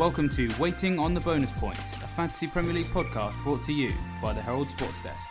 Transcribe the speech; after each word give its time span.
welcome 0.00 0.30
to 0.30 0.50
Waiting 0.58 0.98
on 0.98 1.12
the 1.12 1.20
Bonus 1.20 1.52
Points, 1.52 1.96
a 1.96 2.08
Fantasy 2.08 2.46
Premier 2.46 2.72
League 2.72 2.86
podcast 2.86 3.34
brought 3.42 3.62
to 3.64 3.72
you 3.74 3.92
by 4.22 4.32
the 4.32 4.40
Herald 4.40 4.70
Sports 4.70 5.02
Desk. 5.02 5.22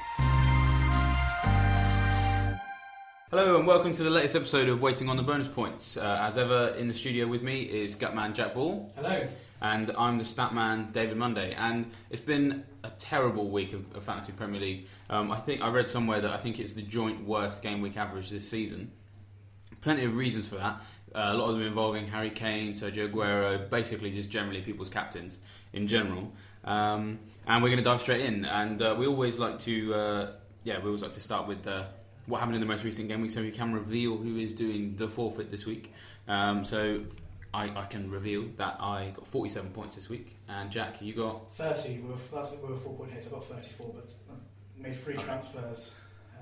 Hello 3.32 3.58
and 3.58 3.66
welcome 3.66 3.92
to 3.94 4.04
the 4.04 4.12
latest 4.12 4.36
episode 4.36 4.70
of 4.70 4.80
Waiting 4.80 5.10
on 5.10 5.18
the 5.18 5.24
Bonus 5.24 5.48
Points. 5.48 5.98
Uh, 5.98 6.20
as 6.22 6.38
ever, 6.38 6.76
in 6.78 6.88
the 6.88 6.94
studio 6.94 7.26
with 7.26 7.42
me 7.42 7.64
is 7.64 7.96
Gutman 7.96 8.36
Jack 8.36 8.54
Ball. 8.54 8.94
Hello. 8.96 9.28
And 9.60 9.90
I'm 9.98 10.20
the 10.20 10.26
stat 10.26 10.54
man, 10.54 10.92
David 10.92 11.18
Monday. 11.18 11.56
And 11.58 11.90
it's 12.12 12.22
been 12.22 12.64
a 12.84 12.92
terrible 12.92 13.50
week 13.50 13.74
of, 13.74 13.96
of 13.96 14.04
Fantasy 14.04 14.34
Premier 14.34 14.62
League. 14.62 14.88
Um, 15.10 15.32
I 15.32 15.38
think 15.38 15.64
I 15.64 15.70
read 15.70 15.90
somewhere 15.90 16.22
that 16.22 16.30
I 16.30 16.38
think 16.38 16.60
it's 16.60 16.74
the 16.74 16.84
joint 16.84 17.26
worst 17.26 17.64
game 17.64 17.82
week 17.82 17.98
average 17.98 18.30
this 18.30 18.48
season. 18.48 18.92
Plenty 19.82 20.04
of 20.04 20.16
reasons 20.16 20.48
for 20.48 20.58
that. 20.58 20.82
Uh, 21.14 21.30
a 21.32 21.34
lot 21.34 21.50
of 21.50 21.58
them 21.58 21.66
involving 21.66 22.08
Harry 22.08 22.30
Kane, 22.30 22.74
Sergio 22.74 23.12
Aguero, 23.12 23.70
basically 23.70 24.12
just 24.12 24.30
generally 24.30 24.62
people's 24.62 24.90
captains 24.90 25.40
in 25.74 25.88
general. 25.88 26.32
Um, 26.64 27.20
and 27.48 27.64
we're 27.64 27.70
going 27.70 27.84
to 27.84 27.84
dive 27.84 28.02
straight 28.02 28.22
in. 28.22 28.46
And 28.46 28.82
uh, 28.82 28.96
we 28.98 29.08
always 29.08 29.40
like 29.40 29.60
to, 29.60 29.94
uh, 29.94 30.32
yeah, 30.64 30.80
we 30.80 30.86
always 30.86 31.02
like 31.02 31.14
to 31.14 31.22
start 31.22 31.48
with 31.48 31.66
uh, 31.66 31.86
what 32.26 32.40
happened 32.40 32.56
in 32.56 32.62
the 32.62 32.68
most 32.68 32.84
recent 32.84 33.08
game 33.08 33.22
week, 33.22 33.32
so 33.32 33.42
we 33.42 33.52
can 33.52 33.74
reveal 33.74 34.18
who 34.18 34.38
is 34.38 34.54
doing 34.54 34.96
the 34.96 35.08
forfeit 35.08 35.52
this 35.52 35.66
week. 35.66 35.94
Um, 36.28 36.64
so 36.64 37.02
I, 37.54 37.72
I, 37.76 37.86
can 37.86 38.12
reveal 38.12 38.46
that 38.58 38.78
I 38.80 39.12
got 39.16 39.26
47 39.26 39.72
points 39.72 39.96
this 39.96 40.10
week, 40.10 40.36
and 40.48 40.70
Jack, 40.70 41.02
you 41.02 41.14
got 41.14 41.52
30. 41.56 42.02
We 42.02 42.10
were, 42.10 42.16
that's, 42.32 42.56
we 42.62 42.70
were 42.70 42.78
four 42.78 42.94
point 42.94 43.12
hits. 43.12 43.28
I 43.28 43.32
got 43.32 43.46
34, 43.46 43.96
but 43.96 44.12
made 44.78 44.96
three 44.96 45.16
okay. 45.16 45.24
transfers 45.24 45.92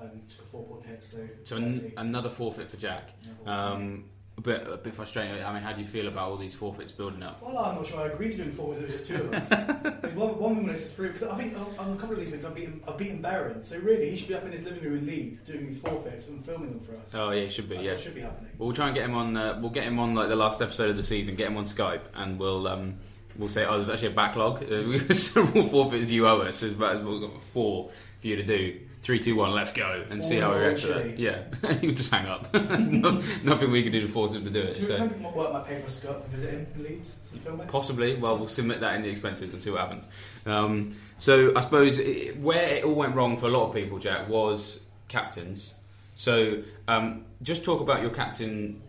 and 0.02 0.28
took 0.28 0.42
a 0.42 0.50
four 0.50 0.64
point 0.66 0.86
hit. 0.86 1.04
So, 1.04 1.20
so 1.44 1.56
an, 1.56 1.94
another 1.98 2.30
forfeit 2.30 2.70
for 2.70 2.78
Jack. 2.78 3.14
Um, 3.46 4.06
a 4.38 4.42
bit, 4.42 4.68
a 4.68 4.78
bit 4.78 4.94
frustrating. 4.94 5.44
I 5.44 5.52
mean, 5.52 5.64
how 5.64 5.74
do 5.74 5.82
you 5.82 5.88
feel 5.88 6.08
about 6.08 6.30
all 6.30 6.38
these 6.38 6.54
forfeits 6.54 6.92
building 6.92 7.24
up? 7.24 7.42
Well, 7.42 7.58
I'm 7.58 7.76
not 7.76 7.88
sure 7.88 8.02
I 8.02 8.08
agreed 8.08 8.32
to 8.32 8.38
doing 8.38 8.52
forfeits. 8.52 8.82
It 8.82 8.86
was 8.86 8.94
just 8.94 9.08
two 9.08 9.16
of 9.16 9.34
us. 9.34 10.14
one, 10.16 10.40
one 10.40 10.56
woman 10.58 10.70
is 10.70 10.82
just 10.82 10.96
through 10.96 11.08
because 11.14 11.24
I 11.24 11.36
think 11.38 11.58
on 11.80 11.94
a 11.94 11.96
couple 11.96 12.14
of 12.14 12.20
these 12.20 12.30
wins 12.30 12.46
I've 12.46 12.54
beaten, 12.54 12.82
I've 12.88 12.98
beaten 12.98 13.22
Baron. 13.22 13.64
So 13.64 13.80
really, 13.80 14.12
he 14.12 14.16
should 14.16 14.28
be 14.28 14.36
up 14.36 14.46
in 14.46 14.52
his 14.52 14.64
living 14.64 14.84
room 14.84 15.00
in 15.00 15.08
Leeds 15.08 15.40
doing 15.40 15.66
these 15.66 15.80
forfeits 15.80 16.28
and 16.28 16.46
filming 16.46 16.70
them 16.70 16.80
for 16.80 16.96
us. 16.98 17.16
Oh 17.16 17.32
yeah, 17.32 17.46
he 17.46 17.50
should 17.50 17.68
be. 17.68 17.76
That's 17.76 17.88
yeah, 17.88 17.96
should 17.98 18.16
be 18.16 18.22
happening. 18.22 18.52
Well, 18.58 18.68
we'll 18.68 18.76
try 18.76 18.86
and 18.88 18.96
get 18.96 19.06
him 19.06 19.16
on. 19.16 19.36
Uh, 19.36 19.58
we'll 19.60 19.72
get 19.72 19.84
him 19.86 19.98
on 20.00 20.14
like 20.14 20.30
the 20.30 20.36
last 20.36 20.62
episode 20.62 20.92
of 20.92 20.98
the 20.98 21.04
season. 21.04 21.36
Get 21.36 21.48
him 21.48 21.58
on 21.58 21.66
Skype, 21.66 22.04
and 22.14 22.40
we'll. 22.40 22.68
Um, 22.68 22.98
We'll 23.38 23.50
say, 23.50 23.66
oh, 23.68 23.74
there's 23.76 23.90
actually 23.90 24.08
a 24.08 24.16
backlog. 24.16 24.64
Several 25.12 25.68
forfeits 25.68 26.10
you 26.10 26.28
owe 26.28 26.40
us. 26.40 26.64
we've 26.64 26.76
got 26.80 27.40
four 27.40 27.92
for 28.20 28.28
you 28.28 28.36
to 28.36 28.42
do 28.42 28.80
three, 29.02 29.20
two, 29.20 29.36
one, 29.36 29.52
let's 29.52 29.72
go, 29.72 30.04
and 30.10 30.24
see 30.24 30.38
how 30.38 30.54
we 30.54 30.60
react 30.60 30.82
to 30.82 30.88
that. 30.88 31.20
Yeah, 31.20 31.44
you 31.82 31.92
just 31.92 32.12
hang 32.12 32.28
up. 32.28 32.54
no, 32.54 33.22
nothing 33.44 33.72
we 33.72 33.84
can 33.84 33.92
do 33.92 34.02
to 34.02 34.08
force 34.08 34.34
him 34.34 34.44
to 34.44 34.50
do 34.50 34.60
it. 34.60 34.78
You 34.78 34.84
so. 34.84 34.94
remember 34.94 35.30
what 35.30 35.54
might 35.54 35.66
pay 35.66 35.78
for 35.78 36.08
and 36.10 36.26
visit 36.26 36.52
him 36.52 36.68
in 36.76 36.84
Leeds 36.84 37.20
to 37.32 37.38
film 37.40 37.62
it? 37.62 37.68
Possibly. 37.68 38.16
Well, 38.16 38.38
we'll 38.38 38.48
submit 38.48 38.82
that 38.82 38.96
in 38.96 39.02
the 39.04 39.10
expenses 39.10 39.54
and 39.54 39.62
see 39.62 39.70
what 39.70 39.82
happens. 39.82 40.08
Um, 40.46 40.96
so 41.18 41.56
I 41.56 41.62
suppose 41.62 42.00
it, 42.00 42.38
where 42.38 42.76
it 42.76 42.84
all 42.84 42.96
went 42.96 43.16
wrong 43.16 43.38
for 43.38 43.48
a 43.48 43.52
lot 43.52 43.68
of 43.68 43.74
people, 43.74 44.00
Jack, 44.00 44.28
was 44.30 44.80
captains. 45.08 45.74
So 46.14 46.64
um, 46.88 47.24
just 47.44 47.64
talk 47.64 47.82
about 47.82 48.02
your 48.02 48.10
captain 48.10 48.82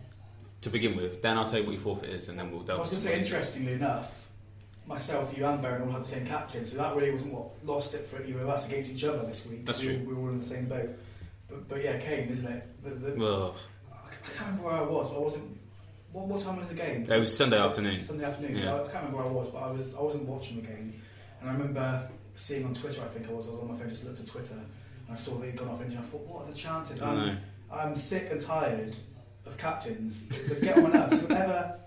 to 0.61 0.69
begin 0.69 0.95
with. 0.95 1.21
Then 1.21 1.37
I'll 1.37 1.47
tell 1.47 1.59
you 1.59 1.65
what 1.65 1.73
your 1.73 1.81
forfeit 1.81 2.09
is, 2.09 2.29
and 2.29 2.37
then 2.37 2.51
we'll 2.51 2.61
delve. 2.61 2.79
I 2.79 2.81
was 2.81 2.89
going 2.89 3.01
to 3.01 3.07
say, 3.07 3.19
interestingly 3.19 3.73
enough, 3.73 4.18
myself, 4.89 5.37
you, 5.37 5.45
and 5.45 5.61
Baron 5.61 5.83
all 5.83 5.91
had 5.91 6.03
the 6.03 6.07
same 6.07 6.25
captain, 6.25 6.65
so 6.65 6.77
that 6.77 6.95
really 6.95 7.11
wasn't 7.11 7.31
what 7.31 7.51
lost 7.63 7.93
it 7.93 8.07
for 8.07 8.21
either 8.21 8.41
of 8.41 8.49
us 8.49 8.67
against 8.67 8.89
each 8.89 9.03
other 9.03 9.25
this 9.27 9.45
week. 9.45 9.65
That's 9.65 9.81
we, 9.81 9.85
true. 9.85 10.05
We 10.05 10.13
were 10.15 10.21
all 10.21 10.29
in 10.29 10.39
the 10.39 10.45
same 10.45 10.65
boat. 10.65 10.89
But, 11.47 11.69
but 11.69 11.83
yeah, 11.83 11.99
Kane, 11.99 12.27
isn't 12.27 12.51
it? 12.51 12.83
The, 12.83 12.89
the, 12.89 13.11
I 13.11 14.27
can't 14.35 14.49
remember 14.49 14.63
where 14.63 14.73
I 14.73 14.81
was. 14.81 15.09
but 15.09 15.15
I 15.15 15.19
wasn't. 15.19 15.57
What, 16.11 16.25
what 16.25 16.41
time 16.41 16.57
was 16.57 16.69
the 16.69 16.75
game? 16.75 17.05
It 17.09 17.19
was 17.19 17.35
Sunday 17.35 17.59
afternoon. 17.59 17.99
Sunday 17.99 18.25
afternoon. 18.25 18.57
Yeah. 18.57 18.63
So 18.63 18.75
I 18.75 18.91
can't 18.91 19.05
remember 19.05 19.17
where 19.17 19.27
I 19.27 19.29
was, 19.29 19.49
but 19.49 19.59
I 19.59 19.71
was. 19.71 19.95
I 19.95 20.01
wasn't 20.01 20.23
watching 20.25 20.55
the 20.57 20.67
game, 20.67 20.99
and 21.39 21.49
I 21.49 21.53
remember 21.53 22.09
seeing 22.33 22.65
on 22.65 22.73
Twitter. 22.73 23.01
I 23.03 23.07
think 23.07 23.29
I 23.29 23.31
was. 23.31 23.47
I 23.47 23.51
was 23.51 23.61
on 23.61 23.67
my 23.67 23.75
phone, 23.77 23.89
just 23.89 24.03
looked 24.03 24.19
at 24.19 24.27
Twitter, 24.27 24.55
and 24.55 24.67
I 25.11 25.15
saw 25.15 25.35
that 25.35 25.45
he'd 25.45 25.55
gone 25.55 25.69
off 25.69 25.81
injured. 25.81 25.99
I 25.99 26.01
thought, 26.01 26.27
what 26.27 26.43
are 26.43 26.51
the 26.51 26.57
chances? 26.57 26.99
I'm, 27.01 27.37
I'm 27.71 27.95
sick 27.95 28.29
and 28.31 28.41
tired 28.41 28.95
of 29.45 29.57
captains 29.57 30.23
get 30.61 30.77
on 30.77 30.83
my 30.83 30.89
nerves. 30.89 31.21
Whoever 31.21 31.79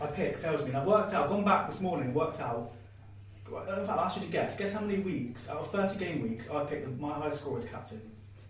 I 0.00 0.06
pick 0.06 0.36
fails 0.36 0.62
me. 0.62 0.68
And 0.68 0.78
I've 0.78 0.86
worked 0.86 1.14
out. 1.14 1.24
I've 1.24 1.30
gone 1.30 1.44
back 1.44 1.68
this 1.68 1.80
morning, 1.80 2.12
worked 2.12 2.40
out 2.40 2.72
in 3.48 3.86
fact, 3.86 3.88
I'll 3.88 4.00
ask 4.00 4.16
you 4.16 4.26
to 4.26 4.32
guess. 4.32 4.56
Guess 4.56 4.72
how 4.72 4.80
many 4.80 5.00
weeks 5.00 5.48
out 5.48 5.58
of 5.58 5.70
30 5.70 5.98
game 5.98 6.22
weeks 6.22 6.50
I 6.50 6.64
picked 6.64 6.88
my 6.98 7.12
highest 7.12 7.42
score 7.42 7.58
as 7.58 7.64
captain? 7.66 8.00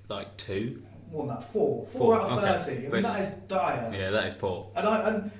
Like 0.09 0.37
two? 0.37 0.83
More 1.11 1.27
than 1.27 1.37
that, 1.37 1.53
four. 1.53 1.87
Four, 1.87 2.01
four 2.01 2.21
out 2.21 2.31
of 2.31 2.39
okay. 2.39 2.75
30. 2.75 2.87
I 2.87 2.91
mean, 2.91 3.03
that 3.03 3.21
is 3.21 3.29
dire. 3.49 3.93
Yeah, 3.95 4.11
that 4.11 4.27
is 4.27 4.35
poor. 4.35 4.71
And, 4.77 4.87
I, 4.87 5.09
and 5.09 5.31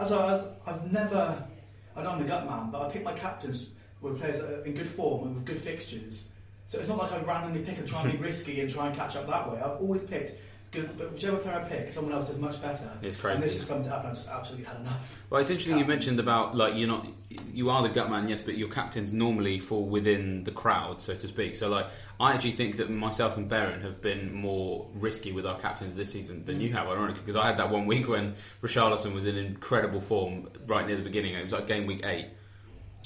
as, 0.00 0.12
I, 0.12 0.34
as 0.34 0.46
I've 0.66 0.92
never, 0.92 1.42
I 1.96 2.02
know 2.02 2.10
I'm 2.10 2.22
the 2.22 2.28
gut 2.28 2.46
man, 2.46 2.70
but 2.70 2.82
I 2.82 2.90
pick 2.90 3.02
my 3.02 3.12
captains 3.12 3.66
with 4.00 4.18
players 4.20 4.40
that 4.40 4.50
are 4.50 4.64
in 4.64 4.74
good 4.74 4.88
form 4.88 5.26
and 5.26 5.36
with 5.36 5.44
good 5.44 5.58
fixtures. 5.58 6.28
So 6.66 6.78
it's 6.78 6.88
not 6.88 6.98
like 6.98 7.12
I 7.12 7.18
randomly 7.18 7.60
pick 7.60 7.78
and 7.78 7.86
try 7.86 8.02
and 8.02 8.12
be 8.12 8.18
risky 8.24 8.60
and 8.60 8.70
try 8.70 8.86
and 8.86 8.96
catch 8.96 9.16
up 9.16 9.26
that 9.26 9.50
way. 9.50 9.58
I've 9.58 9.80
always 9.80 10.02
picked 10.02 10.32
good, 10.72 10.98
but 10.98 11.12
whichever 11.12 11.36
player 11.36 11.56
I 11.56 11.68
pick, 11.68 11.90
someone 11.90 12.14
else 12.14 12.28
does 12.28 12.38
much 12.38 12.60
better. 12.60 12.90
It's 13.02 13.20
crazy. 13.20 13.34
And 13.34 13.42
this 13.44 13.54
just 13.54 13.68
summed 13.68 13.86
it 13.86 13.92
up, 13.92 14.00
and 14.00 14.08
I 14.08 14.14
just 14.14 14.28
absolutely 14.28 14.66
had 14.66 14.78
enough. 14.80 15.18
Well, 15.30 15.40
it's 15.40 15.48
interesting 15.48 15.78
you 15.78 15.86
mentioned 15.86 16.20
about 16.20 16.54
like 16.54 16.74
you're 16.74 16.88
not, 16.88 17.06
you 17.54 17.70
are 17.70 17.82
the 17.82 17.88
gut 17.88 18.10
man, 18.10 18.28
yes, 18.28 18.40
but 18.40 18.58
your 18.58 18.68
captains 18.68 19.14
normally 19.14 19.60
fall 19.60 19.86
within 19.86 20.44
the 20.44 20.50
crowd, 20.50 21.00
so 21.00 21.14
to 21.14 21.26
speak. 21.26 21.56
So 21.56 21.70
like, 21.70 21.86
I 22.20 22.34
actually 22.34 22.52
think 22.52 22.76
that 22.76 22.90
myself 22.90 23.38
and 23.38 23.48
Baron 23.48 23.80
have 23.80 24.02
been 24.02 24.34
more 24.34 24.86
risky 24.92 25.32
with 25.32 25.46
our 25.46 25.58
captains 25.58 25.94
this 25.94 26.12
season 26.12 26.44
than 26.44 26.58
mm. 26.58 26.64
you 26.64 26.72
have, 26.74 26.86
ironically, 26.86 27.22
because 27.22 27.36
I 27.36 27.46
had 27.46 27.56
that 27.56 27.70
one 27.70 27.86
week 27.86 28.08
when 28.08 28.34
Richarlison 28.60 29.14
was 29.14 29.24
in 29.24 29.38
incredible 29.38 30.02
form 30.02 30.50
right 30.66 30.86
near 30.86 30.96
the 30.96 31.02
beginning. 31.02 31.34
It 31.34 31.44
was 31.44 31.52
like 31.52 31.66
game 31.66 31.86
week 31.86 32.04
eight 32.04 32.26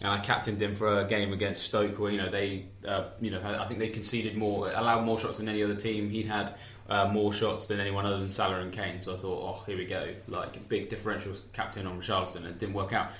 and 0.03 0.10
I 0.10 0.19
captained 0.19 0.60
him 0.60 0.75
for 0.75 1.00
a 1.00 1.06
game 1.06 1.33
against 1.33 1.62
Stoke, 1.62 1.98
where 1.98 2.10
you 2.10 2.19
know 2.19 2.28
they, 2.28 2.66
uh, 2.87 3.04
you 3.21 3.31
know, 3.31 3.41
I 3.43 3.65
think 3.65 3.81
they 3.81 3.88
conceded 3.88 4.37
more, 4.37 4.71
allowed 4.71 5.04
more 5.04 5.19
shots 5.19 5.38
than 5.38 5.48
any 5.48 5.62
other 5.62 5.75
team. 5.75 6.10
He'd 6.10 6.27
had 6.27 6.54
uh, 6.88 7.06
more 7.08 7.32
shots 7.32 7.66
than 7.66 7.80
anyone 7.80 8.06
other 8.06 8.19
than 8.19 8.28
Salah 8.28 8.60
and 8.60 8.72
Kane. 8.72 9.00
So 9.00 9.14
I 9.14 9.16
thought, 9.16 9.42
oh, 9.42 9.64
here 9.66 9.76
we 9.76 9.84
go, 9.84 10.14
like 10.28 10.56
a 10.56 10.60
big 10.60 10.88
differential 10.88 11.34
captain 11.52 11.86
on 11.86 12.00
Richarlison, 12.00 12.36
and 12.36 12.47
it 12.47 12.58
didn't 12.58 12.74
work 12.74 12.92
out. 12.92 13.10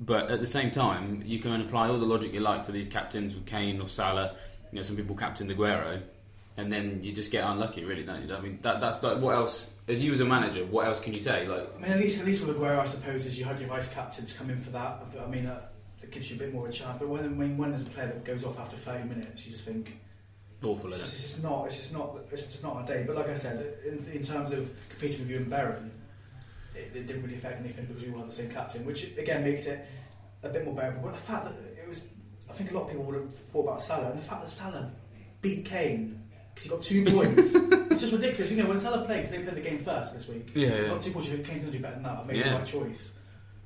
But 0.00 0.30
at 0.30 0.40
the 0.40 0.46
same 0.46 0.70
time, 0.70 1.22
you 1.26 1.40
can 1.40 1.60
apply 1.60 1.88
all 1.88 1.98
the 1.98 2.06
logic 2.06 2.32
you 2.32 2.40
like 2.40 2.62
to 2.62 2.72
these 2.72 2.88
captains 2.88 3.34
with 3.34 3.44
Kane 3.44 3.80
or 3.80 3.88
Salah. 3.88 4.36
You 4.72 4.76
know, 4.76 4.82
some 4.82 4.96
people 4.96 5.14
captain 5.14 5.48
Aguero, 5.50 6.00
and 6.56 6.72
then 6.72 7.00
you 7.02 7.12
just 7.12 7.30
get 7.30 7.44
unlucky, 7.44 7.84
really, 7.84 8.02
don't 8.02 8.26
you? 8.26 8.34
I 8.34 8.40
mean, 8.40 8.58
that, 8.62 8.80
that's 8.80 9.02
like 9.02 9.18
what 9.18 9.34
else? 9.34 9.72
As 9.88 10.00
you 10.00 10.12
as 10.12 10.20
a 10.20 10.24
manager, 10.24 10.64
what 10.64 10.86
else 10.86 11.00
can 11.00 11.12
you 11.12 11.20
say? 11.20 11.46
Like, 11.46 11.68
I 11.76 11.80
mean, 11.80 11.92
at 11.92 11.98
least 11.98 12.20
at 12.20 12.26
least 12.26 12.46
with 12.46 12.56
Aguero, 12.56 12.78
I 12.78 12.86
suppose, 12.86 13.26
is 13.26 13.38
you 13.38 13.44
had 13.44 13.60
your 13.60 13.68
vice 13.68 13.92
captains 13.92 14.32
come 14.32 14.48
in 14.48 14.58
for 14.58 14.70
that. 14.70 15.02
I 15.22 15.26
mean, 15.26 15.46
uh, 15.46 15.60
it 16.02 16.10
gives 16.10 16.30
you 16.30 16.36
a 16.36 16.38
bit 16.38 16.54
more 16.54 16.66
of 16.66 16.70
a 16.70 16.72
chance. 16.72 16.96
But 16.98 17.08
when 17.08 17.36
when, 17.36 17.58
when 17.58 17.70
there's 17.70 17.86
a 17.86 17.90
player 17.90 18.06
that 18.06 18.24
goes 18.24 18.44
off 18.44 18.58
after 18.58 18.76
30 18.78 19.06
minutes, 19.06 19.44
you 19.44 19.52
just 19.52 19.66
think 19.66 19.98
awful. 20.62 20.90
It's, 20.90 21.00
it's 21.00 21.22
just 21.22 21.42
not. 21.42 21.66
It's 21.66 21.76
just 21.76 21.92
not. 21.92 22.18
It's 22.30 22.46
just 22.46 22.62
not 22.62 22.76
our 22.76 22.86
day. 22.86 23.04
But 23.06 23.16
like 23.16 23.28
I 23.28 23.34
said, 23.34 23.78
in, 23.86 23.98
in 24.12 24.22
terms 24.22 24.52
of 24.52 24.70
competing 24.88 25.20
with 25.20 25.30
you 25.30 25.36
and 25.38 25.50
Baron, 25.50 25.90
it, 26.74 26.92
it, 26.94 27.06
didn't 27.06 27.22
really 27.22 27.36
affect 27.36 27.60
anything 27.60 27.86
because 27.86 28.02
we 28.02 28.10
had 28.10 28.28
the 28.28 28.32
same 28.32 28.50
captain, 28.50 28.84
which 28.84 29.04
again 29.16 29.44
makes 29.44 29.66
it 29.66 29.86
a 30.42 30.48
bit 30.48 30.64
more 30.64 30.74
bearable. 30.74 31.02
But 31.02 31.12
the 31.12 31.18
fact 31.18 31.44
that 31.46 31.54
it 31.82 31.88
was, 31.88 32.04
I 32.48 32.52
think 32.52 32.70
a 32.70 32.74
lot 32.74 32.84
of 32.84 32.88
people 32.88 33.04
would 33.04 33.16
have 33.16 33.34
thought 33.34 33.64
about 33.64 33.82
Salah, 33.82 34.10
and 34.10 34.18
the 34.18 34.24
fact 34.24 34.44
that 34.44 34.50
Salah 34.50 34.90
beat 35.40 35.64
Kane 35.64 36.22
because 36.54 36.64
he 36.64 36.70
got 36.70 36.82
two 36.82 37.04
points. 37.04 37.54
it's 37.90 38.00
just 38.02 38.12
ridiculous. 38.12 38.50
You 38.50 38.62
know, 38.62 38.68
when 38.68 38.78
Salah 38.78 39.04
played, 39.04 39.22
because 39.22 39.30
they 39.30 39.42
played 39.42 39.56
the 39.56 39.68
game 39.68 39.78
first 39.78 40.14
this 40.14 40.28
week. 40.28 40.50
Yeah, 40.54 40.68
yeah. 40.68 40.88
Got 40.88 41.00
two 41.00 41.12
points. 41.12 41.28
You 41.28 41.38
Kane's 41.38 41.60
going 41.60 41.72
to 41.72 41.78
do 41.78 41.80
better 41.80 41.94
than 41.94 42.04
that. 42.04 42.18
I 42.18 42.24
made 42.24 42.36
yeah. 42.36 42.50
the 42.50 42.56
right 42.56 42.66
choice. 42.66 43.16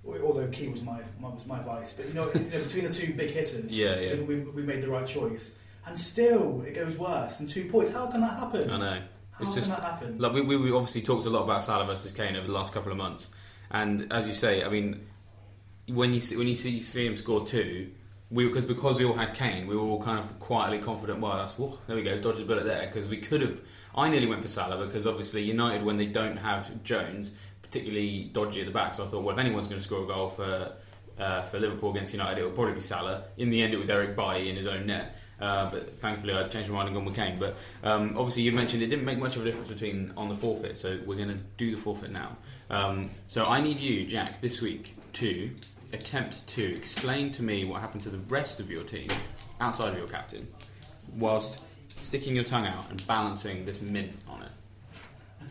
Although 0.07 0.47
Key 0.49 0.69
was 0.69 0.83
my, 0.83 1.01
my 1.19 1.31
was 1.31 1.47
my 1.47 1.61
vice, 1.61 1.95
but 1.95 2.07
you 2.07 2.13
know, 2.13 2.31
you 2.35 2.41
know 2.41 2.63
between 2.63 2.85
the 2.85 2.93
two 2.93 3.15
big 3.15 3.31
hitters, 3.31 3.73
yeah, 3.73 3.99
yeah. 3.99 4.17
we, 4.17 4.41
we 4.41 4.63
made 4.63 4.83
the 4.83 4.89
right 4.89 5.07
choice 5.07 5.57
and 5.87 5.99
still 5.99 6.63
it 6.63 6.75
goes 6.75 6.97
worse 6.97 7.37
than 7.39 7.47
two 7.47 7.69
points. 7.69 7.93
How 7.93 8.07
can 8.07 8.21
that 8.21 8.39
happen? 8.39 8.71
I 8.71 8.79
know. 8.79 9.03
How 9.33 9.41
it's 9.41 9.51
can 9.51 9.55
just, 9.55 9.69
that 9.71 9.81
happen? 9.81 10.19
Like 10.19 10.33
we, 10.33 10.43
we, 10.43 10.57
we 10.57 10.73
obviously 10.73 11.03
talked 11.03 11.27
a 11.27 11.31
lot 11.31 11.43
about 11.43 11.63
Salah 11.65 11.87
versus 11.87 12.13
Kane 12.13 12.37
over 12.37 12.47
the 12.47 12.53
last 12.53 12.73
couple 12.73 12.93
of 12.93 12.99
months, 12.99 13.31
and 13.71 14.13
as 14.13 14.27
you 14.27 14.33
say, 14.33 14.63
I 14.63 14.69
mean, 14.69 15.07
when 15.89 16.13
you 16.13 16.21
see, 16.21 16.37
when 16.37 16.49
you 16.49 16.55
see, 16.55 16.83
see 16.83 17.07
him 17.07 17.17
score 17.17 17.47
two, 17.47 17.91
we 18.31 18.47
because 18.47 18.65
because 18.65 18.99
we 18.99 19.05
all 19.05 19.15
had 19.15 19.35
Kane, 19.35 19.67
we 19.67 19.77
were 19.77 19.83
all 19.83 20.03
kind 20.03 20.19
of 20.19 20.39
quietly 20.39 20.79
confident. 20.79 21.21
Well, 21.21 21.37
that's 21.37 21.59
whoa, 21.59 21.79
there 21.87 21.97
we 21.97 22.03
go, 22.03 22.19
dodged 22.21 22.41
a 22.41 22.45
bullet 22.45 22.65
there 22.65 22.87
because 22.87 23.09
we 23.09 23.19
could 23.19 23.41
have. 23.41 23.61
I 23.97 24.09
nearly 24.09 24.27
went 24.27 24.43
for 24.43 24.49
Salah 24.49 24.85
because 24.85 25.07
obviously 25.07 25.43
United 25.43 25.85
when 25.85 25.97
they 25.97 26.07
don't 26.07 26.37
have 26.37 26.83
Jones, 26.83 27.33
particularly 27.63 28.31
dodgy 28.33 28.61
at 28.61 28.67
the 28.67 28.73
back. 28.73 28.95
So 28.95 29.05
I 29.05 29.09
thought, 29.09 29.23
well, 29.23 29.35
if 29.35 29.41
anyone's 29.41 29.69
going 29.69 29.79
to 29.79 29.85
score 29.85 30.05
a 30.05 30.07
goal 30.07 30.29
for 30.29 30.73
uh, 31.19 31.43
for 31.43 31.59
Liverpool 31.59 31.91
against 31.91 32.13
United, 32.13 32.41
it 32.41 32.45
will 32.45 32.53
probably 32.53 32.75
be 32.75 32.81
Salah. 32.81 33.25
In 33.37 33.51
the 33.51 33.63
end, 33.63 33.75
it 33.75 33.79
was 33.79 33.91
Eric 33.91 34.17
Bailly 34.17 34.49
in 34.49 34.57
his 34.57 34.67
own 34.67 34.87
net. 34.87 35.17
Uh, 35.45 35.71
but 35.71 35.99
thankfully, 35.99 36.33
I 36.33 36.49
changed 36.49 36.71
my 36.71 36.77
mind 36.77 36.89
and 36.89 36.97
gone 36.97 37.05
with 37.05 37.17
Kane. 37.17 37.39
But 37.39 37.57
um, 37.83 38.17
obviously, 38.17 38.45
you 38.45 38.53
mentioned 38.53 38.83
it 38.83 38.87
didn't 38.87 39.05
make 39.05 39.19
much 39.19 39.37
of 39.37 39.43
a 39.43 39.45
difference 39.45 39.69
between 39.69 40.11
on 40.17 40.31
the 40.31 40.35
forfeit, 40.35 40.79
so 40.79 40.99
we're 41.05 41.17
going 41.17 41.29
to 41.29 41.39
do 41.59 41.71
the 41.71 41.77
forfeit 41.77 42.11
now. 42.11 42.39
Um, 42.71 43.11
so 43.27 43.45
I 43.45 43.61
need 43.61 43.79
you, 43.79 44.07
Jack, 44.07 44.41
this 44.41 44.63
week 44.63 44.95
to 45.15 45.51
attempt 45.93 46.47
to 46.47 46.65
explain 46.75 47.31
to 47.33 47.43
me 47.43 47.67
what 47.67 47.83
happened 47.83 48.03
to 48.05 48.09
the 48.09 48.23
rest 48.37 48.59
of 48.59 48.71
your 48.71 48.85
team 48.85 49.11
outside 49.61 49.93
of 49.93 49.99
your 49.99 50.09
captain, 50.09 50.49
whilst 51.19 51.63
sticking 52.01 52.35
your 52.35 52.45
tongue 52.45 52.67
out 52.67 52.89
and 52.89 53.07
balancing 53.07 53.67
this 53.67 53.83
mint 53.83 54.15
on 54.27 54.43
it 54.43 54.53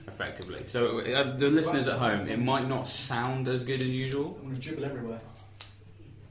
effectively. 0.08 0.64
So 0.66 1.02
uh, 1.02 1.38
the 1.38 1.50
listeners 1.52 1.88
at 1.88 2.00
home, 2.00 2.28
it 2.28 2.40
might 2.40 2.68
not 2.68 2.88
sound 2.88 3.48
as 3.48 3.64
good 3.64 3.82
as 3.82 3.90
usual. 3.90 4.38
I'm 4.40 4.50
going 4.50 4.56
to 4.56 4.60
dribble 4.60 4.86
everywhere. 4.86 5.20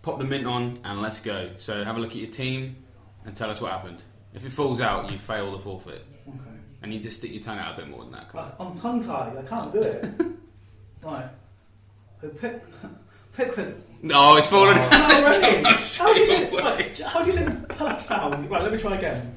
pop 0.02 0.18
the 0.18 0.24
mint 0.24 0.46
on, 0.46 0.78
and 0.84 1.00
let's 1.00 1.20
go. 1.20 1.50
So 1.58 1.84
have 1.84 1.96
a 1.96 2.00
look 2.00 2.10
at 2.10 2.16
your 2.16 2.30
team 2.30 2.76
and 3.24 3.34
tell 3.36 3.50
us 3.50 3.60
what 3.60 3.72
happened. 3.72 4.02
If 4.34 4.44
it 4.44 4.52
falls 4.52 4.80
out, 4.80 5.10
you 5.12 5.18
fail 5.18 5.52
the 5.52 5.58
forfeit, 5.58 6.04
Okay. 6.28 6.38
and 6.82 6.92
you 6.94 6.98
just 7.00 7.18
stick 7.18 7.32
your 7.32 7.42
tongue 7.42 7.58
out 7.58 7.74
a 7.74 7.76
bit 7.82 7.90
more 7.90 8.02
than 8.04 8.12
that. 8.12 8.28
I, 8.34 8.50
I'm 8.58 8.78
tongue 8.78 9.04
tied. 9.04 9.36
I 9.36 9.42
can't 9.42 9.72
do 9.72 9.82
it. 9.82 10.04
right. 11.02 11.26
So 12.20 12.28
pick, 12.28 12.62
Pickford. 13.36 13.82
Oh, 14.12 14.36
it's 14.36 14.48
fallen. 14.48 14.76
Oh, 14.78 15.30
really? 15.30 15.62
How 15.64 16.12
do 16.12 16.20
you 16.20 16.26
say? 16.26 16.40
It's 16.42 16.50
fallen. 16.50 16.64
Right, 16.64 17.00
how 17.00 17.20
do 17.22 17.30
you 17.30 17.36
say 17.36 17.44
the 17.44 17.66
puck 17.74 18.00
sound? 18.00 18.50
Right, 18.50 18.62
let 18.62 18.72
me 18.72 18.78
try 18.78 18.96
again. 18.96 19.36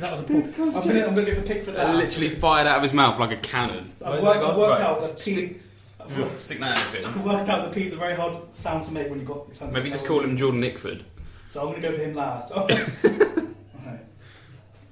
That 0.00 0.12
was 0.12 0.20
a 0.20 0.24
pause. 0.24 0.58
I'm 0.76 0.86
gonna, 0.88 1.06
I'm 1.06 1.14
gonna 1.14 1.34
for 1.34 1.42
Pickford. 1.42 1.76
I 1.76 1.84
last. 1.84 1.96
literally 1.96 2.28
fired 2.30 2.66
out 2.66 2.76
of 2.78 2.82
his 2.82 2.92
mouth 2.92 3.18
like 3.20 3.30
a 3.32 3.36
cannon. 3.36 3.92
I've 4.04 4.22
worked, 4.22 4.42
I've 4.42 4.56
worked 4.56 4.80
Right, 4.80 4.88
out 4.88 5.02
that 5.02 5.16
P. 5.18 5.32
stick- 5.34 5.62
I've 6.00 6.38
Stick 6.38 6.60
that 6.60 6.78
out 6.78 6.88
a 6.88 6.92
bit. 6.92 7.06
I've 7.06 7.24
worked 7.24 7.48
out 7.48 7.64
the 7.72 7.78
P's 7.80 7.92
a 7.92 7.96
very 7.96 8.14
hard 8.14 8.36
sound 8.54 8.84
to 8.84 8.92
make 8.92 9.08
when 9.10 9.18
you've 9.18 9.28
got 9.28 9.48
your. 9.60 9.70
Maybe 9.70 9.90
just 9.90 10.04
call 10.06 10.20
him 10.22 10.36
Jordan 10.36 10.60
Nickford. 10.60 11.04
So 11.48 11.60
I'm 11.60 11.68
going 11.68 11.82
to 11.82 11.88
go 11.88 11.94
for 11.94 12.02
him 12.02 12.14
last. 12.14 12.52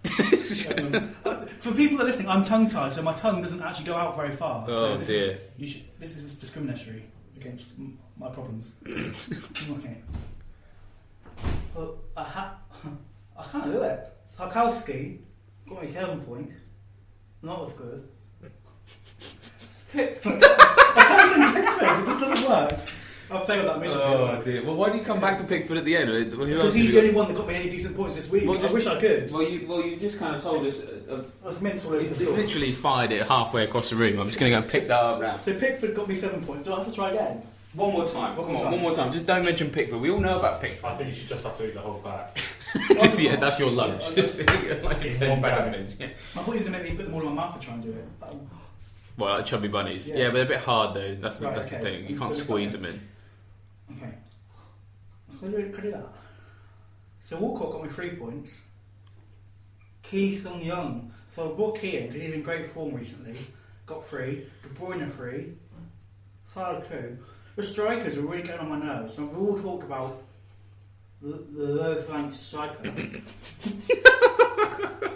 For 0.04 1.72
people 1.72 1.96
that 1.96 2.04
are 2.04 2.06
listening, 2.06 2.28
I'm 2.28 2.44
tongue 2.44 2.68
tied, 2.68 2.92
so 2.92 3.02
my 3.02 3.14
tongue 3.14 3.40
doesn't 3.42 3.62
actually 3.62 3.86
go 3.86 3.94
out 3.96 4.16
very 4.16 4.32
far. 4.32 4.66
so 4.66 4.72
Oh 4.72 4.96
this 4.98 5.08
dear. 5.08 5.30
Is, 5.32 5.40
you 5.56 5.66
should, 5.66 5.82
this 5.98 6.16
is 6.16 6.34
discriminatory 6.34 7.02
against 7.36 7.72
m- 7.78 7.98
my 8.18 8.28
problems. 8.28 8.72
okay. 8.86 9.96
Well, 11.74 11.96
I, 12.16 12.22
ha- 12.22 12.58
I 13.38 13.42
can't 13.50 13.72
do 13.72 13.82
it. 13.82 14.10
Tarkowski 14.38 15.18
got 15.68 15.82
me 15.82 15.90
seven 15.90 16.20
point. 16.20 16.50
Not 17.42 17.68
as 17.70 17.76
good. 17.78 18.08
Pickford. 19.92 20.42
I 20.44 21.04
can't 21.08 21.54
say 21.54 21.60
Pickford. 21.62 21.88
It 22.02 22.06
just 22.06 22.20
doesn't 22.20 22.48
work. 22.48 22.72
I've 23.30 23.46
failed 23.46 23.66
that 23.68 23.80
miserably. 23.80 24.04
Oh 24.04 24.42
dear. 24.44 24.62
Well, 24.64 24.74
why 24.76 24.90
do 24.90 24.98
you 24.98 25.02
come 25.04 25.20
back 25.20 25.38
to 25.38 25.44
Pickford 25.44 25.78
at 25.78 25.84
the 25.84 25.96
end? 25.96 26.30
Because 26.30 26.74
he's 26.74 26.88
the 26.88 26.92
you 26.94 26.98
only 27.00 27.14
one 27.14 27.28
that 27.28 27.36
got 27.36 27.46
me 27.48 27.54
any 27.54 27.70
decent 27.70 27.96
points 27.96 28.16
this 28.16 28.30
week. 28.30 28.46
Well, 28.46 28.58
just- 28.58 28.70
I 28.70 28.74
wish 28.74 28.86
I 28.86 29.00
could. 29.00 29.30
Well, 29.32 29.42
you 29.42 29.66
well 29.66 29.82
you 29.82 29.96
just 29.96 30.18
kind 30.18 30.36
of 30.36 30.42
told 30.42 30.66
us. 30.66 30.82
Uh, 30.82 31.22
I 31.46 31.60
mental 31.60 31.94
over 31.94 32.02
the 32.02 32.08
you 32.20 32.26
floor. 32.26 32.36
literally 32.36 32.72
fired 32.72 33.12
it 33.12 33.26
halfway 33.26 33.64
across 33.64 33.90
the 33.90 33.96
room. 33.96 34.18
I'm 34.20 34.26
just 34.26 34.38
going 34.38 34.50
to 34.52 34.56
go 34.58 34.62
and 34.62 34.70
pick 34.70 34.88
that 34.88 35.00
up 35.00 35.20
now. 35.20 35.38
So 35.38 35.54
Pickford 35.58 35.94
got 35.94 36.08
me 36.08 36.16
seven 36.16 36.44
points. 36.44 36.66
Do 36.68 36.74
I 36.74 36.78
have 36.78 36.86
to 36.86 36.92
try 36.92 37.10
again? 37.10 37.42
One 37.74 37.92
more 37.92 38.06
time. 38.06 38.36
One 38.36 38.46
Come 38.46 38.54
more 38.54 38.56
on, 38.56 38.62
time. 38.62 38.72
one 38.72 38.80
more 38.82 38.94
time. 38.94 39.12
Just 39.12 39.26
don't 39.26 39.44
mention 39.44 39.68
Pickford. 39.70 40.00
We 40.00 40.10
all 40.10 40.20
know 40.20 40.38
about 40.38 40.60
Pickford. 40.60 40.84
I 40.84 40.94
think 40.96 41.08
you 41.08 41.14
should 41.16 41.28
just 41.28 41.44
have 41.44 41.56
to 41.58 41.66
eat 41.66 41.74
the 41.74 41.80
whole 41.80 41.98
pack. 42.00 42.36
Just- 42.88 43.20
yeah, 43.20 43.36
that's 43.36 43.58
your 43.58 43.70
lunch. 43.70 44.02
Yeah, 44.10 44.14
Just 44.22 44.38
like 44.38 45.02
a 45.02 45.06
In 45.08 45.12
ten 45.12 45.30
one 45.30 45.40
bag 45.40 45.74
of 45.74 46.00
Yeah. 46.00 46.06
I 46.06 46.10
thought 46.10 46.46
you 46.46 46.52
were 46.52 46.58
going 46.60 46.64
to 46.64 46.70
make 46.78 46.82
me 46.90 46.96
put 46.96 47.06
them 47.06 47.14
all 47.14 47.20
in 47.22 47.26
my 47.26 47.32
mouth 47.46 47.58
to 47.58 47.64
try 47.66 47.74
and 47.74 47.82
do 47.82 47.90
it. 47.90 48.04
Well, 49.16 49.36
like 49.36 49.46
chubby 49.46 49.68
bunnies. 49.68 50.08
Yeah. 50.08 50.16
Yeah. 50.16 50.24
but 50.28 50.34
they're 50.34 50.42
a 50.44 50.48
bit 50.48 50.60
hard 50.60 50.94
though. 50.94 51.14
That's 51.16 51.38
the, 51.38 51.46
Right, 51.46 51.54
that's 51.56 51.72
okay. 51.72 51.76
the 51.78 51.82
thing. 51.82 52.00
You 52.02 52.06
Can 52.08 52.18
can't 52.18 52.32
squeeze 52.32 52.72
this 52.72 52.80
them 52.80 52.90
in. 52.90 53.00
Okay. 53.92 54.14
Can 55.38 55.48
I 55.48 55.50
do, 55.50 55.70
can 55.70 55.80
I 55.80 55.82
do 55.82 55.90
that? 55.92 56.08
So 57.24 57.38
Walcott 57.38 57.72
got 57.72 57.82
me 57.82 57.88
three 57.88 58.10
points. 58.10 58.60
Keith 60.02 60.42
Sung 60.42 60.62
Young. 60.62 61.12
So 61.34 61.50
I 61.50 61.56
brought 61.56 61.80
Key 61.80 61.96
in 61.96 62.06
because 62.08 62.22
he's 62.22 62.34
in 62.34 62.42
great 62.42 62.68
form 62.70 62.94
recently. 62.94 63.36
Got 63.86 64.06
three. 64.06 64.46
De 64.62 64.68
Bruyne 64.68 65.10
three. 65.10 65.54
Salah 66.52 66.84
two. 66.84 67.18
The 67.56 67.62
strikers 67.62 68.18
are 68.18 68.22
really 68.22 68.42
getting 68.42 68.60
on 68.60 68.68
my 68.68 68.78
nerves. 68.78 69.14
So 69.14 69.24
we 69.24 69.36
all 69.36 69.58
talked 69.58 69.84
about 69.84 70.22
the, 71.22 71.44
the 71.52 71.66
low 71.66 71.94
flank 72.02 72.32
striker. 72.32 72.82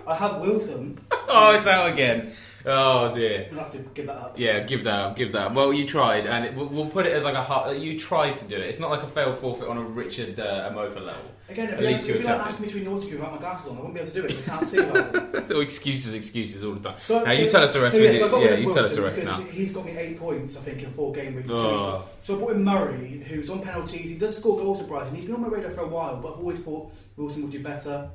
I 0.07 0.15
have 0.15 0.41
Wilson. 0.41 0.99
Oh, 1.11 1.53
it's 1.55 1.67
out 1.67 1.93
again. 1.93 2.33
Oh 2.69 3.13
dear. 3.13 3.49
I'll 3.53 3.59
have 3.59 3.73
to 3.73 3.79
give 3.79 4.07
that 4.07 4.17
up. 4.17 4.39
Yeah, 4.39 4.61
give 4.61 4.85
that 4.85 4.95
up, 4.95 5.17
give 5.17 5.33
that 5.33 5.47
up. 5.49 5.55
Well, 5.55 5.73
you 5.73 5.87
tried, 5.87 6.27
and 6.27 6.45
it, 6.45 6.55
we'll, 6.55 6.67
we'll 6.67 6.91
put 6.91 7.07
it 7.07 7.13
as 7.13 7.25
like 7.25 7.35
a 7.35 7.43
hard, 7.43 7.79
you 7.81 7.99
tried 7.99 8.37
to 8.39 8.45
do 8.45 8.57
it. 8.57 8.63
It's 8.63 8.79
not 8.79 8.91
like 8.91 9.03
a 9.03 9.07
failed 9.07 9.39
forfeit 9.39 9.69
on 9.69 9.79
a 9.79 9.83
Richard 9.83 10.39
uh, 10.39 10.71
Amofa 10.71 11.05
level. 11.05 11.23
Again, 11.49 11.71
At 11.71 11.83
least 11.83 12.07
you 12.07 12.15
be 12.15 12.19
like 12.19 12.29
attempted. 12.29 12.49
asking 12.53 12.67
me 12.67 12.73
to 12.73 12.79
an 12.91 13.01
autocue 13.01 13.13
without 13.13 13.33
my 13.33 13.39
glasses 13.39 13.69
on. 13.69 13.79
I 13.79 13.81
wouldn't 13.81 13.95
be 13.95 14.01
able 14.03 14.13
to 14.13 14.21
do 14.21 14.27
it. 14.27 14.39
I 14.39 14.51
can't 14.51 14.67
see 14.67 15.61
excuses, 15.63 16.13
excuses 16.13 16.63
all 16.63 16.75
the 16.75 16.91
time. 16.91 16.99
So, 16.99 17.25
Now, 17.25 17.33
you 17.33 17.49
tell 17.49 17.63
us 17.63 17.73
the 17.73 17.81
rest 17.81 17.95
So, 17.95 18.03
yeah, 18.03 18.19
so 18.19 18.43
Yeah, 18.43 18.55
you 18.57 18.71
tell 18.71 18.85
us 18.85 18.95
the 18.95 19.01
rest 19.03 19.25
now. 19.25 19.41
He's 19.41 19.73
got 19.73 19.87
me 19.87 19.93
eight 19.97 20.19
points, 20.19 20.59
I 20.59 20.61
think, 20.61 20.83
in 20.83 20.91
four 20.91 21.13
game 21.15 21.37
weeks. 21.37 21.49
Oh. 21.51 22.05
So 22.23 22.35
I 22.35 22.39
brought 22.39 22.53
in 22.57 22.65
Murray, 22.65 23.25
who's 23.27 23.49
on 23.49 23.63
penalties. 23.63 24.11
He 24.11 24.19
does 24.19 24.37
score 24.37 24.59
goals 24.59 24.83
at 24.83 24.89
Brighton. 24.89 25.15
He's 25.15 25.25
been 25.25 25.37
on 25.37 25.41
my 25.41 25.49
radar 25.49 25.71
for 25.71 25.81
a 25.81 25.89
while, 25.89 26.17
but 26.17 26.35
I've 26.35 26.41
always 26.41 26.59
thought 26.59 26.93
Wilson 27.17 27.43
would 27.45 27.53
do 27.53 27.63
better. 27.63 28.11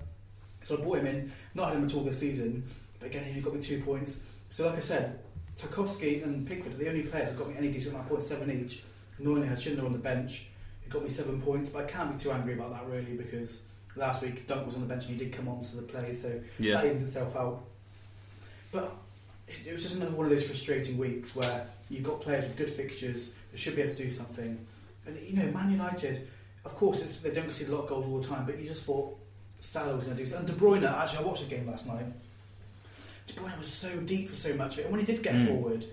So 0.63 0.77
I 0.77 0.81
brought 0.81 0.99
him 0.99 1.07
in. 1.07 1.31
Not 1.55 1.69
had 1.69 1.77
him 1.77 1.85
at 1.85 1.93
all 1.95 2.03
this 2.03 2.19
season, 2.19 2.63
but 2.99 3.07
again, 3.07 3.23
he 3.23 3.41
got 3.41 3.55
me 3.55 3.61
two 3.61 3.81
points. 3.81 4.19
So, 4.53 4.67
like 4.67 4.75
I 4.77 4.81
said, 4.81 5.17
Tarkowski 5.59 6.23
and 6.23 6.45
Pickford 6.47 6.73
are 6.73 6.77
the 6.77 6.87
only 6.87 7.01
players 7.01 7.29
that 7.29 7.39
got 7.39 7.49
me 7.49 7.55
any 7.57 7.71
decent 7.71 7.95
amount 7.95 8.05
of 8.05 8.11
points, 8.11 8.27
seven 8.27 8.51
each. 8.51 8.83
Normally, 9.17 9.47
had 9.47 9.59
Schindler 9.59 9.83
on 9.87 9.93
the 9.93 9.97
bench, 9.97 10.45
who 10.83 10.91
got 10.91 11.01
me 11.01 11.09
seven 11.09 11.41
points, 11.41 11.69
but 11.71 11.85
I 11.85 11.87
can't 11.87 12.15
be 12.15 12.23
too 12.23 12.31
angry 12.31 12.53
about 12.53 12.69
that 12.69 12.85
really 12.87 13.17
because 13.17 13.63
last 13.95 14.21
week 14.21 14.45
Dunk 14.45 14.67
was 14.67 14.75
on 14.75 14.81
the 14.81 14.87
bench 14.87 15.05
and 15.05 15.13
he 15.13 15.25
did 15.25 15.33
come 15.33 15.47
on 15.47 15.61
to 15.63 15.75
the 15.77 15.81
play, 15.81 16.13
so 16.13 16.29
that 16.29 16.43
Yeah. 16.59 16.83
evens 16.83 17.01
itself 17.01 17.35
out. 17.35 17.63
But 18.71 18.95
it, 19.47 19.65
it 19.65 19.71
was 19.73 19.81
just 19.81 19.95
another 19.95 20.11
one 20.11 20.27
of 20.27 20.31
those 20.31 20.45
frustrating 20.45 20.99
weeks 20.99 21.35
where 21.35 21.65
you've 21.89 22.03
got 22.03 22.21
players 22.21 22.43
with 22.43 22.55
good 22.55 22.69
fixtures 22.69 23.33
that 23.51 23.57
should 23.59 23.75
be 23.75 23.81
able 23.81 23.95
to 23.95 24.03
do 24.03 24.11
something. 24.11 24.63
And 25.07 25.17
you 25.19 25.35
know, 25.35 25.51
Man 25.51 25.71
United, 25.71 26.27
of 26.63 26.75
course, 26.75 27.01
it's, 27.01 27.21
they 27.21 27.31
don't 27.31 27.45
concede 27.45 27.69
a 27.69 27.75
lot 27.75 27.85
of 27.85 27.89
goals 27.89 28.05
all 28.05 28.19
the 28.19 28.27
time, 28.27 28.45
but 28.45 28.59
you 28.59 28.67
just 28.67 28.83
thought 28.85 29.17
Salah 29.61 29.95
was 29.95 30.05
going 30.05 30.15
to 30.15 30.23
do 30.23 30.29
something. 30.29 30.47
And 30.47 30.59
De 30.59 30.63
Bruyne, 30.63 30.83
actually, 30.83 31.19
I 31.19 31.21
watched 31.23 31.49
the 31.49 31.55
game 31.55 31.67
last 31.67 31.87
night. 31.87 32.05
De 33.27 33.33
Bruyne 33.33 33.57
was 33.57 33.67
so 33.67 33.99
deep 34.01 34.29
for 34.29 34.35
so 34.35 34.53
much 34.55 34.73
of 34.73 34.79
it, 34.79 34.83
and 34.85 34.91
when 34.91 34.99
he 35.05 35.11
did 35.11 35.23
get 35.23 35.33
Mm. 35.35 35.47
forward, 35.47 35.85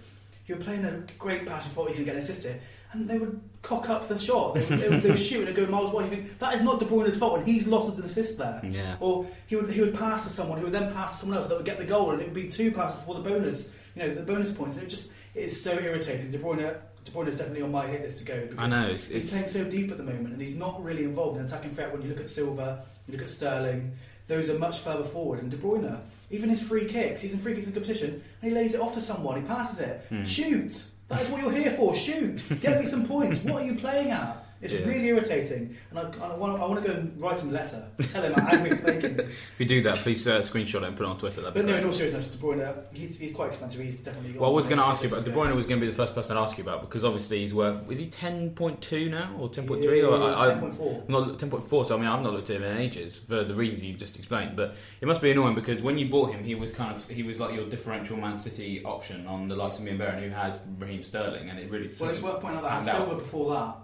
he 0.44 0.52
was 0.52 0.64
playing 0.64 0.84
a 0.84 1.02
great 1.18 1.46
pass 1.46 1.64
and 1.64 1.72
thought 1.72 1.82
he 1.82 1.88
was 1.88 1.96
going 1.96 2.06
to 2.06 2.12
get 2.12 2.16
an 2.16 2.22
assist 2.22 2.42
here, 2.44 2.58
and 2.92 3.08
they 3.08 3.18
would 3.18 3.40
cock 3.62 3.88
up 3.88 4.08
the 4.08 4.18
shot. 4.18 4.54
They, 4.54 4.60
would- 4.66 4.80
they, 4.80 4.98
they 4.98 5.10
would 5.10 5.18
shoot 5.30 5.46
and 5.46 5.56
go 5.56 5.66
miles 5.66 5.92
wide. 5.94 6.04
You 6.06 6.10
think 6.10 6.38
that 6.40 6.54
is 6.54 6.62
not 6.62 6.80
De 6.80 6.86
Bruyne's 6.86 7.16
fault, 7.16 7.38
and 7.38 7.46
he's 7.46 7.66
lost 7.68 7.96
an 7.96 8.02
assist 8.02 8.38
there. 8.38 8.60
Yeah. 8.64 8.96
Or 9.00 9.26
he 9.46 9.56
would 9.56 9.70
he 9.70 9.80
would 9.80 9.94
pass 9.94 10.24
to 10.24 10.30
someone 10.30 10.58
who 10.58 10.64
would 10.64 10.72
then 10.74 10.92
pass 10.92 11.12
to 11.14 11.18
someone 11.20 11.38
else 11.38 11.46
that 11.48 11.56
would 11.56 11.66
get 11.66 11.78
the 11.78 11.84
goal, 11.84 12.10
and 12.10 12.20
it 12.20 12.24
would 12.24 12.34
be 12.34 12.48
two 12.48 12.72
passes 12.72 13.00
for 13.04 13.14
the 13.14 13.20
bonus. 13.20 13.68
You 13.94 14.02
know, 14.02 14.14
the 14.14 14.22
bonus 14.22 14.52
points. 14.52 14.76
And 14.76 14.84
it 14.84 14.88
just 14.90 15.10
it 15.34 15.44
is 15.44 15.62
so 15.62 15.78
irritating. 15.78 16.32
De 16.32 16.38
Bruyne, 16.38 16.58
De 17.04 17.10
Bruyne 17.12 17.28
is 17.28 17.36
definitely 17.36 17.62
on 17.62 17.70
my 17.70 17.86
hit 17.86 18.02
list 18.02 18.18
to 18.18 18.24
go. 18.24 18.40
Because 18.40 18.58
I 18.58 18.66
know. 18.66 18.88
It's, 18.88 19.06
He's 19.08 19.22
it's 19.24 19.30
playing 19.32 19.46
so 19.48 19.64
deep 19.70 19.92
at 19.92 19.98
the 19.98 20.02
moment, 20.04 20.32
and 20.32 20.40
he's 20.42 20.56
not 20.56 20.82
really 20.82 21.04
involved 21.04 21.38
in 21.38 21.44
attacking 21.44 21.70
threat. 21.70 21.92
When 21.92 22.02
you 22.02 22.08
look 22.08 22.18
at 22.20 22.28
Silva, 22.28 22.84
you 23.06 23.12
look 23.12 23.22
at 23.22 23.30
Sterling, 23.30 23.92
those 24.26 24.48
are 24.50 24.58
much 24.58 24.80
further 24.80 25.04
forward. 25.04 25.40
And 25.42 25.50
De 25.50 25.56
Bruyne, 25.56 26.00
even 26.30 26.48
his 26.48 26.62
free 26.62 26.84
kicks, 26.86 27.22
he's 27.22 27.32
in 27.32 27.38
free 27.38 27.54
kicks 27.54 27.66
in 27.66 27.72
competition, 27.72 28.22
and 28.42 28.50
he 28.50 28.54
lays 28.54 28.74
it 28.74 28.80
off 28.80 28.94
to 28.94 29.00
someone. 29.00 29.40
He 29.40 29.46
passes 29.46 29.80
it. 29.80 30.04
Hmm. 30.08 30.24
Shoot! 30.24 30.84
That 31.08 31.20
is 31.22 31.28
what 31.28 31.42
you're 31.42 31.52
here 31.52 31.72
for. 31.72 31.94
Shoot! 31.94 32.42
Get 32.60 32.80
me 32.80 32.86
some 32.86 33.06
points. 33.06 33.42
What 33.42 33.62
are 33.62 33.66
you 33.66 33.74
playing 33.74 34.10
at? 34.10 34.39
It's 34.62 34.72
Yeah. 34.74 34.80
really 34.86 35.06
irritating, 35.08 35.74
and 35.90 35.98
I, 35.98 36.02
I, 36.02 36.36
want, 36.36 36.60
I 36.60 36.66
want 36.66 36.82
to 36.82 36.86
go 36.88 36.94
and 36.94 37.18
write 37.20 37.38
him 37.38 37.48
a 37.48 37.52
letter, 37.52 37.86
tell 38.02 38.22
him 38.22 38.34
how 38.34 38.46
angry 38.48 38.70
if 38.78 39.54
you 39.58 39.64
do 39.66 39.82
that, 39.82 39.96
please 39.96 40.26
uh, 40.28 40.40
screenshot 40.40 40.82
it 40.82 40.88
and 40.88 40.96
put 40.96 41.04
it 41.04 41.08
on 41.08 41.18
Twitter. 41.18 41.40
That'd 41.40 41.54
be 41.54 41.60
But 41.62 41.66
no, 41.70 41.76
in 41.76 41.84
all 41.84 41.92
seriousness, 41.92 42.28
De 42.28 42.36
Bruyne, 42.36 42.74
he's, 42.92 43.18
he's 43.18 43.32
quite 43.32 43.48
expensive. 43.48 43.80
He's 43.80 43.98
definitely. 43.98 44.38
Well, 44.38 44.50
I 44.50 44.52
was 44.52 44.66
going 44.66 44.78
to 44.78 44.84
ask 44.84 45.02
you 45.02 45.08
about 45.08 45.24
De. 45.24 45.30
Bruyne. 45.30 45.54
Was 45.54 45.66
going 45.66 45.80
to 45.80 45.86
be 45.86 45.90
the 45.90 45.96
first 45.96 46.14
person 46.14 46.36
to 46.36 46.42
ask 46.42 46.58
you 46.58 46.64
about 46.64 46.82
because 46.82 47.04
obviously 47.04 47.40
he's 47.40 47.54
worth. 47.54 47.90
Is 47.90 47.98
he 47.98 48.06
ten 48.06 48.50
point 48.50 48.80
two 48.82 49.08
now 49.08 49.34
or 49.38 49.48
ten 49.48 49.66
point 49.66 49.82
three? 49.82 50.02
Or 50.02 50.14
I, 50.22 50.50
I, 50.50 50.54
10.4. 50.54 51.08
not 51.08 51.38
ten 51.38 51.48
point 51.50 51.64
four. 51.64 51.84
So 51.86 51.96
I 51.96 51.98
mean, 51.98 52.08
I've 52.08 52.22
not 52.22 52.32
looked 52.34 52.50
at 52.50 52.56
him 52.56 52.62
in 52.64 52.76
ages 52.78 53.16
for 53.16 53.42
the 53.44 53.54
reasons 53.54 53.82
you've 53.84 53.98
just 53.98 54.16
explained. 54.16 54.56
But 54.56 54.76
it 55.00 55.06
must 55.08 55.22
be 55.22 55.30
annoying 55.30 55.54
because 55.54 55.80
when 55.82 55.96
you 55.98 56.08
bought 56.08 56.32
him, 56.32 56.44
he 56.44 56.54
was 56.54 56.70
kind 56.70 56.94
of 56.94 57.08
he 57.08 57.22
was 57.22 57.40
like 57.40 57.54
your 57.54 57.68
differential 57.68 58.16
Man 58.18 58.36
City 58.36 58.84
option 58.84 59.26
on 59.26 59.48
the 59.48 59.56
likes 59.56 59.78
of 59.78 59.84
me 59.84 59.90
and 59.90 59.98
Baron, 59.98 60.22
who 60.22 60.30
had 60.30 60.58
Raheem 60.78 61.02
Sterling, 61.02 61.48
and 61.48 61.58
it 61.58 61.70
really. 61.70 61.90
Well, 61.98 62.10
it's 62.10 62.20
worth 62.20 62.40
pointing 62.40 62.58
out 62.58 62.62
that 62.64 62.72
I 62.72 62.74
had 62.76 62.84
Panned. 62.84 62.96
Silva 62.98 63.14
before 63.16 63.54
that. 63.54 63.76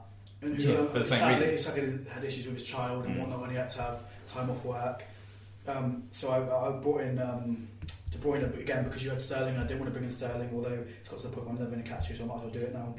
And 0.47 0.59
Yeah, 0.61 0.85
for 0.87 0.99
the 1.00 1.05
same 1.05 1.19
sadly, 1.19 1.50
reason. 1.50 2.05
He 2.05 2.11
had 2.11 2.25
issues 2.25 2.47
with 2.47 2.55
his 2.59 2.65
child 2.65 3.05
and 3.05 3.17
Mm. 3.17 3.21
whatnot, 3.21 3.43
and 3.43 3.50
he 3.53 3.57
had 3.59 3.69
to 3.71 3.83
have 3.83 4.03
time 4.26 4.50
off 4.50 4.65
work. 4.65 5.03
Um, 5.67 6.05
so 6.12 6.31
I, 6.31 6.69
I 6.69 6.71
brought 6.81 7.00
in 7.00 7.19
um, 7.19 7.67
De 8.12 8.19
Bruyne, 8.19 8.49
but 8.50 8.61
again, 8.61 8.85
because 8.85 9.03
you 9.03 9.11
had 9.11 9.21
Sterling, 9.21 9.55
and 9.55 9.65
I 9.65 9.67
didn't 9.67 9.81
want 9.81 9.93
to 9.93 9.99
bring 9.99 10.05
in 10.05 10.15
Sterling, 10.15 10.50
although 10.55 10.85
it's 11.00 11.09
got 11.09 11.19
to 11.19 11.26
the 11.26 11.33
point 11.33 11.47
where 11.47 11.55
I'm 11.57 11.59
never 11.61 11.71
going 11.73 11.83
to 11.83 11.88
catch 11.91 12.09
you, 12.09 12.17
so 12.17 12.23
I 12.23 12.26
might 12.26 12.37
as 12.37 12.41
well 12.43 12.50
do 12.50 12.61
it 12.61 12.73
now. 12.75 12.95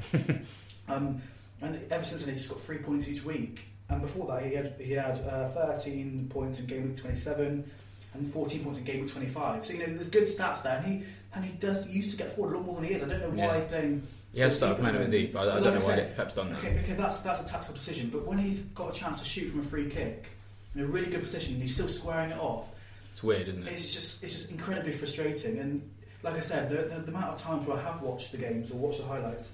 um, 0.94 1.22
and 1.62 1.80
ever 1.90 2.04
since 2.04 2.22
then, 2.22 2.34
he's 2.34 2.42
just 2.42 2.52
got 2.54 2.60
three 2.60 2.78
points 2.78 3.08
each 3.08 3.24
week. 3.24 3.60
And 3.88 4.02
before 4.02 4.26
that, 4.26 4.44
he 4.46 4.54
had 4.54 4.74
he 4.78 4.92
had 4.92 5.18
uh, 5.26 5.48
13 5.48 6.28
points 6.28 6.60
in 6.60 6.66
game 6.66 6.88
week 6.88 6.98
27 6.98 7.70
and 8.14 8.32
14 8.32 8.62
points 8.64 8.78
in 8.78 8.84
game 8.84 9.00
week 9.00 9.10
25. 9.10 9.64
So 9.64 9.72
you 9.72 9.78
know, 9.80 9.86
there's 9.86 10.10
good 10.10 10.24
stats 10.24 10.62
there, 10.62 10.76
and 10.76 10.86
he 10.86 11.04
and 11.34 11.42
he 11.46 11.52
does 11.52 11.86
he 11.86 11.94
used 11.96 12.10
to 12.10 12.18
get 12.18 12.36
forward 12.36 12.52
a 12.54 12.58
lot 12.58 12.66
more 12.66 12.74
than 12.76 12.84
he 12.84 12.92
is. 12.92 13.02
I 13.02 13.08
don't 13.08 13.20
know 13.22 13.30
why 13.30 13.36
Yeah. 13.36 13.56
he's 13.56 13.64
playing. 13.64 14.06
He 14.34 14.40
has 14.40 14.52
so 14.54 14.58
started 14.58 14.80
playing 14.80 14.96
a 14.96 14.98
the 14.98 15.04
bit 15.06 15.10
deep. 15.10 15.36
I, 15.36 15.40
I 15.40 15.44
don't 15.46 15.54
like 15.54 15.64
know 15.74 15.80
why 15.80 15.96
said, 15.96 16.16
Pep's 16.16 16.34
done 16.34 16.50
that. 16.50 16.58
Okay, 16.58 16.80
okay, 16.84 16.92
that's 16.92 17.18
that's 17.20 17.40
a 17.40 17.46
tactical 17.46 17.74
decision. 17.74 18.10
But 18.10 18.24
when 18.26 18.38
he's 18.38 18.64
got 18.66 18.94
a 18.94 18.98
chance 18.98 19.20
to 19.20 19.26
shoot 19.26 19.48
from 19.50 19.60
a 19.60 19.62
free 19.62 19.88
kick 19.88 20.28
in 20.74 20.82
a 20.82 20.86
really 20.86 21.10
good 21.10 21.22
position, 21.22 21.54
and 21.54 21.62
he's 21.62 21.74
still 21.74 21.88
squaring 21.88 22.30
it 22.30 22.38
off, 22.38 22.68
It's 23.12 23.22
weird, 23.22 23.48
isn't 23.48 23.66
it? 23.66 23.72
it's 23.72 23.92
just 23.92 24.22
it's 24.22 24.34
just 24.34 24.50
incredibly 24.50 24.92
frustrating. 24.92 25.58
And 25.58 25.90
like 26.22 26.36
I 26.36 26.40
said, 26.40 26.68
the, 26.68 26.94
the, 26.94 27.00
the 27.02 27.08
amount 27.08 27.32
of 27.34 27.40
times 27.40 27.66
where 27.66 27.78
I 27.78 27.82
have 27.82 28.02
watched 28.02 28.32
the 28.32 28.38
games 28.38 28.70
or 28.70 28.74
watched 28.74 28.98
the 29.00 29.06
highlights, 29.06 29.52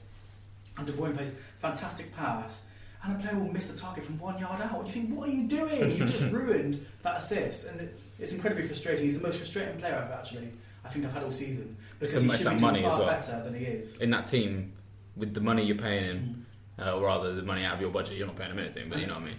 and 0.76 0.86
De 0.86 0.92
Bruyne 0.92 1.14
plays 1.16 1.34
fantastic 1.60 2.14
pass, 2.16 2.64
and 3.04 3.14
a 3.16 3.18
player 3.22 3.38
will 3.38 3.52
miss 3.52 3.68
the 3.68 3.78
target 3.78 4.04
from 4.04 4.18
one 4.18 4.38
yard 4.40 4.60
out. 4.60 4.78
And 4.80 4.86
you 4.88 4.92
think, 4.92 5.16
what 5.16 5.28
are 5.28 5.32
you 5.32 5.46
doing? 5.46 5.78
You've 5.96 6.10
just 6.10 6.32
ruined 6.32 6.84
that 7.02 7.18
assist, 7.18 7.64
and 7.66 7.80
it, 7.80 7.98
it's 8.18 8.32
incredibly 8.32 8.66
frustrating. 8.66 9.04
He's 9.04 9.20
the 9.20 9.26
most 9.26 9.38
frustrating 9.38 9.78
player 9.78 9.94
I've 9.94 10.10
actually 10.18 10.50
I 10.84 10.88
think 10.90 11.06
I've 11.06 11.12
had 11.12 11.22
all 11.22 11.32
season 11.32 11.76
because 11.98 12.22
he 12.22 12.30
should 12.30 12.50
be 12.50 12.56
money 12.56 12.82
far 12.82 12.92
as 12.92 12.98
well. 12.98 13.06
better 13.08 13.42
than 13.44 13.54
he 13.54 13.64
is. 13.64 14.00
In 14.00 14.10
that 14.10 14.26
team, 14.26 14.72
with 15.16 15.34
the 15.34 15.40
money 15.40 15.64
you're 15.64 15.76
paying 15.76 16.04
him, 16.04 16.46
uh, 16.78 16.96
or 16.96 17.06
rather 17.06 17.34
the 17.34 17.42
money 17.42 17.64
out 17.64 17.74
of 17.74 17.80
your 17.80 17.90
budget, 17.90 18.16
you're 18.16 18.26
not 18.26 18.36
paying 18.36 18.50
him 18.50 18.58
anything. 18.58 18.88
But 18.88 18.98
you 18.98 19.06
know 19.06 19.14
what 19.14 19.22
I 19.22 19.26
mean. 19.26 19.38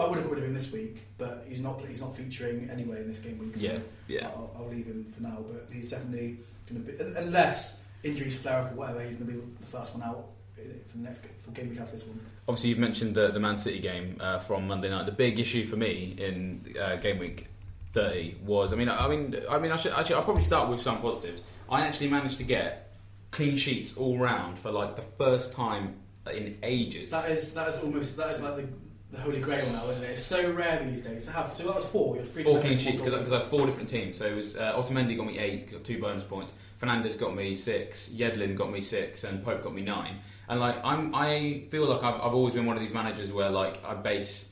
I 0.00 0.06
would 0.06 0.16
have 0.16 0.24
got 0.24 0.30
rid 0.30 0.38
of 0.38 0.44
him 0.44 0.54
this 0.54 0.72
week, 0.72 1.04
but 1.18 1.44
he's 1.46 1.60
not. 1.60 1.84
He's 1.86 2.00
not 2.00 2.16
featuring 2.16 2.70
anyway 2.70 3.00
in 3.02 3.08
this 3.08 3.20
game 3.20 3.38
week. 3.38 3.56
So 3.56 3.66
Yeah, 3.66 3.78
yeah. 4.08 4.28
I'll, 4.28 4.50
I'll 4.58 4.68
leave 4.68 4.86
him 4.86 5.04
for 5.04 5.22
now. 5.22 5.44
But 5.46 5.66
he's 5.70 5.90
definitely 5.90 6.38
going 6.68 6.84
to 6.84 6.92
be, 6.92 7.18
unless 7.18 7.80
injuries 8.02 8.38
flare 8.38 8.58
up 8.58 8.72
or 8.72 8.76
whatever, 8.76 9.02
he's 9.02 9.16
going 9.16 9.26
to 9.30 9.32
be 9.34 9.40
the 9.60 9.66
first 9.66 9.94
one 9.94 10.02
out 10.02 10.28
for 10.54 10.96
the 10.96 11.02
next 11.02 11.24
for 11.40 11.50
game 11.50 11.68
week 11.68 11.80
after 11.80 11.92
this 11.92 12.06
one. 12.06 12.20
Obviously, 12.48 12.70
you've 12.70 12.78
mentioned 12.78 13.14
the, 13.14 13.28
the 13.28 13.40
Man 13.40 13.58
City 13.58 13.78
game 13.78 14.16
uh, 14.20 14.38
from 14.38 14.66
Monday 14.66 14.88
night. 14.88 15.06
The 15.06 15.12
big 15.12 15.38
issue 15.38 15.66
for 15.66 15.76
me 15.76 16.14
in 16.18 16.74
uh, 16.80 16.96
game 16.96 17.18
week 17.18 17.48
30 17.96 18.36
was, 18.44 18.72
I 18.72 18.76
mean, 18.76 18.88
I 18.88 19.08
mean, 19.08 19.34
I 19.50 19.58
mean, 19.58 19.72
I 19.72 19.76
should 19.76 19.92
actually, 19.92 20.16
I'll 20.16 20.22
probably 20.22 20.44
start 20.44 20.68
with 20.68 20.80
some 20.80 21.00
positives. 21.00 21.42
I 21.68 21.86
actually 21.86 22.10
managed 22.10 22.38
to 22.38 22.44
get 22.44 22.92
clean 23.30 23.56
sheets 23.56 23.96
all 23.96 24.18
round 24.18 24.58
for 24.58 24.70
like 24.70 24.96
the 24.96 25.02
first 25.02 25.52
time 25.52 25.96
in 26.32 26.58
ages. 26.62 27.10
That 27.10 27.30
is 27.30 27.52
that 27.54 27.68
is 27.68 27.78
almost 27.78 28.16
that 28.16 28.30
is 28.30 28.40
like 28.40 28.56
the, 28.56 28.68
the 29.12 29.20
holy 29.20 29.40
grail 29.40 29.64
now, 29.72 29.88
isn't 29.90 30.04
it? 30.04 30.10
It's 30.10 30.24
so 30.24 30.52
rare 30.52 30.82
these 30.84 31.04
days 31.04 31.26
to 31.26 31.32
have. 31.32 31.52
So 31.52 31.64
that 31.64 31.74
was 31.74 31.86
four. 31.86 32.16
You 32.16 32.22
had 32.22 32.30
three 32.30 32.44
Four 32.44 32.60
clean 32.60 32.78
sheets 32.78 33.00
one 33.00 33.10
because 33.10 33.32
I 33.32 33.38
have 33.38 33.46
four 33.46 33.66
different 33.66 33.88
teams. 33.88 34.18
So 34.18 34.26
it 34.26 34.34
was 34.34 34.56
uh, 34.56 34.74
Otamendi 34.74 35.16
got 35.16 35.26
me 35.26 35.38
eight, 35.38 35.70
got 35.70 35.84
two 35.84 36.00
bonus 36.00 36.24
points. 36.24 36.52
Fernandez 36.78 37.16
got 37.16 37.34
me 37.34 37.56
six. 37.56 38.08
Yedlin 38.10 38.56
got 38.56 38.70
me 38.70 38.80
six, 38.80 39.24
and 39.24 39.44
Pope 39.44 39.62
got 39.62 39.74
me 39.74 39.82
nine. 39.82 40.18
And 40.48 40.60
like 40.60 40.76
I'm, 40.84 41.14
I 41.14 41.64
feel 41.70 41.86
like 41.86 42.02
I've, 42.02 42.20
I've 42.20 42.34
always 42.34 42.54
been 42.54 42.66
one 42.66 42.76
of 42.76 42.82
these 42.82 42.94
managers 42.94 43.32
where 43.32 43.50
like 43.50 43.82
I 43.84 43.94
base, 43.94 44.48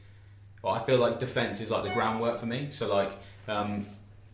well, 0.62 0.74
I 0.74 0.80
feel 0.80 0.98
like 0.98 1.18
defense 1.18 1.60
is 1.60 1.70
like 1.70 1.84
the 1.84 1.90
groundwork 1.90 2.38
for 2.38 2.46
me. 2.46 2.70
So 2.70 2.92
like, 2.92 3.12
um, 3.48 3.86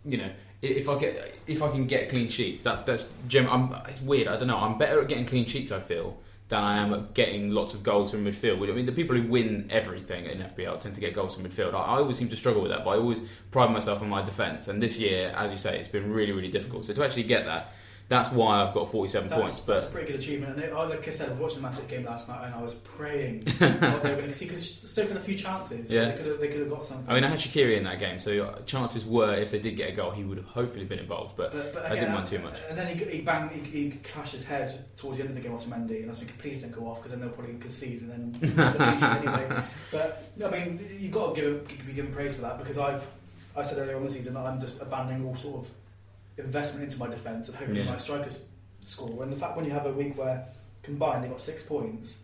you 0.05 0.19
know, 0.19 0.31
if 0.63 0.89
I 0.89 0.99
get 0.99 1.39
if 1.47 1.63
I 1.63 1.71
can 1.71 1.87
get 1.87 2.11
clean 2.11 2.29
sheets, 2.29 2.63
that's 2.63 2.83
that's 2.83 3.05
gem. 3.29 3.49
I'm, 3.49 3.73
it's 3.89 4.01
weird. 4.01 4.29
I 4.29 4.37
don't 4.37 4.49
know. 4.49 4.59
I'm 4.59 4.79
better 4.79 5.01
at 5.01 5.09
getting 5.09 5.27
clean 5.27 5.47
sheets. 5.47 5.73
I 5.73 5.81
feel 5.81 6.19
than 6.51 6.65
I 6.65 6.79
am 6.79 6.93
at 6.93 7.15
getting 7.15 7.53
lots 7.53 7.75
of 7.75 7.85
goals 7.85 8.11
from 8.11 8.25
midfield. 8.25 8.69
I 8.69 8.73
mean, 8.73 8.85
the 8.85 8.93
people 8.93 9.17
who 9.17 9.23
win 9.23 9.69
everything 9.71 10.27
in 10.27 10.39
FPL 10.39 10.81
tend 10.81 10.97
to 10.97 11.01
get 11.01 11.15
goals 11.15 11.37
from 11.37 11.45
midfield. 11.45 11.75
I, 11.75 11.79
I 11.79 11.99
always 11.99 12.19
seem 12.19 12.29
to 12.29 12.37
struggle 12.37 12.61
with 12.61 12.73
that, 12.73 12.85
but 12.85 12.91
I 12.91 12.97
always 12.97 13.21
pride 13.53 13.71
myself 13.71 14.03
on 14.03 14.09
my 14.09 14.21
defence. 14.21 14.67
And 14.67 14.83
this 14.83 14.99
year, 14.99 15.33
as 15.37 15.53
you 15.53 15.57
say, 15.57 15.79
it's 15.79 15.89
been 15.89 16.13
really, 16.13 16.33
really 16.33 16.51
difficult. 16.51 16.85
So 16.85 16.93
to 16.93 17.05
actually 17.05 17.23
get 17.23 17.47
that, 17.47 17.73
that's 18.11 18.33
why 18.33 18.61
I've 18.61 18.75
got 18.75 18.91
47 18.91 19.29
That's, 19.29 19.41
points. 19.41 19.61
that's 19.61 19.85
a 19.85 19.87
pretty 19.87 20.11
good 20.11 20.21
achievement. 20.21 20.57
And 20.57 20.65
it, 20.65 20.73
I- 20.73 20.85
like 20.85 21.07
I 21.07 21.13
said, 21.13 21.29
I 21.29 21.33
watched 21.35 21.63
the 21.63 21.71
City 21.71 21.87
game 21.97 22.05
last 22.05 22.29
night, 22.29 22.45
and 22.45 22.53
I 22.53 22.61
was 22.61 22.75
praying 22.75 23.43
what 23.59 24.03
they 24.03 24.11
were 24.11 24.17
going 24.17 24.27
to 24.27 24.33
see 24.33 24.47
because 24.47 24.69
Stoke 24.69 25.07
had 25.09 25.17
a 25.17 25.21
few 25.21 25.37
chances. 25.37 25.89
Yeah. 25.89 26.07
they 26.07 26.17
could 26.17 26.27
have 26.27 26.41
they 26.41 26.49
could 26.49 26.59
have 26.59 26.71
got 26.71 26.85
something. 26.85 27.09
I 27.09 27.15
mean, 27.15 27.23
I 27.23 27.29
had 27.29 27.39
Shaqiri 27.39 27.77
in 27.77 27.85
that 27.85 28.01
game, 28.01 28.19
so 28.19 28.53
chances 28.67 29.07
were 29.07 29.33
if 29.37 29.53
they 29.53 29.61
did 29.61 29.77
get 29.77 29.91
a 29.91 29.93
goal, 29.93 30.11
he 30.11 30.25
would 30.25 30.39
have 30.39 30.47
hopefully 30.49 30.85
been 30.85 30.99
involved. 30.99 31.37
But 31.37 31.53
but, 31.53 31.73
but 31.73 31.87
I 31.87 31.95
didn't 31.95 32.13
mind 32.13 32.27
too 32.27 32.41
much. 32.41 32.55
And 32.69 32.77
then 32.77 32.99
he, 32.99 33.05
he 33.05 33.21
banged, 33.21 33.53
he, 33.53 33.61
he 33.85 33.91
clashed 34.03 34.33
his 34.33 34.45
head 34.45 34.87
towards 34.97 35.19
the 35.19 35.23
end 35.25 35.31
of 35.31 35.37
the 35.41 35.43
game 35.49 35.53
onto 35.57 35.71
Mendy, 35.71 35.99
and 35.99 36.07
I 36.07 36.09
was 36.09 36.19
thinking, 36.19 36.37
please 36.39 36.61
don't 36.63 36.73
go 36.73 36.89
off 36.89 36.97
because 36.97 37.13
then 37.13 37.21
they'll 37.21 37.31
probably 37.31 37.55
concede 37.59 38.03
and 38.03 38.11
then 38.43 38.59
anyway. 39.01 39.63
But 39.93 40.33
I 40.45 40.51
mean, 40.51 40.85
you've 40.99 41.13
got 41.13 41.37
to 41.37 41.41
give 41.41 41.87
be 41.87 41.93
given 41.93 42.13
praise 42.13 42.35
for 42.35 42.43
that 42.43 42.59
because 42.59 42.77
I've 42.77 43.07
I 43.57 43.63
said 43.63 43.79
earlier 43.79 43.97
on 43.97 44.05
the 44.05 44.11
season 44.11 44.35
that 44.35 44.45
I'm 44.47 44.61
just 44.61 44.81
abandoning 44.81 45.25
all 45.27 45.37
sort 45.37 45.65
of 45.67 45.73
investment 46.45 46.85
into 46.85 46.99
my 46.99 47.07
defence 47.09 47.49
and 47.49 47.57
hoping 47.57 47.77
Yeah. 47.77 47.85
my 47.85 47.97
strikers 47.97 48.41
score. 48.85 49.23
And 49.23 49.33
the 49.33 49.37
fact 49.37 49.57
when 49.57 49.65
you 49.65 49.71
have 49.73 49.87
a 49.87 49.93
week 49.93 50.17
where 50.19 50.45
combined 50.83 51.25
they 51.25 51.29
got 51.29 51.41
six 51.41 51.63
points. 51.63 52.21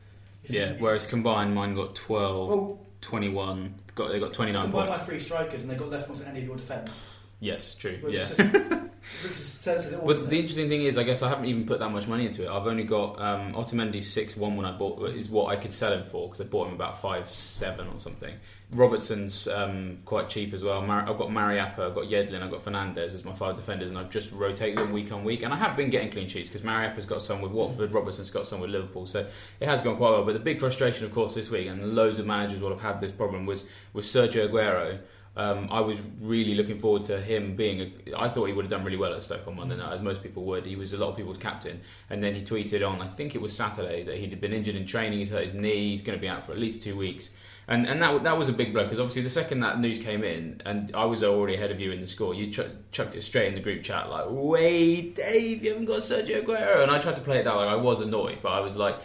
yeah, 0.49 0.75
whereas 0.79 0.99
it's- 0.99 1.11
combined, 1.11 1.55
mine 1.55 1.75
got 1.75 1.95
12, 1.95 2.49
well, 2.49 2.79
21, 3.01 3.75
got, 3.95 4.11
they 4.13 4.19
got 4.21 4.33
29 4.33 4.63
combine 4.63 4.87
points. 4.87 4.99
my 5.01 5.05
three 5.05 5.19
strikers 5.21 5.63
and 5.63 5.71
they 5.71 5.75
got 5.77 5.91
less 5.91 6.05
points 6.07 6.21
than 6.23 6.31
any 6.31 6.41
of 6.41 6.47
your 6.47 6.57
defence. 6.57 7.11
Yes, 7.41 7.75
true. 7.75 7.99
Which 8.01 8.15
yeah. 8.15 8.21
is 8.23 8.37
just, 8.37 8.53
this 9.23 9.37
says 9.37 9.93
it 9.93 9.99
all. 9.99 10.07
But 10.07 10.31
the 10.31 10.37
it? 10.37 10.41
interesting 10.41 10.69
thing 10.69 10.83
is, 10.83 10.97
I 10.97 11.03
guess 11.03 11.23
I 11.23 11.29
haven't 11.29 11.47
even 11.47 11.67
put 11.67 11.81
that 11.81 11.91
much 11.91 12.09
money 12.09 12.27
into 12.27 12.45
it. 12.45 12.49
I've 12.49 12.67
only 12.67 12.85
got 12.85 13.21
um, 13.21 13.53
Otamendi 13.53 14.03
six 14.03 14.37
one 14.37 14.57
when 14.57 14.65
I 14.65 14.73
bought 14.73 15.11
is 15.11 15.29
what 15.29 15.47
I 15.47 15.57
could 15.57 15.73
sell 15.73 15.93
him 15.93 16.05
for 16.05 16.29
because 16.29 16.41
I 16.41 16.45
bought 16.45 16.69
him 16.69 16.75
about 16.75 17.01
five 17.01 17.27
seven 17.27 17.89
or 17.89 18.01
something. 18.01 18.35
Robertson's 18.73 19.47
um, 19.47 19.99
quite 20.05 20.29
cheap 20.29 20.53
as 20.53 20.65
well. 20.65 20.83
Mar- 20.83 21.09
I've 21.09 21.19
got 21.19 21.29
Mariappa, 21.29 21.79
I've 21.79 21.95
got 21.95 22.07
Yedlin, 22.07 22.43
I've 22.43 22.51
got 22.51 22.63
Fernandez 22.63 23.15
as 23.15 23.25
my 23.25 23.33
five 23.33 23.55
defenders, 23.55 23.91
and 23.91 23.99
I've 23.99 24.11
just 24.11 24.33
rotated 24.33 24.79
them 24.79 24.93
week 24.93 25.13
on 25.13 25.23
week. 25.23 25.43
And 25.45 25.53
I 25.53 25.57
have 25.57 25.77
been 25.77 25.89
getting 25.89 26.11
clean 26.11 26.27
sheets 26.27 26.49
because 26.49 26.63
Mariappa's 26.63 27.07
got 27.07 27.23
some 27.23 27.41
with 27.41 27.53
Watford, 27.53 27.93
Robertson's 27.93 28.31
got 28.31 28.49
some 28.49 28.61
with 28.61 28.71
Liverpool, 28.71 29.07
so 29.07 29.29
it 29.61 29.69
has 29.69 29.83
gone 29.83 29.97
quite 29.97 30.11
well. 30.11 30.25
But 30.25 30.33
the 30.33 30.41
big 30.41 30.59
frustration, 30.59 31.05
of 31.05 31.13
course, 31.13 31.35
this 31.35 31.49
week, 31.49 31.69
and 31.69 31.95
loads 31.95 32.19
of 32.19 32.27
managers 32.27 32.61
will 32.61 32.71
have 32.71 32.81
had 32.81 33.01
this 33.01 33.13
problem, 33.13 33.47
was 33.47 33.67
was 33.93 34.07
Sergio 34.07 34.49
Aguero. 34.49 34.99
Um, 35.37 35.69
I 35.71 35.81
was 35.81 35.99
really 36.21 36.55
looking 36.55 36.79
forward 36.79 37.05
to 37.07 37.21
him 37.21 37.57
being. 37.57 37.81
A, 37.81 38.19
I 38.19 38.29
thought 38.29 38.47
he 38.47 38.55
would 38.55 38.65
have 38.65 38.71
done 38.71 38.85
really 38.85 38.97
well 38.97 39.13
at 39.13 39.23
Stoke 39.23 39.47
on 39.47 39.57
Monday 39.57 39.77
night, 39.77 39.93
as 39.93 40.01
most 40.01 40.23
people 40.23 40.45
would. 40.45 40.65
He 40.65 40.77
was 40.77 40.95
a 40.95 40.97
lot 40.97 41.11
of 41.11 41.17
people's 41.17 41.37
captain, 41.37 41.83
and 42.09 42.25
then 42.25 42.35
he 42.35 42.43
tweeted 42.43 42.87
on, 42.89 43.03
I 43.03 43.07
think 43.07 43.35
it 43.35 43.43
was 43.43 43.55
Saturday, 43.55 44.03
that 44.05 44.17
he'd 44.17 44.41
been 44.41 44.55
injured 44.55 44.77
in 44.77 44.87
training. 44.87 45.19
He's 45.19 45.29
hurt 45.29 45.45
his 45.45 45.53
knee. 45.53 45.91
He's 45.91 46.01
going 46.01 46.19
to 46.19 46.21
be 46.21 46.29
out 46.29 46.43
for 46.43 46.53
at 46.53 46.59
least 46.59 46.83
two 46.83 46.97
weeks, 46.97 47.29
and 47.69 47.87
and 47.87 48.01
that 48.01 48.25
that 48.25 48.39
was 48.39 48.49
a 48.49 48.53
big 48.53 48.73
blow 48.73 48.85
because 48.85 48.99
obviously 48.99 49.23
the 49.23 49.31
second 49.31 49.61
that 49.61 49.79
news 49.79 49.99
came 49.99 50.25
in, 50.25 50.63
and 50.65 50.91
I 50.95 51.05
was 51.05 51.23
already 51.23 51.57
ahead 51.57 51.71
of 51.71 51.81
you 51.81 51.93
in 51.93 52.01
the 52.01 52.07
score, 52.07 52.35
you 52.35 52.51
ch- 52.51 52.73
chucked 52.91 53.15
it 53.15 53.23
straight 53.23 53.49
in 53.49 53.55
the 53.55 53.61
group 53.61 53.83
chat 53.83 54.09
like, 54.09 54.25
"Wait, 54.31 55.17
Dave, 55.17 55.63
you 55.63 55.71
haven't 55.71 55.85
got 55.85 56.01
Sergio 56.01 56.43
Aguero," 56.43 56.83
and 56.83 56.91
I 56.91 56.99
tried 56.99 57.17
to 57.17 57.23
play 57.23 57.41
it 57.41 57.45
down 57.45 57.57
like 57.57 57.69
I 57.69 57.77
was 57.77 58.01
annoyed, 58.01 58.39
but 58.43 58.53
I 58.53 58.61
was 58.61 58.77
like, 58.77 58.97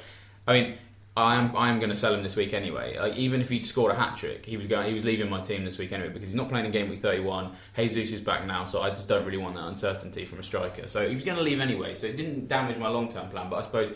I 0.48 0.54
mean. 0.54 0.78
I 1.18 1.36
am 1.36 1.54
I 1.58 1.68
am 1.70 1.80
going 1.80 1.90
to 1.90 1.96
sell 1.96 2.14
him 2.14 2.24
this 2.24 2.38
week 2.38 2.54
anyway. 2.54 2.98
Like 2.98 3.16
even 3.18 3.42
if 3.42 3.50
he'd 3.50 3.66
scored 3.66 3.92
a 3.92 3.96
hat 3.96 4.16
trick, 4.16 4.46
he 4.46 4.56
was 4.56 4.68
going 4.68 4.88
he 4.88 4.94
was 4.94 5.04
leaving 5.04 5.30
my 5.30 5.42
team 5.42 5.66
this 5.66 5.78
week 5.78 5.92
anyway 5.92 6.08
because 6.10 6.30
he's 6.30 6.36
not 6.36 6.48
playing 6.48 6.66
in 6.68 6.72
game 6.72 6.90
week 6.90 7.02
31. 7.02 7.52
Jesus 7.76 8.14
is 8.14 8.22
back 8.22 8.46
now, 8.48 8.64
so 8.66 8.82
I 8.82 8.90
just 8.90 9.10
don't 9.10 9.26
really 9.26 9.38
want 9.38 9.56
that 9.56 9.66
uncertainty 9.68 10.24
from 10.24 10.40
a 10.40 10.44
striker. 10.44 10.88
So 10.88 11.08
he 11.10 11.14
was 11.16 11.26
going 11.26 11.36
to 11.38 11.44
leave 11.44 11.60
anyway, 11.60 11.96
so 11.96 12.08
it 12.08 12.16
didn't 12.16 12.48
damage 12.48 12.78
my 12.78 12.88
long 12.88 13.10
term 13.10 13.30
plan. 13.30 13.50
But 13.50 13.58
I 13.58 13.62
suppose 13.64 13.92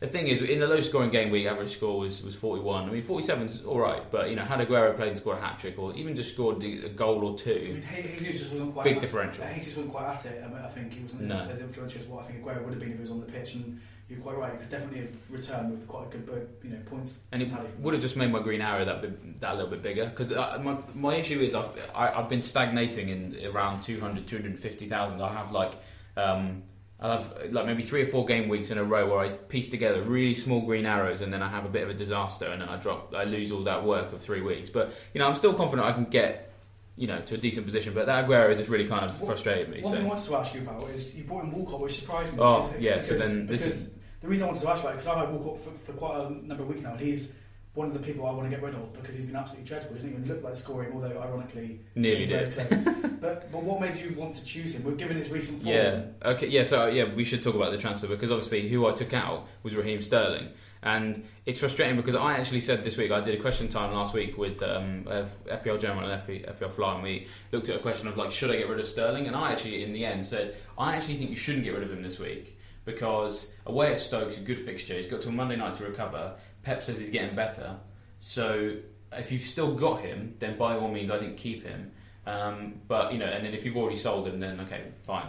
the 0.00 0.08
thing 0.08 0.26
is, 0.26 0.40
in 0.42 0.58
the 0.58 0.66
low 0.66 0.80
scoring 0.80 1.10
game 1.10 1.30
week, 1.30 1.46
average 1.46 1.70
score 1.70 1.98
was, 2.00 2.20
was 2.24 2.34
41. 2.34 2.88
I 2.88 2.92
mean, 2.92 3.00
47 3.00 3.46
is 3.46 3.62
all 3.64 3.78
right, 3.78 4.02
but 4.10 4.28
you 4.28 4.34
know, 4.34 4.42
had 4.42 4.58
Aguero 4.66 4.96
played 4.96 5.10
and 5.10 5.16
scored 5.16 5.38
a 5.38 5.40
hat 5.40 5.60
trick, 5.60 5.78
or 5.78 5.94
even 5.94 6.16
just 6.16 6.32
scored 6.34 6.60
a 6.64 6.88
goal 6.88 7.24
or 7.24 7.34
I 7.34 7.36
two, 7.36 7.80
mean, 7.94 8.02
Jesus 8.18 8.40
just 8.40 8.50
wasn't 8.50 8.72
quite 8.72 8.84
big 8.84 8.96
at- 8.96 9.00
differential. 9.00 9.46
Jesus 9.54 9.76
wasn't 9.76 9.94
quite 9.94 10.06
at 10.12 10.26
it. 10.26 10.42
I, 10.44 10.48
mean, 10.48 10.58
I 10.64 10.68
think 10.68 10.92
he 10.94 11.00
wasn't 11.00 11.22
No. 11.22 11.36
as, 11.42 11.50
as 11.50 11.60
influential 11.60 12.00
as 12.02 12.08
what 12.08 12.24
I 12.24 12.26
think 12.26 12.44
Aguero 12.44 12.64
would 12.64 12.70
have 12.72 12.80
been 12.80 12.90
if 12.90 12.96
he 12.96 13.02
was 13.02 13.12
on 13.12 13.20
the 13.20 13.26
pitch. 13.26 13.54
And 13.54 13.80
you're 14.08 14.20
quite 14.20 14.36
right. 14.36 14.52
You 14.52 14.58
could 14.58 14.70
definitely 14.70 15.00
have 15.00 15.16
returned 15.30 15.70
with 15.70 15.88
quite 15.88 16.14
a 16.14 16.18
good, 16.18 16.48
you 16.62 16.70
know, 16.70 16.78
points. 16.86 17.20
And 17.32 17.42
it 17.42 17.48
tally. 17.50 17.68
would 17.78 17.94
have 17.94 18.02
just 18.02 18.16
made 18.16 18.30
my 18.30 18.40
green 18.40 18.60
arrow 18.60 18.84
that 18.84 19.00
bit, 19.00 19.40
that 19.40 19.54
little 19.56 19.70
bit 19.70 19.82
bigger 19.82 20.06
because 20.06 20.30
my, 20.30 20.76
my 20.94 21.14
issue 21.14 21.40
is 21.40 21.54
I've 21.54 21.68
I, 21.94 22.10
I've 22.10 22.28
been 22.28 22.42
stagnating 22.42 23.08
in 23.08 23.46
around 23.46 23.82
200 23.82 24.26
250,000 24.26 25.22
I 25.22 25.32
have 25.32 25.52
like 25.52 25.72
um, 26.16 26.64
I 27.00 27.14
have 27.14 27.34
like 27.50 27.66
maybe 27.66 27.82
three 27.82 28.02
or 28.02 28.06
four 28.06 28.26
game 28.26 28.48
weeks 28.48 28.70
in 28.70 28.78
a 28.78 28.84
row 28.84 29.08
where 29.08 29.20
I 29.20 29.30
piece 29.30 29.70
together 29.70 30.02
really 30.02 30.34
small 30.34 30.60
green 30.60 30.86
arrows 30.86 31.22
and 31.22 31.32
then 31.32 31.42
I 31.42 31.48
have 31.48 31.64
a 31.64 31.68
bit 31.68 31.82
of 31.82 31.88
a 31.88 31.94
disaster 31.94 32.46
and 32.46 32.60
then 32.60 32.68
I 32.68 32.76
drop 32.76 33.14
I 33.14 33.24
lose 33.24 33.50
all 33.50 33.62
that 33.64 33.84
work 33.84 34.12
of 34.12 34.20
three 34.20 34.42
weeks 34.42 34.68
but 34.68 34.94
you 35.14 35.18
know 35.18 35.26
I'm 35.26 35.34
still 35.34 35.54
confident 35.54 35.88
I 35.88 35.92
can 35.92 36.04
get 36.04 36.53
you 36.96 37.06
know 37.06 37.20
to 37.22 37.34
a 37.34 37.38
decent 37.38 37.66
position 37.66 37.92
but 37.92 38.06
that 38.06 38.26
Aguero 38.26 38.56
just 38.56 38.70
really 38.70 38.86
kind 38.86 39.04
of 39.04 39.16
frustrated 39.16 39.68
me 39.68 39.82
One 39.82 39.92
thing 39.94 40.04
I 40.04 40.08
wanted 40.08 40.24
to 40.26 40.36
ask 40.36 40.54
you 40.54 40.60
about 40.60 40.82
is 40.90 41.16
you 41.16 41.24
brought 41.24 41.44
in 41.44 41.50
Walcott, 41.50 41.80
which 41.80 41.98
surprised 42.00 42.32
me. 42.34 42.38
Oh, 42.40 42.66
because- 42.66 42.80
yeah, 42.80 43.00
so 43.00 43.14
then 43.16 43.46
this 43.46 43.64
because 43.64 43.80
is- 43.82 43.90
the 44.22 44.28
reason 44.28 44.44
I 44.44 44.46
wanted 44.46 44.62
to 44.62 44.70
ask 44.70 44.80
about 44.82 44.92
because 44.92 45.06
I've 45.06 45.18
had 45.18 45.30
Walcott 45.34 45.64
for, 45.64 45.70
for 45.86 45.92
quite 45.98 46.20
a 46.20 46.30
number 46.46 46.62
of 46.62 46.68
weeks 46.68 46.82
now, 46.82 46.92
and 46.92 47.00
he's 47.00 47.32
one 47.74 47.88
of 47.88 47.92
the 47.94 47.98
people 47.98 48.24
I 48.24 48.30
want 48.30 48.44
to 48.44 48.50
get 48.50 48.62
rid 48.62 48.74
of 48.74 48.92
because 48.94 49.16
he's 49.16 49.24
been 49.26 49.34
absolutely 49.34 49.66
dreadful. 49.68 49.90
He 49.90 49.96
doesn't 49.96 50.10
even 50.12 50.28
look 50.28 50.44
like 50.44 50.54
scoring, 50.56 50.92
although 50.94 51.20
ironically 51.20 51.80
nearly 51.96 52.26
did 52.26 52.54
but 53.20 53.50
but 53.52 53.62
what 53.62 53.80
made 53.80 53.96
you 53.96 54.14
want 54.16 54.34
to 54.36 54.44
choose 54.44 54.76
him? 54.76 54.84
We're 54.84 54.92
given 54.92 55.16
his 55.16 55.28
recent 55.30 55.62
form. 55.62 55.74
Yeah. 55.74 56.02
Okay. 56.24 56.46
Yeah. 56.46 56.62
So 56.62 56.86
yeah, 56.86 57.12
we 57.12 57.24
should 57.24 57.42
talk 57.42 57.56
about 57.56 57.72
the 57.72 57.78
transfer 57.78 58.06
because 58.06 58.30
obviously 58.30 58.68
who 58.68 58.86
I 58.86 58.92
took 58.92 59.12
out 59.12 59.48
was 59.64 59.74
Raheem 59.74 60.00
Sterling, 60.02 60.48
and 60.84 61.24
it's 61.46 61.58
frustrating 61.58 61.96
because 61.96 62.14
I 62.14 62.34
actually 62.34 62.60
said 62.60 62.84
this 62.84 62.98
week 62.98 63.10
I 63.10 63.20
did 63.20 63.34
a 63.34 63.40
question 63.40 63.68
time 63.68 63.92
last 63.92 64.12
week 64.12 64.36
with 64.36 64.62
um, 64.62 65.04
FPL 65.04 65.80
General 65.80 66.08
and 66.08 66.22
FP, 66.22 66.46
FPL 66.56 66.70
Fly, 66.70 66.94
and 66.94 67.02
we 67.02 67.26
looked 67.52 67.70
at 67.70 67.76
a 67.76 67.78
question 67.78 68.06
of 68.06 68.16
like 68.18 68.30
should 68.30 68.50
I 68.50 68.56
get 68.56 68.68
rid 68.68 68.78
of 68.78 68.86
Sterling, 68.86 69.26
and 69.26 69.34
I 69.34 69.50
actually 69.50 69.82
in 69.82 69.94
the 69.94 70.04
end 70.04 70.24
said 70.26 70.56
I 70.78 70.94
actually 70.94 71.16
think 71.16 71.30
you 71.30 71.36
shouldn't 71.36 71.64
get 71.64 71.72
rid 71.72 71.82
of 71.82 71.90
him 71.90 72.02
this 72.02 72.18
week 72.18 72.58
because 72.84 73.50
away 73.64 73.92
at 73.92 73.98
Stoke's 73.98 74.36
a 74.36 74.40
good 74.40 74.60
fixture. 74.60 74.94
He's 74.94 75.08
got 75.08 75.22
till 75.22 75.32
Monday 75.32 75.56
night 75.56 75.74
to 75.76 75.84
recover. 75.84 76.34
Pep 76.62 76.84
says 76.84 76.98
he's 76.98 77.10
getting 77.10 77.34
better, 77.34 77.76
so 78.18 78.76
if 79.12 79.32
you've 79.32 79.42
still 79.42 79.74
got 79.74 80.02
him, 80.02 80.34
then 80.38 80.58
by 80.58 80.76
all 80.76 80.90
means 80.90 81.10
I 81.10 81.18
think 81.18 81.38
keep 81.38 81.64
him. 81.64 81.92
Um, 82.26 82.80
but 82.88 83.12
you 83.12 83.18
know, 83.18 83.26
and 83.26 83.44
then 83.44 83.52
if 83.52 83.64
you've 83.64 83.76
already 83.76 83.96
sold 83.96 84.26
him, 84.26 84.40
then 84.40 84.58
okay, 84.60 84.82
fine. 85.02 85.26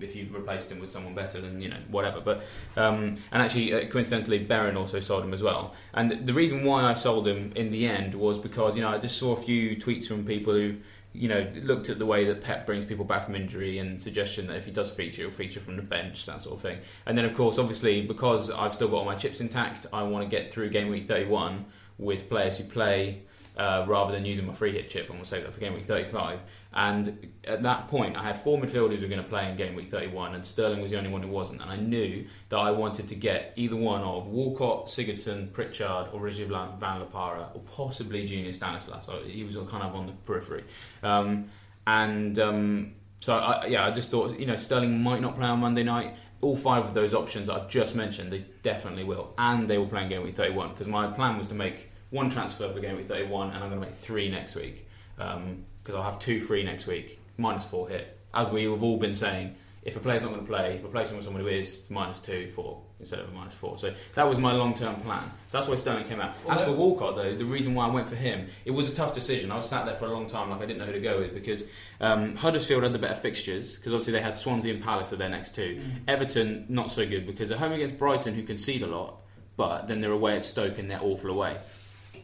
If 0.00 0.14
you've 0.14 0.34
replaced 0.34 0.70
him 0.70 0.78
with 0.78 0.90
someone 0.90 1.14
better, 1.14 1.40
then 1.40 1.60
you 1.60 1.70
know 1.70 1.78
whatever. 1.90 2.20
But 2.20 2.42
um, 2.76 3.16
and 3.32 3.42
actually, 3.42 3.72
uh, 3.72 3.88
coincidentally, 3.88 4.38
Barron 4.38 4.76
also 4.76 5.00
sold 5.00 5.24
him 5.24 5.32
as 5.32 5.42
well. 5.42 5.74
And 5.94 6.26
the 6.26 6.34
reason 6.34 6.64
why 6.64 6.84
I 6.84 6.92
sold 6.92 7.26
him 7.26 7.52
in 7.56 7.70
the 7.70 7.86
end 7.86 8.14
was 8.14 8.38
because 8.38 8.76
you 8.76 8.82
know 8.82 8.90
I 8.90 8.98
just 8.98 9.18
saw 9.18 9.32
a 9.32 9.36
few 9.36 9.76
tweets 9.76 10.06
from 10.06 10.24
people 10.24 10.52
who 10.52 10.76
you 11.14 11.28
know 11.28 11.50
looked 11.62 11.88
at 11.88 11.98
the 11.98 12.04
way 12.04 12.24
that 12.26 12.42
Pep 12.42 12.66
brings 12.66 12.84
people 12.84 13.06
back 13.06 13.24
from 13.24 13.34
injury 13.34 13.78
and 13.78 14.00
suggestion 14.00 14.48
that 14.48 14.56
if 14.56 14.66
he 14.66 14.70
does 14.70 14.90
feature, 14.90 15.22
he'll 15.22 15.30
feature 15.30 15.60
from 15.60 15.76
the 15.76 15.82
bench, 15.82 16.26
that 16.26 16.42
sort 16.42 16.56
of 16.56 16.60
thing. 16.60 16.78
And 17.06 17.16
then 17.16 17.24
of 17.24 17.34
course, 17.34 17.58
obviously, 17.58 18.02
because 18.02 18.50
I've 18.50 18.74
still 18.74 18.88
got 18.88 18.98
all 18.98 19.04
my 19.06 19.14
chips 19.14 19.40
intact, 19.40 19.86
I 19.94 20.02
want 20.02 20.28
to 20.28 20.30
get 20.30 20.52
through 20.52 20.68
game 20.68 20.88
week 20.88 21.08
thirty-one 21.08 21.64
with 21.96 22.28
players 22.28 22.58
who 22.58 22.64
play 22.64 23.22
uh, 23.58 23.84
rather 23.86 24.12
than 24.12 24.24
using 24.24 24.46
my 24.46 24.52
free 24.52 24.72
hit 24.72 24.88
chip, 24.88 25.08
and 25.08 25.18
we'll 25.18 25.24
save 25.24 25.42
that 25.42 25.52
for 25.52 25.60
game 25.60 25.74
week 25.74 25.86
35. 25.86 26.40
And 26.72 27.28
at 27.44 27.62
that 27.64 27.88
point, 27.88 28.16
I 28.16 28.22
had 28.22 28.38
four 28.38 28.58
midfielders 28.58 28.96
who 28.96 29.02
were 29.02 29.08
going 29.08 29.22
to 29.22 29.28
play 29.28 29.50
in 29.50 29.56
game 29.56 29.74
week 29.74 29.90
31, 29.90 30.34
and 30.34 30.46
Sterling 30.46 30.80
was 30.80 30.90
the 30.90 30.98
only 30.98 31.10
one 31.10 31.22
who 31.22 31.28
wasn't. 31.28 31.60
And 31.60 31.70
I 31.70 31.76
knew 31.76 32.24
that 32.50 32.56
I 32.56 32.70
wanted 32.70 33.08
to 33.08 33.14
get 33.16 33.54
either 33.56 33.74
one 33.74 34.02
of 34.02 34.28
Walcott, 34.28 34.86
Sigurdsson, 34.86 35.52
Pritchard, 35.52 36.08
or 36.12 36.20
Rajiv 36.20 36.48
Van 36.48 37.00
La 37.00 37.06
Parra, 37.06 37.50
or 37.52 37.60
possibly 37.62 38.24
Junior 38.24 38.52
Stanislas. 38.52 39.08
He 39.26 39.42
was 39.42 39.56
kind 39.56 39.82
of 39.82 39.94
on 39.94 40.06
the 40.06 40.12
periphery. 40.12 40.64
Um, 41.02 41.46
and 41.86 42.38
um, 42.38 42.94
so, 43.20 43.36
I, 43.36 43.66
yeah, 43.66 43.86
I 43.86 43.90
just 43.90 44.10
thought, 44.10 44.38
you 44.38 44.46
know, 44.46 44.56
Sterling 44.56 45.02
might 45.02 45.20
not 45.20 45.34
play 45.34 45.46
on 45.46 45.58
Monday 45.58 45.82
night 45.82 46.14
all 46.40 46.56
five 46.56 46.84
of 46.84 46.94
those 46.94 47.14
options 47.14 47.48
I've 47.48 47.68
just 47.68 47.96
mentioned, 47.96 48.32
they 48.32 48.44
definitely 48.62 49.04
will, 49.04 49.34
and 49.38 49.68
they 49.68 49.76
will 49.76 49.88
play 49.88 50.04
in 50.04 50.08
game 50.08 50.22
week 50.22 50.36
31 50.36 50.70
because 50.70 50.86
my 50.86 51.08
plan 51.08 51.36
was 51.36 51.48
to 51.48 51.54
make 51.54 51.90
one 52.10 52.30
transfer 52.30 52.72
for 52.72 52.80
game 52.80 52.96
week 52.96 53.06
31, 53.06 53.50
and 53.50 53.56
I'm 53.56 53.70
going 53.70 53.80
to 53.80 53.86
make 53.86 53.94
three 53.94 54.30
next 54.30 54.54
week 54.54 54.88
because 55.16 55.36
um, 55.36 55.64
I'll 55.94 56.02
have 56.02 56.18
two 56.18 56.40
free 56.40 56.62
next 56.62 56.86
week, 56.86 57.20
minus 57.36 57.66
four 57.66 57.88
hit. 57.88 58.18
As 58.32 58.48
we 58.48 58.64
have 58.64 58.82
all 58.82 58.98
been 58.98 59.14
saying, 59.14 59.56
if 59.82 59.96
a 59.96 60.00
player's 60.00 60.22
not 60.22 60.32
going 60.32 60.42
to 60.42 60.46
play, 60.46 60.80
replace 60.84 61.10
him 61.10 61.16
with 61.16 61.24
someone 61.24 61.42
who 61.42 61.48
is 61.48 61.82
minus 61.88 62.18
two, 62.18 62.50
four 62.50 62.82
instead 63.00 63.20
of 63.20 63.28
a 63.28 63.32
minus 63.32 63.54
four. 63.54 63.78
So 63.78 63.94
that 64.14 64.28
was 64.28 64.38
my 64.38 64.52
long 64.52 64.74
term 64.74 64.96
plan. 64.96 65.30
So 65.46 65.56
that's 65.56 65.68
why 65.68 65.76
Sterling 65.76 66.04
came 66.04 66.20
out. 66.20 66.34
As 66.48 66.62
for 66.62 66.72
Walcott, 66.72 67.16
though, 67.16 67.34
the 67.34 67.44
reason 67.44 67.74
why 67.74 67.86
I 67.86 67.90
went 67.90 68.08
for 68.08 68.16
him, 68.16 68.48
it 68.64 68.70
was 68.72 68.90
a 68.90 68.94
tough 68.94 69.14
decision. 69.14 69.50
I 69.50 69.56
was 69.56 69.68
sat 69.68 69.86
there 69.86 69.94
for 69.94 70.06
a 70.06 70.12
long 70.12 70.26
time, 70.26 70.50
like 70.50 70.60
I 70.60 70.66
didn't 70.66 70.80
know 70.80 70.86
who 70.86 70.92
to 70.92 71.00
go 71.00 71.20
with 71.20 71.32
because 71.32 71.64
um, 72.00 72.36
Huddersfield 72.36 72.82
had 72.82 72.92
the 72.92 72.98
better 72.98 73.14
fixtures 73.14 73.76
because 73.76 73.92
obviously 73.92 74.12
they 74.12 74.20
had 74.20 74.36
Swansea 74.36 74.74
and 74.74 74.82
Palace 74.82 75.12
are 75.12 75.16
their 75.16 75.30
next 75.30 75.54
two. 75.54 75.80
Mm. 75.80 76.00
Everton 76.08 76.66
not 76.68 76.90
so 76.90 77.06
good 77.06 77.26
because 77.26 77.48
they're 77.48 77.58
home 77.58 77.72
against 77.72 77.98
Brighton, 77.98 78.34
who 78.34 78.42
concede 78.42 78.82
a 78.82 78.86
lot, 78.86 79.22
but 79.56 79.86
then 79.86 80.00
they're 80.00 80.12
away 80.12 80.36
at 80.36 80.44
Stoke 80.44 80.78
and 80.78 80.90
they're 80.90 81.02
awful 81.02 81.30
away 81.30 81.56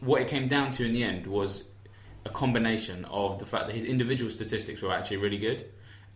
what 0.01 0.21
it 0.21 0.27
came 0.27 0.47
down 0.47 0.71
to 0.73 0.85
in 0.85 0.93
the 0.93 1.03
end 1.03 1.27
was 1.27 1.65
a 2.25 2.29
combination 2.29 3.05
of 3.05 3.39
the 3.39 3.45
fact 3.45 3.67
that 3.67 3.75
his 3.75 3.83
individual 3.83 4.31
statistics 4.31 4.81
were 4.81 4.91
actually 4.91 5.17
really 5.17 5.37
good. 5.37 5.65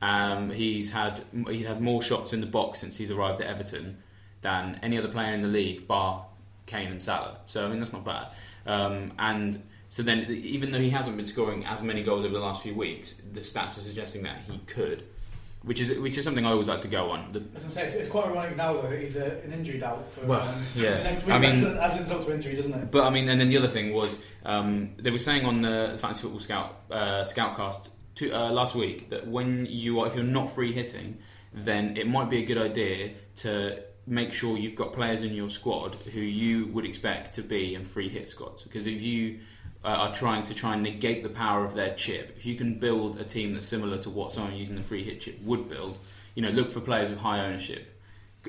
Um, 0.02 0.50
he's 0.50 0.92
had 0.92 1.24
he 1.50 1.64
had 1.64 1.82
more 1.82 2.02
shots 2.02 2.34
in 2.34 2.40
the 2.42 2.48
box 2.48 2.80
since 2.80 2.96
he's 2.98 3.12
arrived 3.12 3.42
at 3.42 3.48
Everton 3.48 3.98
than 4.42 4.80
any 4.82 4.98
other 4.98 5.10
player 5.10 5.34
in 5.34 5.42
the 5.42 5.48
league, 5.48 5.88
bar 5.88 6.26
Kane 6.66 6.92
and 6.92 7.02
Salah. 7.02 7.40
So 7.46 7.66
I 7.66 7.70
mean 7.70 7.80
that's 7.80 7.94
not 7.94 8.06
bad. 8.06 8.34
Um, 8.66 9.14
and 9.20 9.64
so 9.90 10.04
then, 10.04 10.26
even 10.30 10.72
though 10.72 10.80
he 10.80 10.92
hasn't 10.92 11.18
been 11.18 11.26
scoring 11.26 11.66
as 11.66 11.82
many 11.82 12.04
goals 12.04 12.24
over 12.24 12.34
the 12.34 12.40
last 12.40 12.62
few 12.62 12.76
weeks, 12.76 13.16
the 13.34 13.40
stats 13.40 13.78
are 13.78 13.82
suggesting 13.82 14.24
that 14.24 14.42
he 14.48 14.60
could 14.60 15.04
which 15.64 15.82
is 15.82 15.98
which 16.00 16.18
is 16.18 16.24
something 16.24 16.46
I 16.46 16.52
always 16.52 16.68
like 16.68 16.82
to 16.84 16.88
go 16.88 17.12
on. 17.12 17.34
The, 17.34 17.44
As 17.56 17.66
I'm 17.66 17.72
saying, 17.72 17.88
it's, 17.88 17.96
it's 17.96 18.10
quite 18.10 18.28
ironic 18.28 18.56
now 18.56 18.74
though 18.74 18.90
that 18.90 19.00
he's 19.00 19.18
a, 19.18 19.42
an 19.44 19.52
injury 19.52 19.78
doubt 19.78 20.10
for 20.10 20.26
well, 20.26 20.48
um, 20.48 20.56
yeah. 20.76 21.04
next 21.04 21.26
week. 21.26 21.34
I 21.36 21.40
mean, 21.40 21.64
as 21.66 21.98
insult 21.98 22.26
to 22.26 22.34
injury, 22.34 22.56
doesn't 22.56 22.74
it? 22.74 22.92
But 22.92 23.06
I 23.06 23.10
mean, 23.10 23.28
and 23.28 23.40
then 23.40 23.50
the 23.50 23.58
other 23.58 23.68
thing 23.68 23.94
was 23.94 24.22
um, 24.46 24.92
they 24.98 25.12
were 25.12 25.20
saying 25.20 25.46
on 25.46 25.62
the 25.62 25.98
Fantasy 26.00 26.22
Football 26.22 26.40
Scout 26.40 26.82
uh, 26.90 27.24
Scoutcast 27.24 27.90
to, 28.16 28.32
uh, 28.32 28.52
last 28.52 28.76
week 28.76 29.10
that 29.10 29.28
when 29.28 29.66
you 29.66 30.00
are 30.00 30.08
if 30.08 30.16
you're 30.16 30.24
not 30.24 30.50
free 30.50 30.72
hitting, 30.72 31.18
then 31.54 31.98
it 31.98 32.08
might 32.08 32.30
be 32.30 32.42
a 32.42 32.46
good 32.46 32.58
idea 32.58 33.12
to 33.38 33.84
make 34.08 34.34
sure 34.34 34.58
you've 34.58 34.76
got 34.76 34.94
players 34.94 35.24
in 35.24 35.34
your 35.34 35.50
squad 35.50 35.94
who 36.14 36.20
you 36.20 36.68
would 36.68 36.86
expect 36.86 37.36
to 37.36 37.44
be 37.44 37.76
in 37.76 37.86
free 37.86 38.10
hit 38.10 38.28
squads 38.28 38.64
because 38.64 38.88
if 38.88 39.00
you 39.02 39.40
uh, 39.84 39.88
are 39.88 40.14
trying 40.14 40.44
to 40.44 40.54
try 40.54 40.74
and 40.74 40.84
negate 40.84 41.24
the 41.24 41.30
power 41.30 41.64
of 41.64 41.74
their 41.74 41.94
chip. 41.96 42.34
If 42.38 42.46
you 42.46 42.56
can 42.56 42.80
build 42.80 43.20
a 43.20 43.24
team 43.24 43.54
that's 43.54 43.68
similar 43.68 43.98
to 44.00 44.10
what 44.10 44.32
someone 44.32 44.56
using 44.56 44.76
the 44.76 44.84
free 44.84 45.04
hit 45.04 45.22
chip 45.22 45.42
would 45.44 45.70
build, 45.70 45.98
you 46.36 46.42
know, 46.42 46.50
look 46.50 46.72
for 46.72 46.82
players 46.82 47.10
with 47.10 47.20
high 47.20 47.46
ownership. 47.46 47.96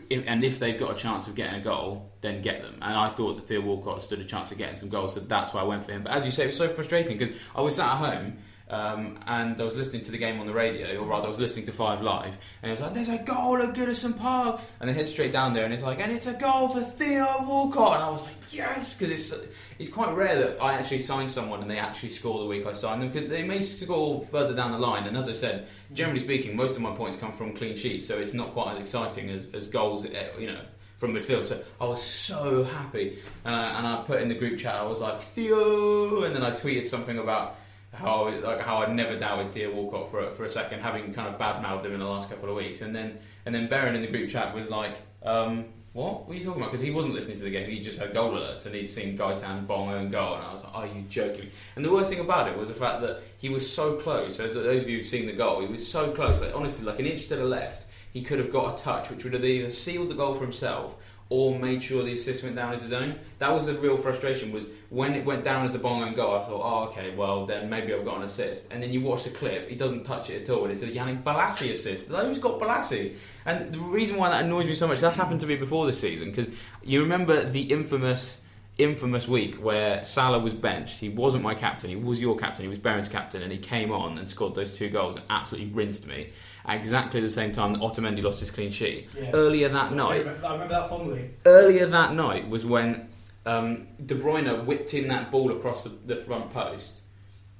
If, 0.09 0.25
and 0.27 0.45
if 0.45 0.59
they've 0.59 0.79
got 0.79 0.93
a 0.93 0.95
chance 0.95 1.27
of 1.27 1.35
getting 1.35 1.61
a 1.61 1.65
goal, 1.65 2.11
then 2.21 2.43
get 2.43 2.63
them. 2.63 2.75
And 2.81 2.95
I 2.95 3.11
thought 3.11 3.37
that 3.37 3.49
Theo 3.49 3.61
Walcott 3.61 4.03
stood 4.03 4.21
a 4.21 4.25
chance 4.25 4.53
of 4.53 4.59
getting 4.59 4.77
some 4.77 4.89
goals, 4.89 5.15
so 5.15 5.21
that's 5.21 5.53
why 5.53 5.61
I 5.61 5.65
went 5.65 5.85
for 5.85 5.93
him. 5.93 6.03
But 6.05 6.13
as 6.13 6.25
you 6.25 6.31
say, 6.31 6.45
it 6.45 6.47
was 6.47 6.57
so 6.57 6.69
frustrating 6.69 7.17
because 7.17 7.35
I 7.55 7.61
was 7.61 7.77
sat 7.77 7.93
at 7.93 7.97
home 7.97 8.39
um, 8.71 9.19
and 9.27 9.61
I 9.61 9.65
was 9.65 9.77
listening 9.77 10.03
to 10.03 10.11
the 10.11 10.19
game 10.19 10.41
on 10.41 10.47
the 10.47 10.53
radio, 10.53 10.97
or 10.99 11.07
rather, 11.07 11.27
I 11.27 11.29
was 11.29 11.41
listening 11.41 11.67
to 11.67 11.73
Five 11.73 12.03
Live, 12.03 12.39
and 12.62 12.71
it 12.71 12.73
was 12.73 12.81
like, 12.81 12.95
"There's 12.95 13.09
a 13.09 13.19
goal 13.19 13.61
at 13.61 13.75
Goodison 13.75 14.17
Park," 14.17 14.61
and 14.81 14.89
I 14.89 14.93
head 14.93 15.09
straight 15.09 15.33
down 15.33 15.53
there, 15.53 15.65
and 15.65 15.75
it's 15.75 15.83
like, 15.83 15.99
"And 16.00 16.12
it's 16.12 16.27
a 16.27 16.35
goal 16.35 16.69
for 16.69 16.81
Theo 16.81 17.27
Walcott," 17.47 17.97
and 17.97 18.05
I 18.05 18.11
was 18.11 18.23
like, 18.23 18.35
"Yes," 18.50 18.97
because 18.97 19.11
it's 19.11 19.47
it's 19.79 19.91
quite 19.91 20.15
rare 20.15 20.39
that 20.39 20.62
I 20.62 20.75
actually 20.75 21.00
sign 21.00 21.29
someone 21.29 21.62
and 21.62 21.71
they 21.71 21.79
actually 21.79 22.11
score 22.11 22.39
the 22.39 22.45
week 22.45 22.67
I 22.67 22.75
sign 22.75 23.00
them, 23.00 23.11
because 23.11 23.28
they 23.28 23.43
may 23.43 23.63
score 23.63 24.21
further 24.21 24.54
down 24.54 24.73
the 24.73 24.78
line. 24.78 25.06
And 25.06 25.17
as 25.17 25.28
I 25.28 25.33
said, 25.33 25.69
generally 25.93 26.21
speaking, 26.21 26.54
most 26.54 26.76
of 26.76 26.83
my 26.83 26.95
points 26.95 27.17
come 27.17 27.33
from 27.33 27.54
clean 27.54 27.76
sheets, 27.76 28.06
so 28.06 28.19
it's 28.19 28.35
not 28.35 28.52
quite 28.52 28.75
as 28.75 28.80
exciting 28.80 29.30
as, 29.30 29.49
as 29.54 29.67
goals, 29.67 30.04
eh, 30.04 30.28
you 30.39 30.47
know 30.47 30.61
from 30.99 31.15
midfield. 31.15 31.47
So 31.47 31.61
I 31.80 31.87
was 31.87 32.02
so 32.02 32.63
happy, 32.63 33.19
and 33.45 33.54
I, 33.54 33.78
and 33.78 33.87
I 33.87 34.02
put 34.02 34.21
in 34.21 34.28
the 34.28 34.35
group 34.35 34.59
chat. 34.59 34.75
I 34.75 34.83
was 34.83 35.00
like 35.00 35.21
Theo, 35.21 36.23
and 36.25 36.37
then 36.37 36.43
I 36.43 36.50
tweeted 36.50 36.87
something 36.87 37.19
about 37.19 37.56
how 37.93 38.31
like 38.41 38.61
how 38.61 38.79
I'd 38.79 38.95
never 38.95 39.19
doubted 39.19 39.53
Theo 39.53 39.75
Walcott 39.75 40.11
for 40.11 40.31
for 40.31 40.45
a 40.45 40.50
second, 40.50 40.81
having 40.81 41.13
kind 41.13 41.33
of 41.33 41.41
badmouthed 41.41 41.85
him 41.85 41.93
in 41.93 42.00
the 42.00 42.07
last 42.07 42.31
couple 42.31 42.49
of 42.49 42.57
weeks, 42.57 42.81
and 42.83 42.95
then 42.95 43.19
and 43.45 43.55
then 43.55 43.69
Baron 43.69 43.95
in 43.95 44.03
the 44.03 44.09
group 44.09 44.31
chat 44.31 44.55
was 44.55 44.71
like, 44.71 44.99
um, 45.25 45.65
"What? 45.93 46.29
What 46.29 46.35
are 46.35 46.39
you 46.39 46.45
talking 46.45 46.63
about?" 46.63 46.71
Because 46.71 46.85
he 46.85 46.93
wasn't 46.93 47.15
listening 47.15 47.39
to 47.39 47.43
the 47.43 47.50
game; 47.50 47.69
he 47.69 47.81
just 47.81 47.99
had 47.99 48.15
goal 48.15 48.33
alerts, 48.33 48.67
and 48.67 48.75
he'd 48.75 48.89
seen 48.89 49.19
Gaëtan 49.19 49.67
Bong 49.67 49.93
and 49.93 50.11
goal, 50.11 50.35
and 50.35 50.45
I 50.45 50.53
was 50.53 50.63
like, 50.63 50.75
"Are 50.75 50.87
you 50.87 51.03
joking?" 51.09 51.50
And 51.75 51.85
the 51.85 51.91
worst 51.91 52.11
thing 52.11 52.21
about 52.21 52.49
it 52.49 52.57
was 52.57 52.69
the 52.69 52.75
fact 52.75 53.00
that 53.03 53.23
he 53.39 53.49
was 53.49 53.71
so 53.71 53.97
close. 53.97 54.39
As 54.39 54.55
those 54.55 54.83
of 54.83 54.89
you 54.89 54.99
who've 54.99 55.07
seen 55.07 55.26
the 55.26 55.33
goal, 55.33 55.61
he 55.61 55.67
was 55.67 55.87
so 55.87 56.13
close. 56.13 56.41
Like 56.41 56.55
honestly, 56.55 56.87
like 56.87 57.00
an 57.00 57.07
inch 57.07 57.26
to 57.29 57.37
the 57.37 57.45
left, 57.45 57.87
he 58.13 58.23
could 58.23 58.39
have 58.39 58.53
got 58.53 58.79
a 58.79 58.83
touch, 58.83 59.11
which 59.11 59.25
would 59.25 59.33
have 59.33 59.45
either 59.45 59.71
sealed 59.71 60.11
the 60.11 60.15
goal 60.15 60.35
for 60.35 60.45
himself 60.45 60.97
or 61.30 61.56
made 61.56 61.82
sure 61.82 62.02
the 62.02 62.12
assist 62.12 62.43
went 62.43 62.56
down 62.56 62.73
as 62.73 62.82
his 62.82 62.93
own. 62.93 63.16
That 63.38 63.52
was 63.52 63.66
the 63.66 63.75
real 63.78 63.97
frustration. 63.97 64.50
Was 64.50 64.66
when 64.90 65.14
it 65.14 65.25
went 65.25 65.45
down 65.45 65.64
as 65.64 65.73
the 65.73 65.78
Bong 65.78 66.02
and 66.02 66.14
goal. 66.14 66.34
I 66.34 66.43
thought, 66.43 66.60
oh, 66.62 66.88
okay, 66.88 67.14
well 67.14 67.47
then 67.47 67.71
maybe 67.71 67.95
I've 67.95 68.04
got 68.04 68.16
an 68.16 68.25
assist. 68.25 68.71
And 68.73 68.82
then 68.82 68.93
you 68.93 69.00
watch 69.00 69.25
the 69.25 69.30
clip, 69.30 69.71
he 69.71 69.76
doesn't 69.76 70.04
touch 70.04 70.28
it 70.28 70.43
at 70.43 70.50
all, 70.50 70.64
and 70.64 70.73
it's 70.73 70.82
a 70.82 70.88
Yannick 70.88 71.23
Bolasie 71.23 71.73
assist. 71.73 72.08
Who's 72.08 72.40
got 72.40 72.60
Bolasie? 72.60 73.14
And 73.47 73.73
the 73.73 73.78
reason 73.78 74.16
why 74.16 74.28
that 74.30 74.45
annoys 74.45 74.66
me 74.66 74.75
so 74.75 74.88
much, 74.88 75.00
that's 75.00 75.16
happened 75.16 75.40
to 75.40 75.47
me 75.47 75.54
before 75.54 75.86
this 75.86 76.00
season 76.00 76.30
because 76.30 76.50
you 76.82 77.00
remember 77.00 77.45
the 77.45 77.62
infamous. 77.62 78.43
Infamous 78.78 79.28
week 79.28 79.56
where 79.56 80.02
Salah 80.04 80.38
was 80.38 80.54
benched. 80.54 81.00
He 81.00 81.10
wasn't 81.10 81.43
my 81.43 81.54
captain. 81.54 81.90
He 81.90 81.97
was 81.97 82.19
your 82.19 82.36
captain. 82.36 82.62
He 82.62 82.69
was 82.69 82.78
Baron's 82.78 83.08
captain, 83.08 83.43
and 83.43 83.52
he 83.52 83.58
came 83.58 83.93
on 83.93 84.16
and 84.16 84.26
scored 84.26 84.54
those 84.54 84.75
two 84.75 84.88
goals 84.88 85.16
and 85.16 85.25
absolutely 85.28 85.71
rinsed 85.71 86.06
me 86.06 86.30
at 86.71 86.80
exactly 86.80 87.21
the 87.21 87.30
same 87.30 87.52
time 87.52 87.73
that 87.73 87.80
Otamendi 87.80 88.23
lost 88.23 88.41
his 88.41 88.50
clean 88.50 88.71
sheet. 88.71 89.09
Yeah. 89.17 89.30
Earlier 89.33 89.69
that 89.69 89.93
I 89.93 89.95
night, 89.95 90.19
remember, 90.21 90.47
I 90.47 90.52
remember 90.52 90.75
that 90.75 90.89
fondly. 90.89 91.30
Earlier 91.45 91.87
that 91.87 92.15
night 92.15 92.49
was 92.49 92.65
when 92.65 93.09
um, 93.45 93.89
De 94.04 94.15
Bruyne 94.15 94.65
whipped 94.65 94.95
in 94.95 95.09
that 95.09 95.30
ball 95.30 95.50
across 95.50 95.85
the, 95.85 95.91
the, 96.06 96.17
front 96.17 96.52
post, 96.52 97.00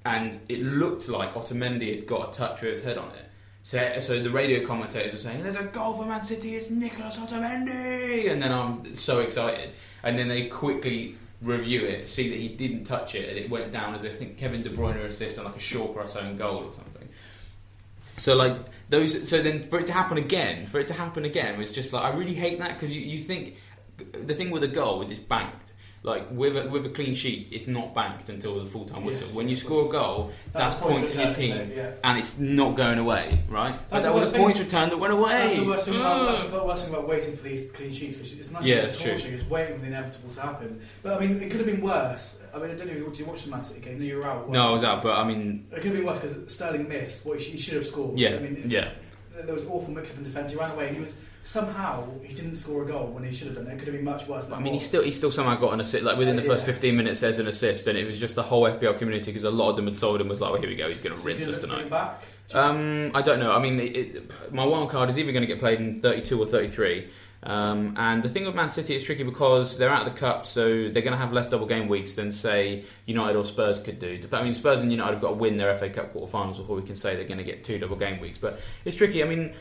and 0.05 0.39
it 0.49 0.63
looked 0.63 1.09
like 1.09 1.35
Otamendi 1.35 1.95
had 1.97 2.07
got 2.07 2.29
a 2.29 2.39
touch 2.39 2.63
with 2.63 2.75
his 2.75 2.83
head 2.85 2.99
on 2.99 3.09
it. 3.11 3.27
So, 3.63 3.99
so 3.99 4.23
the 4.23 4.31
radio 4.31 4.65
commentators 4.67 5.13
were 5.13 5.19
saying, 5.19 5.43
"There's 5.43 5.57
a 5.57 5.65
goal 5.65 5.95
for 5.95 6.07
Man 6.07 6.23
City. 6.23 6.55
It's 6.55 6.71
Nicolas 6.71 7.19
Otamendi," 7.19 8.31
and 8.31 8.41
then 8.41 8.53
I'm 8.53 8.95
so 8.95 9.21
excited, 9.21 9.71
and 10.03 10.19
then 10.19 10.29
they 10.29 10.47
quickly 10.47 11.17
review 11.43 11.85
it, 11.85 12.09
see 12.09 12.29
that 12.29 12.39
he 12.39 12.49
didn't 12.49 12.85
touch 12.85 13.15
it, 13.15 13.29
and 13.29 13.39
it 13.39 13.51
went 13.51 13.73
down 13.73 13.95
as 13.95 14.05
I 14.05 14.11
think 14.11 14.37
Kevin 14.37 14.63
De 14.63 14.71
Bruyne 14.71 15.05
assist 15.05 15.39
on 15.39 15.47
like 15.47 15.57
a 15.57 15.61
short 15.61 15.95
cross 15.95 16.15
own 16.15 16.37
goal 16.37 16.65
or 16.65 16.73
something. 16.73 17.00
So 18.21 18.37
like 18.37 18.55
those, 18.91 19.29
so 19.29 19.41
then 19.41 19.63
for 19.63 19.81
it 19.81 19.87
to 19.87 19.95
happen 19.95 20.19
again, 20.19 20.67
for 20.67 20.79
it 20.79 20.89
to 20.89 20.95
happen 20.95 21.25
again 21.25 21.59
was 21.59 21.73
just 21.73 21.93
like 21.95 22.05
I 22.05 22.15
really 22.15 22.35
hate 22.35 22.59
that 22.59 22.75
because 22.75 22.93
you, 22.93 23.01
you 23.01 23.19
think 23.19 23.57
the 23.97 24.35
thing 24.35 24.51
with 24.51 24.63
a 24.63 24.69
goal 24.69 25.01
is 25.01 25.11
it's 25.11 25.19
banked. 25.19 25.73
Like 26.03 26.31
with 26.31 26.57
a, 26.57 26.67
with 26.67 26.87
a 26.87 26.89
clean 26.89 27.15
sheet, 27.15 27.49
it's 27.53 27.67
not 27.67 27.95
banked 27.95 28.31
until 28.31 28.59
the 28.59 28.65
full 28.65 28.87
time 28.87 29.05
whistle. 29.05 29.27
Yes, 29.27 29.35
when 29.35 29.51
you 29.51 29.57
score 29.57 29.87
a 29.87 29.93
goal, 29.93 30.33
that's, 30.51 30.75
that's 30.75 30.83
points 30.83 31.15
in 31.15 31.21
your 31.21 31.33
team, 31.33 31.73
yeah. 31.77 31.91
and 32.03 32.19
it's 32.19 32.39
not 32.39 32.75
going 32.75 32.99
away, 32.99 33.43
right? 33.51 33.79
That's 33.91 34.05
that 34.05 34.15
was 34.15 34.33
a 34.33 34.37
points 34.39 34.59
return 34.59 34.89
that 34.89 34.97
went 34.97 35.13
away. 35.13 35.29
That's 35.29 35.57
the 35.57 35.67
worst 35.67 35.85
thing, 35.85 35.97
about, 35.97 36.33
that's 36.33 36.51
the 36.51 36.65
worst 36.65 36.85
thing 36.87 36.95
about 36.95 37.07
waiting 37.07 37.37
for 37.37 37.43
these 37.43 37.71
clean 37.73 37.93
sheets. 37.93 38.19
Which 38.19 38.33
it's 38.33 38.51
not 38.51 38.63
yeah, 38.63 38.81
just 38.81 39.03
torture, 39.03 39.29
it's 39.29 39.47
waiting 39.51 39.75
for 39.75 39.81
the 39.83 39.89
inevitable 39.89 40.31
to 40.31 40.41
happen. 40.41 40.81
But 41.03 41.21
I 41.21 41.27
mean, 41.27 41.43
it 41.43 41.51
could 41.51 41.61
have 41.61 41.67
been 41.67 41.83
worse. 41.83 42.43
I 42.55 42.59
mean, 42.59 42.71
I 42.71 42.75
don't 42.77 42.87
know 42.87 42.95
if 42.95 43.19
you 43.19 43.27
watched 43.27 43.45
the 43.45 43.51
Man 43.51 43.63
City 43.63 43.81
game. 43.81 43.99
No, 43.99 44.05
you 44.07 44.17
were 44.17 44.27
out. 44.27 44.49
No, 44.49 44.69
I 44.69 44.71
was 44.71 44.85
out, 44.85 45.03
but 45.03 45.19
I 45.19 45.25
mean, 45.25 45.67
it 45.71 45.75
could 45.83 45.85
have 45.85 45.97
been 45.97 46.07
worse 46.07 46.21
because 46.21 46.51
Sterling 46.51 46.89
missed 46.89 47.27
what 47.27 47.39
he 47.39 47.59
should 47.59 47.75
have 47.75 47.87
scored. 47.87 48.19
Yeah, 48.19 48.37
I 48.37 48.39
mean, 48.39 48.71
yeah. 48.71 48.93
There 49.35 49.53
was 49.53 49.67
awful 49.67 49.93
mix 49.93 50.13
up 50.13 50.17
in 50.17 50.25
defence. 50.25 50.53
He 50.53 50.57
ran 50.57 50.71
away 50.71 50.89
and 50.89 50.97
he 50.97 51.03
was 51.03 51.15
somehow 51.43 52.07
he 52.23 52.35
didn't 52.35 52.57
score 52.57 52.83
a 52.83 52.87
goal 52.87 53.09
when 53.09 53.25
he 53.25 53.35
should 53.35 53.49
have 53.49 53.57
done 53.57 53.67
it. 53.67 53.79
Could 53.79 53.89
have 53.89 53.97
been 53.97 54.05
much 54.05 54.27
worse. 54.27 54.47
Than 54.47 54.59
I 54.59 54.61
mean, 54.61 54.75
he 54.75 54.79
still 54.79 55.03
he 55.03 55.11
still 55.11 55.33
somehow 55.33 55.57
got 55.57 55.73
an 55.73 55.81
assist. 55.81 56.05
Like 56.05 56.17
within 56.17 56.37
the 56.37 56.43
first 56.43 56.67
yeah. 56.67 56.73
fifteen 56.73 56.97
minutes, 56.97 57.21
there's 57.21 57.39
an 57.39 57.47
assist, 57.47 57.87
and 57.87 57.99
it 57.99 58.05
was 58.05 58.19
just 58.19 58.35
the 58.35 58.43
whole 58.43 58.63
FPL 58.65 58.99
community 58.99 59.31
because 59.31 59.45
a 59.45 59.51
lot 59.51 59.71
of 59.71 59.77
them 59.77 59.87
had 59.87 59.97
sold 59.97 60.21
him 60.21 60.29
was 60.29 60.41
like, 60.41 60.53
well, 60.53 60.61
here 60.61 60.71
we 60.71 60.77
go, 60.77 60.89
he's 60.89 61.01
going 61.01 61.17
to 61.17 61.23
rinse 61.23 61.47
us 61.47 61.59
tonight. 61.59 61.91
Um, 62.53 63.13
I 63.15 63.23
don't 63.23 63.39
know. 63.39 63.53
I 63.53 63.61
mean, 63.61 63.79
it, 63.79 63.97
it, 63.97 64.53
my 64.53 64.65
wild 64.65 64.91
card 64.91 65.09
is 65.09 65.19
either 65.19 65.31
going 65.31 65.43
to 65.43 65.47
get 65.47 65.61
played 65.61 65.79
in 65.79 66.01
32 66.01 66.43
or 66.43 66.47
33. 66.47 67.09
Um, 67.43 67.95
and 67.97 68.23
the 68.23 68.29
thing 68.29 68.45
with 68.45 68.55
Man 68.55 68.69
City 68.69 68.95
is 68.95 69.03
tricky 69.03 69.23
because 69.23 69.79
they're 69.79 69.89
out 69.89 70.07
of 70.07 70.13
the 70.13 70.19
cup, 70.19 70.45
so 70.45 70.91
they're 70.91 71.03
going 71.03 71.13
to 71.13 71.17
have 71.17 71.33
less 71.33 71.47
double 71.47 71.67
game 71.67 71.89
weeks 71.89 72.15
than 72.15 72.33
say 72.33 72.85
United 73.07 73.37
or 73.37 73.45
Spurs 73.45 73.79
could 73.79 73.99
do. 73.99 74.21
I 74.33 74.43
mean, 74.43 74.53
Spurs 74.53 74.83
and 74.83 74.91
United 74.91 75.13
have 75.13 75.23
got 75.23 75.31
to 75.31 75.37
win 75.37 75.57
their 75.57 75.75
FA 75.77 75.89
Cup 75.89 76.13
quarterfinals 76.13 76.59
before 76.59 76.77
we 76.77 76.83
can 76.83 76.97
say 76.97 77.15
they're 77.15 77.25
going 77.25 77.39
to 77.39 77.45
get 77.45 77.65
two 77.65 77.79
double 77.79 77.97
game 77.97 78.21
weeks. 78.21 78.37
But 78.37 78.61
it's 78.85 78.97
tricky. 78.97 79.23
I 79.23 79.27
mean. 79.27 79.55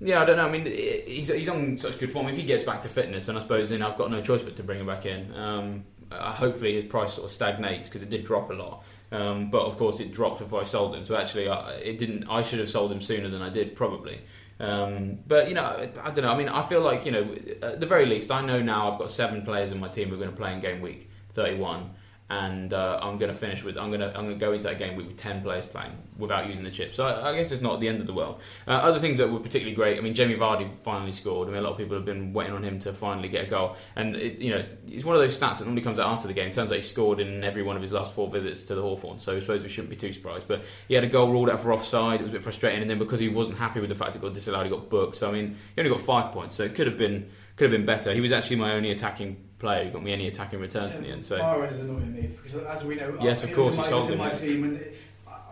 Yeah, 0.00 0.22
I 0.22 0.24
don't 0.24 0.36
know. 0.36 0.46
I 0.46 0.50
mean, 0.50 0.66
he's, 0.66 1.28
he's 1.28 1.48
on 1.48 1.78
such 1.78 1.98
good 1.98 2.10
form. 2.10 2.28
If 2.28 2.36
he 2.36 2.42
gets 2.42 2.64
back 2.64 2.82
to 2.82 2.88
fitness, 2.88 3.28
and 3.28 3.38
I 3.38 3.40
suppose 3.40 3.70
then 3.70 3.82
I've 3.82 3.96
got 3.96 4.10
no 4.10 4.20
choice 4.20 4.42
but 4.42 4.56
to 4.56 4.62
bring 4.62 4.80
him 4.80 4.86
back 4.86 5.06
in. 5.06 5.34
Um, 5.34 5.84
uh, 6.10 6.32
hopefully 6.32 6.74
his 6.74 6.84
price 6.84 7.14
sort 7.14 7.26
of 7.26 7.32
stagnates 7.32 7.88
because 7.88 8.02
it 8.02 8.10
did 8.10 8.24
drop 8.24 8.50
a 8.50 8.52
lot. 8.52 8.84
Um, 9.10 9.50
but 9.50 9.62
of 9.62 9.76
course, 9.76 10.00
it 10.00 10.12
dropped 10.12 10.40
before 10.40 10.60
I 10.60 10.64
sold 10.64 10.94
him. 10.94 11.04
So 11.04 11.16
actually, 11.16 11.48
I, 11.48 11.74
it 11.74 11.98
didn't. 11.98 12.28
I 12.28 12.42
should 12.42 12.58
have 12.58 12.68
sold 12.68 12.90
him 12.92 13.00
sooner 13.00 13.28
than 13.28 13.42
I 13.42 13.48
did, 13.48 13.76
probably. 13.76 14.20
Um, 14.60 15.18
but 15.26 15.48
you 15.48 15.54
know, 15.54 15.64
I 16.02 16.10
don't 16.10 16.24
know. 16.24 16.32
I 16.32 16.36
mean, 16.36 16.48
I 16.48 16.62
feel 16.62 16.80
like 16.80 17.06
you 17.06 17.12
know, 17.12 17.34
at 17.62 17.80
the 17.80 17.86
very 17.86 18.06
least, 18.06 18.30
I 18.30 18.44
know 18.44 18.60
now 18.60 18.90
I've 18.90 18.98
got 18.98 19.10
seven 19.10 19.42
players 19.42 19.72
in 19.72 19.80
my 19.80 19.88
team 19.88 20.08
who 20.08 20.14
are 20.14 20.18
going 20.18 20.30
to 20.30 20.36
play 20.36 20.52
in 20.52 20.60
game 20.60 20.80
week 20.80 21.10
thirty-one 21.32 21.90
and 22.30 22.72
uh, 22.72 22.98
I'm 23.02 23.18
going 23.18 23.30
to 23.30 23.38
finish 23.38 23.62
with 23.62 23.76
I'm 23.76 23.90
going 23.90 24.00
to 24.00 24.08
I'm 24.08 24.24
going 24.24 24.38
to 24.38 24.44
go 24.44 24.52
into 24.52 24.64
that 24.64 24.78
game 24.78 24.96
with 24.96 25.14
ten 25.16 25.42
players 25.42 25.66
playing 25.66 25.92
without 26.16 26.46
using 26.48 26.64
the 26.64 26.70
chip. 26.70 26.94
So 26.94 27.04
I, 27.04 27.30
I 27.30 27.36
guess 27.36 27.52
it's 27.52 27.60
not 27.60 27.80
the 27.80 27.88
end 27.88 28.00
of 28.00 28.06
the 28.06 28.14
world. 28.14 28.40
Uh, 28.66 28.72
other 28.72 28.98
things 28.98 29.18
that 29.18 29.30
were 29.30 29.40
particularly 29.40 29.74
great. 29.74 29.98
I 29.98 30.00
mean, 30.00 30.14
Jamie 30.14 30.36
Vardy 30.36 30.78
finally 30.80 31.12
scored. 31.12 31.48
I 31.48 31.50
mean, 31.50 31.60
a 31.60 31.62
lot 31.62 31.72
of 31.72 31.78
people 31.78 31.96
have 31.96 32.06
been 32.06 32.32
waiting 32.32 32.54
on 32.54 32.62
him 32.62 32.78
to 32.80 32.94
finally 32.94 33.28
get 33.28 33.46
a 33.46 33.50
goal, 33.50 33.76
and 33.96 34.16
it, 34.16 34.38
you 34.38 34.50
know, 34.50 34.64
it's 34.88 35.04
one 35.04 35.14
of 35.14 35.20
those 35.20 35.38
stats 35.38 35.58
that 35.58 35.64
normally 35.64 35.82
comes 35.82 35.98
out 35.98 36.08
after 36.08 36.26
the 36.26 36.34
game. 36.34 36.50
Turns 36.50 36.72
out 36.72 36.76
he 36.76 36.82
scored 36.82 37.20
in 37.20 37.44
every 37.44 37.62
one 37.62 37.76
of 37.76 37.82
his 37.82 37.92
last 37.92 38.14
four 38.14 38.30
visits 38.30 38.62
to 38.64 38.74
the 38.74 38.80
Hawthorn. 38.80 39.18
So 39.18 39.36
I 39.36 39.40
suppose 39.40 39.62
we 39.62 39.68
shouldn't 39.68 39.90
be 39.90 39.96
too 39.96 40.12
surprised. 40.12 40.48
But 40.48 40.64
he 40.88 40.94
had 40.94 41.04
a 41.04 41.08
goal 41.08 41.30
ruled 41.30 41.50
out 41.50 41.60
for 41.60 41.74
offside. 41.74 42.20
It 42.20 42.22
was 42.22 42.30
a 42.30 42.34
bit 42.34 42.42
frustrating, 42.42 42.80
and 42.80 42.90
then 42.90 42.98
because 42.98 43.20
he 43.20 43.28
wasn't 43.28 43.58
happy 43.58 43.80
with 43.80 43.90
the 43.90 43.94
fact 43.94 44.16
it 44.16 44.22
got 44.22 44.32
disallowed, 44.32 44.64
he 44.64 44.70
got 44.70 44.88
booked. 44.88 45.16
So 45.16 45.28
I 45.28 45.32
mean, 45.32 45.56
he 45.74 45.82
only 45.82 45.90
got 45.90 46.00
five 46.00 46.32
points. 46.32 46.56
So 46.56 46.62
it 46.62 46.74
could 46.74 46.86
have 46.86 46.96
been 46.96 47.30
could 47.56 47.70
have 47.70 47.78
been 47.78 47.86
better. 47.86 48.12
He 48.14 48.20
was 48.20 48.32
actually 48.32 48.56
my 48.56 48.72
only 48.72 48.90
attacking 48.90 49.36
player 49.64 49.84
who 49.84 49.90
got 49.90 50.02
me 50.02 50.12
any 50.12 50.26
attacking 50.26 50.60
returns 50.60 50.94
in 50.94 51.02
the 51.02 51.08
end. 51.08 51.24
So 51.24 51.38
Mahrez 51.38 51.72
is 51.72 51.78
annoying 51.80 52.14
me 52.14 52.26
because, 52.36 52.56
as 52.56 52.84
we 52.84 52.96
know, 52.96 53.16
yes, 53.20 53.44
of 53.44 53.54
course, 53.54 53.76
he 53.76 53.82
sold 53.84 54.10
in 54.10 54.18
my 54.18 54.30
team, 54.30 54.64
and 54.64 54.84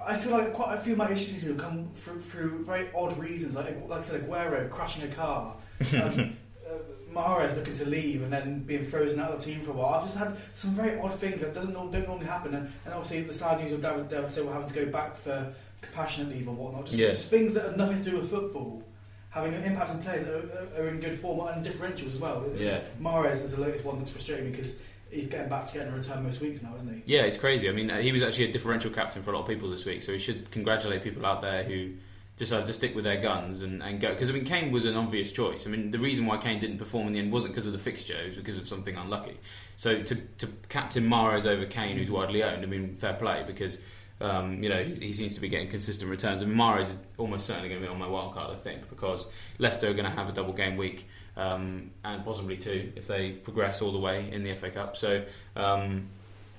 I 0.06 0.16
feel 0.16 0.32
like 0.32 0.52
quite 0.52 0.74
a 0.74 0.80
few 0.80 0.92
of 0.92 0.98
my 0.98 1.10
issues 1.10 1.42
have 1.42 1.56
come 1.56 1.88
through, 1.94 2.20
through, 2.20 2.64
very 2.64 2.88
odd 2.94 3.18
reasons, 3.18 3.54
like 3.54 3.88
like 3.88 4.00
I 4.00 4.02
said, 4.02 4.28
Aguero 4.28 4.68
crashing 4.70 5.10
a 5.10 5.14
car. 5.14 5.56
Um, 5.94 5.96
uh, 6.68 6.74
Mahrez 7.12 7.56
looking 7.56 7.74
to 7.74 7.86
leave 7.86 8.22
and 8.22 8.32
then 8.32 8.60
being 8.60 8.84
frozen 8.84 9.20
out 9.20 9.32
of 9.32 9.42
the 9.42 9.50
team 9.50 9.60
for 9.60 9.72
a 9.72 9.74
while. 9.74 9.94
I've 9.94 10.04
just 10.04 10.18
had 10.18 10.36
some 10.52 10.70
very 10.72 10.98
odd 10.98 11.14
things 11.14 11.40
that 11.40 11.54
doesn't 11.54 11.72
don't 11.72 11.92
normally 11.92 12.26
happen, 12.26 12.54
and, 12.54 12.70
and 12.84 12.94
obviously 12.94 13.22
the 13.22 13.32
sad 13.32 13.60
news 13.60 13.72
of 13.72 13.80
David 13.80 14.08
David 14.08 14.30
Silva 14.30 14.52
having 14.52 14.68
to 14.68 14.74
go 14.74 14.86
back 14.86 15.16
for 15.16 15.54
compassionate 15.80 16.34
leave 16.34 16.48
or 16.48 16.54
whatnot. 16.54 16.84
Just, 16.86 16.98
yeah. 16.98 17.08
just 17.08 17.30
things 17.30 17.54
that 17.54 17.64
have 17.64 17.76
nothing 17.78 18.04
to 18.04 18.10
do 18.10 18.16
with 18.18 18.30
football 18.30 18.84
having 19.32 19.54
an 19.54 19.64
impact 19.64 19.90
on 19.90 20.02
players 20.02 20.26
that 20.26 20.34
are, 20.34 20.82
are, 20.82 20.88
in 20.88 21.00
good 21.00 21.18
form 21.18 21.48
and 21.48 21.64
differentials 21.64 22.08
as 22.08 22.18
well. 22.18 22.44
Yeah. 22.54 22.80
Mahrez 23.00 23.44
is 23.44 23.54
the 23.54 23.60
latest 23.60 23.84
one 23.84 23.98
that's 23.98 24.10
frustrating 24.10 24.50
because 24.50 24.78
he's 25.10 25.26
getting 25.26 25.48
back 25.48 25.66
to 25.66 25.72
getting 25.72 25.92
a 25.92 25.96
return 25.96 26.22
most 26.22 26.40
weeks 26.40 26.62
now, 26.62 26.74
isn't 26.76 26.94
he? 26.94 27.02
Yeah, 27.06 27.22
it's 27.22 27.38
crazy. 27.38 27.68
I 27.68 27.72
mean, 27.72 27.88
he 27.88 28.12
was 28.12 28.22
actually 28.22 28.50
a 28.50 28.52
differential 28.52 28.90
captain 28.90 29.22
for 29.22 29.32
a 29.32 29.34
lot 29.34 29.42
of 29.42 29.48
people 29.48 29.70
this 29.70 29.86
week, 29.86 30.02
so 30.02 30.12
he 30.12 30.18
should 30.18 30.50
congratulate 30.50 31.02
people 31.02 31.24
out 31.24 31.40
there 31.40 31.64
who 31.64 31.94
decided 32.36 32.66
to 32.66 32.72
stick 32.74 32.94
with 32.94 33.04
their 33.04 33.20
guns 33.20 33.62
and, 33.62 33.82
and 33.82 34.00
go. 34.00 34.12
Because, 34.12 34.28
I 34.28 34.32
mean, 34.32 34.44
Kane 34.44 34.70
was 34.70 34.84
an 34.84 34.96
obvious 34.96 35.32
choice. 35.32 35.66
I 35.66 35.70
mean, 35.70 35.90
the 35.90 35.98
reason 35.98 36.26
why 36.26 36.36
Kane 36.36 36.58
didn't 36.58 36.78
perform 36.78 37.06
in 37.06 37.14
the 37.14 37.18
end 37.18 37.32
wasn't 37.32 37.52
because 37.52 37.66
of 37.66 37.72
the 37.72 37.78
fixture, 37.78 38.20
it 38.20 38.26
was 38.26 38.36
because 38.36 38.58
of 38.58 38.68
something 38.68 38.96
unlucky. 38.96 39.38
So 39.76 40.02
to, 40.02 40.14
to 40.14 40.46
captain 40.68 41.08
Mahrez 41.08 41.46
over 41.46 41.64
Kane, 41.64 41.96
who's 41.96 42.10
widely 42.10 42.42
owned, 42.42 42.62
I 42.62 42.66
mean, 42.66 42.94
fair 42.94 43.14
play, 43.14 43.44
because 43.46 43.78
um, 44.20 44.62
you 44.62 44.68
know, 44.68 44.82
he, 44.82 44.94
he, 44.94 45.12
seems 45.12 45.34
to 45.34 45.40
be 45.40 45.48
getting 45.48 45.68
consistent 45.68 46.10
returns. 46.10 46.42
And 46.42 46.54
Mahrez 46.54 46.90
is 46.90 46.98
almost 47.18 47.46
certainly 47.46 47.68
going 47.68 47.80
to 47.80 47.86
be 47.86 47.90
on 47.90 47.98
my 47.98 48.06
wild 48.06 48.34
card, 48.34 48.54
I 48.54 48.56
think, 48.56 48.88
because 48.88 49.26
Leicester 49.58 49.90
are 49.90 49.94
going 49.94 50.04
to 50.04 50.10
have 50.10 50.28
a 50.28 50.32
double 50.32 50.52
game 50.52 50.76
week 50.76 51.08
um, 51.36 51.90
and 52.04 52.24
possibly 52.24 52.56
two 52.56 52.92
if 52.94 53.06
they 53.06 53.30
progress 53.30 53.82
all 53.82 53.92
the 53.92 53.98
way 53.98 54.30
in 54.30 54.44
the 54.44 54.54
FA 54.54 54.70
Cup. 54.70 54.96
So 54.96 55.24
um, 55.56 56.08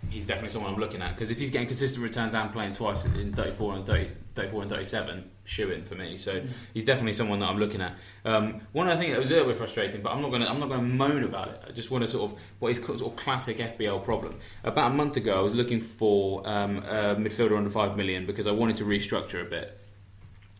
he's 0.09 0.25
definitely 0.25 0.49
someone 0.49 0.73
I'm 0.73 0.79
looking 0.79 1.01
at 1.01 1.15
because 1.15 1.31
if 1.31 1.39
he's 1.39 1.49
getting 1.49 1.67
consistent 1.67 2.03
returns 2.03 2.33
and 2.33 2.51
playing 2.51 2.73
twice 2.73 3.05
in 3.05 3.33
34 3.33 3.75
and 3.75 3.85
30, 3.85 4.09
34 4.36 4.62
and 4.63 4.72
37, 4.72 5.32
shoe 5.43 5.72
in 5.72 5.86
for 5.86 5.96
me. 5.96 6.17
So 6.17 6.39
mm. 6.39 6.50
he's 6.74 6.84
definitely 6.84 7.13
someone 7.13 7.39
that 7.39 7.50
I'm 7.50 7.60
looking 7.60 7.82
at. 7.82 7.96
Um, 8.26 8.62
one 8.72 8.88
other 8.88 9.00
thing 9.00 9.12
that 9.12 9.19
was 9.19 9.30
a 9.30 9.34
little 9.34 9.48
bit 9.48 9.58
frustrating, 9.58 10.02
but 10.02 10.12
I'm 10.12 10.22
not 10.22 10.30
going 10.30 10.41
to 10.41 10.50
I'm 10.50 10.60
not 10.60 10.69
going 10.69 10.82
to 10.82 10.88
moan 10.88 11.24
about 11.24 11.50
it. 11.50 11.63
I 11.67 11.72
just 11.72 11.91
want 11.91 12.04
to 12.04 12.08
sort 12.08 12.32
of 12.32 12.39
what 12.60 12.69
is 12.69 12.84
sort 12.84 13.02
of 13.02 13.15
classic 13.15 13.58
FPL 13.58 14.04
problem. 14.04 14.39
About 14.63 14.91
a 14.91 14.93
month 14.93 15.17
ago, 15.17 15.38
I 15.38 15.41
was 15.41 15.54
looking 15.54 15.80
for 15.80 16.48
um, 16.48 16.78
a 16.80 17.15
midfielder 17.15 17.56
under 17.56 17.69
five 17.69 17.96
million 17.96 18.26
because 18.26 18.48
I 18.48 18.52
wanted 18.52 18.78
to 18.78 18.86
restructure 18.86 19.46
a 19.46 19.50
bit. 19.50 19.80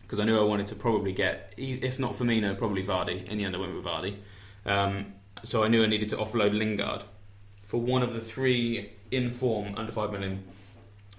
Because 0.02 0.20
I 0.20 0.24
knew 0.24 0.38
I 0.38 0.42
wanted 0.42 0.66
to 0.68 0.74
probably 0.74 1.12
get, 1.12 1.54
if 1.56 1.98
not 1.98 2.12
Firmino, 2.12 2.56
probably 2.56 2.84
Vardy. 2.84 3.26
In 3.26 3.38
the 3.38 3.44
end, 3.44 3.56
I 3.56 3.58
went 3.58 3.74
with 3.74 3.84
Vardy. 3.84 4.16
Um, 4.66 5.14
so 5.42 5.64
I 5.64 5.68
knew 5.68 5.82
I 5.82 5.86
needed 5.86 6.10
to 6.10 6.16
offload 6.16 6.56
Lingard 6.56 7.04
for 7.64 7.80
one 7.80 8.02
of 8.02 8.12
the 8.12 8.20
three 8.20 8.92
in 9.10 9.30
form 9.30 9.74
under 9.76 9.90
five 9.90 10.12
million 10.12 10.44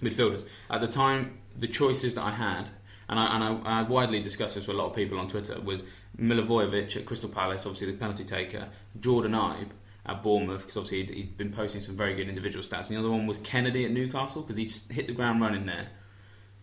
midfielders. 0.01 0.45
At 0.69 0.81
the 0.81 0.87
time, 0.87 1.39
the 1.57 1.67
choices 1.67 2.15
that 2.15 2.23
I 2.23 2.31
had 2.31 2.69
and 3.07 3.19
I, 3.19 3.35
and 3.35 3.43
I, 3.67 3.79
I, 3.79 3.81
widely 3.83 4.19
discussed 4.19 4.55
this 4.55 4.67
with 4.67 4.75
a 4.75 4.79
lot 4.79 4.89
of 4.89 4.95
people 4.95 5.19
on 5.19 5.27
Twitter, 5.27 5.59
was 5.61 5.83
Milivojevic 6.19 6.95
at 6.97 7.05
Crystal 7.05 7.29
Palace, 7.29 7.65
obviously 7.65 7.91
the 7.91 7.97
penalty 7.97 8.23
taker, 8.23 8.69
Jordan 8.99 9.33
Ibe 9.33 9.69
at 10.05 10.23
Bournemouth, 10.23 10.61
because 10.61 10.77
obviously 10.77 11.03
he'd, 11.03 11.13
he'd, 11.13 11.37
been 11.37 11.51
posting 11.51 11.81
some 11.81 11.95
very 11.95 12.15
good 12.15 12.27
individual 12.27 12.63
stats, 12.63 12.87
and 12.87 12.97
the 12.97 12.99
other 12.99 13.11
one 13.11 13.27
was 13.27 13.37
Kenedy 13.39 13.85
at 13.85 13.91
Newcastle, 13.91 14.41
because 14.41 14.57
he 14.57 14.93
hit 14.93 15.07
the 15.07 15.13
ground 15.13 15.39
running 15.41 15.65
there. 15.65 15.89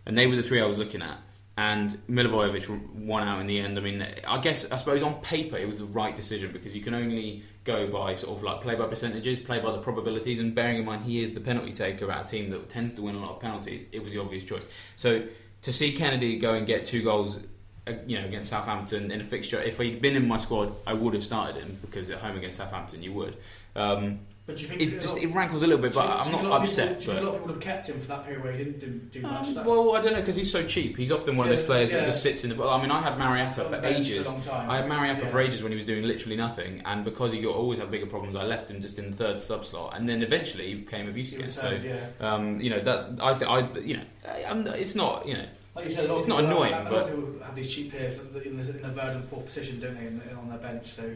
And 0.05 0.19
they 0.19 0.27
were 0.27 0.35
the 0.35 0.43
three 0.43 0.61
I 0.61 0.67
was 0.67 0.79
looking 0.79 1.03
at. 1.03 1.19
And 1.59 1.91
Milivojevic 2.09 2.95
won 2.95 3.29
out 3.29 3.41
in 3.41 3.47
the 3.47 3.59
end. 3.59 3.77
I 3.77 3.83
mean, 3.83 4.07
I 4.27 4.38
guess, 4.38 4.71
I 4.73 4.79
suppose 4.79 5.03
on 5.03 5.21
paper 5.21 5.59
it 5.59 5.69
was 5.69 5.79
the 5.79 5.85
right 5.85 6.17
decision 6.17 6.51
because 6.51 6.75
you 6.75 6.81
can 6.81 6.95
only 6.95 7.45
go 7.65 7.87
by 7.87 8.15
sort 8.15 8.37
of 8.37 8.43
like 8.43 8.62
play 8.62 8.75
by 8.75 8.87
percentages, 8.87 9.38
play 9.38 9.61
by 9.61 9.71
the 9.71 9.79
probabilities, 9.79 10.38
and 10.38 10.55
bearing 10.55 10.79
in 10.79 10.85
mind 10.85 11.05
he 11.05 11.23
is 11.23 11.33
the 11.33 11.41
penalty 11.41 11.73
taker 11.73 12.11
at 12.11 12.25
a 12.25 12.29
team 12.29 12.51
that 12.51 12.69
tends 12.69 12.95
to 12.95 13.03
win 13.03 13.15
a 13.15 13.21
lot 13.21 13.33
of 13.33 13.41
penalties, 13.41 13.85
it 13.93 14.03
was 14.03 14.12
the 14.12 14.21
obvious 14.21 14.45
choice. 14.45 14.67
So 14.97 15.25
to 15.62 15.73
see 15.73 15.95
Kenedy 15.95 16.41
go 16.41 16.55
and 16.55 16.67
get 16.67 16.87
two 16.87 17.03
goals, 17.03 17.38
uh, 17.87 17.93
you 18.07 18.19
know, 18.19 18.25
against 18.25 18.51
Southampton 18.51 19.11
in 19.11 19.21
a 19.21 19.25
fixture. 19.25 19.61
If 19.61 19.79
he'd 19.79 20.01
been 20.01 20.17
in 20.17 20.27
my 20.27 20.38
squad, 20.38 20.73
I 20.87 20.93
would 20.93 21.15
have 21.15 21.23
started 21.23 21.62
him 21.62 21.79
because 21.81 22.11
at 22.11 22.19
home 22.19 22.37
against 22.37 22.59
Southampton, 22.59 23.03
you 23.03 23.12
would. 23.12 23.37
Um, 23.75 24.21
but 24.45 24.57
do 24.57 24.63
you 24.63 24.69
think 24.69 24.81
it's 24.81 24.95
just 24.95 25.17
it 25.17 25.29
rankles 25.29 25.63
a 25.63 25.67
little 25.69 25.81
bit, 25.81 25.95
but 25.95 26.05
I'm 26.05 26.33
not 26.33 26.63
upset. 26.63 26.99
People, 26.99 27.01
do 27.01 27.05
you 27.05 27.13
think 27.13 27.21
a 27.21 27.23
lot 27.23 27.35
of 27.35 27.41
people 27.41 27.55
have 27.55 27.63
kept 27.63 27.89
him 27.89 28.01
for 28.01 28.09
that 28.09 28.25
period 28.25 28.43
where 28.43 28.53
he 28.53 28.65
didn't 28.65 28.81
do, 28.81 29.21
do 29.21 29.23
much? 29.23 29.57
Um, 29.57 29.65
well, 29.65 29.95
I 29.95 30.03
don't 30.03 30.15
know 30.15 30.21
because 30.21 30.35
he's 30.35 30.51
so 30.51 30.67
cheap. 30.67 30.97
He's 30.97 31.13
often 31.13 31.37
one 31.37 31.49
of 31.49 31.57
those 31.57 31.65
players 31.65 31.93
yeah. 31.93 32.01
that 32.01 32.07
just 32.07 32.25
sits 32.25 32.43
in 32.43 32.51
the. 32.51 32.57
Well, 32.57 32.71
I 32.71 32.81
mean, 32.81 32.91
I 32.91 33.01
had 33.01 33.19
Mariappa 33.19 33.69
for 33.69 33.87
ages. 33.87 34.27
For 34.27 34.53
I 34.53 34.79
had 34.79 34.87
Mariappa 34.87 35.23
yeah. 35.23 35.29
for 35.29 35.41
ages 35.41 35.63
when 35.63 35.71
he 35.71 35.77
was 35.77 35.87
doing 35.87 36.03
literally 36.03 36.37
nothing, 36.37 36.83
and 36.85 37.05
because 37.05 37.33
he 37.33 37.41
got, 37.41 37.55
always 37.55 37.79
had 37.79 37.91
bigger 37.91 38.07
problems, 38.07 38.35
I 38.35 38.43
left 38.43 38.69
him 38.69 38.81
just 38.81 38.99
in 38.99 39.13
the 39.13 39.17
third 39.17 39.41
sub 39.41 39.65
slot, 39.65 39.97
and 39.97 40.09
then 40.09 40.23
eventually 40.23 40.69
he 40.69 40.75
became 40.75 41.09
a 41.09 41.13
use 41.13 41.33
again. 41.33 41.51
So, 41.51 41.71
yeah. 41.71 42.09
um, 42.19 42.61
you 42.61 42.71
know 42.71 42.81
that 42.81 43.21
I, 43.23 43.35
th- 43.35 43.49
I, 43.49 43.79
you 43.79 43.99
know, 43.99 44.05
I'm, 44.49 44.67
it's 44.67 44.97
not, 44.97 45.27
you 45.27 45.35
know 45.35 45.47
like 45.75 45.87
you 45.87 45.91
said, 45.91 46.11
it's 46.11 46.27
not 46.27 46.45
annoying, 46.45 46.73
have, 46.73 46.91
but 46.91 47.07
people 47.07 47.43
have 47.43 47.55
these 47.55 47.73
cheap 47.73 47.91
players 47.91 48.21
in 48.21 48.33
the, 48.33 48.43
in 48.43 48.57
the 48.57 48.65
third 48.65 49.17
and 49.17 49.25
fourth 49.25 49.47
position, 49.47 49.81
don't 49.81 49.95
they, 49.95 50.07
in 50.07 50.19
the, 50.19 50.35
on 50.35 50.49
their 50.51 50.59
bench? 50.59 50.93
So 50.93 51.15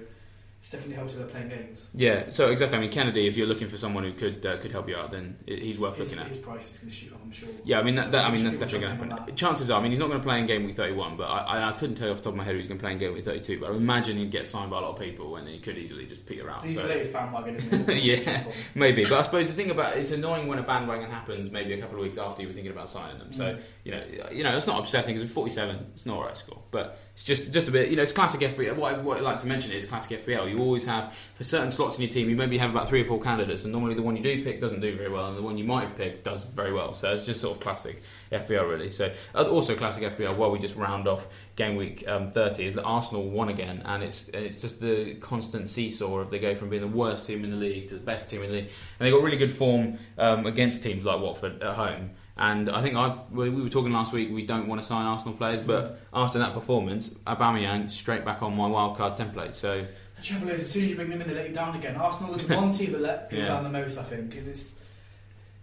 it 0.67 0.73
definitely 0.73 0.97
helps 0.97 1.13
if 1.13 1.19
they're 1.19 1.29
playing 1.29 1.49
games. 1.49 1.89
Yeah, 1.95 2.31
so 2.31 2.51
exactly. 2.51 2.77
I 2.77 2.81
mean, 2.81 2.91
Kenedy, 2.91 3.29
if 3.29 3.37
you're 3.37 3.47
looking 3.47 3.69
for 3.69 3.77
someone 3.77 4.03
who 4.03 4.13
could 4.13 4.45
uh, 4.45 4.57
could 4.57 4.73
help 4.73 4.89
you 4.89 4.97
out, 4.97 5.13
then 5.13 5.39
he's 5.47 5.79
worth 5.79 5.97
his, 5.97 6.11
looking 6.11 6.25
at. 6.25 6.29
His 6.29 6.39
price 6.39 6.73
is 6.73 6.81
going 6.81 6.91
to 6.91 6.97
shoot 6.97 7.13
up, 7.13 7.21
I'm 7.23 7.31
sure. 7.31 7.49
Yeah, 7.65 7.79
I 7.79 7.83
mean, 7.85 7.95
that, 7.95 8.11
that 8.11 8.27
I 8.27 8.33
mean 8.33 8.43
that's 8.43 8.57
definitely 8.57 8.81
going 8.81 8.99
to 8.99 9.17
happen. 9.17 9.37
Chances 9.37 9.71
are, 9.71 9.79
I 9.79 9.83
mean, 9.83 9.93
he's 9.93 10.01
not 10.01 10.09
going 10.09 10.21
to 10.21 10.25
play 10.25 10.41
in 10.41 10.47
game 10.47 10.65
week 10.65 10.75
31, 10.75 11.17
but 11.17 11.25
I, 11.25 11.69
I, 11.69 11.73
couldn't 11.73 11.95
tell 11.95 12.09
you 12.09 12.13
off 12.13 12.19
the 12.19 12.25
top 12.25 12.33
of 12.33 12.37
my 12.39 12.45
head 12.45 12.57
who's 12.57 12.67
going 12.67 12.79
to 12.79 12.83
play 12.83 12.93
in 12.93 12.99
game 12.99 13.15
week 13.15 13.25
32. 13.25 13.61
But 13.61 13.71
I 13.71 13.75
imagine 13.77 14.17
he'd 14.17 14.33
get 14.33 14.49
signed 14.49 14.71
by 14.71 14.79
a 14.79 14.81
lot 14.81 14.95
of 14.95 14.99
people, 14.99 15.37
and 15.37 15.49
he 15.49 15.61
could 15.61 15.79
easily 15.79 16.07
just 16.07 16.27
peter 16.27 16.51
out. 16.51 16.65
He's 16.65 16.75
so. 16.75 16.83
the 16.83 16.89
latest 16.89 17.13
bandwagon, 17.13 17.89
yeah, 17.89 18.45
maybe. 18.75 19.05
But 19.05 19.13
I 19.13 19.23
suppose 19.23 19.47
the 19.47 19.55
thing 19.55 19.71
about 19.71 19.97
it's 19.97 20.11
annoying 20.11 20.49
when 20.49 20.59
a 20.59 20.63
bandwagon 20.63 21.11
happens, 21.11 21.51
maybe 21.51 21.75
a 21.75 21.81
couple 21.81 21.97
of 21.97 22.03
weeks 22.03 22.19
after 22.19 22.43
you 22.43 22.49
were 22.49 22.55
thinking 22.55 22.73
about 22.73 22.89
signing 22.89 23.19
them. 23.19 23.33
So. 23.33 23.45
Mm 23.45 23.63
you 23.87 23.93
know, 23.93 24.03
you 24.33 24.43
know, 24.43 24.57
it's 24.57 24.67
not 24.67 24.81
upsetting 24.81 25.15
because 25.15 25.31
47, 25.31 25.93
it's 25.95 26.07
not 26.07 26.21
a 26.21 26.25
right 26.25 26.37
score, 26.37 26.59
but 26.73 26.99
it's 27.17 27.25
just 27.25 27.51
just 27.51 27.67
a 27.67 27.71
bit. 27.71 27.89
You 27.89 27.97
know, 27.97 28.03
it's 28.03 28.13
classic 28.13 28.43
FPL. 28.43 28.77
What 28.77 28.95
I, 28.95 28.99
what 28.99 29.17
I 29.17 29.21
like 29.21 29.39
to 29.39 29.47
mention 29.47 29.73
is 29.73 29.87
classic 29.87 30.23
FPL. 30.23 30.51
You 30.51 30.59
always 30.59 30.85
have 30.85 31.17
for 31.33 31.45
certain 31.45 31.71
slots 31.71 31.97
in 31.97 32.03
your 32.03 32.11
team, 32.11 32.29
you 32.29 32.37
maybe 32.37 32.59
have 32.59 32.69
about 32.69 32.91
three 32.91 33.01
or 33.01 33.07
four 33.07 33.23
candidates, 33.23 33.65
and 33.65 33.73
normally 33.73 33.95
the 33.95 34.03
one 34.03 34.17
you 34.17 34.23
do 34.23 34.45
pick 34.45 34.61
doesn't 34.61 34.81
do 34.81 34.95
very 34.95 35.09
well, 35.09 35.29
and 35.29 35.39
the 35.39 35.41
one 35.41 35.57
you 35.57 35.65
might 35.65 35.81
have 35.81 35.97
picked 35.97 36.25
does 36.25 36.45
very 36.45 36.75
well. 36.75 36.93
So 36.93 37.15
it's 37.15 37.25
just 37.25 37.41
sort 37.41 37.57
of 37.57 37.63
classic 37.63 38.03
FPL, 38.31 38.69
really. 38.69 38.91
So 38.91 39.15
uh, 39.35 39.45
also 39.45 39.75
classic 39.75 40.03
FPL. 40.15 40.37
While 40.37 40.51
we 40.51 40.59
just 40.59 40.77
round 40.77 41.09
off 41.09 41.27
game 41.57 41.77
week 41.77 42.07
um, 42.07 42.33
30, 42.33 42.67
is 42.67 42.75
that 42.75 42.83
Arsenal 42.83 43.27
won 43.31 43.49
again, 43.49 43.81
and 43.87 44.03
it's 44.03 44.29
it's 44.35 44.61
just 44.61 44.83
the 44.83 45.15
constant 45.15 45.71
seesaw 45.71 46.19
of 46.19 46.29
they 46.29 46.39
go 46.39 46.55
from 46.55 46.69
being 46.69 46.83
the 46.83 46.89
worst 46.89 47.27
team 47.27 47.45
in 47.45 47.51
the 47.51 47.57
league 47.57 47.87
to 47.87 47.95
the 47.95 48.01
best 48.01 48.29
team 48.29 48.43
in 48.43 48.51
the 48.51 48.57
league, 48.57 48.71
and 48.99 49.07
they 49.07 49.11
got 49.11 49.23
really 49.23 49.39
good 49.39 49.53
form 49.53 49.99
um, 50.19 50.45
against 50.45 50.83
teams 50.83 51.03
like 51.07 51.19
Watford 51.19 51.63
at 51.63 51.77
home. 51.77 52.11
And 52.39 52.69
I 52.69 52.83
think 52.83 52.97
I 52.97 53.17
we 53.31 53.49
were 53.49 53.69
talking 53.71 53.93
last 53.93 54.13
week. 54.13 54.31
We 54.31 54.45
don't 54.45 54.69
want 54.69 54.81
to 54.81 54.87
sign 54.87 55.07
Arsenal 55.07 55.35
players, 55.35 55.63
but 55.63 56.01
after 56.13 56.39
that 56.39 56.53
performance, 56.53 57.09
Aubameyang 57.27 57.91
straight 57.91 58.25
back 58.25 58.43
on 58.43 58.55
my 58.55 58.69
wildcard 58.69 59.17
template. 59.17 59.57
So 59.57 59.87
the 60.17 60.23
trouble 60.23 60.49
is, 60.49 60.61
as 60.61 60.71
soon 60.71 60.85
as 60.85 60.91
you 60.91 60.97
bring 60.97 61.09
them 61.09 61.23
in, 61.23 61.29
they 61.29 61.35
let 61.35 61.49
you 61.49 61.55
down 61.55 61.75
again. 61.77 61.97
Arsenal 61.97 62.35
is 62.35 62.47
the 62.47 62.57
one 62.57 62.73
team 62.73 62.93
that 62.93 63.01
let 63.01 63.31
people 63.31 63.45
yeah. 63.45 63.55
down 63.55 63.65
the 63.65 63.71
most. 63.71 63.97
I 63.97 64.03
think 64.03 64.35
it's 64.35 64.75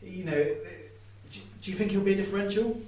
you 0.01 0.25
know. 0.25 0.43
Do 1.61 1.71
you 1.71 1.77
think 1.77 1.91
he'll 1.91 2.01
be 2.01 2.13
a 2.13 2.17
differential? 2.17 2.81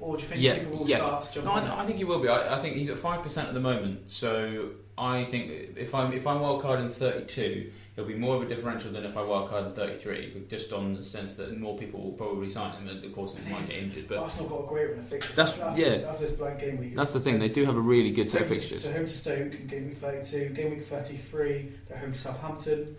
Or 0.00 0.16
do 0.16 0.22
you 0.22 0.28
think 0.28 0.40
yeah, 0.40 0.58
people 0.58 0.78
will 0.78 0.88
yes. 0.88 1.04
start 1.04 1.24
to 1.24 1.34
jump 1.34 1.46
No, 1.46 1.52
I, 1.52 1.82
I, 1.82 1.86
think 1.86 1.98
he 1.98 2.04
will 2.04 2.20
be. 2.20 2.28
I, 2.28 2.56
I 2.56 2.60
think 2.62 2.76
he's 2.76 2.88
at 2.88 2.96
five 2.96 3.22
percent 3.22 3.48
at 3.48 3.54
the 3.54 3.60
moment. 3.60 4.10
So 4.10 4.70
I 5.00 5.24
think 5.24 5.50
if 5.76 5.94
I'm 5.94 6.12
if 6.12 6.26
I'm 6.26 6.40
wildcard 6.40 6.80
in 6.80 6.90
thirty 6.90 7.24
two, 7.24 7.72
it'll 7.96 8.06
be 8.06 8.14
more 8.14 8.36
of 8.36 8.42
a 8.42 8.46
differential 8.46 8.92
than 8.92 9.04
if 9.04 9.16
I 9.16 9.20
wildcard 9.20 9.68
in 9.68 9.72
33, 9.72 10.44
just 10.48 10.72
on 10.74 10.94
the 10.94 11.02
sense 11.02 11.36
that 11.36 11.58
more 11.58 11.76
people 11.76 12.02
will 12.02 12.12
probably 12.12 12.50
sign 12.50 12.72
him, 12.72 12.86
and 12.88 13.02
of 13.02 13.14
course 13.14 13.34
he 13.34 13.50
might 13.50 13.66
get 13.66 13.76
injured. 13.76 14.08
But 14.08 14.18
Arsenal 14.18 14.48
got 14.50 14.64
a 14.64 14.68
great 14.68 14.90
run 14.90 14.98
of 14.98 15.06
fixtures. 15.06 15.36
That's 15.36 15.58
after 15.58 15.80
yeah. 15.80 15.88
This, 15.88 16.04
after 16.04 16.24
this 16.26 16.32
blank 16.32 16.60
game 16.60 16.78
week. 16.78 16.94
That's 16.94 17.14
the 17.14 17.20
thing. 17.20 17.38
They 17.38 17.48
do 17.48 17.64
have 17.64 17.76
a 17.76 17.80
really 17.80 18.10
good 18.10 18.28
set 18.28 18.42
of 18.42 18.48
fixtures. 18.48 18.84
So 18.84 18.92
home 18.92 19.06
to 19.06 19.12
Stoke 19.12 19.54
in 19.54 19.66
game 19.66 19.88
week 19.88 19.96
32, 19.96 20.50
game 20.50 20.70
week 20.70 20.84
33 20.84 21.72
they're 21.88 21.98
home 21.98 22.12
to 22.12 22.18
Southampton. 22.18 22.96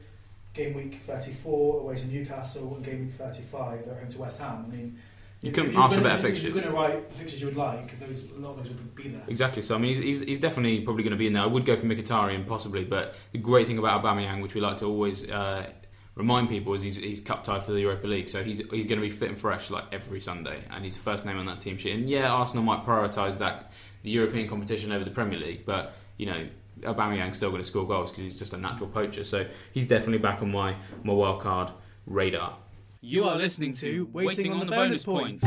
game 0.53 0.73
week 0.73 0.95
34 0.95 1.79
away 1.81 1.95
to 1.95 2.05
Newcastle, 2.07 2.75
and 2.75 2.83
game 2.83 3.05
week 3.05 3.13
35 3.13 3.85
they're 3.85 3.95
home 3.95 4.09
to 4.09 4.17
West 4.17 4.39
Ham. 4.39 4.65
I 4.67 4.75
mean, 4.75 4.99
You 5.41 5.51
couldn't 5.51 5.75
ask 5.75 5.95
for 5.95 6.03
better 6.03 6.27
if 6.27 6.43
You're 6.43 6.53
going 6.53 6.65
to 6.65 6.71
write 6.71 7.11
fixtures 7.13 7.41
you 7.41 7.47
would 7.47 7.55
like. 7.55 7.99
Those 7.99 8.29
a 8.29 8.39
lot 8.39 8.51
of 8.51 8.57
those 8.57 8.67
would 8.67 8.95
be 8.95 9.09
there. 9.09 9.23
Exactly. 9.27 9.63
So 9.63 9.73
I 9.73 9.79
mean, 9.79 9.95
he's, 9.95 10.03
he's, 10.03 10.19
he's 10.27 10.37
definitely 10.37 10.81
probably 10.81 11.03
going 11.03 11.11
to 11.11 11.17
be 11.17 11.25
in 11.25 11.33
there. 11.33 11.41
I 11.41 11.47
would 11.47 11.65
go 11.65 11.75
for 11.75 11.87
Mkhitaryan 11.87 12.45
possibly, 12.45 12.83
but 12.85 13.15
the 13.31 13.39
great 13.39 13.65
thing 13.65 13.79
about 13.79 14.03
Aubameyang, 14.03 14.43
which 14.43 14.53
we 14.53 14.61
like 14.61 14.77
to 14.77 14.85
always 14.85 15.27
uh, 15.29 15.67
remind 16.13 16.49
people, 16.49 16.75
is 16.75 16.83
he's, 16.83 16.95
he's 16.95 17.21
cup 17.21 17.43
tied 17.43 17.63
for 17.63 17.71
the 17.71 17.81
Europa 17.81 18.05
League, 18.05 18.29
so 18.29 18.43
he's 18.43 18.59
he's 18.69 18.85
going 18.85 19.01
to 19.01 19.05
be 19.05 19.09
fit 19.09 19.29
and 19.29 19.39
fresh 19.39 19.71
like 19.71 19.85
every 19.91 20.21
Sunday, 20.21 20.63
and 20.69 20.85
he's 20.85 20.95
the 20.95 21.01
first 21.01 21.25
name 21.25 21.39
on 21.39 21.47
that 21.47 21.59
team 21.59 21.77
sheet. 21.77 21.93
And 21.93 22.07
yeah, 22.07 22.31
Arsenal 22.31 22.63
might 22.63 22.85
prioritise 22.85 23.39
that 23.39 23.71
the 24.03 24.11
European 24.11 24.47
competition 24.47 24.91
over 24.91 25.03
the 25.03 25.11
Premier 25.11 25.39
League, 25.39 25.65
but 25.65 25.95
you 26.17 26.27
know. 26.27 26.47
Aubameyang's 26.83 27.37
still 27.37 27.51
going 27.51 27.61
to 27.61 27.67
score 27.67 27.85
goals 27.85 28.09
because 28.09 28.23
he's 28.23 28.39
just 28.39 28.53
a 28.53 28.57
natural 28.57 28.89
poacher, 28.89 29.23
so 29.23 29.45
he's 29.71 29.85
definitely 29.85 30.17
back 30.17 30.41
on 30.41 30.49
my 30.51 30.73
my 31.03 31.13
wild 31.13 31.39
card 31.39 31.69
radar. 32.07 32.57
You 33.03 33.23
are 33.23 33.35
listening 33.35 33.73
to 33.77 34.07
Waiting 34.13 34.53
on 34.53 34.59
the 34.59 34.67
Bonus 34.67 35.03
Points. 35.03 35.41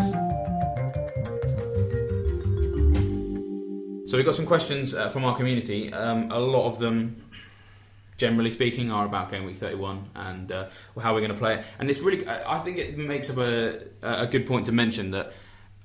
So 4.11 4.17
we've 4.17 4.27
got 4.27 4.35
some 4.35 4.45
questions 4.45 4.93
uh, 4.93 5.09
from 5.09 5.25
our 5.25 5.37
community. 5.37 5.93
Um, 5.93 6.33
a 6.33 6.39
lot 6.41 6.67
of 6.67 6.81
them, 6.81 7.23
generally 8.17 8.51
speaking, 8.51 8.91
are 8.91 9.07
about 9.07 9.31
game 9.31 9.45
week 9.45 9.59
31 9.59 10.11
and 10.17 10.51
uh, 10.51 10.67
how 11.01 11.15
we're 11.15 11.21
going 11.21 11.31
to 11.31 11.39
play 11.39 11.61
it. 11.61 11.67
And 11.79 11.89
it's 11.89 12.01
really, 12.01 12.29
I 12.29 12.59
think 12.59 12.79
it 12.79 12.99
makes 12.99 13.31
up 13.31 13.39
a, 13.39 13.83
a 14.03 14.27
good 14.27 14.49
point 14.49 14.67
to 14.67 14.73
mention 14.73 15.13
that 15.13 15.33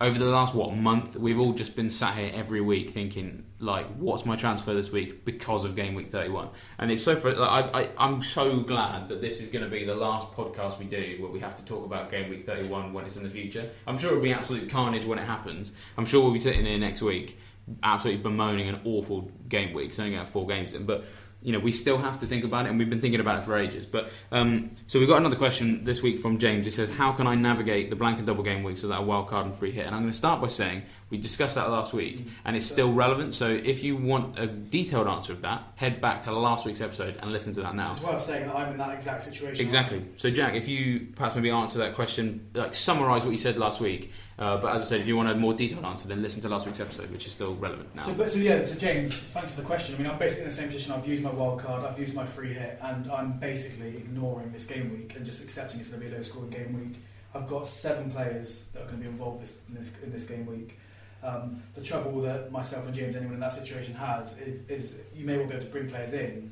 over 0.01 0.17
the 0.17 0.25
last 0.25 0.53
what 0.53 0.73
month, 0.73 1.17
we've 1.17 1.39
all 1.39 1.51
just 1.51 1.75
been 1.75 1.89
sat 1.89 2.15
here 2.17 2.31
every 2.33 2.61
week 2.61 2.89
thinking 2.89 3.43
like, 3.59 3.85
what's 3.95 4.25
my 4.25 4.37
transfer 4.37 4.73
this 4.73 4.91
week 4.91 5.25
because 5.25 5.65
of 5.65 5.75
game 5.75 5.93
week 5.93 6.09
31. 6.09 6.49
And 6.77 6.89
it's 6.89 7.03
so 7.03 7.17
fr- 7.17 7.31
like, 7.31 7.49
I, 7.49 7.81
I, 7.81 7.89
I'm 7.97 8.21
so 8.21 8.61
glad 8.61 9.09
that 9.09 9.19
this 9.19 9.41
is 9.41 9.49
going 9.49 9.65
to 9.65 9.69
be 9.69 9.83
the 9.83 9.95
last 9.95 10.31
podcast 10.31 10.79
we 10.79 10.85
do 10.85 11.17
where 11.19 11.29
we 11.29 11.39
have 11.41 11.55
to 11.57 11.63
talk 11.63 11.85
about 11.85 12.09
game 12.09 12.29
week 12.29 12.45
31 12.45 12.93
when 12.93 13.03
it's 13.05 13.17
in 13.17 13.23
the 13.23 13.29
future. 13.29 13.69
I'm 13.87 13.97
sure 13.97 14.11
it'll 14.11 14.23
be 14.23 14.31
absolute 14.31 14.69
carnage 14.69 15.03
when 15.03 15.19
it 15.19 15.25
happens. 15.25 15.73
I'm 15.97 16.05
sure 16.05 16.23
we'll 16.23 16.33
be 16.33 16.39
sitting 16.39 16.65
here 16.65 16.77
next 16.77 17.01
week 17.01 17.37
absolutely 17.83 18.23
bemoaning 18.23 18.67
an 18.67 18.79
awful 18.83 19.31
game 19.47 19.73
week. 19.73 19.89
It's 19.89 19.99
only 19.99 20.11
going 20.11 20.19
to 20.19 20.25
have 20.25 20.33
four 20.33 20.47
games 20.47 20.73
in, 20.73 20.85
but 20.85 21.05
you 21.41 21.53
know 21.53 21.59
we 21.59 21.71
still 21.71 21.97
have 21.97 22.19
to 22.19 22.25
think 22.25 22.43
about 22.43 22.65
it, 22.65 22.69
and 22.69 22.79
we've 22.79 22.89
been 22.89 23.01
thinking 23.01 23.19
about 23.19 23.39
it 23.39 23.45
for 23.45 23.57
ages. 23.57 23.85
But 23.85 24.09
um, 24.31 24.71
so 24.87 24.99
we've 24.99 25.07
got 25.07 25.17
another 25.17 25.35
question 25.35 25.83
this 25.85 26.01
week 26.01 26.19
from 26.19 26.37
James. 26.37 26.65
He 26.65 26.71
says, 26.71 26.89
"How 26.89 27.11
can 27.11 27.27
I 27.27 27.35
navigate 27.35 27.89
the 27.89 27.95
blank 27.95 28.17
and 28.17 28.27
double 28.27 28.43
game 28.43 28.63
week 28.63 28.77
so 28.77 28.87
that 28.87 28.99
a 28.99 29.01
wild 29.01 29.27
card 29.27 29.45
and 29.45 29.55
free 29.55 29.71
hit?" 29.71 29.85
And 29.85 29.95
I'm 29.95 30.01
going 30.01 30.11
to 30.11 30.17
start 30.17 30.41
by 30.41 30.47
saying 30.47 30.83
we 31.09 31.17
discussed 31.17 31.55
that 31.55 31.69
last 31.69 31.91
week, 31.91 32.27
and 32.45 32.55
it's 32.55 32.65
still 32.65 32.93
relevant. 32.93 33.33
So 33.33 33.49
if 33.49 33.83
you 33.83 33.97
want 33.97 34.37
a 34.37 34.45
detailed 34.45 35.07
answer 35.07 35.33
of 35.33 35.41
that, 35.41 35.63
head 35.75 35.99
back 36.01 36.21
to 36.23 36.31
last 36.31 36.65
week's 36.65 36.81
episode 36.81 37.17
and 37.21 37.31
listen 37.31 37.53
to 37.55 37.61
that 37.61 37.75
now. 37.75 37.91
It's 37.91 38.01
worth 38.01 38.21
saying 38.21 38.45
that 38.45 38.55
I'm 38.55 38.71
in 38.71 38.77
that 38.77 38.93
exact 38.93 39.23
situation. 39.23 39.63
Exactly. 39.65 40.05
So, 40.15 40.29
Jack, 40.29 40.53
if 40.53 40.67
you 40.67 41.07
perhaps 41.15 41.35
maybe 41.35 41.49
answer 41.49 41.79
that 41.79 41.95
question, 41.95 42.49
like 42.53 42.73
summarise 42.73 43.23
what 43.23 43.31
you 43.31 43.37
said 43.37 43.57
last 43.57 43.79
week. 43.81 44.11
Uh, 44.37 44.55
but 44.57 44.73
as 44.73 44.81
I 44.81 44.85
said, 44.85 45.01
if 45.01 45.07
you 45.07 45.17
want 45.17 45.29
a 45.29 45.35
more 45.35 45.53
detailed 45.53 45.83
answer, 45.83 46.07
then 46.07 46.21
listen 46.21 46.41
to 46.43 46.49
last 46.49 46.65
week's 46.65 46.79
episode, 46.79 47.11
which 47.11 47.27
is 47.27 47.33
still 47.33 47.55
relevant 47.55 47.93
now. 47.93 48.03
So, 48.03 48.13
but, 48.13 48.29
so 48.29 48.39
yeah, 48.39 48.63
so 48.63 48.75
James, 48.75 49.13
thanks 49.13 49.53
for 49.53 49.61
the 49.61 49.67
question. 49.67 49.95
I 49.95 49.97
mean, 49.97 50.09
I'm 50.09 50.17
basically 50.17 50.43
in 50.43 50.49
the 50.49 50.55
same 50.55 50.67
position. 50.67 50.93
I've 50.93 51.05
used 51.05 51.21
my 51.21 51.31
wild 51.31 51.59
card, 51.59 51.83
I've 51.83 51.99
used 51.99 52.13
my 52.13 52.25
free 52.25 52.53
hit, 52.53 52.79
and 52.81 53.11
I'm 53.11 53.37
basically 53.37 53.97
ignoring 53.97 54.53
this 54.53 54.65
game 54.65 54.91
week 54.91 55.15
and 55.17 55.25
just 55.25 55.43
accepting 55.43 55.81
it's 55.81 55.89
going 55.89 56.01
to 56.01 56.07
be 56.07 56.13
a 56.13 56.17
low 56.17 56.23
scoring 56.23 56.51
game 56.51 56.79
week. 56.79 57.01
I've 57.33 57.47
got 57.47 57.67
seven 57.67 58.09
players 58.11 58.65
that 58.73 58.83
are 58.83 58.85
going 58.85 58.97
to 58.97 59.03
be 59.03 59.09
involved 59.09 59.43
this, 59.43 59.59
in, 59.67 59.75
this, 59.75 59.93
in 60.01 60.11
this 60.11 60.23
game 60.23 60.45
week. 60.45 60.79
Um, 61.21 61.61
the 61.75 61.81
trouble 61.81 62.21
that 62.21 62.51
myself 62.51 62.85
and 62.85 62.93
James, 62.93 63.15
anyone 63.15 63.33
in 63.33 63.39
that 63.41 63.51
situation, 63.51 63.93
has 63.95 64.37
is, 64.39 64.69
is 64.69 64.99
you 65.13 65.25
may 65.25 65.37
well 65.37 65.47
be 65.47 65.53
able 65.53 65.65
to 65.65 65.71
bring 65.71 65.89
players 65.89 66.13
in, 66.13 66.51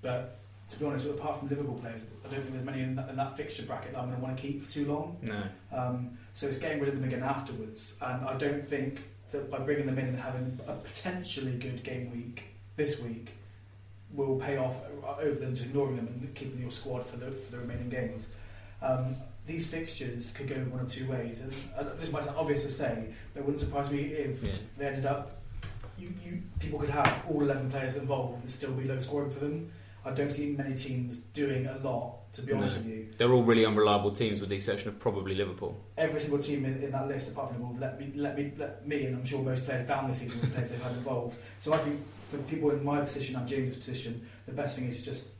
but 0.00 0.38
to 0.68 0.78
be 0.78 0.86
honest, 0.86 1.06
apart 1.08 1.38
from 1.38 1.48
Liverpool 1.48 1.74
players, 1.74 2.06
I 2.24 2.28
don't 2.32 2.40
think 2.40 2.54
there's 2.54 2.64
many 2.64 2.82
in 2.82 2.96
that, 2.96 3.08
in 3.08 3.16
that 3.16 3.36
fixture 3.36 3.62
bracket 3.62 3.92
that 3.92 3.98
I'm 3.98 4.06
going 4.06 4.16
to 4.16 4.22
want 4.22 4.36
to 4.36 4.42
keep 4.42 4.64
for 4.64 4.70
too 4.70 4.86
long. 4.86 5.18
no. 5.22 5.42
Um, 5.70 6.18
so 6.34 6.46
it's 6.46 6.58
getting 6.58 6.80
rid 6.80 6.88
of 6.88 6.94
them 6.94 7.04
again 7.04 7.22
afterwards. 7.22 7.94
And 8.00 8.26
I 8.26 8.34
don't 8.38 8.64
think 8.64 9.00
that 9.32 9.50
by 9.50 9.58
bringing 9.58 9.86
them 9.86 9.98
in 9.98 10.06
and 10.06 10.18
having 10.18 10.58
a 10.66 10.72
potentially 10.72 11.52
good 11.52 11.82
game 11.84 12.10
week 12.10 12.44
this 12.76 13.00
week 13.00 13.28
will 14.12 14.38
pay 14.38 14.56
off 14.56 14.76
over 15.20 15.34
them 15.34 15.54
just 15.54 15.66
ignoring 15.66 15.96
them 15.96 16.06
and 16.06 16.34
keeping 16.34 16.60
your 16.60 16.70
squad 16.70 17.06
for 17.06 17.16
the, 17.16 17.30
for 17.30 17.52
the 17.52 17.58
remaining 17.58 17.88
games. 17.88 18.30
Um, 18.80 19.16
these 19.46 19.66
fixtures 19.66 20.30
could 20.30 20.48
go 20.48 20.54
one 20.56 20.80
of 20.80 20.88
two 20.90 21.06
ways. 21.10 21.40
And 21.40 21.52
uh, 21.76 21.92
this 22.00 22.12
might 22.12 22.22
sound 22.24 22.36
obvious 22.36 22.62
to 22.64 22.70
say, 22.70 23.08
but 23.34 23.40
it 23.40 23.46
wouldn't 23.46 23.58
surprise 23.60 23.90
me 23.90 24.02
if 24.02 24.42
Yeah. 24.42 24.52
they 24.78 24.86
ended 24.86 25.06
up. 25.06 25.38
You, 25.98 26.12
you, 26.24 26.42
people 26.58 26.78
could 26.78 26.90
have 26.90 27.22
all 27.28 27.42
11 27.42 27.70
players 27.70 27.96
involved 27.96 28.40
and 28.40 28.50
still 28.50 28.72
be 28.72 28.84
low 28.84 28.98
scoring 28.98 29.30
for 29.30 29.40
them. 29.40 29.70
I 30.04 30.10
don't 30.10 30.30
see 30.32 30.50
many 30.56 30.74
teams 30.74 31.18
doing 31.32 31.66
a 31.66 31.78
lot, 31.78 32.32
to 32.34 32.42
be 32.42 32.52
honest 32.52 32.74
No. 32.76 32.82
with 32.82 32.90
you. 32.90 33.08
They're 33.18 33.32
all 33.32 33.44
really 33.44 33.64
unreliable 33.64 34.10
teams, 34.10 34.40
with 34.40 34.48
the 34.50 34.56
exception 34.56 34.88
of 34.88 34.98
probably 34.98 35.34
Liverpool. 35.36 35.80
every 35.96 36.18
single 36.18 36.40
team 36.40 36.64
in, 36.64 36.82
in 36.82 36.90
that 36.90 37.06
list, 37.06 37.28
apart 37.30 37.50
from 37.52 37.58
Liverpool, 37.62 37.80
let 37.80 38.00
me, 38.00 38.12
let 38.16 38.36
me, 38.36 38.52
let 38.58 38.86
me, 38.86 39.06
and 39.06 39.16
I'm 39.16 39.24
sure 39.24 39.40
most 39.42 39.64
players 39.64 39.86
down 39.86 40.08
this 40.08 40.18
season 40.18 40.40
with 40.40 40.52
players 40.52 40.70
they've 40.70 40.82
had 40.82 40.92
involved. 40.92 41.36
So 41.60 41.72
I 41.72 41.76
think 41.78 42.00
for 42.30 42.38
people 42.38 42.70
in 42.70 42.82
my 42.84 43.00
position 43.02 43.36
and 43.36 43.46
James's 43.46 43.76
position, 43.76 44.26
the 44.46 44.52
best 44.52 44.76
thing 44.76 44.86
is 44.88 44.98
to 44.98 45.04
just 45.04 45.30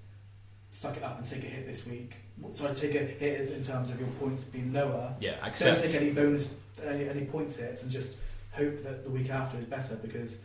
suck 0.72 0.96
it 0.96 1.02
up 1.04 1.18
and 1.18 1.24
take 1.24 1.44
a 1.44 1.46
hit 1.46 1.66
this 1.66 1.86
week. 1.86 2.14
Sorry, 2.50 2.74
take 2.74 2.94
a 2.94 2.98
hit 2.98 3.40
is 3.40 3.52
in 3.52 3.62
terms 3.62 3.90
of 3.90 4.00
your 4.00 4.08
points 4.18 4.44
being 4.44 4.72
lower. 4.72 5.14
Yeah, 5.20 5.36
accept. 5.46 5.82
Don't 5.82 5.92
take 5.92 6.00
any 6.00 6.10
bonus, 6.10 6.54
any, 6.84 7.08
any 7.08 7.24
points 7.26 7.56
hits, 7.56 7.82
and 7.82 7.90
just 7.90 8.16
hope 8.52 8.82
that 8.82 9.04
the 9.04 9.10
week 9.10 9.30
after 9.30 9.58
is 9.58 9.64
better 9.66 9.94
because 9.96 10.40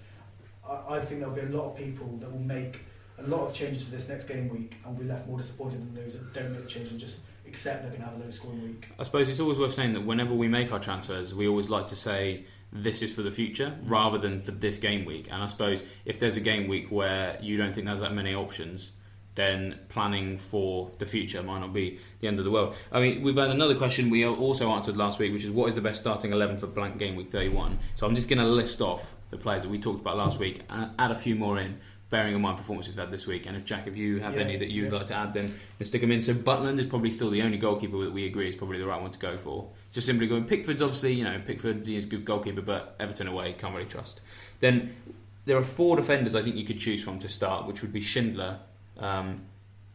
I, 0.67 0.95
I 0.95 0.99
think 0.99 1.21
there'll 1.21 1.35
be 1.35 1.41
a 1.41 1.57
lot 1.57 1.71
of 1.71 1.77
people 1.77 2.07
that 2.17 2.31
will 2.31 2.39
make 2.39 2.81
a 3.17 3.23
lot 3.23 3.41
of 3.41 3.53
changes 3.53 3.83
for 3.83 3.91
this 3.91 4.07
next 4.07 4.25
game 4.25 4.47
week 4.49 4.75
and 4.85 4.95
we'll 4.95 5.07
be 5.07 5.11
left 5.11 5.27
more 5.27 5.39
disappointed 5.39 5.79
than 5.79 6.03
those 6.03 6.13
that 6.13 6.33
don't 6.33 6.51
make 6.51 6.63
the 6.63 6.69
change 6.69 6.91
and 6.91 6.99
just 6.99 7.21
accept 7.47 7.81
they're 7.81 7.91
going 7.91 8.03
to 8.03 8.07
have 8.09 8.19
a 8.19 8.23
low 8.23 8.29
scoring 8.29 8.61
week. 8.61 8.87
I 8.99 9.03
suppose 9.03 9.29
it's 9.29 9.39
always 9.39 9.57
worth 9.57 9.73
saying 9.73 9.93
that 9.93 10.01
whenever 10.01 10.33
we 10.33 10.47
make 10.47 10.71
our 10.71 10.79
transfers, 10.79 11.33
we 11.33 11.47
always 11.47 11.69
like 11.69 11.87
to 11.87 11.95
say 11.95 12.45
this 12.71 13.01
is 13.01 13.13
for 13.13 13.23
the 13.23 13.31
future 13.31 13.75
rather 13.85 14.17
than 14.17 14.39
for 14.39 14.51
this 14.51 14.77
game 14.77 15.05
week. 15.05 15.29
And 15.31 15.41
I 15.41 15.47
suppose 15.47 15.83
if 16.05 16.19
there's 16.19 16.37
a 16.37 16.41
game 16.41 16.67
week 16.67 16.91
where 16.91 17.37
you 17.41 17.57
don't 17.57 17.73
think 17.73 17.87
there's 17.87 18.01
that 18.01 18.13
many 18.13 18.35
options, 18.35 18.91
then 19.37 19.79
planning 19.87 20.37
for 20.37 20.91
the 20.97 21.05
future 21.05 21.41
might 21.43 21.59
not 21.59 21.71
be 21.71 21.99
the 22.19 22.27
end 22.27 22.39
of 22.39 22.45
the 22.45 22.51
world. 22.51 22.75
I 22.91 22.99
mean, 22.99 23.21
we've 23.21 23.37
had 23.37 23.51
another 23.51 23.75
question 23.75 24.09
we 24.09 24.25
also 24.25 24.69
answered 24.71 24.97
last 24.97 25.19
week, 25.19 25.31
which 25.31 25.43
is 25.43 25.51
what 25.51 25.67
is 25.69 25.75
the 25.75 25.81
best 25.81 26.01
starting 26.01 26.31
11 26.33 26.57
for 26.57 26.67
blank 26.67 26.97
game 26.97 27.15
week 27.15 27.31
31? 27.31 27.77
So 27.95 28.07
I'm 28.07 28.15
just 28.15 28.27
going 28.27 28.39
to 28.39 28.47
list 28.47 28.81
off 28.81 29.15
the 29.29 29.37
players 29.37 29.61
that 29.63 29.69
we 29.69 29.77
talked 29.77 30.01
about 30.01 30.17
last 30.17 30.39
week 30.39 30.61
and 30.69 30.89
add 30.99 31.11
a 31.11 31.15
few 31.15 31.35
more 31.35 31.57
in. 31.59 31.77
Bearing 32.09 32.33
in 32.33 32.41
mind 32.41 32.57
performance 32.57 32.87
we've 32.87 32.97
had 32.97 33.11
this 33.11 33.27
week, 33.27 33.47
and 33.47 33.57
if 33.57 33.65
Jack, 33.65 33.85
if 33.85 33.97
you 33.97 34.19
have 34.21 34.33
Yeah, 34.33 34.43
any 34.43 34.55
that 34.55 34.69
you'd 34.69 34.93
yeah. 34.93 34.97
like 34.97 35.07
to 35.07 35.13
add, 35.13 35.33
then 35.33 35.47
then 35.77 35.85
stick 35.85 35.99
them 35.99 36.09
in. 36.09 36.21
So 36.21 36.33
Butland 36.33 36.79
is 36.79 36.85
probably 36.85 37.11
still 37.11 37.29
the 37.29 37.41
only 37.41 37.57
goalkeeper 37.57 37.97
that 38.05 38.13
we 38.13 38.25
agree 38.25 38.47
is 38.47 38.55
probably 38.55 38.79
the 38.79 38.87
right 38.87 39.01
one 39.01 39.11
to 39.11 39.19
go 39.19 39.37
for. 39.37 39.67
Just 39.91 40.07
simply 40.07 40.25
going. 40.25 40.45
Pickford's 40.45 40.81
obviously, 40.81 41.13
you 41.13 41.25
know, 41.25 41.41
Pickford 41.45 41.85
is 41.85 42.05
a 42.05 42.07
good 42.07 42.23
goalkeeper, 42.23 42.61
but 42.61 42.95
Everton 42.97 43.27
away 43.27 43.51
can't 43.53 43.75
really 43.75 43.89
trust. 43.89 44.21
Then 44.61 44.95
there 45.43 45.57
are 45.57 45.63
four 45.63 45.97
defenders 45.97 46.33
I 46.33 46.43
think 46.43 46.55
you 46.55 46.63
could 46.63 46.79
choose 46.79 47.03
from 47.03 47.19
to 47.19 47.27
start, 47.27 47.67
which 47.67 47.81
would 47.81 47.91
be 47.91 47.99
Schindler. 48.01 48.59
Um, 48.99 49.43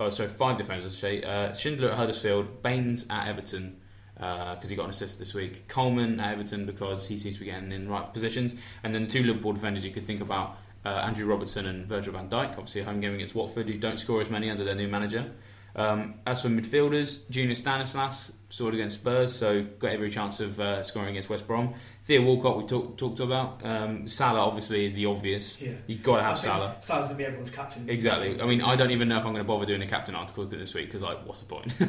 oh, 0.01 0.11
sorry, 0.11 0.29
five 0.29 0.59
defenders. 0.59 0.85
I 0.85 0.88
should 0.88 0.99
say 0.99 1.23
uh, 1.23 1.53
Schindler 1.55 1.91
at 1.91 1.97
Huddersfield, 1.97 2.62
Baines 2.62 3.07
at 3.11 3.29
Everton. 3.29 3.79
Because 4.15 4.71
he 4.71 4.77
got 4.77 4.85
an 4.85 4.91
assist 4.91 5.19
this 5.19 5.35
week. 5.35 5.67
Coleman 5.67 6.21
at 6.21 6.35
Everton 6.35 6.65
because 6.65 7.09
he 7.09 7.17
seems 7.17 7.35
to 7.35 7.41
be 7.41 7.47
getting 7.47 7.73
in 7.73 7.87
the 7.87 7.91
right 7.91 8.12
positions. 8.12 8.55
And 8.85 8.95
then 8.95 9.09
two 9.09 9.25
Liverpool 9.25 9.53
defenders 9.53 9.85
you 9.85 9.91
could 9.91 10.07
think 10.07 10.21
about 10.21 10.59
uh, 10.85 10.91
Andrew 10.91 11.27
Robertson 11.27 11.67
and 11.67 11.87
Virgil 11.87 12.12
van 12.12 12.29
Dijk. 12.29 12.51
Obviously, 12.51 12.83
a 12.83 12.85
home 12.85 13.01
game 13.01 13.15
against 13.15 13.35
Watford, 13.35 13.69
who 13.69 13.79
don't 13.79 13.99
score 13.99 14.21
as 14.21 14.31
many 14.31 14.51
under 14.51 14.65
their 14.65 14.75
new 14.75 14.88
manager. 14.88 15.31
Um, 15.75 16.15
as 16.27 16.43
for 16.43 16.49
midfielders, 16.49 17.29
Junior 17.31 17.55
Stanislas 17.55 18.31
scored 18.51 18.75
against 18.75 18.97
Spurs, 19.01 19.35
so 19.35 19.62
got 19.62 19.93
every 19.93 20.11
chance 20.11 20.38
of 20.41 20.61
uh, 20.61 20.83
scoring 20.83 21.11
against 21.11 21.31
West 21.31 21.47
Brom. 21.47 21.75
Theo 22.12 22.20
Walcott, 22.20 22.59
we 22.59 22.66
talk, 22.66 22.98
talked 22.98 23.20
about. 23.20 23.64
Um, 23.64 24.07
Salah, 24.07 24.40
obviously, 24.40 24.85
is 24.85 24.94
the 24.94 25.07
obvious. 25.07 25.59
Yeah. 25.59 25.72
You've 25.87 26.03
got 26.03 26.16
to 26.16 26.22
have 26.22 26.37
Salah. 26.37 26.77
Salah's 26.83 27.07
going 27.07 27.14
to 27.14 27.16
be 27.16 27.25
everyone's 27.25 27.51
captain. 27.51 27.88
Exactly. 27.88 28.38
I 28.38 28.44
mean, 28.44 28.61
I 28.61 28.77
don't 28.77 28.90
even 28.90 29.09
know 29.09 29.16
if 29.16 29.25
I'm 29.25 29.33
going 29.33 29.42
to 29.42 29.48
bother 29.48 29.64
doing 29.64 29.81
a 29.81 29.87
captain 29.87 30.14
article 30.14 30.44
this 30.44 30.75
week 30.75 30.88
because, 30.88 31.01
like, 31.01 31.27
what's 31.27 31.40
the 31.40 31.46
point? 31.46 31.72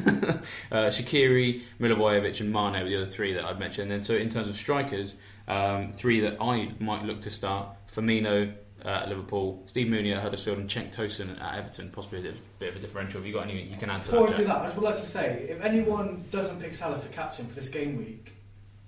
uh, 0.71 0.87
Shaqiri, 0.87 1.63
Milivojevic, 1.77 2.39
and 2.39 2.53
Mane 2.53 2.83
were 2.83 2.89
the 2.89 2.95
other 2.95 3.05
three 3.05 3.33
that 3.33 3.43
I'd 3.43 3.59
mentioned. 3.59 3.91
And 3.91 3.99
then, 3.99 4.03
so 4.03 4.13
in 4.13 4.29
terms 4.29 4.47
of 4.47 4.55
strikers, 4.55 5.15
um, 5.49 5.91
three 5.91 6.21
that 6.21 6.37
I 6.39 6.71
might 6.79 7.03
look 7.03 7.19
to 7.23 7.29
start: 7.29 7.67
Firmino 7.93 8.53
uh, 8.85 8.87
at 8.87 9.09
Liverpool, 9.09 9.61
Steve 9.65 9.87
Mounié 9.87 10.15
at 10.15 10.21
Huddersfield, 10.21 10.57
and 10.57 10.69
Cenk 10.69 10.95
Tosun 10.95 11.37
at 11.41 11.57
Everton. 11.57 11.89
Possibly 11.89 12.19
a 12.19 12.33
bit 12.59 12.69
of 12.69 12.77
a 12.77 12.79
differential. 12.79 13.19
Have 13.19 13.27
you 13.27 13.33
got 13.33 13.43
anything 13.49 13.69
you 13.69 13.77
can 13.77 13.89
add 13.89 14.05
to 14.05 14.11
Before 14.11 14.27
that? 14.27 14.35
I 14.35 14.37
do 14.37 14.45
that, 14.45 14.55
I 14.55 14.69
would 14.69 14.83
like 14.83 14.95
to 14.95 15.05
say, 15.05 15.47
if 15.49 15.59
anyone 15.59 16.23
doesn't 16.31 16.61
pick 16.61 16.73
Salah 16.73 16.97
for 16.97 17.11
captain 17.11 17.45
for 17.45 17.55
this 17.55 17.67
game 17.67 17.97
week, 17.97 18.31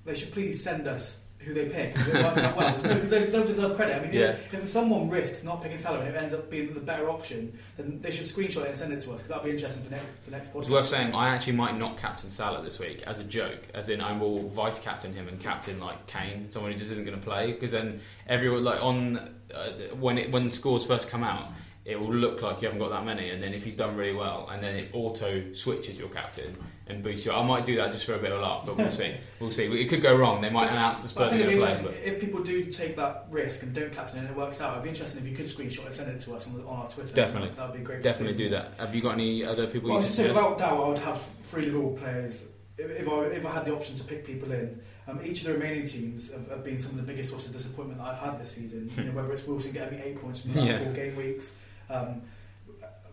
they 0.05 0.15
should 0.15 0.31
please 0.31 0.63
send 0.63 0.87
us 0.87 1.24
who 1.45 1.53
they 1.53 1.69
pick 1.69 1.93
because 1.93 2.07
it 2.09 2.23
works 2.23 2.41
out 2.41 2.57
well. 2.57 2.73
Because 2.75 3.09
they 3.11 3.27
don't 3.27 3.45
deserve 3.45 3.75
credit. 3.75 3.95
I 3.95 3.99
mean, 4.01 4.13
Yeah. 4.13 4.29
if, 4.31 4.53
if 4.53 4.69
someone 4.69 5.09
risks 5.09 5.43
not 5.43 5.61
picking 5.61 5.77
Salah 5.77 5.99
and 5.99 6.07
it 6.09 6.15
ends 6.17 6.33
up 6.33 6.49
being 6.49 6.73
the 6.73 6.79
better 6.79 7.09
option, 7.09 7.57
then 7.77 7.99
they 8.01 8.11
should 8.11 8.25
screenshot 8.25 8.63
it 8.63 8.69
and 8.69 8.75
send 8.75 8.93
it 8.93 8.99
to 9.01 9.11
us 9.11 9.17
because 9.17 9.27
that'll 9.27 9.43
be 9.43 9.51
interesting 9.51 9.83
for 9.83 9.91
next 9.91 10.25
the 10.25 10.31
next 10.31 10.53
podcast. 10.53 10.61
It's 10.61 10.69
worth 10.69 10.85
saying 10.87 11.13
I 11.13 11.29
actually 11.29 11.53
might 11.53 11.77
not 11.77 11.97
captain 11.97 12.29
Salah 12.29 12.63
this 12.63 12.79
week 12.79 13.03
as 13.05 13.19
a 13.19 13.23
joke, 13.23 13.67
as 13.73 13.89
in 13.89 14.01
I 14.01 14.17
will 14.17 14.49
vice 14.49 14.79
captain 14.79 15.13
him 15.13 15.27
and 15.27 15.39
captain 15.39 15.79
like 15.79 16.07
Kane, 16.07 16.51
someone 16.51 16.71
who 16.71 16.77
just 16.79 16.91
isn't 16.91 17.05
going 17.05 17.17
to 17.19 17.23
play, 17.23 17.51
because 17.53 17.71
then 17.71 18.01
everyone 18.27 18.63
like 18.63 18.81
on 18.83 19.17
uh, 19.53 19.69
when 19.99 20.17
it 20.17 20.31
when 20.31 20.43
the 20.45 20.49
scores 20.49 20.85
first 20.85 21.09
come 21.09 21.23
out, 21.23 21.49
it 21.85 21.99
will 21.99 22.13
look 22.13 22.41
like 22.41 22.61
you 22.61 22.67
haven't 22.67 22.79
got 22.79 22.89
that 22.89 23.05
many, 23.05 23.29
and 23.29 23.43
then 23.43 23.53
if 23.53 23.63
he's 23.63 23.75
done 23.75 23.95
really 23.95 24.13
well, 24.15 24.49
and 24.51 24.63
then 24.63 24.75
it 24.75 24.89
auto 24.93 25.53
switches 25.53 25.95
your 25.97 26.09
captain 26.09 26.57
and 26.87 27.01
boosts 27.01 27.25
you. 27.25 27.31
I 27.31 27.43
might 27.43 27.65
do 27.65 27.75
that 27.77 27.91
just 27.91 28.05
for 28.05 28.13
a 28.13 28.19
bit 28.19 28.31
of 28.31 28.39
a 28.39 28.41
laugh, 28.41 28.63
but 28.65 28.77
we'll 28.77 28.91
see. 29.03 29.15
We'll 29.39 29.51
see. 29.51 29.65
It 29.65 29.87
could 29.89 30.01
go 30.01 30.15
wrong. 30.15 30.41
They 30.41 30.49
might 30.49 30.69
announce 30.69 31.01
the 31.01 31.07
I 31.07 31.11
Spurs 31.27 31.31
think 31.31 31.41
are 31.43 31.45
going 31.49 31.59
to 31.59 31.65
play. 31.83 31.91
But 32.03 32.13
if 32.13 32.19
people 32.21 32.43
do 32.43 32.65
take 32.65 32.95
that 32.97 33.25
risk 33.31 33.63
and 33.63 33.73
don't 33.73 33.91
captain 33.91 34.19
it 34.19 34.21
and 34.21 34.29
it 34.31 34.35
works 34.37 34.61
out. 34.61 34.73
It'd 34.73 34.83
be 34.83 34.89
interesting 34.89 35.23
if 35.23 35.27
you 35.29 35.35
could 35.35 35.45
screenshot 35.47 35.85
and 35.87 35.95
send 35.95 36.11
it 36.11 36.19
to 36.21 36.35
us 36.35 36.47
on, 36.47 36.55
on 36.67 36.81
our 36.81 36.89
Twitter. 36.89 37.15
Definitely. 37.15 37.49
that'd 37.55 37.73
be 37.75 37.79
great. 37.79 38.03
definitely 38.03 38.35
do 38.37 38.49
that. 38.49 38.73
Have 38.77 38.93
you 38.93 39.01
got 39.01 39.13
any 39.15 39.43
other 39.43 39.65
people 39.67 39.89
Well, 39.89 39.97
I 39.97 40.01
you 40.01 40.07
was 40.07 40.15
just 40.15 40.29
about 40.29 40.57
Dow, 40.59 40.83
I 40.83 40.87
would 40.89 40.99
have 40.99 41.21
three 41.43 41.65
Liverpool 41.65 41.97
players. 41.97 42.49
If, 42.77 42.91
if, 42.91 43.07
I, 43.07 43.23
if 43.27 43.45
I 43.45 43.51
had 43.51 43.65
the 43.65 43.73
option 43.73 43.95
to 43.95 44.03
pick 44.03 44.25
people 44.25 44.51
in, 44.51 44.79
um, 45.07 45.21
each 45.23 45.41
of 45.41 45.47
the 45.47 45.53
remaining 45.53 45.85
teams 45.87 46.31
have, 46.33 46.49
have 46.49 46.63
been 46.63 46.77
some 46.79 46.91
of 46.91 46.97
the 46.97 47.03
biggest 47.03 47.29
sources 47.29 47.49
of 47.49 47.55
disappointment 47.57 47.99
that 47.99 48.07
I've 48.07 48.19
had 48.19 48.39
this 48.41 48.51
season. 48.51 48.91
you 48.97 49.03
know, 49.05 49.11
whether 49.13 49.31
it's 49.31 49.45
Wilson 49.47 49.71
getting 49.71 49.97
me 49.97 50.03
eight 50.05 50.21
points 50.21 50.41
from 50.41 50.51
the 50.53 50.59
last 50.61 50.71
Yeah. 50.71 50.83
four 50.83 50.93
game 50.93 51.15
weeks, 51.15 51.55
um, 51.89 52.21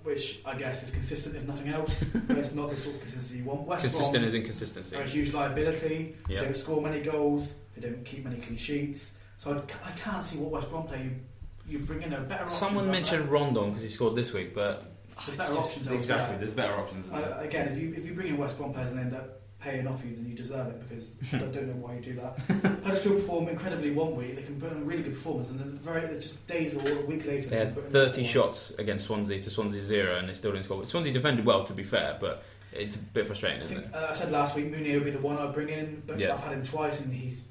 which 0.04 0.40
I 0.44 0.54
guess 0.54 0.82
is 0.82 0.90
consistent 0.90 1.36
if 1.36 1.44
nothing 1.44 1.68
else, 1.72 2.04
but 2.28 2.38
it's 2.38 2.54
not 2.54 2.70
the 2.70 2.76
sort 2.76 2.96
of 2.96 3.00
consistency 3.02 3.38
you 3.38 3.44
want. 3.44 3.62
West 3.62 3.82
Consistent 3.82 4.12
Brom 4.12 4.24
as 4.24 4.34
inconsistency. 4.34 4.96
are 4.96 5.02
a 5.02 5.06
huge 5.06 5.32
liability. 5.32 6.16
They 6.28 6.36
don't 6.36 6.56
score 6.56 6.80
many 6.82 7.00
goals. 7.00 7.54
They 7.76 7.88
don't 7.88 8.04
keep 8.04 8.24
many 8.24 8.36
clean 8.36 8.56
sheets. 8.56 9.18
So 9.38 9.52
I, 9.52 9.88
I 9.88 9.92
can't 9.92 10.24
see 10.24 10.38
what 10.38 10.50
West 10.50 10.70
Brom 10.70 10.86
play. 10.86 11.02
You, 11.02 11.78
you 11.78 11.78
bring 11.84 12.02
in 12.02 12.12
a 12.12 12.20
better. 12.20 12.48
Someone 12.48 12.90
mentioned 12.90 13.30
Rondon 13.30 13.70
because 13.70 13.82
he 13.82 13.88
scored 13.88 14.16
this 14.16 14.32
week, 14.32 14.54
but 14.54 14.84
There's 15.26 15.38
better 15.38 15.54
options 15.54 15.86
elsewhere. 15.86 15.96
exactly. 15.96 16.36
There's 16.38 16.54
better 16.54 16.74
options. 16.74 17.06
again, 17.40 17.68
if 17.68 17.78
you 17.78 17.94
if 17.96 18.06
you 18.06 18.14
bring 18.14 18.28
in 18.28 18.36
West 18.38 18.58
Brom 18.58 18.72
players 18.72 18.90
and 18.92 19.00
end 19.00 19.14
up 19.14 19.41
paying 19.62 19.86
off 19.86 20.04
you, 20.04 20.14
then 20.16 20.26
you 20.26 20.34
deserve 20.34 20.66
it 20.68 20.88
because 20.88 21.14
I 21.34 21.38
don't, 21.38 21.66
know 21.68 21.74
why 21.86 21.94
you 21.94 22.00
do 22.00 22.14
that. 22.14 22.38
Huddersfield 22.84 23.16
perform 23.20 23.48
incredibly 23.48 23.92
one 23.92 24.16
week; 24.16 24.36
they 24.36 24.42
can 24.42 24.60
put 24.60 24.72
in 24.72 24.78
a 24.78 24.84
really 24.84 25.02
good 25.02 25.14
performance, 25.14 25.50
and 25.50 25.60
then 25.60 25.78
very 25.78 26.06
just 26.16 26.46
days 26.46 26.74
or 26.74 27.02
a 27.02 27.06
week 27.06 27.24
later 27.26 27.48
They 27.48 27.56
can 27.56 27.66
had 27.66 27.74
put 27.74 27.80
in 27.84 27.88
a 27.88 27.90
30 27.90 28.06
performance. 28.08 28.28
shots 28.28 28.70
against 28.78 29.06
Swansea 29.06 29.40
to 29.40 29.50
Swansea 29.50 29.80
zero, 29.80 30.16
and 30.18 30.28
they 30.28 30.34
still 30.34 30.52
didn't 30.52 30.64
score. 30.64 30.84
Swansea 30.86 31.12
defended 31.12 31.44
well, 31.46 31.64
to 31.64 31.72
be 31.72 31.82
fair, 31.84 32.18
but 32.20 32.42
it's 32.72 32.96
a 32.96 32.98
bit 32.98 33.26
frustrating, 33.26 33.60
I 33.60 33.64
isn't 33.64 33.76
think 33.82 33.88
it? 33.88 33.94
uh, 33.94 34.06
I 34.08 34.12
said 34.12 34.32
last 34.32 34.56
week 34.56 34.72
Mounié 34.72 34.94
would 34.94 35.04
be 35.04 35.10
the 35.10 35.18
one 35.20 35.38
I'd 35.38 35.52
bring 35.54 35.68
in, 35.68 36.02
but 36.06 36.18
Yeah. 36.18 36.34
I've 36.34 36.42
had 36.42 36.52
him 36.54 36.62
twice 36.62 37.00
and 37.00 37.12
he's 37.12 37.44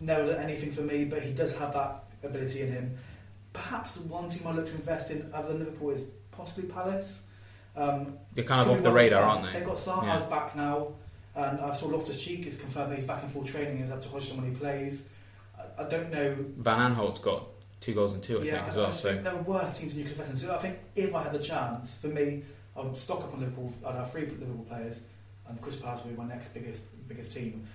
never 0.00 0.32
done 0.32 0.42
anything 0.42 0.70
for 0.72 0.82
me. 0.82 1.04
But 1.04 1.22
he 1.22 1.32
does 1.32 1.56
have 1.56 1.72
that 1.74 2.04
ability 2.24 2.62
in 2.62 2.72
him. 2.72 2.98
Perhaps 3.52 3.94
the 3.94 4.02
one 4.08 4.28
team 4.28 4.46
I 4.46 4.52
look 4.52 4.66
to 4.66 4.72
invest 4.72 5.10
in 5.12 5.30
other 5.32 5.48
than 5.48 5.60
Liverpool 5.60 5.90
is 5.90 6.04
possibly 6.32 6.68
Palace. 6.68 7.24
Um, 7.76 8.18
They're 8.34 8.44
kind 8.44 8.60
of 8.60 8.68
off 8.70 8.82
the 8.82 8.90
radar, 8.92 9.22
aren't 9.22 9.46
they? 9.46 9.58
They've 9.60 9.66
got 9.68 9.76
Zaha's 9.78 10.24
back 10.24 10.56
now, 10.56 10.88
and 11.38 11.60
I 11.60 11.72
saw 11.72 11.86
Loftus 11.86 12.22
Cheek 12.22 12.46
is 12.46 12.58
confirmed 12.58 12.90
that 12.90 12.96
he's 12.96 13.06
back 13.06 13.22
in 13.22 13.28
full 13.28 13.44
training. 13.44 13.78
He's 13.78 13.90
up 13.92 14.00
to 14.00 14.08
Hodgson 14.08 14.36
when 14.42 14.50
he 14.50 14.56
plays. 14.56 15.08
I, 15.56 15.84
I 15.84 15.88
don't 15.88 16.10
know. 16.10 16.36
Van 16.56 16.94
Aanholt's 16.94 17.20
got 17.20 17.46
two 17.80 17.94
goals 17.94 18.12
and 18.12 18.22
two, 18.22 18.40
I 18.40 18.42
yeah, 18.42 18.52
think, 18.52 18.68
as 18.68 18.74
I, 18.74 18.78
well. 18.78 18.86
just 18.88 19.02
So 19.02 19.12
think 19.12 19.24
there 19.24 19.34
are 19.34 19.42
worse 19.42 19.78
teams 19.78 19.94
than 19.94 20.02
you 20.02 20.08
could. 20.08 20.38
So 20.38 20.54
I 20.54 20.58
think 20.58 20.78
if 20.96 21.14
I 21.14 21.22
had 21.22 21.32
the 21.32 21.38
chance, 21.38 21.96
for 21.96 22.08
me, 22.08 22.42
I 22.76 22.80
would 22.80 22.96
stock 22.96 23.20
up 23.20 23.32
on 23.34 23.40
Liverpool. 23.40 23.72
I'd 23.86 23.94
have 23.94 24.10
three 24.10 24.22
Liverpool 24.22 24.66
players, 24.68 25.00
and 25.48 25.60
Chris 25.60 25.76
Palace 25.76 26.02
would 26.04 26.16
be 26.16 26.20
my 26.20 26.28
next 26.28 26.48
biggest 26.54 27.08
biggest 27.08 27.32
team. 27.34 27.66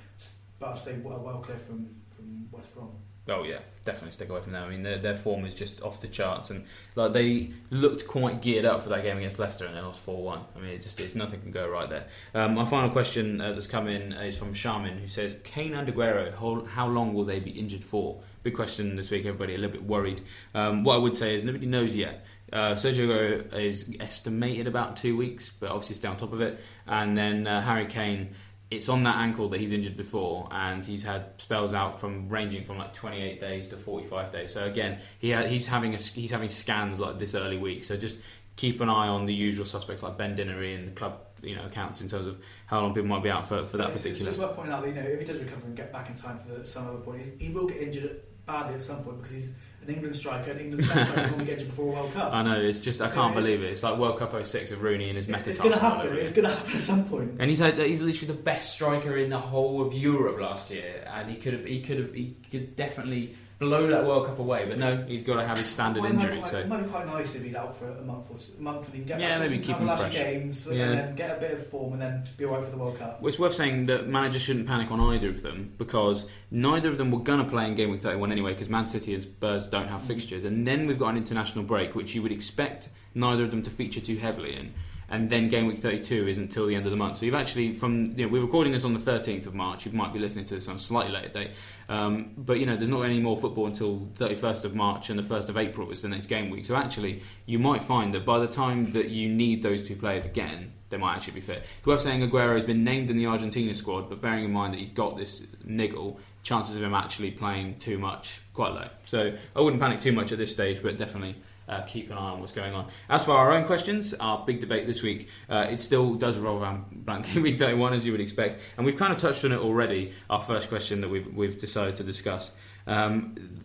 But 0.60 0.70
I'd 0.70 0.78
stay 0.78 0.94
well, 1.04 1.20
well 1.20 1.40
clear 1.40 1.58
from 1.58 1.90
from 2.10 2.48
West 2.52 2.74
Brom. 2.76 2.92
Oh 3.30 3.44
yeah, 3.44 3.60
definitely 3.86 4.12
stick 4.12 4.30
away 4.30 4.42
from 4.42 4.52
them. 4.52 4.66
I 4.66 4.70
mean, 4.70 4.84
their, 4.84 4.98
their 4.98 5.16
form 5.16 5.46
is 5.46 5.54
just 5.54 5.82
off 5.82 6.02
the 6.02 6.08
charts, 6.08 6.50
and 6.50 6.66
like 6.96 7.14
they 7.14 7.52
looked 7.70 8.06
quite 8.06 8.42
geared 8.42 8.66
up 8.66 8.82
for 8.82 8.90
that 8.90 9.04
game 9.04 9.18
against 9.18 9.40
Leicester, 9.40 9.66
and 9.66 9.78
they 9.78 9.80
lost 9.80 10.02
four 10.02 10.22
one. 10.22 10.42
I 10.58 10.60
mean, 10.60 10.72
it 10.72 10.82
just 10.82 11.00
it's 11.00 11.16
nothing 11.16 11.40
can 11.40 11.52
go 11.52 11.70
right 11.70 11.90
there. 11.90 12.08
Um, 12.36 12.56
my 12.56 12.66
final 12.66 12.90
question 12.90 13.40
uh, 13.40 13.54
that's 13.54 13.68
come 13.68 13.88
in 13.88 14.12
is 14.12 14.38
from 14.38 14.54
Shaman, 14.54 14.98
who 14.98 15.08
says, 15.08 15.38
"Kane 15.46 15.74
and 15.74 15.88
Aguero, 15.88 16.34
how, 16.38 16.66
how 16.66 16.88
long 16.88 17.14
will 17.14 17.24
they 17.24 17.40
be 17.40 17.52
injured 17.52 17.86
for?" 17.86 18.22
Big 18.44 18.56
question 18.56 18.96
this 18.98 19.10
week. 19.10 19.26
Everybody 19.26 19.56
a 19.56 19.58
little 19.58 19.72
bit 19.72 19.88
worried. 19.88 20.22
Um, 20.54 20.84
what 20.84 20.96
I 20.96 20.98
would 20.98 21.16
say 21.16 21.34
is 21.34 21.46
nobody 21.46 21.66
knows 21.66 21.96
yet. 21.96 22.26
Uh, 22.52 22.74
Sergio 22.74 23.08
Aguero 23.08 23.54
is 23.54 23.90
estimated 24.02 24.68
about 24.68 24.98
two 24.98 25.16
weeks, 25.16 25.50
but 25.50 25.72
obviously 25.72 25.96
stay 25.96 26.10
on 26.10 26.18
top 26.18 26.34
of 26.34 26.42
it. 26.42 26.60
And 26.86 27.18
then 27.18 27.48
uh, 27.48 27.62
Harry 27.62 27.86
Kane 27.86 28.36
it's 28.76 28.90
on 28.90 29.04
that 29.04 29.18
ankle 29.18 29.50
that 29.50 29.60
he's 29.60 29.72
injured 29.72 29.96
before, 29.98 30.48
and 30.52 30.86
he's 30.86 31.04
had 31.04 31.28
spells 31.38 31.74
out 31.74 32.00
from 32.00 32.28
ranging 32.30 32.64
from 32.64 32.78
like 32.78 32.94
28 32.94 33.40
days 33.40 33.68
to 33.68 33.78
45 33.78 34.32
days. 34.32 34.52
So 34.54 34.64
again, 34.66 35.00
he 35.20 35.32
ha- 35.32 35.44
he's 35.44 35.66
having 35.68 35.94
a, 35.94 35.98
he's 35.98 36.32
having 36.32 36.50
scans 36.50 37.00
like 37.00 37.20
this 37.20 37.36
early 37.36 37.58
week. 37.58 37.84
So 37.84 37.96
just 37.98 38.18
keep 38.56 38.82
an 38.82 38.90
eye 38.90 39.08
on 39.08 39.26
the 39.26 39.34
usual 39.34 39.66
suspects 39.66 40.04
like 40.04 40.18
Ben 40.18 40.36
Dinnery 40.38 40.76
and 40.76 40.88
the 40.88 40.92
club 40.92 41.20
you 41.42 41.56
know 41.56 41.66
accounts 41.66 42.00
in 42.02 42.08
terms 42.08 42.28
of 42.28 42.40
how 42.68 42.80
long 42.80 42.94
people 42.94 43.10
might 43.10 43.24
be 43.24 43.30
out 43.30 43.46
for, 43.46 43.66
for 43.66 43.78
that 43.78 43.90
It's- 43.90 44.02
particular. 44.04 44.30
It's 44.30 44.38
just 44.38 44.48
worth 44.48 44.56
pointing 44.56 44.74
out 44.74 44.82
that 44.84 44.90
you 44.90 44.96
know 44.96 45.02
if 45.02 45.20
he 45.20 45.26
does 45.26 45.40
recover 45.40 45.66
and 45.66 45.76
get 45.76 45.92
back 45.92 46.10
in 46.10 46.16
time 46.16 46.38
for 46.40 46.54
the, 46.60 46.66
some 46.66 46.88
other 46.88 47.00
point, 47.00 47.20
he's, 47.26 47.32
he 47.40 47.50
will 47.50 47.68
get 47.68 47.78
injured 47.78 48.22
badly 48.46 48.76
at 48.76 48.82
some 48.82 49.04
point 49.04 49.18
because 49.18 49.34
he's 49.34 49.54
an 49.88 49.94
England 49.94 50.16
striker. 50.16 50.52
and 50.52 50.62
England 50.62 50.84
striker 50.84 51.22
normally 51.22 51.46
get 51.46 51.54
injured 51.54 51.70
before 51.70 51.86
a 51.86 51.96
World 51.96 52.14
Cup. 52.14 52.34
I 52.34 52.44
know 52.44 52.60
it's 52.60 52.80
just 52.80 53.02
I 53.02 53.08
So 53.10 53.16
can't 53.16 53.36
believe 53.36 53.62
it. 53.62 53.72
It's 53.72 53.84
like 53.84 53.98
World 53.98 54.20
Cup 54.20 54.34
06 54.46 54.72
of 54.72 54.82
Rooney 54.82 55.10
and 55.10 55.18
his 55.18 55.28
meta 55.28 55.50
It's 55.50 55.60
going 55.60 55.74
to 55.74 55.80
happen. 55.80 56.16
It's 56.18 56.34
going 56.34 56.48
to 56.48 56.56
happen 56.56 56.76
at 56.76 56.82
some 56.82 57.06
point. 57.06 57.36
And 57.40 57.50
he's 57.50 57.60
had, 57.60 57.78
he's 57.80 58.02
literally 58.02 58.34
the 58.34 58.42
best 58.42 58.74
striker 58.74 59.18
in 59.18 59.30
the 59.30 59.40
whole 59.40 59.82
of 59.86 59.94
Europe 59.94 60.40
last 60.40 60.70
year, 60.72 61.08
and 61.14 61.30
he 61.30 61.36
could 61.38 61.54
have 61.54 61.66
he 61.66 61.82
could 61.82 62.00
have 62.00 62.14
he 62.14 62.36
could 62.52 62.76
definitely 62.76 63.36
blow 63.60 63.88
that 63.88 64.06
World 64.06 64.28
Cup 64.28 64.40
away. 64.40 64.66
But 64.68 64.80
no, 64.80 64.98
he's 65.08 65.24
got 65.24 65.36
to 65.36 65.48
have 65.48 65.58
his 65.58 65.68
standard 65.68 66.04
Well, 66.04 66.12
injury. 66.12 66.40
quite- 66.40 66.52
So 66.52 66.60
It 66.60 66.68
might 66.68 66.84
be 66.84 66.90
quite 66.90 67.06
nice 67.08 67.36
if 67.36 67.44
he's 67.44 67.56
out 67.56 67.76
for 67.76 67.88
a 67.88 68.02
month 68.02 68.30
or 68.30 68.36
a 68.36 68.62
month 68.62 68.86
and 68.86 68.94
he 68.94 69.00
can 69.00 69.08
get 69.08 69.20
Yeah, 69.20 69.40
back 69.40 69.50
maybe 69.50 69.64
keep 69.64 69.78
him 69.78 69.88
last 69.88 70.02
fresh. 70.02 70.14
games 70.14 70.68
Yeah. 70.70 70.84
and 70.84 70.98
then 70.98 71.16
get 71.16 71.38
a 71.38 71.40
bit 71.40 71.52
of 71.52 71.68
form 71.68 71.94
and 71.94 72.02
then 72.02 72.24
be 72.38 72.46
alright 72.46 72.64
for 72.64 72.72
the 72.72 72.78
World 72.78 72.98
Cup. 73.00 73.22
Well, 73.22 73.30
it's 73.30 73.40
worth 73.40 73.54
saying 73.54 73.86
that 73.88 74.08
managers 74.08 74.42
shouldn't 74.42 74.68
panic 74.68 74.92
on 74.92 75.00
either 75.00 75.30
of 75.30 75.42
them 75.42 75.74
because 75.78 76.26
neither 76.52 76.90
of 76.90 76.98
them 76.98 77.12
were 77.12 77.20
going 77.20 77.40
to 77.44 77.50
play 77.50 77.68
in 77.68 77.76
game 77.76 77.92
week 77.92 78.02
31 78.02 78.32
anyway 78.32 78.54
because 78.54 78.70
Man 78.70 78.86
City 78.86 79.14
and 79.14 79.24
Spurs 79.24 79.68
don't 79.68 79.88
have 79.88 80.02
mm. 80.02 80.08
fixtures. 80.08 80.44
And 80.44 80.68
then 80.68 80.88
we've 80.88 81.00
got 81.00 81.10
an 81.10 81.18
international 81.18 81.64
break, 81.64 81.96
which 81.96 82.16
you 82.16 82.22
would 82.22 82.32
expect 82.32 82.90
neither 83.16 83.44
of 83.44 83.52
them 83.52 83.64
to 83.64 83.70
feature 83.70 84.02
too 84.02 84.18
heavily 84.18 84.56
in. 84.56 84.74
And 85.10 85.30
then 85.30 85.50
game 85.50 85.68
week 85.68 85.80
32 85.80 86.28
isn't 86.28 86.44
until 86.44 86.66
the 86.66 86.76
end 86.76 86.86
of 86.86 86.92
the 86.92 86.98
month. 86.98 87.18
So 87.18 87.26
you've 87.26 87.36
actually, 87.36 87.74
from, 87.74 88.18
you 88.18 88.26
know, 88.26 88.28
we're 88.28 88.42
recording 88.42 88.74
this 88.74 88.86
on 88.86 88.94
the 88.94 89.00
13th 89.00 89.46
of 89.46 89.54
March. 89.54 89.86
You 89.86 89.92
might 89.92 90.14
be 90.14 90.20
listening 90.20 90.46
to 90.46 90.56
this 90.56 90.68
on 90.68 90.78
a 90.78 90.80
slightly 90.80 91.12
later 91.12 91.30
date. 91.30 91.52
Um, 91.90 92.34
but, 92.38 92.60
you 92.60 92.66
know, 92.66 92.76
there's 92.76 92.90
not 92.90 93.04
any 93.04 93.20
more 93.20 93.38
football 93.38 93.68
until 93.68 94.08
31st 94.18 94.66
of 94.66 94.76
March 94.76 95.10
and 95.10 95.20
the 95.20 95.24
1st 95.24 95.50
of 95.50 95.58
April 95.58 95.92
is 95.92 96.02
the 96.02 96.08
next 96.08 96.28
game 96.28 96.50
week. 96.50 96.66
So 96.66 96.76
actually, 96.76 97.22
you 97.46 97.60
might 97.60 97.84
find 97.84 98.14
that 98.14 98.26
by 98.26 98.40
the 98.40 98.48
time 98.48 98.92
that 98.92 99.10
you 99.10 99.30
need 99.30 99.62
those 99.62 99.84
two 99.84 99.96
players 99.96 100.26
again, 100.26 100.74
they 100.90 100.98
might 100.98 101.16
actually 101.16 101.34
be 101.34 101.42
fit. 101.42 101.64
It's 101.80 101.88
worth 101.88 102.02
saying 102.02 102.22
Aguero 102.22 102.56
has 102.56 102.64
been 102.64 102.84
named 102.84 103.10
in 103.10 103.18
the 103.18 103.26
Argentina 103.26 103.74
squad, 103.74 104.10
but 104.10 104.22
bearing 104.22 104.46
in 104.46 104.52
mind 104.52 104.74
that 104.74 104.78
he's 104.80 104.90
got 104.90 105.18
this 105.18 105.44
niggle, 105.64 106.20
chances 106.44 106.76
of 106.76 106.84
him 106.84 106.94
actually 106.94 107.32
playing 107.32 107.78
too 107.80 107.98
much 107.98 108.42
quite 108.54 108.74
low. 108.74 108.88
So 109.06 109.34
I 109.56 109.62
wouldn't 109.62 109.82
panic 109.82 110.02
too 110.02 110.12
much 110.12 110.32
at 110.32 110.38
this 110.38 110.52
stage, 110.52 110.84
but 110.84 110.98
definitely. 110.98 111.36
Uh, 111.68 111.82
keep 111.84 112.12
an 112.12 112.18
eye 112.18 112.32
on 112.32 112.40
what's 112.40 112.52
going 112.52 112.74
on. 112.74 112.88
As 113.10 113.24
for 113.26 113.32
our 113.32 113.54
own 113.54 113.66
questions, 113.66 114.14
our 114.16 114.44
big 114.46 114.60
debate 114.60 114.86
this 114.86 115.02
week, 115.02 115.30
uh, 115.50 115.68
it 115.70 115.80
still 115.80 116.16
does 116.16 116.38
revolve 116.38 116.62
around 116.62 117.06
blank 117.06 117.26
game 117.34 117.44
week 117.44 117.60
31, 117.60 117.94
as 117.94 118.06
you 118.06 118.12
would 118.12 118.22
expect, 118.22 118.60
and 118.78 118.86
we've 118.86 118.98
kind 118.98 119.14
of 119.14 119.18
touched 119.18 119.46
on 119.46 119.52
it 119.52 119.60
already. 119.60 120.12
Our 120.30 120.42
first 120.42 120.70
question 120.70 121.02
that 121.02 121.10
we've 121.10 121.34
we've 121.34 121.58
decided 121.58 121.96
to 121.98 122.04
discuss. 122.04 122.52
Um, 122.86 123.63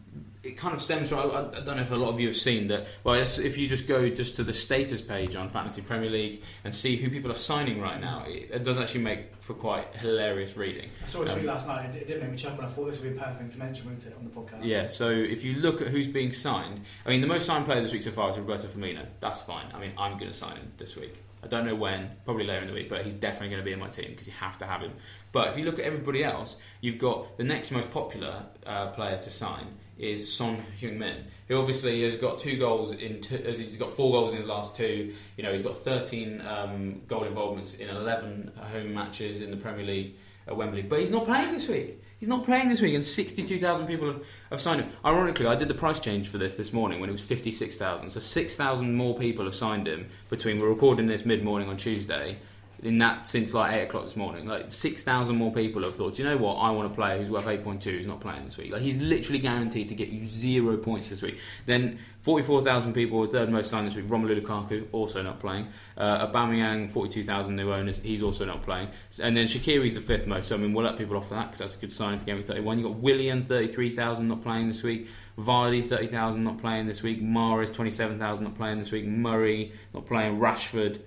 it 0.48 0.56
kind 0.56 0.74
of 0.74 0.80
stems 0.80 1.11
from 1.11 1.18
I, 1.18 1.58
I 1.58 1.61
don't 1.61 1.76
know 1.76 1.82
if 1.82 1.90
a 1.92 1.96
lot 1.96 2.08
of 2.08 2.18
you 2.20 2.28
have 2.28 2.37
seen 2.37 2.68
that. 2.68 2.87
Well, 3.04 3.14
if 3.14 3.58
you 3.58 3.68
just 3.68 3.87
go 3.87 4.08
just 4.08 4.37
to 4.37 4.44
the 4.44 4.52
status 4.52 5.02
page 5.02 5.37
on 5.37 5.48
Fantasy 5.50 5.82
Premier 5.82 6.11
League 6.11 6.42
and 6.64 6.74
see 6.74 6.96
who 6.96 7.11
people 7.11 7.30
are 7.30 7.37
signing 7.37 7.80
right 7.80 8.00
now, 8.00 8.24
it, 8.26 8.50
it 8.52 8.64
does 8.64 8.78
actually 8.78 9.02
make 9.02 9.37
for 9.40 9.54
quite 9.54 9.94
hilarious 9.96 10.56
reading. 10.56 10.88
I 11.02 11.06
saw 11.06 11.22
a 11.22 11.26
tweet 11.26 11.38
Um, 11.40 11.46
last 11.46 11.66
night. 11.66 11.94
It, 11.94 12.02
it 12.02 12.06
did 12.06 12.20
make 12.22 12.30
me 12.32 12.37
chuckle. 12.37 12.61
and 12.61 12.68
I 12.68 12.70
thought 12.70 12.87
this 12.87 13.00
would 13.02 13.12
be 13.12 13.16
a 13.18 13.20
perfect 13.20 13.40
thing 13.40 13.50
to 13.50 13.58
mention, 13.58 13.84
wouldn't 13.87 14.06
it, 14.06 14.14
on 14.18 14.24
the 14.24 14.30
podcast? 14.30 14.61
Yeah, 14.64 14.87
so 14.87 15.11
if 15.11 15.44
you 15.44 15.54
look 15.54 15.82
at 15.82 15.88
who's 15.88 16.06
being 16.06 16.32
signed, 16.32 16.80
I 17.04 17.11
mean, 17.11 17.20
the 17.20 17.26
most 17.26 17.46
signed 17.46 17.66
player 17.66 17.82
this 17.82 17.92
week 17.92 18.02
so 18.02 18.11
far 18.11 18.30
is 18.30 18.38
Roberto 18.38 18.68
Firmino. 18.68 19.06
That's 19.20 19.42
fine. 19.42 19.66
I 19.74 19.78
mean, 19.80 19.92
I'm 19.98 20.16
going 20.18 20.30
to 20.30 20.37
sign 20.37 20.56
him 20.56 20.72
this 20.78 20.96
week. 20.96 21.16
I 21.40 21.46
don't 21.46 21.66
know 21.66 21.74
when, 21.76 22.11
probably 22.24 22.44
later 22.44 22.62
in 22.62 22.66
the 22.68 22.74
week, 22.74 22.88
but 22.88 23.04
he's 23.04 23.14
definitely 23.14 23.50
going 23.50 23.61
to 23.61 23.64
be 23.64 23.72
in 23.72 23.78
my 23.78 23.88
team 23.88 24.11
because 24.11 24.26
you 24.26 24.32
have 24.40 24.58
to 24.58 24.66
have 24.66 24.80
him. 24.80 24.92
But 25.30 25.48
if 25.48 25.56
you 25.56 25.64
look 25.64 25.78
at 25.78 25.84
everybody 25.84 26.24
else, 26.24 26.56
you've 26.80 26.98
got 26.98 27.37
the 27.38 27.44
next 27.44 27.70
most 27.70 27.90
popular 27.92 28.46
uh, 28.66 28.88
player 28.88 29.18
to 29.18 29.30
sign 29.30 29.68
is 29.98 30.32
Son 30.32 30.64
Heung-min, 30.80 31.24
who 31.48 31.58
obviously 31.58 32.02
has 32.04 32.16
got 32.16 32.38
two 32.38 32.56
goals 32.56 32.92
in 32.92 33.20
two, 33.20 33.37
as 33.37 33.58
he's 33.58 33.76
got 33.76 33.92
four 33.92 34.12
goals 34.12 34.32
in 34.32 34.38
his 34.38 34.46
last 34.46 34.76
two. 34.76 35.14
You 35.37 35.44
know, 35.44 35.52
he's 35.52 35.62
got 35.62 35.76
13 35.76 36.40
um, 36.42 37.02
goal 37.08 37.24
involvements 37.24 37.74
in 37.74 37.88
11 37.88 38.52
home 38.56 38.94
matches 38.94 39.40
in 39.40 39.50
the 39.50 39.56
Premier 39.56 39.84
League 39.84 40.14
at 40.46 40.56
Wembley, 40.56 40.82
but 40.82 41.00
he's 41.00 41.11
not 41.11 41.24
playing 41.24 41.52
this 41.52 41.68
week. 41.68 42.02
He's 42.18 42.28
not 42.28 42.44
playing 42.44 42.68
this 42.68 42.80
week, 42.80 42.94
and 42.94 43.04
62,000 43.04 43.87
people 43.87 44.08
have, 44.08 44.24
have 44.50 44.61
signed 44.61 44.80
him. 44.80 44.90
Ironically, 45.04 45.46
I 45.46 45.54
did 45.54 45.68
the 45.68 45.74
price 45.74 46.00
change 46.00 46.28
for 46.28 46.38
this 46.38 46.54
this 46.54 46.72
morning 46.72 47.00
when 47.00 47.08
it 47.08 47.12
was 47.12 47.22
56,000. 47.22 48.11
So 48.11 48.18
6,000 48.18 48.94
more 48.94 49.16
people 49.16 49.44
have 49.44 49.54
signed 49.54 49.87
him 49.87 50.08
between 50.29 50.58
we're 50.58 50.68
recording 50.68 51.06
this 51.06 51.25
mid 51.25 51.44
morning 51.44 51.68
on 51.68 51.77
Tuesday 51.77 52.38
in 52.83 52.98
that 52.98 53.26
since 53.26 53.52
like 53.54 53.74
eight 53.74 53.83
o'clock 53.85 54.04
this 54.04 54.16
morning. 54.16 54.46
Like 54.46 54.70
six 54.70 55.02
thousand 55.02 55.37
more 55.37 55.52
people 55.52 55.83
have 55.83 55.96
thought, 55.96 56.18
you 56.18 56.24
know 56.24 56.37
what? 56.37 56.54
I 56.54 56.70
want 56.70 56.88
to 56.88 56.94
play 56.94 57.18
who's 57.18 57.31
worth 57.31 57.46
eight 57.46 57.64
point 57.64 57.83
two 57.83 57.96
who's 57.96 58.06
not 58.06 58.20
playing 58.20 58.44
this 58.44 58.56
week. 58.56 58.72
Like 58.72 58.83
he's 58.83 58.98
literally 58.98 59.40
guaranteed 59.40 59.88
to 59.88 59.94
get 59.94 60.08
you 60.08 60.24
zero 60.26 60.76
points 60.76 61.08
this 61.08 61.22
week. 61.22 61.38
Then 61.66 61.98
forty 62.20 62.44
four 62.44 62.62
thousand 62.62 62.92
people, 62.92 63.26
third 63.26 63.50
most 63.50 63.70
signed 63.70 63.87
this 63.87 63.96
week. 63.96 64.06
Romelu 64.06 64.40
Lukaku 64.40 64.87
also 64.92 65.22
not 65.22 65.40
playing. 65.40 65.68
Uh, 65.96 66.26
Aubameyang 66.26 66.90
forty 66.90 67.10
two 67.10 67.24
thousand 67.24 67.56
new 67.56 67.72
owners. 67.72 67.98
He's 67.98 68.22
also 68.22 68.44
not 68.44 68.62
playing. 68.62 68.88
And 69.20 69.37
then 69.37 69.46
Shaqiri's 69.46 69.94
the 69.94 70.00
fifth 70.00 70.26
most. 70.26 70.48
So 70.48 70.54
I 70.54 70.58
mean, 70.58 70.72
we'll 70.72 70.85
let 70.85 70.96
people 70.96 71.16
off 71.16 71.29
for 71.29 71.35
that 71.35 71.46
because 71.46 71.58
that's 71.58 71.76
a 71.76 71.79
good 71.79 71.92
sign 71.92 72.18
for 72.18 72.24
game 72.24 72.42
thirty 72.44 72.60
one. 72.60 72.79
You 72.79 72.88
got 72.88 72.96
Willian 72.96 73.44
thirty 73.44 73.68
three 73.68 73.90
thousand 73.90 74.29
not 74.29 74.42
playing 74.42 74.68
this 74.68 74.83
week. 74.83 75.08
Vardy 75.37 75.87
thirty 75.88 76.06
thousand 76.06 76.44
not 76.44 76.60
playing 76.60 76.87
this 76.87 77.02
week. 77.02 77.18
Seven 77.18 78.18
thousand 78.18 78.44
not 78.44 78.56
playing 78.56 78.79
this 78.79 78.92
week. 78.92 79.04
Murray 79.04 79.72
not 79.94 80.06
playing. 80.06 80.38
Rashford, 80.38 81.00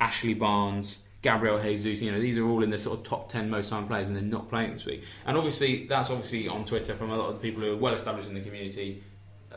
Ashley 0.00 0.34
Barnes. 0.34 0.98
Gabriel 1.24 1.58
Jesus, 1.58 2.02
you 2.02 2.12
know, 2.12 2.20
these 2.20 2.36
are 2.36 2.46
all 2.46 2.62
in 2.62 2.68
the 2.68 2.78
sort 2.78 2.98
of 2.98 3.04
top 3.06 3.30
10 3.30 3.48
most 3.48 3.70
signed 3.70 3.88
players 3.88 4.08
and 4.08 4.14
they're 4.14 4.22
not 4.22 4.50
playing 4.50 4.74
this 4.74 4.84
week. 4.84 5.04
And 5.24 5.38
obviously, 5.38 5.86
that's 5.86 6.10
obviously 6.10 6.48
on 6.48 6.66
Twitter 6.66 6.94
from 6.94 7.10
a 7.10 7.16
lot 7.16 7.30
of 7.30 7.40
people 7.40 7.62
who 7.62 7.72
are 7.72 7.76
well 7.76 7.94
established 7.94 8.28
in 8.28 8.34
the 8.34 8.42
community, 8.42 9.02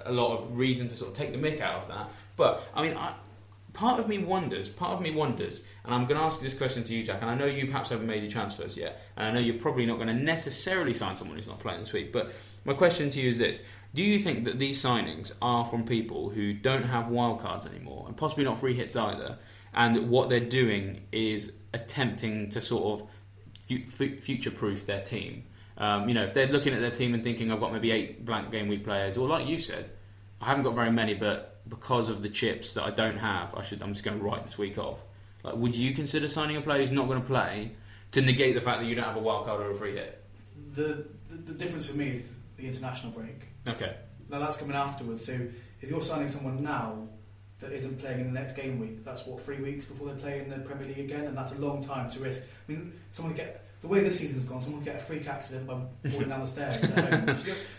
a 0.06 0.12
lot 0.14 0.38
of 0.38 0.58
reason 0.58 0.88
to 0.88 0.96
sort 0.96 1.12
of 1.12 1.18
take 1.18 1.34
the 1.34 1.38
mick 1.38 1.60
out 1.60 1.82
of 1.82 1.90
that. 1.90 2.10
But, 2.38 2.64
I 2.74 2.84
mean, 2.84 2.96
I, 2.96 3.14
part 3.74 4.00
of 4.00 4.08
me 4.08 4.18
wonders, 4.20 4.70
part 4.70 4.94
of 4.94 5.02
me 5.02 5.12
wonders, 5.12 5.64
and 5.84 5.94
I'm 5.94 6.06
going 6.06 6.18
to 6.18 6.24
ask 6.26 6.40
this 6.40 6.54
question 6.54 6.86
to 6.86 6.96
you, 6.96 7.04
Jack, 7.04 7.22
and 7.22 7.30
I 7.30 7.36
know 7.36 7.46
you 7.46 7.66
perhaps 7.66 7.90
haven't 7.90 8.08
made 8.08 8.24
your 8.24 8.32
transfers 8.32 8.78
yet, 8.78 9.02
and 9.18 9.28
I 9.28 9.32
know 9.34 9.40
you're 9.40 9.60
probably 9.60 9.86
not 9.86 9.96
going 9.96 10.08
to 10.08 10.14
necessarily 10.14 10.94
sign 10.94 11.18
someone 11.18 11.36
who's 11.36 11.48
not 11.48 11.60
playing 11.60 11.82
this 11.82 11.92
week, 11.92 12.14
but 12.14 12.34
my 12.64 12.74
question 12.74 13.10
to 13.10 13.20
you 13.20 13.28
is 13.28 13.38
this. 13.38 13.60
Do 13.94 14.04
you 14.04 14.20
think 14.20 14.46
that 14.46 14.58
these 14.58 14.82
signings 14.82 15.34
are 15.42 15.66
from 15.66 15.86
people 15.86 16.30
who 16.30 16.54
don't 16.54 16.84
have 16.84 17.08
wildcards 17.08 17.68
anymore, 17.68 18.06
and 18.08 18.16
possibly 18.16 18.46
not 18.46 18.58
free 18.58 18.74
hits 18.74 18.96
either, 18.96 19.38
and 19.74 20.10
what 20.10 20.30
they're 20.30 20.40
doing 20.40 21.02
is 21.12 21.52
attempting 21.74 22.50
to 22.50 22.62
sort 22.62 23.02
of 23.02 23.10
future 24.20 24.52
proof 24.52 24.86
their 24.86 25.02
team. 25.02 25.44
Um, 25.78 26.08
you 26.08 26.16
know, 26.16 26.24
if 26.24 26.34
they're 26.34 26.48
looking 26.48 26.74
at 26.74 26.82
their 26.82 26.92
team 26.92 27.14
and 27.14 27.24
thinking, 27.24 27.52
I've 27.52 27.60
got 27.60 27.72
maybe 27.72 27.92
eight 27.92 28.26
blank 28.26 28.52
game 28.52 28.68
week 28.68 28.84
players, 28.84 29.18
or 29.18 29.28
like 29.28 29.48
you 29.48 29.58
said, 29.58 29.92
I 30.42 30.46
haven't 30.46 30.64
got 30.64 30.76
very 30.76 30.92
many, 30.92 31.14
but 31.14 31.62
because 31.70 32.10
of 32.10 32.22
the 32.22 32.30
chips 32.30 32.74
that 32.74 32.84
I 32.84 32.92
don't 32.92 33.18
have, 33.18 33.54
I 33.56 33.62
should 33.62 33.82
I'm 33.82 33.94
just 33.94 34.04
going 34.04 34.18
to 34.18 34.24
write 34.24 34.44
this 34.44 34.58
week 34.58 34.78
off. 34.78 35.04
Like, 35.44 35.56
would 35.56 35.76
you 35.76 35.94
consider 35.94 36.28
signing 36.30 36.58
a 36.58 36.62
player 36.62 36.80
who's 36.80 36.92
not 36.92 37.08
going 37.08 37.22
to 37.22 37.28
play 37.28 37.72
to 38.12 38.22
negate 38.22 38.56
the 38.56 38.62
fact 38.62 38.80
that 38.80 38.88
you 38.88 38.96
don't 38.96 39.06
have 39.06 39.18
a 39.18 39.20
wild 39.20 39.46
card 39.46 39.62
or 39.62 39.72
a 39.72 39.76
free 39.76 39.94
hit? 39.94 40.24
The, 40.74 41.06
the, 41.30 41.36
the 41.36 41.54
difference 41.54 41.90
for 41.90 41.98
me 41.98 42.10
is 42.12 42.36
the 42.58 42.66
international 42.66 43.12
break. 43.12 43.44
Okay. 43.68 43.96
Now 44.30 44.40
that's 44.40 44.58
coming 44.58 44.76
afterwards. 44.76 45.26
So 45.26 45.34
if 45.82 45.90
you're 45.90 46.02
signing 46.02 46.28
someone 46.28 46.64
now 46.64 47.08
that 47.60 47.72
isn't 47.72 48.00
playing 48.00 48.20
in 48.20 48.34
the 48.34 48.40
next 48.40 48.54
game 48.54 48.80
week. 48.80 49.04
That's 49.04 49.26
what 49.26 49.42
three 49.42 49.58
weeks 49.58 49.86
before 49.86 50.14
they 50.14 50.20
play 50.20 50.40
in 50.40 50.50
the 50.50 50.58
Premier 50.58 50.88
League 50.88 51.00
again, 51.00 51.26
and 51.26 51.38
that's 51.38 51.52
a 51.52 51.58
long 51.58 51.84
time 51.84 52.10
to 52.12 52.20
risk. 52.20 52.48
I 52.68 52.72
mean, 52.72 52.94
someone 53.10 53.34
get 53.34 53.66
the 53.82 53.88
way 53.88 54.02
the 54.02 54.12
season's 54.12 54.46
gone, 54.46 54.62
someone 54.62 54.84
get 54.84 54.96
a 54.96 55.00
freak 55.00 55.28
accident 55.28 55.68
by 55.68 55.76
falling 56.10 56.30
down 56.30 56.42
the 56.42 56.48
stairs. 56.48 56.78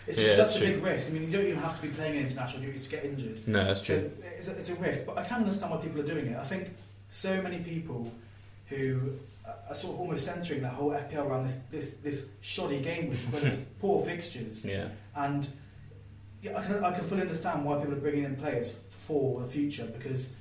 it's 0.06 0.16
just 0.16 0.18
yeah, 0.18 0.44
such 0.44 0.56
a 0.56 0.58
true. 0.58 0.74
big 0.74 0.84
risk. 0.84 1.08
I 1.08 1.10
mean, 1.12 1.24
you 1.24 1.30
don't 1.30 1.46
even 1.46 1.58
have 1.58 1.80
to 1.80 1.86
be 1.86 1.92
playing 1.92 2.14
in 2.16 2.22
international 2.22 2.62
duties 2.62 2.84
to 2.84 2.90
get 2.90 3.04
injured. 3.04 3.46
No, 3.46 3.64
that's 3.64 3.86
so 3.86 4.00
true. 4.00 4.10
It's 4.36 4.48
a, 4.48 4.52
it's 4.52 4.68
a 4.70 4.74
risk, 4.76 5.00
but 5.06 5.18
I 5.18 5.24
can 5.24 5.40
understand 5.40 5.72
why 5.72 5.78
people 5.78 6.00
are 6.00 6.06
doing 6.06 6.26
it. 6.26 6.36
I 6.36 6.44
think 6.44 6.70
so 7.10 7.40
many 7.42 7.58
people 7.58 8.12
who 8.66 9.12
are 9.68 9.74
sort 9.74 9.94
of 9.94 10.00
almost 10.00 10.24
centering 10.24 10.62
that 10.62 10.72
whole 10.72 10.90
FPL 10.90 11.26
around 11.26 11.44
this 11.44 11.62
this, 11.70 11.94
this 11.94 12.28
shoddy 12.40 12.80
game 12.80 13.10
week, 13.10 13.18
where 13.30 13.42
there's 13.42 13.58
poor 13.80 14.04
fixtures, 14.04 14.64
yeah. 14.64 14.88
and 15.16 15.48
yeah, 16.42 16.58
I 16.58 16.64
can 16.64 16.84
I 16.84 16.92
can 16.92 17.04
fully 17.04 17.22
understand 17.22 17.64
why 17.64 17.78
people 17.78 17.94
are 17.94 18.00
bringing 18.00 18.24
in 18.24 18.36
players 18.36 18.76
for 19.08 19.40
the 19.40 19.48
future 19.48 19.86
because 19.86 20.32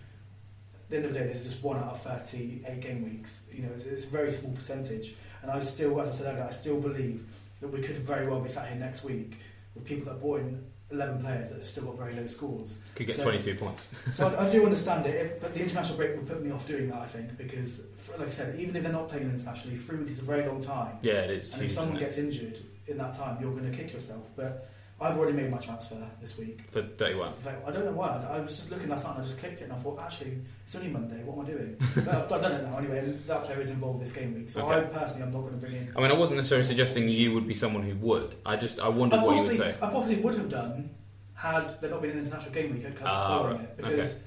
at 0.76 0.90
the 0.90 0.98
end 0.98 1.06
of 1.06 1.14
the 1.14 1.20
day, 1.20 1.26
this 1.26 1.38
is 1.38 1.54
just 1.54 1.64
one 1.64 1.78
out 1.78 1.94
of 1.94 2.02
38 2.02 2.82
game 2.82 3.04
weeks. 3.04 3.46
You 3.52 3.64
know, 3.64 3.70
it's, 3.74 3.86
it's 3.86 4.04
a 4.04 4.10
very 4.10 4.30
small 4.30 4.52
percentage. 4.52 5.16
And 5.42 5.50
I 5.50 5.60
still, 5.62 6.00
as 6.02 6.10
I 6.10 6.12
said 6.12 6.34
earlier, 6.34 6.48
I 6.50 6.52
still 6.52 6.80
believe 6.82 7.26
that 7.62 7.70
we 7.70 7.82
could 7.82 7.98
very 7.98 8.28
well 8.28 8.42
be 8.42 8.50
sat 8.50 8.68
here 8.68 8.78
next 8.78 9.06
week 9.06 9.38
with 9.74 9.86
people 9.86 10.12
that 10.12 10.22
bought 10.22 10.42
in 10.42 10.66
11 10.92 11.22
players 11.22 11.50
that 11.50 11.56
have 11.56 11.66
still 11.66 11.86
got 11.86 11.98
very 11.98 12.14
low 12.14 12.28
scores. 12.28 12.80
Could 12.96 13.08
get 13.08 13.16
so, 13.16 13.24
22 13.24 13.56
points. 13.56 13.86
so 14.12 14.28
I, 14.28 14.48
I, 14.48 14.52
do 14.52 14.66
understand 14.66 15.06
it, 15.06 15.16
if, 15.16 15.42
but 15.42 15.54
the 15.54 15.62
international 15.62 15.98
break 15.98 16.18
would 16.18 16.28
put 16.28 16.44
me 16.44 16.52
off 16.52 16.68
doing 16.68 16.90
that, 16.90 17.00
I 17.00 17.06
think, 17.06 17.38
because, 17.38 17.84
like 18.18 18.28
I 18.28 18.32
said, 18.32 18.60
even 18.60 18.76
if 18.76 18.84
they're 18.84 18.92
not 18.92 19.08
playing 19.08 19.30
internationally, 19.30 19.78
three 19.78 20.00
weeks 20.00 20.12
is 20.12 20.20
a 20.20 20.26
very 20.26 20.46
long 20.46 20.60
time. 20.60 20.98
Yeah, 21.04 21.22
it 21.22 21.32
is. 21.32 21.54
And 21.54 21.62
huge, 21.62 21.72
if 21.72 21.76
someone 21.76 22.00
gets 22.00 22.18
injured 22.18 22.60
in 22.88 22.98
that 22.98 23.14
time, 23.14 23.38
you're 23.40 23.52
going 23.52 23.70
to 23.70 23.78
kick 23.78 23.94
yourself. 23.94 24.30
But 24.36 24.70
I've 25.00 25.16
already 25.16 25.34
made 25.34 25.52
my 25.52 25.60
transfer 25.60 26.04
this 26.20 26.38
week. 26.40 26.62
For 26.72 26.82
31? 26.82 27.32
I 27.46 27.72
don't 27.72 27.86
know 27.86 27.92
why. 27.92 28.26
I 28.30 28.40
was 28.40 28.58
just 28.58 28.72
looking 28.72 28.90
last 28.90 29.04
night 29.06 29.12
and 29.12 29.20
I 29.20 29.24
just 29.24 29.38
clicked 29.38 29.62
it 29.62 29.66
and 29.66 29.74
I 29.74 29.78
thought, 29.78 30.00
actually, 30.00 30.40
it's 30.66 30.76
only 30.76 30.90
Monday. 30.90 31.24
What 31.24 31.38
am 31.38 31.46
I 31.46 31.58
doing? 31.58 31.78
but 31.96 32.34
I've, 32.34 32.42
done 32.42 32.52
it 32.52 32.64
now 32.64 32.78
anyway, 32.78 33.00
and 33.00 33.24
that 33.26 33.44
player 33.44 33.60
is 33.60 33.70
involved 33.70 34.02
this 34.02 34.12
game 34.12 34.34
week. 34.34 34.50
So 34.50 34.66
okay. 34.66 34.78
I 34.78 34.82
personally, 34.82 35.24
I'm 35.24 35.34
not 35.34 35.42
going 35.42 35.54
to 35.54 35.60
bring 35.60 35.76
in. 35.76 35.94
I 35.96 36.02
mean, 36.02 36.10
I 36.10 36.16
wasn't 36.16 36.38
necessarily 36.38 36.66
suggesting 36.66 37.10
you 37.10 37.32
would 37.34 37.48
be 37.48 37.54
someone 37.54 37.84
who 37.84 37.96
would. 37.98 38.36
I 38.44 38.56
just, 38.56 38.80
I 38.80 38.90
wondered 38.90 39.20
I 39.20 39.24
what 39.24 39.38
you 39.38 39.44
would 39.44 39.58
say. 39.58 39.76
I 39.80 39.88
probably 39.88 40.16
would 40.16 40.34
have 40.36 40.50
done 40.50 40.90
had 41.36 41.80
there 41.80 41.92
not 41.92 42.02
been 42.02 42.12
an 42.12 42.20
international 42.20 42.52
game 42.52 42.74
week. 42.74 42.86
I'd 42.88 42.96
come 42.96 43.08
ah, 43.08 43.46
right. 43.46 43.62
it 43.62 43.78
because. 43.78 44.16
Okay 44.16 44.24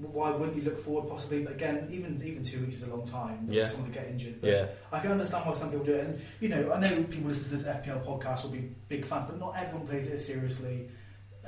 why 0.00 0.30
wouldn't 0.30 0.56
you 0.56 0.62
look 0.62 0.78
forward 0.78 1.08
possibly? 1.08 1.42
But 1.42 1.54
again, 1.54 1.88
even 1.90 2.20
even 2.24 2.42
two 2.42 2.60
weeks 2.60 2.76
is 2.76 2.88
a 2.88 2.94
long 2.94 3.06
time. 3.06 3.48
Yeah. 3.50 3.66
Someone 3.66 3.90
could 3.90 4.02
get 4.02 4.08
injured. 4.08 4.40
But 4.40 4.50
yeah. 4.50 4.66
I 4.92 5.00
can 5.00 5.12
understand 5.12 5.46
why 5.46 5.52
some 5.52 5.70
people 5.70 5.86
do 5.86 5.94
it. 5.94 6.06
And, 6.06 6.20
you 6.40 6.48
know, 6.48 6.72
I 6.72 6.80
know 6.80 7.02
people 7.04 7.28
listen 7.28 7.44
to 7.44 7.64
this 7.64 7.66
FPL 7.66 8.04
podcast 8.06 8.44
will 8.44 8.50
be 8.50 8.70
big 8.88 9.04
fans, 9.04 9.24
but 9.26 9.38
not 9.38 9.56
everyone 9.56 9.86
plays 9.86 10.08
it 10.08 10.14
as 10.14 10.26
seriously 10.26 10.88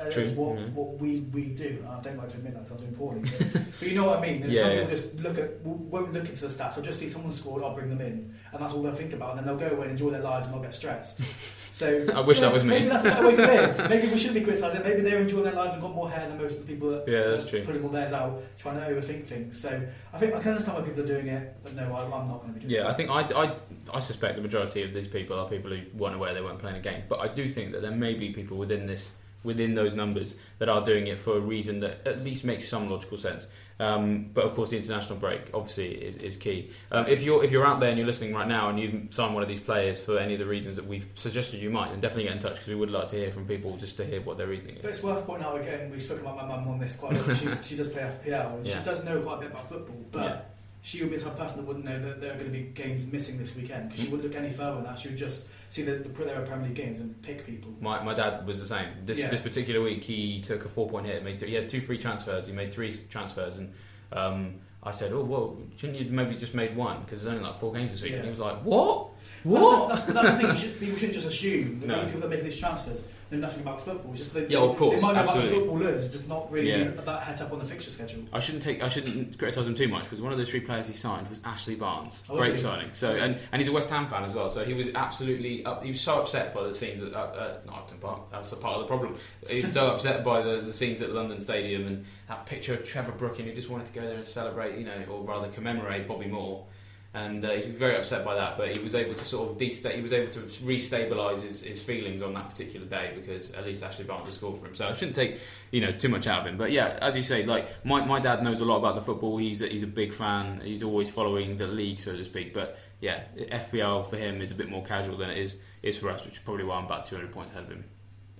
as 0.00 0.14
True. 0.14 0.26
what, 0.30 0.56
mm-hmm. 0.56 0.74
what 0.74 0.98
we, 0.98 1.20
we 1.32 1.46
do. 1.46 1.84
I 1.88 2.00
don't 2.00 2.16
like 2.16 2.28
to 2.28 2.38
admit 2.38 2.54
that 2.54 2.64
because 2.64 2.78
I'm 2.78 2.84
doing 2.84 2.94
poorly. 2.94 3.20
But, 3.20 3.64
but, 3.78 3.88
you 3.88 3.94
know 3.94 4.06
what 4.06 4.18
I 4.18 4.22
mean? 4.22 4.42
And 4.42 4.52
yeah, 4.52 4.62
some 4.62 4.70
yeah. 4.70 4.78
people 4.80 4.96
just 4.96 5.14
look 5.20 5.38
at, 5.38 5.60
won't 5.60 6.12
look 6.12 6.28
into 6.28 6.46
the 6.46 6.48
stats. 6.48 6.78
I'll 6.78 6.82
just 6.82 6.98
see 6.98 7.08
someone 7.08 7.32
scored, 7.32 7.62
I'll 7.62 7.74
bring 7.74 7.90
them 7.90 8.00
in. 8.00 8.34
And 8.52 8.62
that's 8.62 8.72
all 8.72 8.82
they'll 8.82 8.94
think 8.94 9.12
about. 9.12 9.30
And 9.30 9.38
then 9.38 9.46
they'll 9.46 9.68
go 9.68 9.76
away 9.76 9.82
and 9.82 9.92
enjoy 9.92 10.10
their 10.10 10.22
lives 10.22 10.46
and 10.46 10.56
not 10.56 10.62
get 10.62 10.74
stressed. 10.74 11.20
So 11.80 12.06
I 12.14 12.20
wish 12.20 12.40
that 12.40 12.52
was 12.52 12.62
me. 12.62 12.70
Maybe 12.70 12.88
that's 12.88 13.04
not 13.04 13.22
the 13.22 13.28
way 13.28 13.36
to 13.36 13.46
live. 13.46 13.78
Maybe 13.88 14.08
we 14.08 14.18
shouldn't 14.18 14.34
be 14.34 14.42
criticising. 14.42 14.82
Maybe 14.82 15.00
they're 15.00 15.22
enjoying 15.22 15.44
their 15.44 15.54
lives 15.54 15.72
and 15.72 15.82
got 15.82 15.94
more 15.94 16.10
hair 16.10 16.28
than 16.28 16.36
most 16.36 16.60
of 16.60 16.66
the 16.66 16.70
people 16.70 16.90
that 16.90 17.08
yeah, 17.08 17.28
that's 17.28 17.48
true. 17.48 17.64
putting 17.64 17.82
all 17.82 17.88
theirs 17.88 18.12
out, 18.12 18.42
trying 18.58 18.74
to 18.74 18.82
overthink 18.82 19.24
things. 19.24 19.58
So 19.58 19.80
I 20.12 20.18
think 20.18 20.34
I 20.34 20.40
can 20.40 20.50
understand 20.50 20.76
why 20.76 20.84
people 20.84 21.04
are 21.04 21.06
doing 21.06 21.28
it, 21.28 21.56
but 21.62 21.74
no, 21.74 21.84
I, 21.94 22.04
am 22.04 22.28
not 22.28 22.42
going 22.42 22.52
to 22.52 22.60
be 22.60 22.66
doing 22.66 22.70
yeah, 22.70 22.80
it. 22.80 22.82
Yeah, 22.82 22.90
I 22.90 22.94
think 22.94 23.10
I, 23.10 23.44
I, 23.44 23.96
I 23.96 24.00
suspect 24.00 24.36
the 24.36 24.42
majority 24.42 24.82
of 24.82 24.92
these 24.92 25.08
people 25.08 25.38
are 25.38 25.48
people 25.48 25.70
who 25.70 25.80
weren't 25.96 26.16
aware 26.16 26.34
they 26.34 26.42
weren't 26.42 26.58
playing 26.58 26.76
a 26.76 26.80
game. 26.80 27.04
But 27.08 27.20
I 27.20 27.28
do 27.28 27.48
think 27.48 27.72
that 27.72 27.80
there 27.80 27.92
may 27.92 28.12
be 28.12 28.30
people 28.30 28.58
within 28.58 28.84
this 28.84 29.12
within 29.42 29.74
those 29.74 29.94
numbers 29.94 30.34
that 30.58 30.68
are 30.68 30.84
doing 30.84 31.06
it 31.06 31.18
for 31.18 31.36
a 31.36 31.40
reason 31.40 31.80
that 31.80 32.06
at 32.06 32.22
least 32.22 32.44
makes 32.44 32.68
some 32.68 32.90
logical 32.90 33.16
sense. 33.16 33.46
Um, 33.78 34.28
but 34.34 34.44
of 34.44 34.54
course, 34.54 34.70
the 34.70 34.76
international 34.76 35.18
break 35.18 35.50
obviously 35.54 35.92
is, 35.92 36.16
is 36.16 36.36
key. 36.36 36.70
Um, 36.92 37.06
if 37.06 37.22
you're 37.22 37.42
if 37.42 37.50
you're 37.50 37.66
out 37.66 37.80
there 37.80 37.88
and 37.88 37.96
you're 37.96 38.06
listening 38.06 38.34
right 38.34 38.46
now 38.46 38.68
and 38.68 38.78
you've 38.78 39.06
signed 39.08 39.32
one 39.32 39.42
of 39.42 39.48
these 39.48 39.60
players 39.60 40.02
for 40.02 40.18
any 40.18 40.34
of 40.34 40.38
the 40.38 40.44
reasons 40.44 40.76
that 40.76 40.86
we've 40.86 41.08
suggested 41.14 41.62
you 41.62 41.70
might, 41.70 41.90
then 41.90 42.00
definitely 42.00 42.24
get 42.24 42.32
in 42.32 42.38
touch 42.38 42.54
because 42.54 42.68
we 42.68 42.74
would 42.74 42.90
like 42.90 43.08
to 43.08 43.16
hear 43.16 43.32
from 43.32 43.46
people 43.46 43.74
just 43.78 43.96
to 43.96 44.04
hear 44.04 44.20
what 44.20 44.36
their 44.36 44.48
reasoning 44.48 44.76
is. 44.76 44.82
But 44.82 44.90
it's 44.90 45.02
worth 45.02 45.26
pointing 45.26 45.46
out 45.46 45.58
again. 45.58 45.90
We've 45.90 46.02
spoken 46.02 46.26
about 46.26 46.36
my 46.36 46.56
mum 46.56 46.68
on 46.68 46.78
this 46.78 46.96
quite 46.96 47.16
a 47.16 47.22
lot. 47.22 47.36
She, 47.36 47.48
she 47.62 47.76
does 47.76 47.88
play 47.88 48.02
FPL 48.02 48.56
and 48.56 48.66
yeah. 48.66 48.78
she 48.78 48.84
does 48.84 49.02
know 49.02 49.22
quite 49.22 49.38
a 49.38 49.40
bit 49.40 49.50
about 49.52 49.68
football, 49.68 50.06
but. 50.12 50.22
Yeah 50.22 50.40
she 50.82 51.00
would 51.00 51.10
be 51.10 51.16
the 51.16 51.24
type 51.24 51.32
of 51.32 51.38
person 51.38 51.58
that 51.58 51.66
wouldn't 51.66 51.84
know 51.84 51.98
that 52.00 52.20
there 52.20 52.32
are 52.32 52.38
going 52.38 52.46
to 52.46 52.52
be 52.52 52.62
games 52.62 53.06
missing 53.06 53.38
this 53.38 53.54
weekend 53.54 53.88
because 53.88 54.04
she 54.04 54.10
wouldn't 54.10 54.30
look 54.30 54.40
any 54.40 54.50
further 54.50 54.76
than 54.76 54.84
that. 54.84 54.98
She 54.98 55.08
would 55.08 55.18
just 55.18 55.48
see 55.68 55.82
the, 55.82 55.92
the 55.92 56.08
there 56.24 56.40
are 56.40 56.46
Premier 56.46 56.68
League 56.68 56.76
games 56.76 57.00
and 57.00 57.20
pick 57.22 57.44
people. 57.46 57.72
My, 57.80 58.02
my 58.02 58.14
dad 58.14 58.46
was 58.46 58.60
the 58.60 58.66
same. 58.66 58.88
This 59.02 59.18
yeah. 59.18 59.28
this 59.28 59.40
particular 59.40 59.80
week, 59.82 60.04
he 60.04 60.40
took 60.40 60.64
a 60.64 60.68
four 60.68 60.88
point 60.88 61.06
hit. 61.06 61.22
Made 61.22 61.38
two, 61.38 61.46
he 61.46 61.54
had 61.54 61.68
two 61.68 61.80
free 61.80 61.98
transfers. 61.98 62.46
He 62.46 62.52
made 62.52 62.72
three 62.72 62.92
transfers, 63.10 63.58
and 63.58 63.72
um, 64.12 64.54
I 64.82 64.90
said, 64.90 65.12
"Oh, 65.12 65.22
well, 65.22 65.58
shouldn't 65.76 65.98
you 65.98 66.10
maybe 66.10 66.36
just 66.36 66.54
made 66.54 66.74
one 66.76 67.02
because 67.02 67.22
there's 67.22 67.34
only 67.34 67.46
like 67.46 67.56
four 67.56 67.72
games 67.72 67.92
this 67.92 68.02
week?" 68.02 68.12
Yeah. 68.12 68.18
And 68.18 68.24
he 68.24 68.30
was 68.30 68.40
like, 68.40 68.62
"What? 68.62 69.10
What?" 69.44 69.88
That's, 69.88 70.02
the, 70.02 70.12
that's, 70.12 70.28
that's 70.28 70.42
the 70.42 70.48
thing. 70.48 70.56
Should, 70.56 70.80
people 70.80 70.96
shouldn't 70.96 71.14
just 71.14 71.26
assume 71.26 71.80
that 71.80 71.86
no. 71.86 71.96
those 71.96 72.06
people 72.06 72.20
that 72.20 72.30
make 72.30 72.42
these 72.42 72.58
transfers 72.58 73.08
know 73.30 73.38
nothing 73.38 73.62
about 73.62 73.80
football. 73.84 74.12
Just 74.14 74.34
yeah, 74.34 74.58
of 74.58 74.76
course, 74.76 75.00
they 75.00 75.06
might 75.06 75.14
know 75.14 75.20
absolutely. 75.20 75.48
about 75.50 75.60
footballers, 75.60 76.12
just 76.12 76.28
not 76.28 76.50
really 76.50 76.70
yeah. 76.70 76.88
about 76.98 77.22
heads 77.22 77.40
up 77.40 77.52
on 77.52 77.58
the 77.58 77.64
fixture 77.64 77.90
schedule. 77.90 78.24
I 78.32 78.40
shouldn't 78.40 78.62
take, 78.62 78.82
I 78.82 78.88
shouldn't 78.88 79.38
criticise 79.38 79.66
him 79.66 79.74
too 79.74 79.88
much 79.88 80.04
because 80.04 80.20
one 80.20 80.32
of 80.32 80.38
those 80.38 80.50
three 80.50 80.60
players 80.60 80.86
he 80.86 80.94
signed 80.94 81.28
was 81.28 81.40
Ashley 81.44 81.74
Barnes. 81.74 82.22
Oh, 82.28 82.36
Great 82.36 82.56
signing. 82.56 82.90
So 82.92 83.12
and, 83.12 83.38
and 83.52 83.60
he's 83.60 83.68
a 83.68 83.72
West 83.72 83.90
Ham 83.90 84.06
fan 84.06 84.24
as 84.24 84.34
well. 84.34 84.50
So 84.50 84.64
he 84.64 84.74
was 84.74 84.88
absolutely 84.94 85.64
up, 85.64 85.82
he 85.82 85.90
was 85.90 86.00
so 86.00 86.20
upset 86.20 86.54
by 86.54 86.64
the 86.64 86.74
scenes 86.74 87.00
at 87.02 87.12
uh, 87.12 87.18
uh, 87.18 87.58
not 87.66 87.78
Upton 87.78 87.98
Park. 87.98 88.30
That's 88.30 88.52
a 88.52 88.56
part 88.56 88.76
of 88.76 88.82
the 88.82 88.88
problem. 88.88 89.16
He 89.48 89.62
was 89.62 89.72
so 89.72 89.88
upset 89.88 90.24
by 90.24 90.42
the, 90.42 90.60
the 90.60 90.72
scenes 90.72 91.02
at 91.02 91.12
London 91.12 91.40
Stadium 91.40 91.86
and 91.86 92.04
that 92.28 92.46
picture 92.46 92.74
of 92.74 92.84
Trevor 92.84 93.12
Brooking 93.12 93.46
who 93.46 93.54
just 93.54 93.70
wanted 93.70 93.86
to 93.86 93.92
go 93.92 94.02
there 94.02 94.16
and 94.16 94.26
celebrate, 94.26 94.78
you 94.78 94.84
know, 94.84 95.04
or 95.10 95.22
rather 95.22 95.48
commemorate 95.48 96.08
Bobby 96.08 96.26
Moore 96.26 96.64
and 97.12 97.44
uh, 97.44 97.50
he's 97.50 97.64
very 97.64 97.96
upset 97.96 98.24
by 98.24 98.34
that. 98.36 98.56
But 98.56 98.76
he 98.76 98.82
was 98.82 98.94
able 98.94 99.14
to 99.14 99.24
sort 99.24 99.50
of 99.50 99.58
de- 99.58 99.70
he 99.70 100.00
was 100.00 100.12
able 100.12 100.30
to 100.32 100.40
restabilise 100.40 101.42
his, 101.42 101.62
his 101.62 101.82
feelings 101.82 102.22
on 102.22 102.34
that 102.34 102.50
particular 102.50 102.86
day 102.86 103.12
because 103.14 103.50
at 103.52 103.64
least 103.64 103.82
Ashley 103.82 104.04
Barnes 104.04 104.32
scored 104.32 104.58
for 104.58 104.66
him. 104.66 104.74
So 104.74 104.86
I 104.86 104.92
shouldn't 104.92 105.16
take 105.16 105.38
you 105.72 105.80
know 105.80 105.90
too 105.90 106.08
much 106.08 106.26
out 106.26 106.40
of 106.40 106.46
him. 106.46 106.56
But 106.56 106.70
yeah, 106.70 106.98
as 107.02 107.16
you 107.16 107.22
say, 107.22 107.44
like 107.44 107.84
my, 107.84 108.04
my 108.04 108.20
dad 108.20 108.44
knows 108.44 108.60
a 108.60 108.64
lot 108.64 108.76
about 108.76 108.94
the 108.94 109.02
football. 109.02 109.38
He's 109.38 109.60
a, 109.60 109.66
he's 109.66 109.82
a 109.82 109.88
big 109.88 110.12
fan. 110.12 110.60
He's 110.64 110.82
always 110.82 111.10
following 111.10 111.56
the 111.56 111.66
league, 111.66 112.00
so 112.00 112.16
to 112.16 112.24
speak. 112.24 112.54
But 112.54 112.78
yeah, 113.00 113.24
FPL 113.36 114.08
for 114.08 114.16
him 114.16 114.40
is 114.40 114.52
a 114.52 114.54
bit 114.54 114.70
more 114.70 114.84
casual 114.84 115.16
than 115.16 115.30
it 115.30 115.38
is 115.38 115.56
is 115.82 115.98
for 115.98 116.10
us, 116.10 116.24
which 116.24 116.34
is 116.34 116.40
probably 116.40 116.64
why 116.64 116.76
I'm 116.76 116.84
about 116.84 117.06
200 117.06 117.32
points 117.32 117.50
ahead 117.50 117.64
of 117.64 117.70
him 117.70 117.84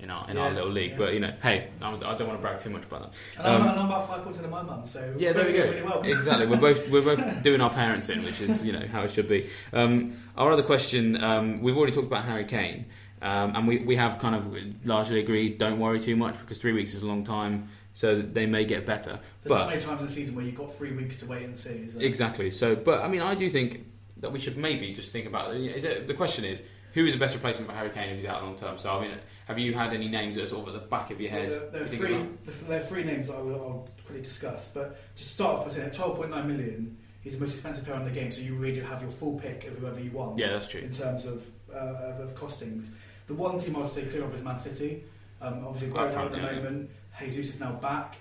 in 0.03 0.11
our 0.11 0.29
in 0.31 0.37
Yeah, 0.37 0.43
our 0.45 0.51
little 0.53 0.71
league. 0.71 0.93
yeah. 0.93 0.97
But 0.99 1.15
you 1.15 1.21
know, 1.21 1.33
hey, 1.43 1.69
I 1.81 1.91
don't 1.91 2.01
want 2.09 2.19
to 2.19 2.39
brag 2.39 2.59
too 2.59 2.71
much 2.71 2.85
about 2.85 3.13
that. 3.13 3.19
And, 3.39 3.47
I'm, 3.47 3.61
Um, 3.63 3.69
and 3.69 3.81
I'm 3.81 3.87
about 3.87 4.09
five 4.09 4.23
points 4.23 4.39
ahead 4.39 4.47
of 4.47 4.51
my 4.51 4.63
mum, 4.63 4.87
so 4.87 5.15
Yeah, 5.19 5.33
there 5.33 5.47
we 5.47 5.53
go. 5.53 5.65
Really 5.65 5.83
well. 5.83 6.03
Exactly. 6.03 6.47
We're 6.47 6.57
both 6.57 6.89
we're 6.91 7.03
both 7.03 7.43
doing 7.43 7.61
our 7.61 7.71
parents 7.71 8.09
in, 8.09 8.23
which 8.25 8.41
is 8.41 8.65
you 8.65 8.73
know 8.73 8.87
how 8.91 9.03
it 9.03 9.11
should 9.13 9.29
be. 9.29 9.49
Um, 9.73 10.17
our 10.37 10.51
other 10.53 10.63
question, 10.63 11.23
um, 11.23 11.61
we've 11.61 11.77
already 11.77 11.93
talked 11.93 12.07
about 12.07 12.25
Harry 12.25 12.45
Kane, 12.45 12.87
um, 13.23 13.55
and 13.57 13.69
we, 13.69 13.79
we 13.81 13.97
have 13.97 14.19
kind 14.19 14.35
of 14.35 14.57
largely 14.85 15.21
agreed. 15.21 15.59
Don't 15.59 15.79
worry 15.79 16.01
too 16.01 16.17
much 16.17 16.39
because 16.41 16.59
three 16.59 16.73
weeks 16.73 16.95
is 16.95 17.03
a 17.03 17.07
long 17.07 17.25
time, 17.25 17.69
so 17.95 18.17
they 18.21 18.47
may 18.47 18.65
get 18.65 18.87
better. 18.87 19.11
There's 19.43 19.49
but- 19.49 19.59
not 19.59 19.69
many 19.69 19.81
times 19.81 20.01
in 20.01 20.07
the 20.07 20.13
season 20.13 20.35
where 20.37 20.45
you've 20.45 20.55
got 20.57 20.75
three 20.77 20.93
weeks 20.93 21.19
to 21.19 21.27
wait 21.27 21.43
and 21.45 21.59
see. 21.59 21.71
Is? 21.71 21.97
Exactly. 21.97 22.51
So, 22.51 22.75
but 22.75 23.03
I 23.03 23.09
mean, 23.09 23.21
I 23.23 23.35
do 23.35 23.49
think 23.51 23.87
that 24.19 24.33
we 24.33 24.39
should 24.39 24.57
maybe 24.57 24.93
just 24.93 25.13
think 25.13 25.27
about. 25.27 25.55
Is 25.55 25.85
it, 25.85 26.07
the 26.07 26.15
question 26.15 26.45
is, 26.45 26.63
who 26.93 27.07
is 27.07 27.15
the 27.15 27.21
best 27.21 27.35
replacement 27.35 27.71
for 27.71 27.77
Harry 27.77 27.91
Kane 27.91 28.11
if 28.11 28.17
he's 28.17 28.25
out 28.27 28.43
long 28.43 28.57
term? 28.57 28.77
So, 28.79 28.91
I 28.91 29.01
mean, 29.01 29.13
have 29.51 29.59
you 29.59 29.75
had 29.75 29.93
any 29.93 30.07
names 30.07 30.37
that 30.37 30.45
are 30.45 30.47
sort 30.47 30.69
of 30.69 30.77
at 30.77 30.81
the 30.81 30.87
back 30.89 31.11
of 31.11 31.21
your 31.21 31.29
head? 31.29 31.51
There, 31.51 31.71
there, 31.71 31.83
are 31.83 31.89
three, 31.89 32.27
there 32.69 32.79
are 32.79 32.85
three 32.85 33.03
names 33.03 33.27
that 33.27 33.35
I 33.35 33.41
will 33.41 33.55
I'll 33.55 33.89
quickly 34.07 34.23
discuss. 34.23 34.71
But 34.73 34.97
to 35.17 35.25
start 35.25 35.59
off 35.59 35.67
by 35.67 35.73
saying 35.73 35.89
at 35.89 35.93
12.9 35.93 36.47
million, 36.47 36.97
he's 37.21 37.35
the 37.35 37.41
most 37.41 37.55
expensive 37.55 37.85
player 37.85 37.97
in 37.97 38.05
the 38.05 38.13
game, 38.13 38.31
so 38.31 38.43
you 38.43 38.55
really 38.55 38.77
do 38.77 38.83
have 38.83 39.03
your 39.03 39.11
full 39.11 39.41
pick 39.41 39.67
of 39.67 39.77
whoever 39.79 39.99
you 39.99 40.13
want 40.13 40.39
Yeah, 40.39 40.51
that's 40.51 40.69
true. 40.69 40.83
in 40.83 40.93
terms 40.93 41.27
of, 41.27 41.51
uh, 41.75 42.23
of 42.23 42.37
costings. 42.37 42.93
The 43.27 43.35
one 43.35 43.59
team 43.59 43.75
I'll 43.75 43.89
stay 43.89 44.03
clear 44.05 44.23
of 44.23 44.33
is 44.33 44.43
Man 44.43 44.57
City. 44.57 45.03
Um, 45.41 45.67
obviously, 45.67 45.91
Aguero 45.91 46.27
at 46.27 46.31
the 46.31 46.39
yeah, 46.39 46.51
yeah. 46.51 46.57
moment. 46.57 46.91
Jesus 47.19 47.49
is 47.55 47.61
now 47.61 47.73
back. 47.73 48.19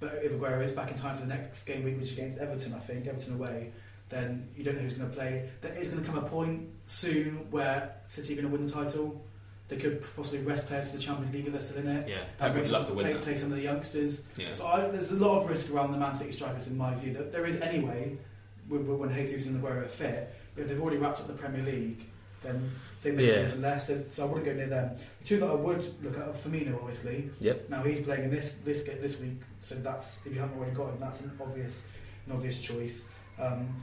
But 0.00 0.14
if 0.24 0.32
Aguero 0.32 0.60
is 0.62 0.72
back 0.72 0.90
in 0.90 0.96
time 0.96 1.14
for 1.14 1.22
the 1.22 1.32
next 1.32 1.64
game 1.64 1.84
week, 1.84 1.96
which 1.98 2.06
is 2.10 2.12
against 2.14 2.38
Everton, 2.38 2.74
I 2.74 2.80
think, 2.80 3.06
Everton 3.06 3.34
away, 3.34 3.70
then 4.08 4.48
you 4.56 4.64
don't 4.64 4.74
know 4.74 4.82
who's 4.82 4.94
going 4.94 5.08
to 5.08 5.16
play. 5.16 5.48
There 5.60 5.72
is 5.72 5.88
going 5.90 6.04
to 6.04 6.10
come 6.10 6.18
a 6.18 6.28
point 6.28 6.68
soon 6.86 7.50
where 7.50 7.94
City 8.08 8.32
are 8.32 8.42
going 8.42 8.48
to 8.50 8.56
win 8.56 8.66
the 8.66 8.72
title. 8.72 9.23
They 9.68 9.76
could 9.76 10.04
possibly 10.14 10.40
rest 10.40 10.66
players 10.66 10.90
for 10.90 10.98
the 10.98 11.02
Champions 11.02 11.32
League 11.32 11.46
if 11.46 11.52
they're 11.52 11.60
still 11.60 11.78
in 11.78 11.88
it. 11.88 12.08
Yeah, 12.08 12.24
Pep 12.38 12.54
would 12.54 12.68
love 12.70 12.86
to 12.88 12.92
win 12.94 13.06
play, 13.06 13.14
play 13.22 13.36
some 13.38 13.50
of 13.50 13.56
the 13.56 13.62
youngsters. 13.64 14.26
Yeah. 14.36 14.52
So 14.54 14.66
I, 14.66 14.88
there's 14.90 15.10
a 15.12 15.16
lot 15.16 15.42
of 15.42 15.48
risk 15.48 15.72
around 15.72 15.92
the 15.92 15.98
Man 15.98 16.14
City 16.14 16.32
strikers, 16.32 16.68
in 16.68 16.76
my 16.76 16.94
view. 16.96 17.14
That 17.14 17.32
there 17.32 17.46
is 17.46 17.60
anyway 17.60 18.18
when, 18.68 18.86
when 18.98 19.14
Jesus 19.14 19.46
and 19.46 19.62
Aguero 19.62 19.84
are 19.84 19.88
fit. 19.88 20.34
But 20.54 20.62
if 20.62 20.68
they've 20.68 20.80
already 20.80 20.98
wrapped 20.98 21.20
up 21.20 21.28
the 21.28 21.32
Premier 21.32 21.62
League, 21.62 22.04
then 22.42 22.72
they 23.02 23.10
may 23.12 23.42
Yeah. 23.42 23.54
less. 23.56 23.86
So, 23.88 24.04
so 24.10 24.24
I 24.24 24.26
wouldn't 24.26 24.44
go 24.44 24.52
near 24.52 24.66
them. 24.66 24.90
The 25.22 25.26
two 25.26 25.40
that 25.40 25.48
I 25.48 25.54
would 25.54 26.04
look 26.04 26.18
at 26.18 26.28
are 26.28 26.32
Firmino, 26.34 26.74
obviously. 26.82 27.30
Yep. 27.40 27.70
Now 27.70 27.82
he's 27.84 28.02
playing 28.02 28.24
in 28.24 28.30
this 28.30 28.56
this 28.66 28.84
ga- 28.84 29.00
this 29.00 29.18
week, 29.18 29.40
so 29.60 29.76
that's 29.76 30.20
if 30.26 30.34
you 30.34 30.40
haven't 30.40 30.58
already 30.58 30.74
got 30.76 30.90
him, 30.90 30.98
that's 31.00 31.22
an 31.22 31.32
obvious 31.40 31.86
an 32.26 32.32
obvious 32.32 32.60
choice. 32.60 33.08
Um, 33.38 33.82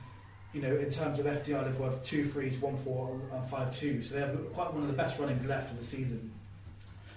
you 0.53 0.61
know, 0.61 0.75
in 0.75 0.89
terms 0.89 1.19
of 1.19 1.25
FDI, 1.25 1.63
they've 1.65 1.79
worth 1.79 2.03
two 2.03 2.25
threes, 2.25 2.57
one 2.57 2.77
four, 2.77 3.19
and 3.33 3.49
five 3.49 3.75
two. 3.75 4.01
So 4.01 4.15
they 4.15 4.21
have 4.21 4.53
quite 4.53 4.73
one 4.73 4.83
of 4.83 4.87
the 4.89 4.95
best 4.95 5.17
runnings 5.19 5.45
left 5.45 5.71
of 5.71 5.79
the 5.79 5.85
season. 5.85 6.31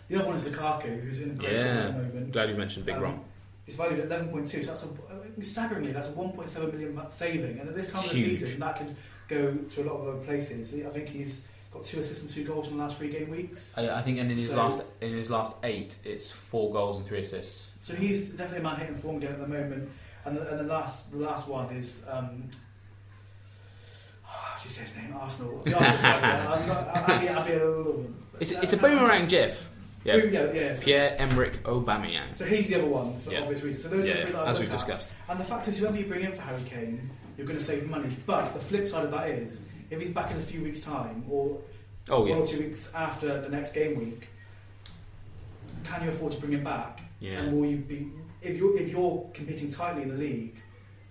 The 0.09 0.17
other 0.17 0.27
one 0.27 0.37
is 0.37 0.43
Lukaku, 0.45 1.01
who's 1.03 1.19
in 1.21 1.31
a 1.31 1.35
great 1.35 1.51
form 1.53 1.65
Yeah. 1.67 1.73
at 1.73 1.87
the 1.87 2.03
moment. 2.03 2.33
Glad 2.33 2.51
you 2.51 2.57
mentioned 2.57 2.87
Big 2.87 2.95
Um, 2.97 3.03
Rom. 3.03 3.21
It's 3.67 3.77
valued 3.77 4.01
at 4.01 4.09
11.2, 4.11 4.63
so 4.63 4.73
that's 4.73 4.85
a, 4.85 4.89
uh, 4.89 5.43
staggeringly 5.43 5.93
that's 5.93 6.09
a 6.09 6.13
1.7 6.13 6.71
million 6.73 7.01
saving. 7.11 7.59
And 7.61 7.69
at 7.71 7.75
this 7.75 7.91
time 7.91 8.05
of 8.05 8.11
the 8.11 8.37
season, 8.37 8.61
that 8.61 8.77
could 8.79 8.95
go 9.27 9.55
to 9.55 9.83
a 9.83 9.85
lot 9.85 9.95
of 10.01 10.09
other 10.09 10.25
places. 10.25 10.75
I 10.85 10.91
think 10.91 11.09
he's 11.09 11.47
got 11.73 11.87
two 11.87 12.01
assists 12.01 12.23
and 12.23 12.31
two 12.31 12.45
goals 12.45 12.69
in 12.69 12.77
the 12.77 12.83
last 12.83 12.99
three 12.99 13.09
game 13.09 13.31
weeks. 13.31 13.73
I, 13.79 13.89
I 13.89 14.03
think, 14.03 14.19
and 14.19 14.31
in 14.31 14.37
his 14.37 14.51
So- 14.51 14.57
last 14.57 14.83
in 15.01 15.13
his 15.15 15.31
last 15.31 15.55
eight, 15.65 15.97
it's 16.05 16.31
four 16.31 16.71
goals 16.75 16.99
and 16.99 17.07
three 17.07 17.21
assists. 17.21 17.73
So 17.81 17.95
he's 17.95 18.29
definitely 18.29 18.59
a 18.59 18.63
man 18.63 18.77
hitting 18.81 18.97
form 18.99 19.17
again 19.17 19.33
at 19.33 19.41
the 19.41 19.49
moment. 19.49 19.89
And 20.27 20.37
the, 20.37 20.49
and 20.51 20.61
the 20.61 20.65
last 20.65 21.11
the 21.11 21.19
last 21.19 21.49
one 21.49 21.75
is 21.75 22.03
um, 22.11 22.51
you 24.65 24.71
his 24.71 24.97
name? 24.97 25.15
Arsenal. 25.19 25.63
The 25.65 25.75
Arsenal 25.77 25.99
side. 25.99 26.23
yeah. 26.23 26.49
Uh, 26.49 26.55
I'm 26.57 26.67
not, 26.69 26.89
I'll 27.11 27.21
be, 27.21 27.29
I'll 27.29 27.45
be 27.47 27.53
a 27.53 27.67
little. 27.67 28.07
It's, 28.41 28.51
it's 28.51 28.73
a 28.73 28.77
boomerang, 28.77 29.29
Jeff. 29.29 29.71
Yeah, 30.05 30.19
Boom, 30.21 30.35
yeah, 30.35 30.53
yeah. 30.53 30.75
So, 30.75 30.85
Pierre 30.85 31.17
Emerick 31.19 31.63
Aubameyang. 31.63 32.37
so 32.37 32.45
he's 32.45 32.69
the 32.69 32.75
other 32.75 32.87
one 32.89 33.19
for 33.21 33.33
Yeah. 33.33 33.41
obvious 33.41 33.63
reasons. 33.63 33.85
So 33.85 33.89
those 33.91 34.05
are 34.07 34.13
the 34.15 34.23
three 34.23 34.33
that 34.33 34.47
as 34.49 34.61
we've 34.61 34.69
at. 34.69 34.73
discussed. 34.73 35.13
And 35.31 35.41
the 35.41 35.45
fact 35.45 35.67
is, 35.69 35.79
whoever 35.79 35.97
you 35.97 36.05
bring 36.05 36.25
in 36.25 36.33
for 36.33 36.43
Harry 36.43 36.61
Kane, 36.67 37.09
you're 37.39 37.47
going 37.47 37.59
to 37.59 37.65
save 37.65 37.89
money. 37.89 38.15
But 38.27 38.53
the 38.53 38.61
flip 38.61 38.87
side 38.87 39.07
of 39.07 39.11
that 39.13 39.31
is, 39.31 39.67
if 39.91 39.99
he's 40.01 40.11
back 40.11 40.31
in 40.31 40.37
a 40.39 40.43
few 40.43 40.63
weeks' 40.63 40.83
time, 40.83 41.25
or 41.31 41.59
Oh 42.11 42.21
one 42.21 42.29
yeah, 42.29 42.35
or 42.37 42.47
two 42.47 42.59
weeks 42.59 42.93
after 42.95 43.41
the 43.41 43.49
next 43.49 43.73
game 43.73 43.99
week, 43.99 44.29
can 45.85 46.03
you 46.03 46.11
afford 46.11 46.33
to 46.33 46.41
bring 46.41 46.53
him 46.53 46.65
back? 46.65 47.01
yeah. 47.21 47.39
And 47.41 47.57
will 47.57 47.65
you 47.67 47.79
be 47.79 48.09
if 48.43 48.59
you're 48.59 48.77
if 48.79 48.91
you're 48.91 49.31
competing 49.33 49.73
tightly 49.73 50.03
in 50.03 50.09
the 50.11 50.17
league, 50.17 50.57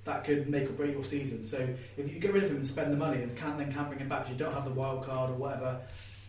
that 0.05 0.23
could 0.25 0.49
make 0.49 0.69
or 0.69 0.73
break 0.73 0.91
your 0.93 1.03
season. 1.03 1.45
So 1.45 1.67
if 1.97 2.13
you 2.13 2.19
get 2.19 2.33
rid 2.33 2.43
of 2.43 2.49
him 2.49 2.57
and 2.57 2.67
spend 2.67 2.91
the 2.91 2.97
money 2.97 3.21
and 3.23 3.35
can't 3.37 3.57
then 3.57 3.71
can't 3.71 3.87
bring 3.87 3.99
him 3.99 4.09
back, 4.09 4.23
'cause 4.23 4.31
you 4.33 4.37
don't 4.37 4.53
have 4.53 4.65
the 4.65 4.71
wild 4.71 5.03
card 5.05 5.29
or 5.29 5.33
whatever, 5.35 5.79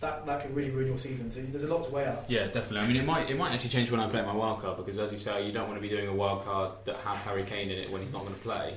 that 0.00 0.26
that 0.26 0.42
could 0.42 0.54
really 0.54 0.70
ruin 0.70 0.86
your 0.86 0.98
season. 0.98 1.32
So 1.32 1.40
there's 1.40 1.64
a 1.64 1.74
lot 1.74 1.84
to 1.84 1.90
weigh 1.90 2.04
up. 2.06 2.24
Yeah, 2.28 2.46
definitely. 2.46 2.80
I 2.80 2.86
mean, 2.92 2.96
it 3.02 3.06
might 3.06 3.30
it 3.30 3.36
might 3.36 3.52
actually 3.52 3.70
change 3.70 3.90
when 3.90 4.00
I 4.00 4.08
play 4.08 4.22
my 4.22 4.34
wild 4.34 4.60
card 4.60 4.76
because, 4.76 4.98
as 4.98 5.12
you 5.12 5.18
say, 5.18 5.44
you 5.46 5.52
don't 5.52 5.66
want 5.68 5.76
to 5.80 5.82
be 5.82 5.88
doing 5.88 6.06
a 6.08 6.14
wild 6.14 6.44
card 6.44 6.72
that 6.84 6.96
has 6.96 7.20
Harry 7.22 7.42
Kane 7.44 7.70
in 7.70 7.78
it 7.78 7.90
when 7.90 8.00
he's 8.02 8.12
not 8.12 8.22
going 8.22 8.34
to 8.34 8.40
play. 8.40 8.74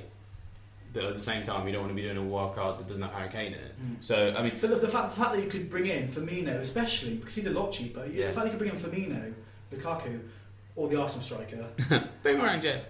But 0.94 1.04
at 1.04 1.14
the 1.14 1.20
same 1.20 1.42
time, 1.42 1.66
you 1.66 1.72
don't 1.72 1.82
want 1.82 1.92
to 1.92 1.94
be 1.96 2.02
doing 2.02 2.16
a 2.16 2.22
wild 2.22 2.54
card 2.56 2.78
that 2.78 2.88
doesn't 2.88 3.02
have 3.02 3.12
Harry 3.12 3.28
Kane 3.30 3.52
in 3.52 3.58
it. 3.60 3.72
Hmm. 3.78 3.94
So, 4.00 4.34
I 4.36 4.42
mean, 4.42 4.54
But 4.58 4.70
the, 4.70 4.76
the, 4.76 4.88
fact, 4.88 5.14
the 5.14 5.20
fact 5.20 5.34
that 5.34 5.44
you 5.44 5.50
could 5.50 5.68
bring 5.68 5.84
in 5.86 6.08
Firmino, 6.08 6.56
especially 6.60 7.16
because 7.16 7.34
he's 7.34 7.46
a 7.46 7.50
lot 7.50 7.72
cheaper, 7.72 8.06
Yeah. 8.06 8.28
the 8.28 8.32
fact 8.32 8.36
that 8.36 8.44
you 8.46 8.50
could 8.52 8.58
bring 8.58 8.70
in 8.70 8.78
Firmino, 8.80 9.34
Lukaku, 9.70 10.18
or 10.76 10.88
the 10.88 10.98
Arsenal 10.98 11.22
striker, 11.22 11.66
boomerang, 12.22 12.62
Jeff. 12.62 12.86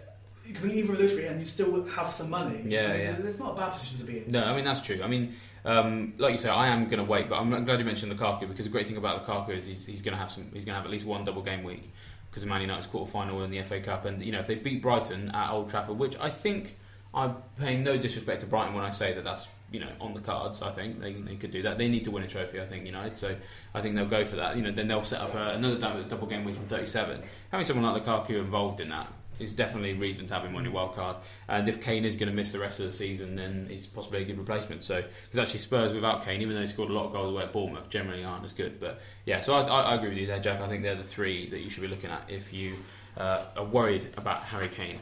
You 0.48 0.54
can 0.54 0.62
bring 0.62 0.78
either 0.78 0.94
of 0.94 0.98
those 0.98 1.12
three 1.12 1.26
and 1.26 1.38
you 1.38 1.44
still 1.44 1.84
have 1.84 2.12
some 2.12 2.30
money. 2.30 2.62
Yeah, 2.64 2.94
yeah. 2.94 3.16
It's 3.18 3.38
not 3.38 3.52
a 3.52 3.60
bad 3.60 3.72
position 3.74 3.98
to 3.98 4.04
be 4.04 4.18
in. 4.18 4.30
No, 4.30 4.44
I 4.44 4.56
mean 4.56 4.64
that's 4.64 4.80
true. 4.80 5.00
I 5.04 5.06
mean, 5.06 5.34
um, 5.66 6.14
like 6.16 6.32
you 6.32 6.38
say, 6.38 6.48
I 6.48 6.68
am 6.68 6.86
going 6.86 6.98
to 6.98 7.04
wait, 7.04 7.28
but 7.28 7.38
I'm 7.38 7.64
glad 7.64 7.78
you 7.78 7.84
mentioned 7.84 8.10
Lukaku 8.18 8.48
because 8.48 8.64
the 8.64 8.72
great 8.72 8.88
thing 8.88 8.96
about 8.96 9.26
Lukaku 9.26 9.50
is 9.50 9.66
he's, 9.66 9.84
he's 9.84 10.00
going 10.00 10.14
to 10.14 10.18
have 10.18 10.30
some. 10.30 10.44
He's 10.54 10.64
going 10.64 10.72
to 10.72 10.78
have 10.78 10.86
at 10.86 10.90
least 10.90 11.04
one 11.04 11.24
double 11.24 11.42
game 11.42 11.64
week 11.64 11.92
because 12.30 12.42
of 12.42 12.48
Man 12.48 12.62
United's 12.62 12.86
quarter 12.86 13.10
final 13.10 13.42
in 13.42 13.50
the 13.50 13.62
FA 13.62 13.80
Cup, 13.80 14.06
and 14.06 14.24
you 14.24 14.32
know 14.32 14.40
if 14.40 14.46
they 14.46 14.54
beat 14.54 14.80
Brighton 14.80 15.30
at 15.32 15.50
Old 15.50 15.68
Trafford, 15.68 15.98
which 15.98 16.16
I 16.18 16.30
think 16.30 16.76
I'm 17.12 17.36
paying 17.58 17.84
no 17.84 17.98
disrespect 17.98 18.40
to 18.40 18.46
Brighton 18.46 18.74
when 18.74 18.84
I 18.84 18.90
say 18.90 19.12
that 19.12 19.24
that's 19.24 19.48
you 19.70 19.80
know 19.80 19.90
on 20.00 20.14
the 20.14 20.20
cards. 20.20 20.62
I 20.62 20.72
think 20.72 21.00
they, 21.00 21.12
they 21.12 21.36
could 21.36 21.50
do 21.50 21.60
that. 21.62 21.76
They 21.76 21.88
need 21.88 22.04
to 22.04 22.10
win 22.10 22.22
a 22.22 22.26
trophy. 22.26 22.58
I 22.58 22.66
think 22.66 22.86
United, 22.86 23.18
so 23.18 23.36
I 23.74 23.82
think 23.82 23.94
they'll 23.94 24.06
go 24.06 24.24
for 24.24 24.36
that. 24.36 24.56
You 24.56 24.62
know, 24.62 24.72
then 24.72 24.88
they'll 24.88 25.04
set 25.04 25.20
up 25.20 25.34
a, 25.34 25.52
another 25.54 25.78
double, 25.78 26.02
double 26.04 26.26
game 26.26 26.44
week 26.44 26.56
in 26.56 26.66
37. 26.66 27.22
Having 27.50 27.66
someone 27.66 27.92
like 27.92 28.06
Lukaku 28.06 28.38
involved 28.38 28.80
in 28.80 28.88
that 28.88 29.12
is 29.38 29.52
definitely 29.52 29.94
reason 29.94 30.26
to 30.26 30.34
have 30.34 30.44
him 30.44 30.56
on 30.56 30.64
your 30.64 30.72
wild 30.72 30.94
card. 30.94 31.16
And 31.48 31.68
if 31.68 31.82
Kane 31.82 32.04
is 32.04 32.16
going 32.16 32.28
to 32.28 32.34
miss 32.34 32.52
the 32.52 32.58
rest 32.58 32.80
of 32.80 32.86
the 32.86 32.92
season, 32.92 33.36
then 33.36 33.66
he's 33.70 33.86
possibly 33.86 34.22
a 34.22 34.24
good 34.24 34.38
replacement. 34.38 34.84
So 34.84 35.02
because 35.24 35.38
actually 35.38 35.60
Spurs 35.60 35.92
without 35.92 36.24
Kane, 36.24 36.42
even 36.42 36.54
though 36.54 36.60
he 36.60 36.66
scored 36.66 36.90
a 36.90 36.92
lot 36.92 37.06
of 37.06 37.12
goals 37.12 37.32
away 37.32 37.44
at 37.44 37.52
Bournemouth, 37.52 37.88
generally 37.90 38.24
aren't 38.24 38.44
as 38.44 38.52
good. 38.52 38.80
But 38.80 39.00
yeah, 39.24 39.40
so 39.40 39.54
I, 39.54 39.62
I, 39.62 39.94
agree 39.94 40.10
with 40.10 40.18
you 40.18 40.26
there, 40.26 40.40
Jack. 40.40 40.60
I 40.60 40.68
think 40.68 40.82
they're 40.82 40.94
the 40.94 41.02
three 41.02 41.48
that 41.50 41.60
you 41.60 41.70
should 41.70 41.82
be 41.82 41.88
looking 41.88 42.10
at 42.10 42.24
if 42.28 42.52
you 42.52 42.74
uh, 43.16 43.44
are 43.56 43.64
worried 43.64 44.06
about 44.16 44.42
Harry 44.42 44.68
Kane. 44.68 45.00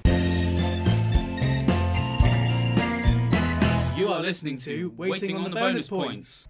You 3.96 4.12
are 4.12 4.20
listening 4.20 4.58
to 4.58 4.92
Waiting 4.96 5.36
on 5.36 5.44
the 5.44 5.50
Bonus 5.50 5.88
Points. 5.88 6.46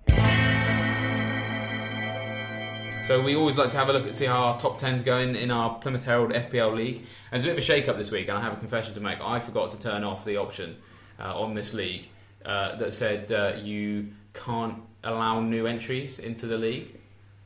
So 3.07 3.23
we 3.23 3.37
always 3.37 3.57
like 3.57 3.71
to 3.71 3.77
have 3.77 3.89
a 3.89 3.93
look 3.93 4.09
at 4.09 4.17
see 4.17 4.25
how 4.25 4.43
our 4.43 4.59
top 4.59 4.81
10's 4.81 5.05
going 5.05 5.37
in 5.37 5.53
our 5.53 5.79
Plymouth 5.79 6.05
Herald 6.05 6.33
FPL 6.33 6.75
league. 6.75 6.97
And 6.97 7.07
there's 7.31 7.45
a 7.45 7.47
bit 7.47 7.53
of 7.53 7.59
a 7.59 7.61
shake-up 7.61 7.97
this 7.97 8.11
week, 8.11 8.27
and 8.27 8.37
I 8.37 8.41
have 8.41 8.53
a 8.53 8.57
confession 8.57 8.95
to 8.95 9.01
make. 9.01 9.21
I 9.21 9.39
forgot 9.39 9.71
to 9.71 9.79
turn 9.79 10.03
off 10.03 10.25
the 10.25 10.39
option 10.39 10.75
uh, 11.21 11.41
on 11.41 11.55
this 11.55 11.73
league 11.73 12.09
uh, 12.45 12.75
that 12.75 12.93
said 12.93 13.31
uh, 13.31 13.53
you 13.63 14.09
can't 14.35 14.83
allow 15.05 15.41
new 15.41 15.69
entries 15.69 16.19
into 16.19 16.49
the 16.49 16.59
league. 16.59 16.99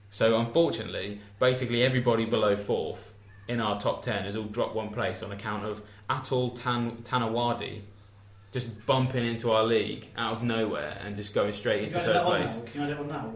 So 0.08 0.38
unfortunately, 0.38 1.20
basically 1.38 1.82
everybody 1.82 2.24
below 2.24 2.56
fourth 2.56 3.12
in 3.46 3.60
our 3.60 3.78
top 3.78 4.02
10 4.02 4.24
has 4.24 4.36
all 4.36 4.44
dropped 4.44 4.74
one 4.74 4.88
place 4.88 5.22
on 5.22 5.30
account 5.30 5.66
of 5.66 5.82
Atul 6.08 6.58
Tan- 6.58 7.02
Tanawadi 7.02 7.82
just 8.52 8.84
bumping 8.84 9.24
into 9.24 9.52
our 9.52 9.62
league 9.62 10.08
out 10.16 10.32
of 10.32 10.42
nowhere 10.42 10.98
and 11.04 11.14
just 11.14 11.32
going 11.32 11.52
straight 11.52 11.84
into 11.84 12.00
third 12.00 12.24
place. 12.24 12.58
Can 12.66 12.80
you 12.80 12.86
add 12.88 13.00
it 13.00 13.06
now? 13.06 13.32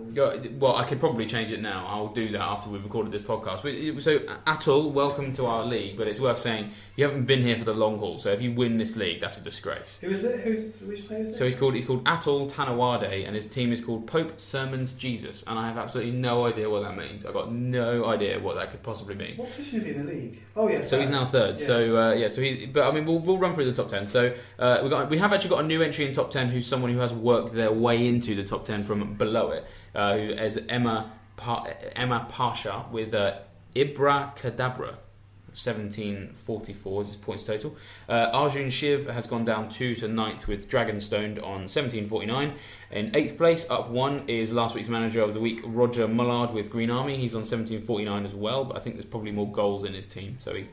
Well, 0.59 0.75
I 0.75 0.85
could 0.85 0.99
probably 0.99 1.25
change 1.25 1.53
it 1.53 1.63
now. 1.63 1.87
I'll 1.87 2.09
do 2.09 2.31
that 2.31 2.41
after 2.41 2.69
we've 2.69 2.83
recorded 2.83 3.13
this 3.13 3.23
podcast. 3.23 3.59
Uh, 3.65 4.01
so, 4.01 4.19
Atul, 4.19 4.91
welcome 4.91 5.33
to 5.35 5.47
our 5.47 5.65
league. 5.65 5.97
But 5.97 6.09
it's 6.09 6.19
worth 6.19 6.39
saying 6.39 6.71
you 6.97 7.05
haven't 7.05 7.27
been 7.27 7.43
here 7.43 7.57
for 7.57 7.65
the 7.65 7.75
long 7.75 7.99
haul. 7.99 8.19
So 8.19 8.31
if 8.31 8.43
you 8.43 8.53
win 8.53 8.77
this 8.77 8.97
league, 8.97 9.21
that's 9.21 9.39
a 9.39 9.41
disgrace. 9.41 9.99
Who 10.01 10.11
is 10.11 10.25
it? 10.25 10.41
Who's 10.41 10.81
which 10.81 11.07
player 11.07 11.21
is 11.21 11.31
it? 11.31 11.35
So 11.37 11.45
he's 11.45 11.55
called 11.55 11.75
he's 11.75 11.85
called 11.85 12.05
Atul 12.05 12.51
Tanawade, 12.51 13.25
and 13.25 13.37
his 13.37 13.47
team 13.47 13.73
is 13.73 13.81
called 13.81 14.09
Pope 14.09 14.41
Sermons 14.41 14.93
Jesus. 14.93 15.45
And 15.47 15.57
I 15.57 15.69
have 15.69 15.79
absolutely 15.79 16.13
no 16.13 16.45
idea 16.47 16.69
what 16.69 16.83
that 16.83 16.97
means. 16.97 17.25
I've 17.25 17.35
got 17.35 17.53
no 17.53 18.07
idea 18.07 18.41
what 18.41 18.57
that 18.57 18.73
could 18.73 18.83
possibly 18.83 19.15
mean. 19.15 19.37
What 19.37 19.53
position 19.53 19.79
is 19.79 19.85
he 19.85 19.91
in 19.93 20.07
the 20.07 20.13
league? 20.13 20.43
Oh 20.57 20.69
yeah. 20.69 20.85
So 20.85 21.01
he's 21.01 21.11
now 21.11 21.25
third. 21.25 21.59
Yeah. 21.61 21.67
So 21.67 21.97
uh, 21.97 22.13
yeah, 22.13 22.29
so 22.29 22.41
he's. 22.41 22.67
But 22.67 22.89
I 22.89 22.93
mean, 22.93 23.07
we'll, 23.07 23.19
we'll 23.19 23.39
run 23.39 23.55
through 23.55 23.65
the 23.67 23.73
top 23.73 23.89
ten. 23.89 24.07
So 24.07 24.35
uh, 24.59 24.81
we 24.83 24.89
got 24.89 25.11
we 25.11 25.19
have 25.19 25.33
actually 25.33 25.51
got 25.51 25.65
a 25.65 25.67
new 25.67 25.83
entry 25.83 26.07
in 26.07 26.13
top 26.13 26.31
ten 26.31 26.49
who's 26.49 26.67
someone 26.67 26.93
who 26.93 27.01
has 27.01 27.13
worked 27.13 27.55
their 27.55 27.73
way 27.73 28.07
into 28.07 28.35
the 28.35 28.45
top 28.45 28.65
ten 28.65 28.85
from 28.85 29.15
below 29.15 29.51
it. 29.51 29.67
Uh, 29.95 30.17
who 30.17 30.23
is 30.23 30.61
Emma 30.69 31.11
pa- 31.37 31.67
Emad 31.97 32.29
Pasha 32.29 32.85
with 32.91 33.15
uh, 33.15 33.39
Ibra 33.75 34.37
Kadabra. 34.37 34.97
1744 35.55 37.03
is 37.03 37.09
his 37.09 37.17
points 37.17 37.45
total. 37.45 37.77
Uh, 38.09 38.31
Arjun 38.33 38.71
Shiv 38.71 39.07
has 39.07 39.27
gone 39.27 39.45
down 39.45 39.69
two 39.69 39.95
to 39.97 40.09
ninth 40.09 40.49
with 40.49 40.69
Dragonstoned 40.69 41.39
on 41.39 41.69
1749. 41.69 42.55
In 42.91 43.15
eighth 43.15 43.39
place, 43.39 43.65
up 43.71 43.89
one, 43.89 44.25
is 44.29 44.53
last 44.53 44.75
week's 44.75 44.89
manager 44.89 45.23
of 45.23 45.33
the 45.33 45.41
week, 45.41 45.61
Roger 45.65 46.09
Mullard 46.09 46.53
with 46.53 46.71
Green 46.71 46.91
Army. 46.91 47.17
He's 47.17 47.35
on 47.35 47.43
1749 47.43 48.27
as 48.27 48.35
well, 48.35 48.65
but 48.65 48.77
I 48.77 48.81
think 48.81 48.97
there's 48.97 49.05
probably 49.05 49.33
more 49.33 49.51
goals 49.51 49.85
in 49.85 49.95
his 49.95 50.07
team, 50.07 50.37
so 50.41 50.55
he 50.55 50.67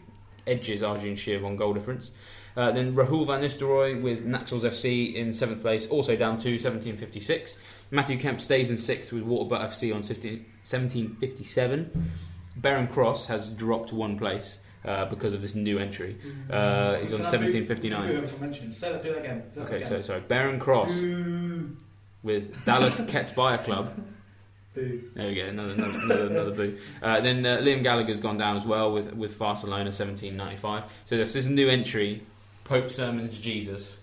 edges 0.47 0.81
Arjun 0.81 1.15
Shiv 1.15 1.45
on 1.45 1.55
goal 1.55 1.73
difference. 1.73 2.11
Uh, 2.57 2.71
then 2.71 2.93
Rahul 2.95 3.25
Van 3.27 3.41
Nistelrooy 3.41 4.01
with 4.01 4.25
Naxals 4.25 4.63
FC 4.63 5.13
in 5.13 5.31
seventh 5.31 5.61
place, 5.61 5.87
also 5.87 6.15
down 6.15 6.39
to 6.39 6.49
1756. 6.49 7.57
Matthew 7.91 8.17
Kemp 8.17 8.41
stays 8.41 8.71
in 8.71 8.77
sixth 8.77 9.11
with 9.11 9.23
Waterbutt 9.23 9.61
FC 9.61 9.93
on 9.93 10.01
15, 10.01 10.31
1757. 10.63 12.11
Baron 12.57 12.87
Cross 12.87 13.27
has 13.27 13.49
dropped 13.49 13.93
one 13.93 14.17
place 14.17 14.59
uh, 14.85 15.05
because 15.05 15.33
of 15.33 15.41
this 15.41 15.55
new 15.55 15.77
entry. 15.79 16.17
Uh, 16.49 16.95
he's 16.97 17.13
on 17.13 17.19
Can 17.19 17.27
I 17.27 17.31
do- 17.31 17.37
1759. 17.45 18.07
can 18.07 18.17
I 18.17 18.25
do 18.25 18.37
mention? 18.37 18.71
Say 18.71 18.91
that, 18.91 19.03
do 19.03 19.09
that 19.13 19.19
again. 19.19 19.43
Do 19.53 19.59
that 19.61 19.67
Okay, 19.67 19.77
again. 19.77 19.89
so 19.89 20.01
sorry, 20.01 20.21
Baron 20.21 20.59
Cross 20.59 20.99
Boo. 20.99 21.75
with 22.23 22.65
Dallas 22.65 22.99
Ketsbire 23.01 23.63
Club. 23.63 23.93
Boo. 24.73 25.01
There 25.15 25.27
we 25.27 25.35
go, 25.35 25.43
another 25.45 25.73
another, 25.73 25.97
another, 25.97 26.25
another 26.27 26.51
boo. 26.51 26.77
Uh, 27.03 27.19
then 27.19 27.45
uh, 27.45 27.57
Liam 27.57 27.83
Gallagher's 27.83 28.21
gone 28.21 28.37
down 28.37 28.55
as 28.55 28.63
well 28.65 28.93
with 28.93 29.13
with 29.13 29.37
Barcelona 29.37 29.91
1795. 29.91 30.83
So 31.03 31.17
this 31.17 31.35
is 31.35 31.45
a 31.47 31.51
new 31.51 31.67
entry. 31.67 32.23
Pope 32.63 32.89
Sermons 32.89 33.37
Jesus. 33.39 33.97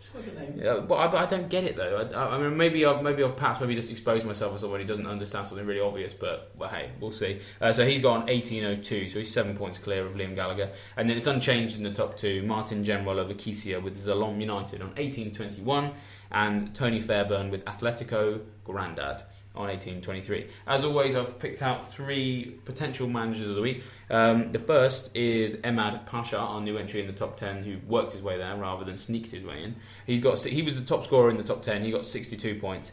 Yeah, 0.57 0.81
but 0.81 0.95
I, 0.97 1.09
but 1.09 1.17
I 1.19 1.27
don't 1.27 1.49
get 1.49 1.65
it 1.65 1.77
though. 1.77 2.09
I, 2.15 2.37
I 2.37 2.39
mean, 2.39 2.57
maybe 2.57 2.85
I've 2.85 3.03
maybe 3.03 3.23
I've 3.23 3.37
perhaps 3.37 3.61
maybe 3.61 3.75
just 3.75 3.91
exposed 3.91 4.25
myself 4.25 4.55
as 4.55 4.61
someone 4.61 4.81
who 4.81 4.87
doesn't 4.87 5.07
understand 5.07 5.49
something 5.49 5.67
really 5.67 5.81
obvious. 5.81 6.15
But 6.15 6.53
well, 6.57 6.69
hey, 6.69 6.91
we'll 7.01 7.13
see. 7.13 7.41
Uh, 7.61 7.73
so 7.73 7.87
he's 7.87 8.01
got 8.01 8.27
1802, 8.27 9.09
so 9.09 9.19
he's 9.19 9.33
seven 9.33 9.57
points 9.57 9.79
clear 9.79 10.07
of 10.07 10.15
Liam 10.15 10.35
Gallagher, 10.35 10.71
and 10.97 11.09
then 11.09 11.17
it's 11.17 11.27
unchanged 11.27 11.77
in 11.77 11.83
the 11.83 11.93
top 11.93 12.17
two. 12.17 12.43
Martin 12.43 12.85
General 12.85 13.19
of 13.19 13.31
Acacia 13.31 13.81
with 13.81 13.97
Zalom 13.97 14.41
United 14.41 14.81
on 14.81 14.89
1821, 14.89 15.93
and 16.31 16.75
Tony 16.75 17.01
Fairburn 17.01 17.51
with 17.51 17.65
Atletico 17.65 18.41
Grandad 18.65 19.23
on 19.59 19.67
1823. 19.67 20.47
As 20.67 20.85
always, 20.85 21.17
I've 21.17 21.39
picked 21.39 21.63
out 21.63 21.93
three 21.93 22.59
potential 22.65 23.09
managers 23.09 23.49
of 23.49 23.57
the 23.57 23.61
week. 23.61 23.83
Um, 24.09 24.53
the 24.53 24.59
first 24.59 25.15
is 25.17 25.57
Emad 25.57 26.07
Pasha, 26.07 26.39
our 26.39 26.61
new 26.61 26.79
entry 26.79 27.01
in 27.01 27.07
the 27.07 27.13
top 27.13 27.37
10, 27.37 27.65
who 27.65 27.79
worked 27.87 28.13
his 28.13 28.23
way 28.23 28.39
there 28.39 28.57
rather 28.57 28.85
than 28.85 28.97
sneaked 28.97 29.33
his 29.33 29.45
way 29.45 29.63
in. 29.65 29.77
He's 30.07 30.21
got 30.21 30.39
he 30.39 30.63
was 30.63 30.77
the 30.77 30.83
top 30.83 31.05
scorer 31.05 31.29
in 31.29 31.37
the 31.37 31.43
top 31.43 31.63
10. 31.63 31.85
He 31.85 31.91
got 31.91 32.07
62 32.07 32.61
points. 32.61 32.93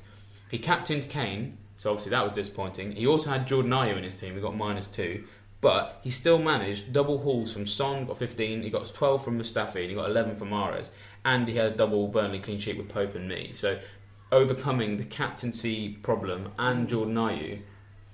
He 0.49 0.57
captained 0.57 1.07
Kane, 1.07 1.57
so 1.77 1.91
obviously 1.91 2.11
that 2.11 2.23
was 2.23 2.33
disappointing. 2.33 2.93
He 2.93 3.07
also 3.07 3.29
had 3.29 3.47
Jordan 3.47 3.71
Ayew 3.71 3.97
in 3.97 4.03
his 4.03 4.15
team. 4.15 4.33
He 4.35 4.41
got 4.41 4.55
minus 4.57 4.87
two. 4.87 5.23
But 5.65 5.99
he 6.03 6.11
still 6.11 6.37
managed 6.37 6.93
double 6.93 7.17
hauls 7.17 7.51
from 7.51 7.65
Son, 7.65 8.05
got 8.05 8.17
15. 8.17 8.61
He 8.61 8.69
got 8.69 8.85
12 8.93 9.23
from 9.23 9.39
Mustafi, 9.39 9.81
and 9.81 9.89
he 9.89 9.95
got 9.95 10.09
11 10.09 10.35
from 10.35 10.51
Mahrez. 10.51 10.89
And 11.23 11.47
he 11.47 11.55
had 11.55 11.65
a 11.65 11.75
double 11.75 12.07
Burnley 12.07 12.37
clean 12.37 12.59
sheet 12.59 12.77
with 12.77 12.87
Pope 12.87 13.15
and 13.15 13.27
Mee. 13.27 13.51
So 13.53 13.79
overcoming 14.31 14.97
the 14.97 15.05
captaincy 15.05 15.89
problem 15.89 16.51
and 16.57 16.87
mm. 16.87 16.89
Jordan 16.89 17.15
Ayew 17.15 17.59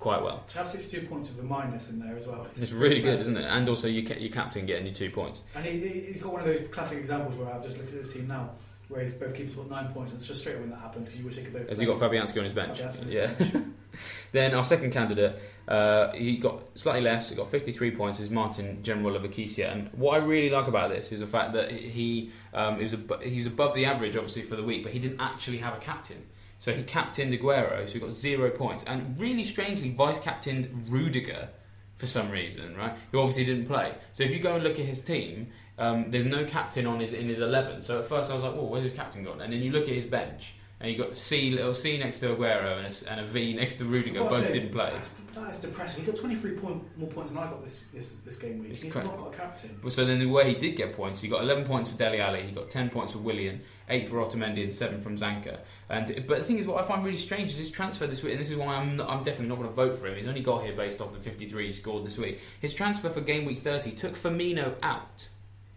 quite 0.02 0.22
well. 0.22 0.44
To 0.50 0.58
have 0.58 0.70
62 0.70 1.08
points 1.08 1.30
with 1.30 1.40
a 1.40 1.44
minus 1.44 1.90
in 1.92 2.00
there 2.00 2.18
as 2.18 2.28
well. 2.28 2.48
It's 2.56 2.72
really 2.72 3.02
good, 3.02 3.20
isn't 3.20 3.38
it? 3.38 3.46
And 3.46 3.70
also 3.70 3.88
your, 3.88 4.04
your 4.18 4.32
captain 4.32 4.66
getting 4.66 4.88
you 4.88 4.94
two 4.94 5.12
points. 5.12 5.44
And 5.56 5.64
he, 5.64 5.78
he's 5.78 6.22
got 6.22 6.34
one 6.34 6.42
of 6.42 6.48
those 6.48 6.68
classic 6.72 6.98
examples 6.98 7.36
where 7.36 7.54
I've 7.54 7.64
just 7.64 7.78
looked 7.78 7.94
at 7.94 8.04
the 8.04 8.12
team 8.12 8.28
now, 8.28 8.50
where 8.92 9.02
he's 9.02 9.14
both 9.14 9.34
keepers 9.34 9.56
got 9.56 9.70
nine 9.70 9.88
points, 9.94 10.12
and 10.12 10.20
it's 10.20 10.28
frustrating 10.28 10.62
when 10.62 10.70
that 10.70 10.80
happens 10.80 11.08
because 11.08 11.20
you 11.20 11.26
wish 11.26 11.38
they 11.38 11.44
could 11.44 11.54
both. 11.54 11.70
Has 11.70 11.80
he 11.80 11.86
got 11.86 11.98
Fabianski 11.98 12.38
on 12.38 12.44
his 12.44 12.54
bench? 12.54 12.80
Fabianski 12.80 13.02
on 13.02 13.08
his 13.08 13.54
Yeah. 13.54 13.62
then 14.34 14.54
our 14.54 14.64
second 14.66 14.92
candidate, 14.92 15.40
uh, 15.68 16.12
he 16.12 16.38
got 16.38 16.78
slightly 16.78 17.02
less. 17.02 17.30
He 17.30 17.36
got 17.36 17.50
53 17.50 17.92
points. 17.92 18.20
Is 18.20 18.30
Martin 18.30 18.84
General 18.84 19.16
of 19.16 19.24
Acacia. 19.24 19.70
And 19.70 19.90
what 19.94 20.16
I 20.16 20.18
really 20.26 20.50
like 20.50 20.68
about 20.68 20.90
this 20.90 21.14
is 21.14 21.22
the 21.22 21.28
fact 21.28 21.54
that 21.54 21.72
he 21.72 22.32
um, 22.54 22.78
he 22.78 22.84
was 22.84 22.94
ab- 22.94 23.24
he 23.24 23.38
was 23.38 23.46
above 23.46 23.74
the 23.74 23.86
average, 23.86 24.18
obviously 24.18 24.42
for 24.42 24.58
the 24.58 24.64
week, 24.64 24.84
but 24.84 24.92
he 24.92 25.00
didn't 25.00 25.22
actually 25.22 25.60
have 25.60 25.74
a 25.74 25.80
captain. 25.80 26.26
So 26.60 26.74
he 26.74 26.84
captained 26.84 27.34
Aguero, 27.34 27.88
so 27.88 27.94
he 27.94 28.00
got 28.00 28.12
zero 28.12 28.52
points, 28.52 28.84
and 28.84 29.20
really 29.20 29.44
strangely 29.46 29.90
vice 29.90 30.20
captained 30.20 30.86
Rudiger 30.90 31.50
for 31.96 32.08
some 32.08 32.30
reason, 32.30 32.76
right? 32.76 32.94
Who 33.12 33.20
obviously 33.20 33.46
didn't 33.46 33.68
play. 33.68 33.94
So 34.12 34.24
if 34.24 34.32
you 34.32 34.40
go 34.40 34.56
and 34.56 34.64
look 34.64 34.80
at 34.80 34.86
his 34.86 35.02
team, 35.02 35.52
um, 35.82 36.12
there's 36.12 36.26
no 36.26 36.46
captain 36.46 36.86
on 36.86 37.00
his 37.00 37.14
in 37.14 37.28
his 37.28 37.40
eleven. 37.40 37.82
So 37.82 38.00
at 38.00 38.06
first 38.06 38.30
I 38.32 38.36
was 38.36 38.44
like, 38.44 38.54
"Oh, 38.56 38.66
where's 38.66 38.84
his 38.84 38.94
captain 38.94 39.24
gone?" 39.24 39.42
And 39.42 39.52
then 39.52 39.62
you 39.62 39.72
look 39.72 39.84
at 39.84 39.96
his 39.96 40.06
bench, 40.06 40.54
and 40.80 40.92
you 40.92 40.98
got 40.98 41.18
C 41.18 41.52
little 41.52 41.74
C 41.74 41.98
next 41.98 42.20
to 42.20 42.36
Aguero 42.36 42.78
and 42.78 42.86
a, 42.86 43.12
and 43.12 43.20
a 43.22 43.26
V 43.26 43.54
next 43.54 43.78
to 43.78 43.86
Rudiger. 43.86 44.20
Both 44.20 44.46
say, 44.46 44.54
didn't 44.54 44.72
play. 44.72 44.94
That 45.34 45.52
is 45.52 45.60
depressing. 45.60 46.04
He's 46.04 46.12
got 46.14 46.20
23 46.20 46.52
point, 46.58 46.98
more 46.98 47.08
points 47.08 47.32
than 47.32 47.42
I 47.42 47.48
got 47.48 47.64
this 47.64 47.86
this, 47.94 48.16
this 48.26 48.38
game 48.38 48.60
week. 48.60 48.72
It's 48.72 48.82
He's 48.82 48.92
cra- 48.92 49.04
not 49.04 49.18
got 49.18 49.34
a 49.34 49.38
captain. 49.38 49.90
So 49.90 50.06
then 50.06 50.20
the 50.20 50.26
way 50.26 50.50
he 50.50 50.56
did 50.56 50.76
get 50.76 50.96
points, 50.96 51.22
he 51.22 51.30
got 51.30 51.42
11 51.42 51.66
points 51.66 51.90
for 51.90 51.98
Dele 51.98 52.20
Alli, 52.20 52.44
he 52.44 52.52
got 52.52 52.70
10 52.70 52.90
points 52.90 53.14
for 53.14 53.20
Willian, 53.20 53.62
8 53.90 54.08
for 54.08 54.18
Otamendi 54.18 54.62
and 54.62 54.74
7 54.74 55.00
from 55.00 55.18
Zanka. 55.18 55.60
And 55.90 56.26
But 56.28 56.40
the 56.40 56.44
thing 56.44 56.58
is, 56.58 56.68
what 56.68 56.84
I 56.84 56.88
find 56.88 57.06
really 57.06 57.18
strange 57.18 57.52
is 57.52 57.58
his 57.58 57.72
transfer 57.72 58.08
this 58.08 58.24
week, 58.24 58.34
and 58.34 58.42
this 58.42 58.50
is 58.50 58.58
why 58.58 58.76
I'm, 58.76 58.98
not, 58.98 59.10
I'm 59.10 59.24
definitely 59.24 59.48
not 59.48 59.56
going 59.56 59.70
to 59.70 59.76
vote 59.76 59.96
for 59.96 60.08
him. 60.08 60.18
He's 60.18 60.28
only 60.28 60.42
got 60.42 60.64
here 60.64 60.74
based 60.74 61.00
off 61.00 61.14
the 61.14 61.20
53 61.20 61.66
he 61.66 61.72
scored 61.72 62.06
this 62.06 62.18
week. 62.18 62.40
His 62.60 62.74
transfer 62.74 63.10
for 63.10 63.22
game 63.22 63.46
week 63.46 63.60
30 63.60 63.92
took 63.92 64.16
Firmino 64.16 64.76
out 64.84 65.30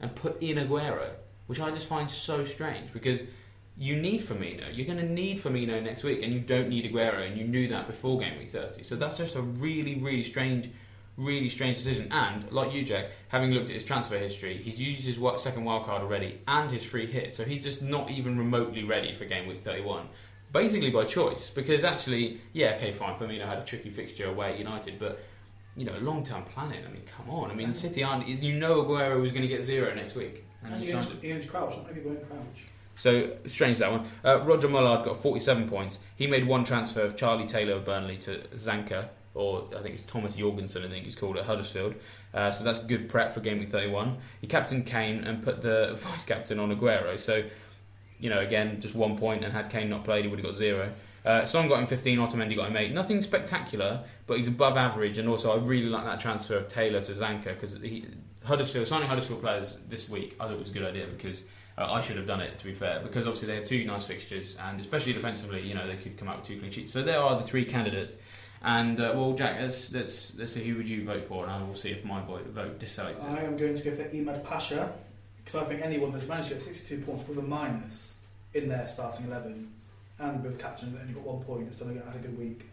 and 0.05 0.15
put 0.15 0.41
in 0.43 0.59
Aguero, 0.59 1.09
which 1.47 1.61
I 1.61 1.71
just 1.71 1.89
find 1.89 2.11
so 2.11 2.45
strange 2.45 2.93
because 2.93 3.23
you 3.77 3.97
need 3.97 4.21
Firmino. 4.21 4.67
You're 4.71 4.87
going 4.87 4.99
to 4.99 5.09
need 5.09 5.39
Firmino 5.39 5.83
next 5.83 6.05
week, 6.05 6.23
and 6.23 6.31
you 6.31 6.41
don't 6.41 6.69
need 6.69 6.85
Aguero, 6.85 7.27
and 7.27 7.39
you 7.39 7.45
knew 7.45 7.69
that 7.69 7.87
before 7.87 8.21
game 8.21 8.39
week 8.39 8.51
30. 8.51 8.83
So 8.83 8.97
that's 8.97 9.17
just 9.17 9.35
a 9.35 9.41
really, 9.41 9.95
really 9.97 10.23
strange, 10.23 10.69
really 11.17 11.49
strange 11.49 11.79
decision. 11.79 12.13
And 12.13 12.53
like 12.53 12.73
you, 12.75 12.85
Jack, 12.85 13.07
having 13.29 13.53
looked 13.53 13.71
at 13.71 13.75
his 13.75 13.83
transfer 13.83 14.19
history, 14.19 14.59
he's 14.59 14.79
used 14.79 15.07
his 15.07 15.19
second 15.43 15.65
wild 15.65 15.87
card 15.87 16.03
already 16.03 16.39
and 16.47 16.71
his 16.71 16.85
free 16.85 17.07
hit, 17.07 17.35
so 17.35 17.45
he's 17.45 17.65
just 17.65 17.81
not 17.81 18.11
even 18.11 18.39
remotely 18.39 18.85
ready 18.85 19.15
for 19.15 19.25
game 19.25 19.49
week 19.49 19.65
31. 19.65 20.07
Basically 20.53 20.91
by 20.91 21.05
choice, 21.05 21.51
because 21.51 21.83
actually, 21.83 22.43
yeah, 22.53 22.75
okay, 22.77 22.93
fine. 22.93 23.17
Firmino 23.17 23.45
had 23.49 23.59
a 23.59 23.65
tricky 23.65 23.89
fixture 23.89 24.27
away 24.27 24.53
at 24.53 24.59
United, 24.59 24.99
but 24.99 25.25
you 25.77 25.85
know, 25.85 25.97
long 25.99 26.23
term 26.23 26.45
planning. 26.45 26.85
I 26.87 26.91
mean, 26.91 27.03
come 27.05 27.31
on. 27.31 27.51
I 27.51 27.55
mean, 27.55 27.75
City 27.75 28.03
aren't. 28.03 28.27
You 28.27 28.59
know, 28.59 28.83
Aguero 28.85 29.21
was 29.21 29.33
going 29.33 29.43
to 29.43 29.49
get 29.49 29.63
zero 29.63 29.95
next 29.95 30.15
week, 30.15 30.45
and 30.63 30.75
And 30.75 30.83
he 30.83 30.93
owns, 30.93 31.09
he 31.21 31.33
owns 31.33 31.47
Crouch. 31.47 31.77
Not 31.77 31.87
many 31.87 32.01
people 32.01 32.13
own 32.13 32.25
Crouch. 32.27 32.65
So 32.97 33.37
strange 33.47 33.79
that 33.79 33.91
one. 33.91 34.07
Uh, 34.25 34.43
Roger 34.43 34.69
Mullard 34.69 35.05
got 35.05 35.17
47 35.17 35.69
points. 35.69 35.99
He 36.15 36.29
made 36.29 36.47
one 36.47 36.63
transfer 36.63 37.03
of 37.03 37.17
Charlie 37.17 37.47
Taylor 37.47 37.75
of 37.75 37.85
Burnley 37.85 38.17
to 38.19 38.39
Zanka, 38.55 39.09
or 39.35 39.65
I 39.77 39.83
think 39.83 39.95
it's 39.95 40.05
Thomas 40.05 40.37
Jorgensen. 40.37 40.85
I 40.85 40.89
think 40.89 41.05
he's 41.05 41.17
called 41.17 41.37
at 41.37 41.45
Huddersfield. 41.45 41.97
Uh, 42.33 42.53
so 42.53 42.63
that's 42.63 42.79
good 42.79 43.09
prep 43.09 43.35
for 43.35 43.41
game 43.41 43.59
week 43.59 43.71
31. 43.71 44.19
He 44.41 44.47
captained 44.47 44.87
Kane 44.87 45.25
and 45.25 45.43
put 45.43 45.61
the 45.61 45.95
vice 45.99 46.25
captain 46.25 46.61
on 46.61 46.71
Aguero. 46.75 47.19
So 47.19 47.45
you 48.21 48.31
know, 48.31 48.41
again, 48.41 48.81
just 48.81 48.95
one 48.95 49.19
point, 49.19 49.45
and 49.45 49.53
had 49.53 49.71
Kane 49.71 49.91
not 49.91 50.05
played, 50.05 50.25
he 50.25 50.31
would 50.31 50.39
have 50.39 50.47
got 50.47 50.55
zero. 50.55 50.93
Uh, 51.25 51.45
Son 51.47 51.69
got 51.69 51.81
him 51.81 51.87
15, 51.87 52.19
Otamendi 52.19 52.55
got 52.55 52.69
him 52.69 52.77
8. 52.77 52.93
Nothing 52.93 53.23
spectacular, 53.23 54.05
but 54.27 54.37
he's 54.37 54.49
above 54.49 54.77
average, 54.77 55.17
and 55.17 55.29
also 55.29 55.53
I 55.53 55.57
really 55.57 55.89
like 55.89 56.05
that 56.05 56.21
transfer 56.21 56.57
of 56.57 56.69
Taylor 56.69 57.01
to 57.01 57.13
Zanka 57.13 57.59
because 57.59 57.79
Huddersfield 58.45 58.87
signing 58.87 59.09
Huddersfield 59.09 59.41
players 59.41 59.81
this 59.89 60.09
week. 60.09 60.37
I 60.39 60.45
thought 60.45 60.55
it 60.55 60.59
was 60.59 60.69
a 60.69 60.73
good 60.73 60.85
idea 60.85 61.07
because 61.07 61.43
uh, 61.79 61.91
I 61.91 62.01
should 62.03 62.17
have 62.17 62.27
done 62.27 62.41
it 62.41 62.59
to 62.59 62.65
be 62.65 62.75
fair 62.75 63.01
because 63.01 63.27
obviously 63.27 63.49
they 63.49 63.57
had 63.57 63.67
two 63.67 63.85
nice 63.87 64.07
fixtures 64.07 64.57
and 64.63 64.79
especially 64.79 65.15
defensively, 65.15 65.61
you 65.61 65.75
know, 65.75 65.87
they 65.87 65.97
could 65.97 66.19
come 66.19 66.29
out 66.29 66.39
with 66.39 66.47
two 66.47 66.59
clean 66.59 66.71
sheets. 66.71 66.93
So 66.93 67.03
there 67.03 67.21
are 67.21 67.39
the 67.39 67.45
three 67.45 67.65
candidates. 67.65 68.17
And 68.63 69.01
uh, 69.01 69.13
well, 69.15 69.33
Jack, 69.33 69.61
let's, 69.61 69.93
let's 69.93 70.37
let's 70.37 70.53
see 70.55 70.65
who 70.65 70.77
would 70.77 70.89
you 70.89 71.05
vote 71.05 71.25
for, 71.25 71.45
and 71.45 71.53
I 71.53 71.63
will 71.63 71.75
see 71.75 71.91
if 71.91 72.03
my 72.03 72.23
vote, 72.23 72.79
deselects 72.79 73.23
I 73.25 73.43
am 73.43 73.59
going 73.59 73.75
to 73.75 73.83
go 73.83 73.95
for 73.95 74.05
Imad 74.05 74.43
Pasha 74.43 74.93
because 75.37 75.61
I 75.61 75.65
think 75.65 75.83
anyone 75.83 76.13
that's 76.13 76.27
managed 76.27 76.49
to 76.49 76.55
get 76.55 76.63
62 76.63 77.05
points 77.05 77.29
with 77.29 77.39
a 77.39 77.43
minus 77.43 78.17
in 78.55 78.69
their 78.69 78.87
starting 78.87 79.27
11 79.27 79.71
and 80.19 80.43
with 80.43 80.59
captain 80.59 80.99
only 81.01 81.13
got 81.13 81.23
one 81.25 81.43
point 81.43 81.77
done 81.79 82.01
a, 82.01 82.11
had 82.11 82.17
a 82.17 82.19
good 82.19 82.39
week. 82.39 82.67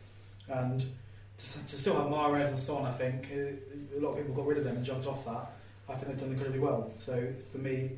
And 0.49 0.81
to, 1.37 1.67
to 1.67 1.75
still 1.75 1.95
have 1.95 2.05
Mahrez 2.05 2.47
and 2.47 2.59
Son, 2.59 2.85
I 2.85 2.91
think 2.91 3.27
uh, 3.31 3.97
a 3.97 3.99
lot 3.99 4.11
of 4.11 4.17
people 4.17 4.35
got 4.35 4.47
rid 4.47 4.57
of 4.57 4.63
them 4.63 4.77
and 4.77 4.85
jumped 4.85 5.07
off 5.07 5.25
that. 5.25 5.51
I 5.89 5.95
think 5.95 6.07
they've 6.09 6.19
done 6.19 6.31
incredibly 6.31 6.59
well. 6.59 6.91
So 6.97 7.27
for 7.51 7.57
me, 7.57 7.91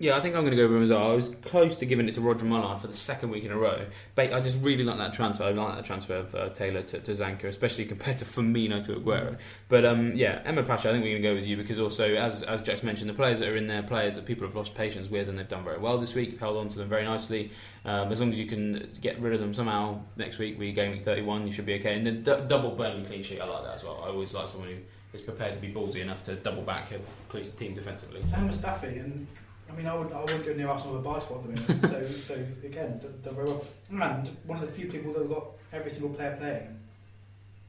Yeah, 0.00 0.16
I 0.16 0.20
think 0.20 0.36
I'm 0.36 0.44
going 0.44 0.56
to 0.56 0.68
go 0.68 0.80
as 0.80 0.90
well. 0.90 1.10
I 1.10 1.14
was 1.14 1.30
close 1.42 1.76
to 1.76 1.86
giving 1.86 2.08
it 2.08 2.14
to 2.14 2.20
Roger 2.20 2.44
Mullard 2.44 2.78
for 2.80 2.86
the 2.86 2.94
second 2.94 3.30
week 3.30 3.42
in 3.42 3.50
a 3.50 3.58
row. 3.58 3.84
But 4.14 4.32
I 4.32 4.40
just 4.40 4.58
really 4.60 4.84
like 4.84 4.98
that 4.98 5.12
transfer. 5.12 5.42
I 5.42 5.50
like 5.50 5.74
that 5.74 5.84
transfer 5.84 6.14
of 6.14 6.34
uh, 6.36 6.50
Taylor 6.50 6.82
to, 6.82 7.00
to 7.00 7.10
Zanka, 7.12 7.44
especially 7.44 7.84
compared 7.84 8.18
to 8.18 8.24
Firmino 8.24 8.80
to 8.84 8.94
Aguero. 8.94 9.36
But 9.68 9.84
um, 9.84 10.12
yeah, 10.14 10.40
Emad 10.44 10.68
Pasha, 10.68 10.90
I 10.90 10.92
think 10.92 11.02
we're 11.02 11.18
going 11.18 11.22
to 11.22 11.28
go 11.28 11.34
with 11.34 11.44
you 11.44 11.56
because 11.56 11.80
also, 11.80 12.14
as 12.14 12.44
as 12.44 12.62
Jack's 12.62 12.84
mentioned, 12.84 13.10
the 13.10 13.14
players 13.14 13.40
that 13.40 13.48
are 13.48 13.56
in 13.56 13.66
there, 13.66 13.82
players 13.82 14.14
that 14.14 14.24
people 14.24 14.46
have 14.46 14.54
lost 14.54 14.76
patience 14.76 15.10
with, 15.10 15.28
and 15.28 15.36
they've 15.36 15.48
done 15.48 15.64
very 15.64 15.78
well 15.78 15.98
this 15.98 16.14
week. 16.14 16.38
Held 16.38 16.58
on 16.58 16.68
to 16.68 16.78
them 16.78 16.88
very 16.88 17.04
nicely. 17.04 17.50
Um, 17.84 18.12
as 18.12 18.20
long 18.20 18.30
as 18.30 18.38
you 18.38 18.46
can 18.46 18.90
get 19.00 19.18
rid 19.20 19.32
of 19.32 19.40
them 19.40 19.52
somehow 19.52 20.00
next 20.16 20.38
week, 20.38 20.58
we 20.58 20.72
game 20.72 20.92
week 20.92 21.02
31, 21.02 21.46
you 21.46 21.52
should 21.52 21.66
be 21.66 21.74
okay. 21.74 21.96
And 21.96 22.06
then 22.06 22.22
d- 22.22 22.44
double 22.46 22.72
Burnley 22.72 23.04
clean 23.04 23.22
sheet, 23.22 23.40
I 23.40 23.46
like 23.46 23.64
that 23.64 23.74
as 23.74 23.84
well. 23.84 24.02
I 24.04 24.08
always 24.08 24.32
like 24.34 24.46
someone 24.46 24.68
who 24.68 24.76
is 25.12 25.22
prepared 25.22 25.54
to 25.54 25.60
be 25.60 25.72
ballsy 25.72 25.96
enough 25.96 26.22
to 26.24 26.34
double 26.36 26.62
back 26.62 26.92
a 26.92 27.40
team 27.56 27.74
defensively. 27.74 28.22
So. 28.28 28.36
And 28.36 28.50
Mustafi, 28.50 29.04
and 29.04 29.26
I 29.70 29.74
mean, 29.74 29.86
I 29.86 29.94
would 29.94 30.12
I 30.12 30.20
wouldn't 30.20 30.46
go 30.46 30.54
near 30.54 30.68
Arsenal 30.68 30.94
with 30.96 31.06
a 31.06 31.08
buy 31.08 31.18
spot 31.18 31.38
at 31.38 31.56
the 31.56 31.74
minute. 31.74 31.88
so 31.88 32.04
so 32.04 32.34
again, 32.64 33.00
very 33.22 33.46
well. 33.46 33.64
And 33.90 34.28
one 34.44 34.62
of 34.62 34.66
the 34.66 34.72
few 34.72 34.90
people 34.90 35.12
that 35.12 35.20
have 35.20 35.30
got 35.30 35.46
every 35.72 35.90
single 35.90 36.10
player 36.10 36.36
playing 36.38 36.77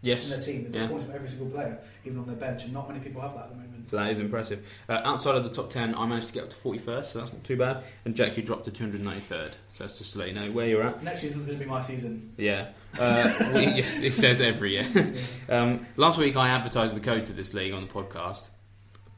Yes. 0.01 0.31
in 0.31 0.39
their 0.39 0.41
team. 0.41 0.71
Yeah. 0.73 0.87
points 0.87 1.05
from 1.05 1.15
every 1.15 1.27
single 1.27 1.47
player, 1.49 1.77
even 2.05 2.19
on 2.19 2.25
their 2.25 2.35
bench, 2.35 2.63
and 2.63 2.73
not 2.73 2.87
many 2.87 3.01
people 3.01 3.21
have 3.21 3.33
that 3.33 3.43
at 3.45 3.49
the 3.49 3.55
moment. 3.55 3.89
So 3.89 3.97
that 3.97 4.09
is 4.11 4.19
impressive. 4.19 4.65
Uh, 4.87 5.01
outside 5.03 5.35
of 5.35 5.43
the 5.43 5.49
top 5.49 5.69
10, 5.69 5.95
I 5.95 6.05
managed 6.05 6.27
to 6.27 6.33
get 6.33 6.43
up 6.43 6.49
to 6.51 6.55
41st, 6.55 7.05
so 7.05 7.19
that's 7.19 7.33
not 7.33 7.43
too 7.43 7.57
bad. 7.57 7.83
And 8.05 8.15
Jack, 8.15 8.37
you 8.37 8.43
dropped 8.43 8.65
to 8.65 8.71
293rd. 8.71 9.51
So 9.73 9.83
that's 9.83 9.97
just 9.97 10.13
to 10.13 10.19
let 10.19 10.29
you 10.29 10.35
know 10.35 10.51
where 10.51 10.67
you're 10.67 10.83
at. 10.83 11.03
Next 11.03 11.21
season's 11.21 11.45
going 11.45 11.59
to 11.59 11.63
be 11.65 11.69
my 11.69 11.81
season. 11.81 12.33
Yeah. 12.37 12.69
Uh, 12.97 13.33
it 13.39 14.13
says 14.13 14.41
every 14.41 14.73
year. 14.73 15.13
Um, 15.49 15.87
last 15.97 16.19
week, 16.19 16.37
I 16.37 16.49
advertised 16.49 16.95
the 16.95 16.99
code 16.99 17.25
to 17.25 17.33
this 17.33 17.55
league 17.55 17.73
on 17.73 17.81
the 17.81 17.91
podcast. 17.91 18.49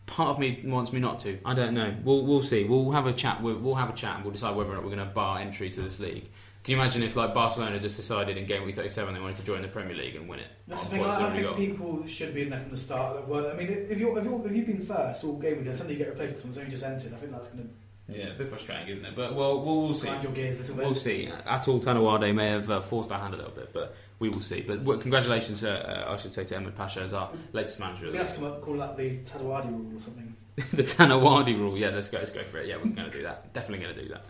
Part 0.06 0.30
of 0.30 0.40
me 0.40 0.62
wants 0.64 0.94
me 0.94 1.00
not 1.02 1.20
to. 1.22 1.38
I 1.46 1.54
don't 1.54 1.74
know. 1.74 1.94
We'll, 2.04 2.26
we'll 2.26 2.42
see. 2.42 2.64
We'll 2.64 2.92
have 2.92 3.06
a 3.06 3.12
chat. 3.14 3.42
We'll, 3.42 3.58
we'll 3.58 3.76
have 3.76 3.90
a 3.90 3.94
chat 3.94 4.16
and 4.16 4.24
we'll 4.24 4.32
decide 4.32 4.56
whether 4.56 4.72
or 4.72 4.76
not 4.76 4.84
we're 4.84 4.96
going 4.96 5.06
to 5.08 5.14
bar 5.14 5.40
entry 5.40 5.70
to 5.70 5.82
this 5.82 6.00
league. 6.00 6.30
Can 6.64 6.74
you 6.74 6.78
imagine 6.80 7.02
if, 7.02 7.16
like, 7.16 7.34
Barcelona 7.34 7.80
just 7.80 7.98
decided 7.98 8.38
in 8.38 8.46
game 8.46 8.64
week 8.64 8.76
37 8.76 9.14
they 9.14 9.20
wanted 9.20 9.38
to 9.38 9.44
join 9.44 9.64
the 9.64 9.68
Premier 9.68 9.96
League 9.96 10.16
and 10.16 10.30
win 10.30 10.40
it? 10.40 10.48
That's 10.68 10.84
the 10.84 10.90
thing. 10.92 11.04
I, 11.04 11.28
I 11.28 11.30
think 11.32 11.44
got? 11.44 11.58
people 11.58 12.06
should 12.06 12.36
be 12.36 12.44
in 12.44 12.52
there 12.52 12.60
from 12.60 12.70
the 12.72 12.78
start. 12.78 13.28
Well, 13.28 13.50
I 13.50 13.54
mean, 13.54 13.68
if 13.68 13.98
you're 14.00 14.18
if, 14.20 14.26
you're, 14.26 14.46
if 14.46 14.56
you've 14.56 14.68
been 14.68 14.82
first 14.82 15.24
all 15.24 15.38
game 15.38 15.58
week 15.58 15.68
and 15.68 15.76
suddenly 15.76 15.94
you 15.94 16.00
get 16.00 16.10
replaced 16.10 16.34
with 16.34 16.42
someone 16.42 16.54
who's 16.56 16.64
only 16.64 16.72
just 16.72 16.84
entered, 16.84 17.14
I 17.14 17.18
think 17.18 17.32
that's 17.32 17.48
going 17.48 17.68
to 18.08 18.16
Yeah, 18.16 18.28
a 18.28 18.34
bit 18.36 18.48
frustrating, 18.48 18.90
isn't 18.90 19.06
it? 19.06 19.16
But 19.16 19.34
well, 19.34 19.60
we'll, 19.60 19.86
we'll 19.86 19.94
see. 19.96 20.08
grind 20.08 20.24
your 20.24 20.34
gears 20.34 20.58
a 20.58 20.60
little 20.60 20.76
bit. 20.76 20.86
We'll 20.86 20.96
see. 20.96 21.30
Atul 21.48 21.84
Tanawade 21.84 22.36
may 22.36 22.50
have 22.50 22.70
uh, 22.70 22.80
forced 22.80 23.12
our 23.12 23.20
hand 23.20 23.34
a 23.34 23.38
little 23.38 23.54
bit, 23.54 23.74
but 23.74 23.96
we 24.20 24.30
will 24.30 24.42
see. 24.42 24.62
But 24.62 24.84
well, 24.84 25.00
congratulations, 25.00 25.64
uh, 25.64 26.06
uh, 26.08 26.14
I 26.14 26.18
should 26.18 26.34
say, 26.34 26.44
to 26.44 26.58
Ahmed 26.58 26.76
Pasha 26.76 27.02
as 27.02 27.14
our 27.14 27.32
latest 27.54 27.80
manager. 27.80 28.12
We 28.12 28.18
have 28.18 28.36
to 28.36 28.60
call 28.62 28.78
that 28.78 28.96
the 28.98 29.18
Tadawadi 29.26 29.72
rule 29.72 29.98
or 29.98 30.00
something. 30.00 30.36
the 30.74 30.84
Tanawadi 30.84 31.58
rule. 31.58 31.76
Yeah, 31.76 31.90
let's 31.90 32.10
go. 32.10 32.20
Let's 32.20 32.30
go 32.30 32.44
for 32.44 32.60
it. 32.60 32.68
Yeah, 32.68 32.76
we're 32.76 32.92
going 32.92 33.10
to 33.10 33.18
do 33.18 33.24
that. 33.24 33.52
Definitely 33.54 33.84
going 33.84 33.96
to 33.96 34.02
do 34.04 34.10
that. 34.10 34.26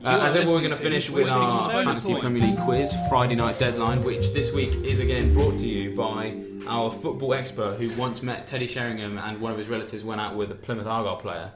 You 0.00 0.06
Uh, 0.06 0.18
as 0.20 0.34
ever, 0.36 0.46
we're 0.52 0.60
going 0.60 0.70
to 0.70 0.76
to 0.76 0.82
finish 0.82 1.10
with 1.10 1.28
our 1.28 1.70
Fantasy 1.70 2.08
Points. 2.12 2.22
Premier 2.24 2.42
League 2.42 2.58
quiz 2.60 2.94
Friday 3.10 3.34
night 3.34 3.58
deadline, 3.58 4.02
which 4.02 4.32
this 4.32 4.50
week 4.52 4.72
is 4.82 4.98
again 4.98 5.34
brought 5.34 5.58
to 5.58 5.66
you 5.68 5.94
by 5.94 6.34
our 6.66 6.90
football 6.90 7.34
expert 7.34 7.76
who 7.78 7.90
once 8.00 8.22
met 8.22 8.46
Teddy 8.46 8.66
Sheringham 8.66 9.18
and 9.18 9.40
one 9.40 9.52
of 9.52 9.58
his 9.58 9.68
relatives 9.68 10.02
went 10.02 10.20
out 10.20 10.36
with 10.36 10.50
a 10.50 10.54
Plymouth 10.54 10.86
Argyle 10.86 11.16
player. 11.16 11.52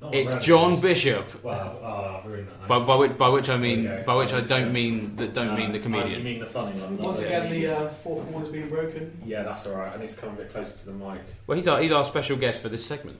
Not 0.00 0.14
It's 0.14 0.30
relatives. 0.32 0.46
John 0.46 0.80
Bishop. 0.80 1.42
Wow, 1.44 1.76
oh, 1.82 2.20
I've 2.20 2.26
ruined 2.30 2.46
that. 2.46 2.68
By, 2.68 2.78
by 2.78 2.94
which 2.94 3.18
by 3.18 3.28
which 3.30 3.48
I 3.48 3.56
mean 3.56 3.88
Okay. 3.88 4.04
by 4.06 4.14
which 4.14 4.32
I 4.32 4.42
don't 4.42 4.72
mean 4.72 5.16
that 5.16 5.34
don't 5.34 5.48
No, 5.48 5.56
mean 5.56 5.72
the 5.72 5.80
comedian. 5.80 6.18
You 6.18 6.24
mean 6.24 6.38
the 6.38 6.46
funny 6.46 6.78
one. 6.80 6.98
Once 6.98 7.18
the 7.18 7.26
again, 7.26 7.42
the 7.42 7.48
comedian. 7.48 7.74
uh, 7.82 7.88
fourth 7.88 8.24
wall 8.28 8.38
has 8.38 8.48
been 8.48 8.68
broken. 8.68 9.20
Yeah, 9.26 9.42
that's 9.42 9.66
alright. 9.66 9.92
I 9.92 9.98
need 10.00 10.08
to 10.10 10.16
come 10.16 10.28
a 10.34 10.36
bit 10.36 10.52
closer 10.52 10.78
to 10.78 10.84
the 10.86 10.92
mic. 10.92 11.20
Well, 11.48 11.56
he's 11.56 11.66
our 11.66 11.80
he's 11.80 11.90
our 11.90 12.04
special 12.04 12.36
guest 12.36 12.62
for 12.62 12.68
this 12.68 12.86
segment. 12.86 13.18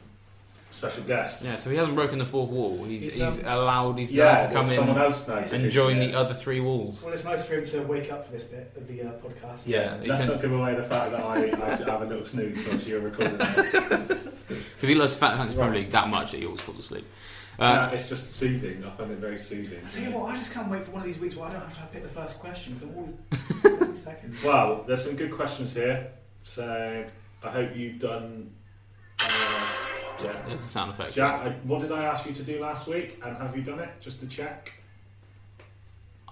Special 0.71 1.03
guest. 1.05 1.45
Yeah, 1.45 1.57
so 1.57 1.71
he 1.71 1.77
hasn't 1.77 1.95
broken 1.97 2.19
the 2.19 2.27
fourth 2.27 2.51
wall. 2.51 2.85
He's 2.85 3.05
He's, 3.05 3.15
he's 3.15 3.39
um, 3.39 3.47
allowed 3.47 3.99
he's 3.99 4.13
yeah 4.13 4.41
allowed 4.41 4.47
to 4.49 4.53
come 4.53 4.67
someone 4.67 4.97
in 4.97 5.03
else 5.03 5.27
knows. 5.27 5.53
and 5.55 5.71
join 5.71 5.99
the 5.99 6.15
other 6.15 6.35
three 6.35 6.61
walls. 6.61 7.03
Well, 7.03 7.15
it's 7.15 7.25
nice 7.25 7.47
for 7.47 7.55
him 7.57 7.65
to 7.67 7.81
wake 7.85 8.13
up 8.13 8.27
for 8.27 8.33
this 8.33 8.45
bit 8.45 8.73
of 8.77 8.87
the 8.87 9.01
uh, 9.03 9.13
podcast. 9.13 9.63
Yeah, 9.67 9.99
he 10.03 10.09
Let's 10.09 10.21
tend- 10.21 10.33
not 10.33 10.43
give 10.43 10.53
away 10.53 10.75
the 10.75 10.83
fact 10.83 11.13
that 11.13 11.21
I, 11.25 11.37
I 11.73 11.77
have 11.77 12.03
a 12.03 12.05
little 12.05 12.25
snooze 12.25 12.67
whilst 12.69 12.87
you're 12.87 13.01
recording 13.01 13.39
this. 13.39 13.75
Because 14.49 14.89
he 14.89 14.95
loves 14.95 15.15
Fat 15.17 15.37
Fantasy 15.37 15.57
Premier 15.59 15.81
League 15.81 15.91
that 15.91 16.09
much 16.09 16.31
that 16.33 16.39
he 16.39 16.47
always 16.47 16.61
falls 16.61 16.79
asleep. 16.79 17.05
no, 17.59 17.65
Uh, 17.67 17.91
it's 17.93 18.09
just 18.09 18.37
soothing. 18.37 18.83
I 18.85 18.91
find 18.91 19.11
it 19.11 19.19
very 19.19 19.39
soothing. 19.39 19.81
I 19.85 19.91
tell 19.91 20.03
you 20.11 20.19
what, 20.19 20.33
I 20.35 20.37
just 20.37 20.53
can't 20.55 20.71
wait 20.71 20.85
for 20.85 20.93
one 20.93 21.01
of 21.01 21.07
these 21.07 21.19
weeks 21.19 21.35
where 21.37 21.49
I 21.49 21.53
don't 21.53 21.63
have 21.63 21.77
to 21.77 21.87
pick 21.93 22.03
the 22.03 22.09
first 22.09 22.39
question 22.39 22.75
because 22.75 22.89
I'm 22.89 22.97
all 22.97 23.19
30 23.33 23.97
seconds. 23.97 24.45
Well, 24.45 24.85
there's 24.87 25.05
some 25.05 25.17
good 25.17 25.33
questions 25.33 25.75
here. 25.75 26.13
So 26.43 27.05
I 27.43 27.51
hope 27.51 27.75
you've 27.77 27.99
done. 27.99 28.51
Uh, 29.21 29.67
yeah, 30.23 30.37
there's 30.47 30.63
the 30.63 30.69
sound 30.69 30.91
effects. 30.91 31.15
Jack, 31.15 31.41
I, 31.47 31.51
what 31.65 31.81
did 31.81 31.93
I 31.93 32.05
ask 32.05 32.27
you 32.27 32.33
to 32.35 32.43
do 32.43 32.61
last 32.61 32.87
week? 32.89 33.21
And 33.25 33.37
have 33.37 33.57
you 33.57 33.63
done 33.63 33.79
it? 33.81 33.91
Just 34.01 34.21
to 34.21 34.27
check. 34.27 34.73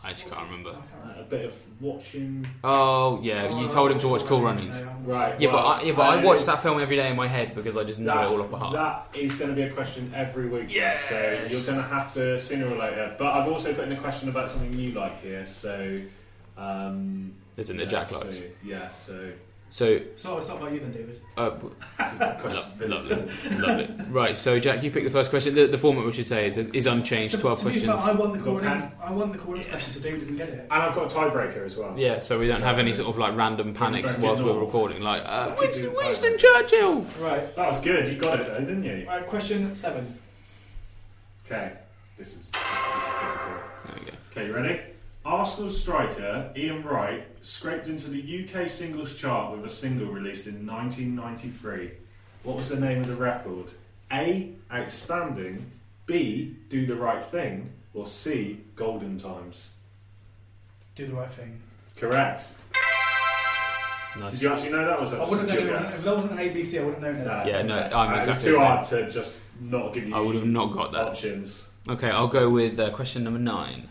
I 0.05 0.11
actually 0.11 0.31
can't 0.31 0.45
remember. 0.49 0.71
Uh, 0.71 1.21
a 1.21 1.25
bit 1.25 1.47
of 1.47 1.61
watching. 1.81 2.47
Oh 2.63 3.21
yeah, 3.23 3.49
you 3.49 3.67
Oh, 3.67 3.69
told 3.69 3.91
him 3.91 3.99
to 3.99 4.09
watch 4.09 4.23
Cool 4.23 4.41
Runnings. 4.43 4.85
Right. 5.05 5.41
Yeah, 5.41 5.51
but 5.51 5.59
I, 5.59 5.83
yeah, 5.83 5.93
but 5.95 6.03
I 6.03 6.23
that 6.23 6.35
is- 6.35 6.47
that 6.47 6.63
film 6.63 6.81
every 6.81 6.95
day 6.97 7.11
in 7.11 7.17
my 7.17 7.27
head 7.27 7.57
because 7.57 7.77
I 7.77 7.83
just 7.83 7.99
know 7.99 8.13
it 8.17 8.25
all 8.27 8.41
off 8.43 8.51
by 8.51 8.59
heart. 8.59 8.75
That 8.75 9.09
is 9.21 9.35
going 9.35 9.51
to 9.51 9.57
be 9.57 9.63
a 9.63 9.73
question 9.73 10.13
every 10.15 10.49
week. 10.49 10.73
Yes. 10.73 11.09
So 11.09 11.19
you're 11.19 11.63
going 11.63 11.79
to 11.79 11.83
have 11.83 12.15
to 12.15 12.39
sooner 12.39 12.69
or 12.69 12.77
later. 12.79 13.17
But 13.19 13.35
I've 13.35 13.49
also 13.51 13.75
put 13.75 13.85
in 13.85 13.93
a 13.93 13.97
question 13.97 14.29
about 14.29 14.49
something 14.51 14.73
you 14.79 14.93
like 14.93 15.21
here. 15.23 15.45
So. 15.47 16.01
Um, 16.57 17.35
Isn't 17.57 17.77
yeah, 17.77 17.83
it 17.83 17.89
Jack 17.91 18.13
likes? 18.13 18.39
So, 18.39 18.45
yeah. 18.65 18.91
So. 18.93 19.33
So, 19.69 20.01
So 20.17 20.39
it's 20.39 20.49
not 20.49 20.61
by 20.61 20.71
you 20.71 20.79
then, 20.81 20.93
David. 20.93 21.21
uh, 21.37 21.51
this 21.51 22.13
is 22.15 22.21
a 22.21 22.39
question 22.41 22.91
Lo- 22.91 22.97
lovely, 23.03 23.59
lovely. 23.59 24.05
Right, 24.11 24.37
so 24.37 24.59
Jack, 24.61 24.83
you 24.85 24.91
pick 24.91 25.05
the 25.05 25.11
first 25.11 25.29
question. 25.29 25.55
The, 25.55 25.67
the 25.67 25.77
format 25.77 26.05
we 26.07 26.13
should 26.13 26.27
say 26.27 26.47
is, 26.47 26.57
is 26.57 26.87
unchanged. 26.87 27.35
So, 27.35 27.41
Twelve 27.41 27.59
to 27.59 27.67
be 27.67 27.73
fair, 27.73 27.91
questions. 27.93 28.09
I 28.09 28.19
won 28.19 28.33
the 28.33 28.39
Go 28.39 28.53
corners. 28.53 28.83
I 29.03 29.13
won 29.13 29.33
the 29.33 29.39
corners 29.39 29.67
question, 29.67 29.93
so 29.93 30.01
David 30.01 30.21
doesn't 30.21 30.37
get 30.37 30.49
it. 30.49 30.61
And 30.61 30.83
I've 30.83 30.95
got 30.95 31.13
a 31.13 31.15
tiebreaker 31.15 31.67
as 31.67 31.77
well. 31.77 31.95
Yeah, 31.99 32.21
so 32.21 32.39
we 32.39 32.47
don't 32.47 32.63
have 32.63 32.79
any 32.79 32.95
sort 32.95 33.09
of 33.09 33.19
like 33.19 33.37
random 33.37 33.75
panics 33.75 34.13
Back 34.13 34.21
it 34.21 34.25
whilst 34.25 34.43
we're 34.43 34.59
recording. 34.59 35.03
Like 35.03 35.23
uh, 35.27 35.55
Winston, 35.59 35.93
Winston. 35.95 36.39
Churchill. 36.39 37.01
Right. 37.21 37.55
That 37.57 37.67
was 37.69 37.81
good. 37.81 38.09
You 38.09 38.15
got 38.15 38.41
it 38.41 38.47
though, 38.47 38.61
didn't 38.61 38.85
you? 38.85 39.05
Right. 39.07 39.27
Question 39.27 39.75
seven. 39.75 40.17
Okay. 41.45 41.73
This 42.17 42.29
is, 42.29 42.51
this 42.51 42.63
is 42.63 42.71
difficult. 43.21 43.61
There 43.87 43.95
we 43.99 44.05
go. 44.07 44.13
Okay, 44.31 44.47
you 44.47 44.55
ready? 44.55 44.81
Arsenal 45.27 45.71
striker 45.73 46.53
Ian 46.57 46.85
Wright 46.85 47.27
scraped 47.43 47.89
into 47.89 48.09
the 48.11 48.45
UK 48.49 48.69
singles 48.69 49.17
chart 49.17 49.51
with 49.57 49.65
a 49.67 49.71
single 49.75 50.07
released 50.07 50.47
in 50.47 50.65
1993. 50.67 51.91
What 52.45 52.57
was 52.57 52.69
the 52.69 52.79
name 52.79 53.03
of 53.03 53.09
the 53.09 53.17
record? 53.17 53.73
A. 54.13 54.53
Outstanding. 54.73 55.69
B. 56.07 56.55
Do 56.71 56.87
the 56.87 56.95
right 56.95 57.25
thing. 57.25 57.73
Or 57.93 58.07
C. 58.07 58.61
Golden 58.77 59.19
Times. 59.19 59.73
Do 60.95 61.07
the 61.07 61.15
right 61.15 61.31
thing. 61.33 61.61
Correct. 61.97 62.55
Nice. 64.21 64.33
Did 64.33 64.43
you 64.43 64.53
actually 64.53 64.71
know 64.71 64.85
that 64.87 65.01
was 65.01 65.13
a 65.13 65.17
I 65.17 65.29
wouldn't 65.29 65.49
have 65.51 65.59
good 65.59 65.67
known 65.67 65.69
it 65.69 65.83
wasn't, 65.83 65.91
if 65.95 66.05
that 66.05 66.15
wasn't 66.15 66.33
an 66.33 66.39
ABC. 66.39 66.81
I 66.81 66.85
wouldn't 66.85 67.03
have 67.03 67.15
known 67.17 67.25
No. 67.25 67.31
that. 67.31 67.47
Yeah, 67.49 67.63
no, 67.63 67.75
Uh, 67.79 67.91
I'm 67.99 68.13
it 68.15 68.17
was 68.19 68.29
exactly 68.29 68.53
too 68.53 68.59
hard 68.59 68.87
to 68.87 69.11
just 69.11 69.43
not 69.61 69.93
give 69.93 70.07
you 70.09 70.15
I 70.15 70.21
would 70.21 70.37
have 70.37 70.47
not 70.47 70.73
got 70.73 70.93
that. 70.93 71.09
options. 71.09 71.67
Okay, 71.89 72.09
I'll 72.11 72.29
go 72.29 72.49
with 72.49 72.79
uh, 72.79 72.91
question 72.91 73.25
number 73.25 73.39
nine. 73.41 73.89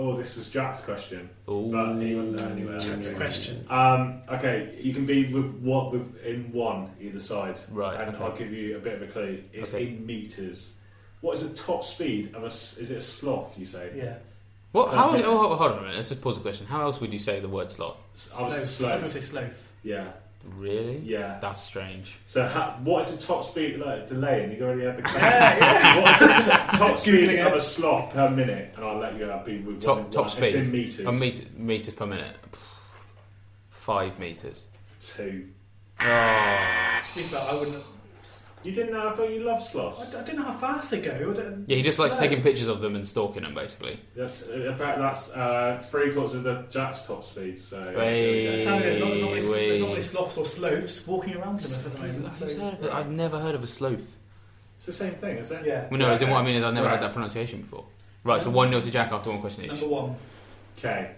Oh, 0.00 0.16
this 0.16 0.36
was 0.36 0.48
Jack's 0.48 0.80
question. 0.82 1.28
Ooh. 1.50 1.70
But 1.72 2.00
even 2.00 2.38
anyway, 2.38 2.72
Next 2.78 3.08
okay. 3.08 3.14
question. 3.16 3.66
Um, 3.68 4.22
okay, 4.30 4.78
you 4.80 4.94
can 4.94 5.04
be 5.06 5.32
with 5.32 5.46
what 5.60 5.90
with 5.92 6.24
in 6.24 6.52
one 6.52 6.90
either 7.00 7.18
side, 7.18 7.58
Right, 7.72 8.00
And 8.00 8.14
okay. 8.14 8.24
I'll 8.24 8.36
give 8.36 8.52
you 8.52 8.76
a 8.76 8.78
bit 8.78 8.94
of 8.94 9.02
a 9.02 9.06
clue. 9.10 9.42
It's 9.52 9.74
Okay. 9.74 9.88
in 9.88 10.06
meters. 10.06 10.72
What 11.20 11.34
is 11.36 11.48
the 11.50 11.56
top 11.56 11.82
speed 11.82 12.32
of 12.36 12.44
a? 12.44 12.46
s- 12.46 12.78
Is 12.78 12.92
it 12.92 12.98
a 12.98 13.00
sloth? 13.00 13.58
You 13.58 13.66
say? 13.66 13.90
Yeah. 13.96 14.18
What? 14.70 14.94
How? 14.94 15.10
Okay. 15.16 15.24
Oh, 15.24 15.56
hold 15.56 15.72
on 15.72 15.78
a 15.78 15.80
minute. 15.80 15.96
Let's 15.96 16.10
just 16.10 16.20
pause 16.22 16.36
the 16.36 16.42
question. 16.42 16.66
How 16.66 16.82
else 16.82 17.00
would 17.00 17.12
you 17.12 17.18
say 17.18 17.40
the 17.40 17.48
word 17.48 17.68
sloth? 17.68 17.98
I 18.36 18.42
was 18.44 18.54
Sloth. 18.54 18.68
slow. 18.68 18.86
Some 18.88 18.96
people 18.98 19.10
say 19.10 19.20
sloth. 19.20 19.72
Yeah, 19.82 20.12
Really? 20.56 20.98
yeah. 20.98 21.38
That's 21.40 21.60
strange. 21.60 22.18
So, 22.26 22.46
ha, 22.46 22.76
what 22.84 23.04
is 23.04 23.16
the 23.16 23.20
top 23.26 23.42
speed? 23.42 23.78
Like 23.80 24.06
delaying, 24.08 24.56
you 24.56 24.64
already 24.64 24.84
had 24.84 24.96
the. 24.98 25.02
Yeah, 25.18 26.00
what 26.02 26.17
is 27.14 27.28
the 27.28 27.34
t- 27.34 27.40
top 27.42 27.52
of 27.52 27.58
a 27.58 27.60
sloth 27.60 28.12
per 28.12 28.30
minute? 28.30 28.72
And 28.76 28.84
I'll 28.84 28.98
let 28.98 29.16
you 29.16 29.24
uh, 29.26 29.42
be 29.44 29.58
with 29.58 29.80
Top- 29.80 29.98
one, 29.98 30.10
top 30.10 30.26
one. 30.34 30.42
It's 30.44 30.52
speed. 30.52 30.62
in 30.64 30.72
meters. 30.72 31.06
A 31.06 31.12
meter, 31.12 31.44
meters 31.56 31.94
per 31.94 32.06
minute. 32.06 32.36
Five 33.70 34.18
meters. 34.18 34.64
Two. 35.00 35.48
Oh. 36.00 36.04
To 36.04 37.14
be 37.18 37.22
fair, 37.24 37.40
I 37.40 37.54
wouldn't. 37.54 37.82
You 38.64 38.72
didn't 38.72 38.92
know? 38.92 39.08
I 39.08 39.12
thought 39.14 39.30
you 39.30 39.40
loved 39.44 39.62
I, 39.62 39.66
sloths. 39.66 40.14
I 40.16 40.24
don't 40.24 40.36
know 40.36 40.42
how 40.42 40.52
fast 40.52 40.90
they 40.90 41.00
go. 41.00 41.12
I 41.12 41.34
don't- 41.34 41.64
Yeah, 41.68 41.76
he 41.76 41.82
just 41.82 41.98
likes 42.00 42.16
slow. 42.16 42.26
taking 42.26 42.42
pictures 42.42 42.66
of 42.66 42.80
them 42.80 42.96
and 42.96 43.06
stalking 43.06 43.42
them, 43.44 43.54
basically. 43.54 44.00
That's 44.16 44.48
uh, 44.48 44.72
about 44.74 44.98
that's 44.98 45.30
uh, 45.32 45.80
three 45.84 46.12
quarters 46.12 46.34
of 46.34 46.42
the 46.42 46.66
Jack's 46.68 47.02
top 47.06 47.22
speed. 47.24 47.56
So 47.58 47.78
there 47.82 47.96
Wait. 47.96 48.64
Sadly, 48.64 48.80
there's 48.82 48.98
not, 48.98 49.08
there's, 49.08 49.20
not 49.20 49.30
many, 49.30 49.48
Wait. 49.48 49.68
there's 49.68 49.80
not 49.80 49.88
many 49.90 50.00
sloths 50.02 50.36
or 50.38 50.44
sloths 50.44 51.06
walking 51.06 51.36
around 51.36 51.60
Plymouth 51.60 51.86
at 51.86 51.92
the 51.92 51.98
moment. 52.00 52.26
Who's 52.34 52.54
So, 52.54 52.60
heard 52.60 52.74
of 52.74 52.84
it? 52.84 52.92
I've 52.92 53.10
never 53.10 53.38
heard 53.38 53.54
of 53.54 53.62
a 53.62 53.68
sloth. 53.68 54.16
It's 54.88 54.96
the 54.98 55.04
same 55.04 55.14
thing, 55.14 55.36
is 55.36 55.50
it? 55.50 55.66
yeah. 55.66 55.86
Well, 55.90 56.00
no, 56.00 56.08
as 56.10 56.22
in 56.22 56.30
what 56.30 56.38
I 56.38 56.42
mean 56.42 56.54
is 56.54 56.64
I've 56.64 56.72
never 56.72 56.86
Right. 56.86 56.94
heard 56.94 57.02
that 57.02 57.12
pronunciation 57.12 57.60
before. 57.60 57.84
Right, 58.24 58.40
so 58.40 58.48
1 58.48 58.70
0 58.70 58.80
to 58.80 58.90
Jack 58.90 59.12
after 59.12 59.28
one 59.28 59.38
question 59.40 59.64
each. 59.64 59.72
Number 59.72 59.86
one. 59.86 60.16
Okay. 60.78 61.10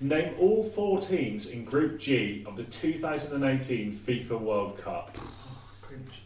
Name 0.00 0.34
all 0.40 0.62
four 0.62 0.98
teams 0.98 1.46
in 1.48 1.62
Group 1.64 2.00
G 2.00 2.42
of 2.46 2.56
the 2.56 2.64
2018 2.64 3.92
FIFA 3.92 4.40
World 4.40 4.78
Cup. 4.78 5.14
Cringe. 5.82 6.22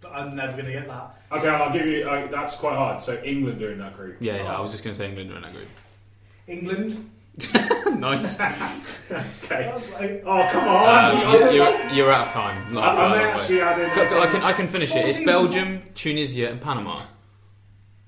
But 0.00 0.12
I'm 0.12 0.36
never 0.36 0.52
going 0.52 0.66
to 0.66 0.72
get 0.72 0.86
that. 0.86 1.20
Okay, 1.32 1.48
I'll 1.48 1.72
give 1.72 1.86
you. 1.86 2.08
Uh, 2.08 2.28
that's 2.28 2.54
quite 2.56 2.76
hard. 2.76 3.00
So 3.00 3.20
England 3.24 3.60
are 3.60 3.72
in 3.72 3.78
that 3.80 3.96
group. 3.96 4.16
Yeah, 4.20 4.36
yeah, 4.36 4.56
I 4.56 4.60
was 4.60 4.70
just 4.70 4.84
going 4.84 4.94
to 4.94 4.98
say 4.98 5.08
England 5.08 5.32
are 5.32 5.36
in 5.36 5.42
that 5.42 5.52
group. 5.54 5.68
England. 6.46 7.10
Group. 7.38 7.98
nice. 8.00 8.40
Okay. 8.40 9.72
Like- 9.72 10.22
Oh 10.26 10.48
come 10.52 10.68
on! 10.68 11.32
you- 11.42 11.52
you're, 11.52 11.88
you're 11.90 12.12
out 12.12 12.28
of 12.28 12.32
time. 12.32 12.66
I, 12.68 12.72
Not- 12.72 12.84
I 12.98 13.08
may 13.08 13.14
by 13.18 13.24
way. 13.24 13.30
actually 13.32 13.60
add 13.60 13.78
in. 13.80 13.94
Go- 13.94 14.08
go- 14.10 14.20
I 14.22 14.26
can 14.26 14.42
I 14.42 14.52
can 14.52 14.68
finish 14.68 14.90
it. 14.94 14.98
It's 15.04 15.18
Fourteen 15.18 15.26
Belgium, 15.26 15.82
Tunisia, 15.94 16.50
and 16.50 16.60
Panama. 16.60 17.00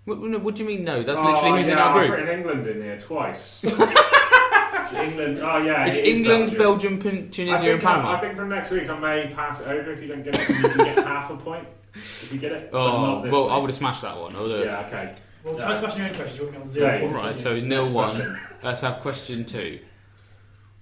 What, 0.05 0.20
what 0.20 0.43
what 0.43 0.55
do 0.57 0.62
you 0.62 0.68
mean? 0.68 0.85
No, 0.85 1.03
that's 1.03 1.20
Oh, 1.20 1.31
literally 1.31 1.59
who's 1.59 1.68
in 1.68 1.76
yeah, 1.76 1.85
our 1.85 1.99
I've 2.01 2.09
group. 2.09 2.18
written 2.20 2.39
England 2.39 2.66
in 2.66 2.83
here 2.83 2.99
twice. 2.99 3.64
England. 4.95 5.41
Oh 5.43 5.59
yeah. 5.59 5.87
It's 5.87 5.99
it 5.99 6.05
is 6.07 6.16
England, 6.16 6.57
Belgium. 6.57 6.99
Belgium, 6.99 6.99
Pun- 6.99 7.31
Tunisia, 7.31 7.72
and 7.72 7.83
Panama. 7.83 8.12
I 8.14 8.20
think 8.20 8.35
from 8.35 8.49
next 8.49 8.70
week 8.70 8.89
I 8.89 8.99
may 8.99 9.33
pass 9.35 9.61
it 9.61 9.68
over 9.68 9.93
if 9.93 10.01
you 10.01 10.09
don't 10.09 10.22
get 10.24 10.39
it. 10.39 10.49
You 10.49 10.68
can 10.68 10.79
get 10.79 11.05
half 11.05 11.31
a 11.31 11.37
point 11.37 11.66
if 11.95 12.33
you 12.33 12.39
get 12.39 12.53
it. 12.53 12.70
but 12.72 12.79
oh 12.81 13.01
not 13.07 13.22
this 13.24 13.33
well, 13.33 13.45
week. 13.45 13.53
I 13.53 13.59
would 13.59 13.68
have 13.70 13.76
smashed 13.76 14.03
that 14.03 14.16
one. 14.18 14.35
Although, 14.35 14.62
Yeah. 14.64 14.87
Okay. 14.87 15.14
Well, 15.49 15.59
try 15.59 15.72
Yeah. 15.72 15.80
smashing 15.80 16.01
your 16.01 16.09
own 16.11 16.14
question. 16.16 16.36
You 16.36 16.42
want 16.44 16.57
me 16.57 16.62
on 16.62 16.68
zero. 16.68 16.86
Okay. 16.88 17.03
all 17.07 17.09
points, 17.12 17.24
right. 17.24 17.40
So 17.40 17.55
you? 17.55 17.62
nil 17.62 17.82
Next 17.82 17.92
one. 17.94 18.09
question. 18.14 18.38
Let's 18.62 18.80
have 18.82 19.01
question 19.01 19.44
two. 19.44 19.78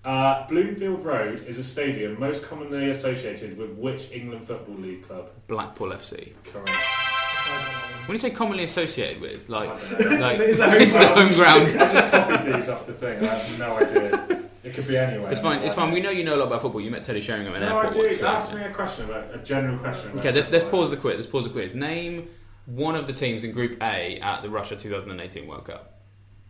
Uh, 0.04 0.46
Bloomfield 0.46 1.04
Road 1.04 1.44
is 1.48 1.58
a 1.58 1.64
stadium 1.64 2.18
most 2.20 2.44
commonly 2.44 2.90
associated 2.90 3.58
with 3.58 3.70
which 3.72 4.10
England 4.12 4.44
Football 4.44 4.76
League 4.76 5.02
club? 5.02 5.30
Blackpool 5.48 5.88
FC. 5.90 6.32
Correct. 6.44 6.70
When 8.06 8.14
you 8.14 8.18
say 8.18 8.30
commonly 8.30 8.62
associated 8.64 9.20
with, 9.20 9.48
like, 9.48 9.68
I 9.68 9.76
don't 9.98 10.10
know. 10.12 10.18
like 10.20 10.38
It's 10.40 10.58
it's, 10.60 10.94
a 10.94 10.98
the 11.00 11.08
home 11.08 11.16
home 11.28 11.34
ground. 11.34 11.62
I 11.64 11.92
just 11.92 12.10
copied 12.12 12.54
these 12.54 12.68
off 12.68 12.86
the 12.86 12.92
thing. 12.92 13.24
I 13.24 13.34
have 13.34 13.58
no 13.58 13.76
idea. 13.78 14.42
It 14.62 14.74
could 14.74 14.86
be 14.86 14.96
anywhere. 14.96 15.30
It's 15.32 15.40
fine. 15.40 15.62
It's 15.62 15.74
fine. 15.74 15.90
We 15.92 16.00
know 16.00 16.10
you 16.10 16.22
know 16.22 16.36
a 16.36 16.38
lot 16.38 16.46
about 16.46 16.62
football. 16.62 16.80
You 16.80 16.90
met 16.92 17.02
Teddy 17.02 17.20
Sheringham 17.20 17.54
at 17.56 17.62
an 17.62 17.68
No, 17.68 17.76
I 17.78 17.86
airport. 17.86 17.94
do. 17.94 18.02
once, 18.06 18.18
so- 18.18 18.26
Ask 18.28 18.54
me 18.54 18.62
a 18.62 18.70
question 18.72 19.04
about 19.06 19.34
a 19.34 19.38
general 19.38 19.78
question. 19.78 20.10
about 20.10 20.20
Okay, 20.20 20.32
let's, 20.32 20.50
let's 20.50 20.64
pause 20.64 20.92
the 20.92 20.96
quiz. 20.96 21.16
Let's 21.16 21.26
pause 21.26 21.44
the 21.44 21.50
quiz. 21.50 21.74
Name 21.74 22.28
one 22.66 22.94
of 22.96 23.06
the 23.06 23.12
teams 23.12 23.44
in 23.44 23.52
Group 23.52 23.82
A 23.82 24.18
at 24.20 24.42
the 24.42 24.50
Russia 24.50 24.76
2018 24.76 25.46
World 25.46 25.64
Cup. 25.64 26.00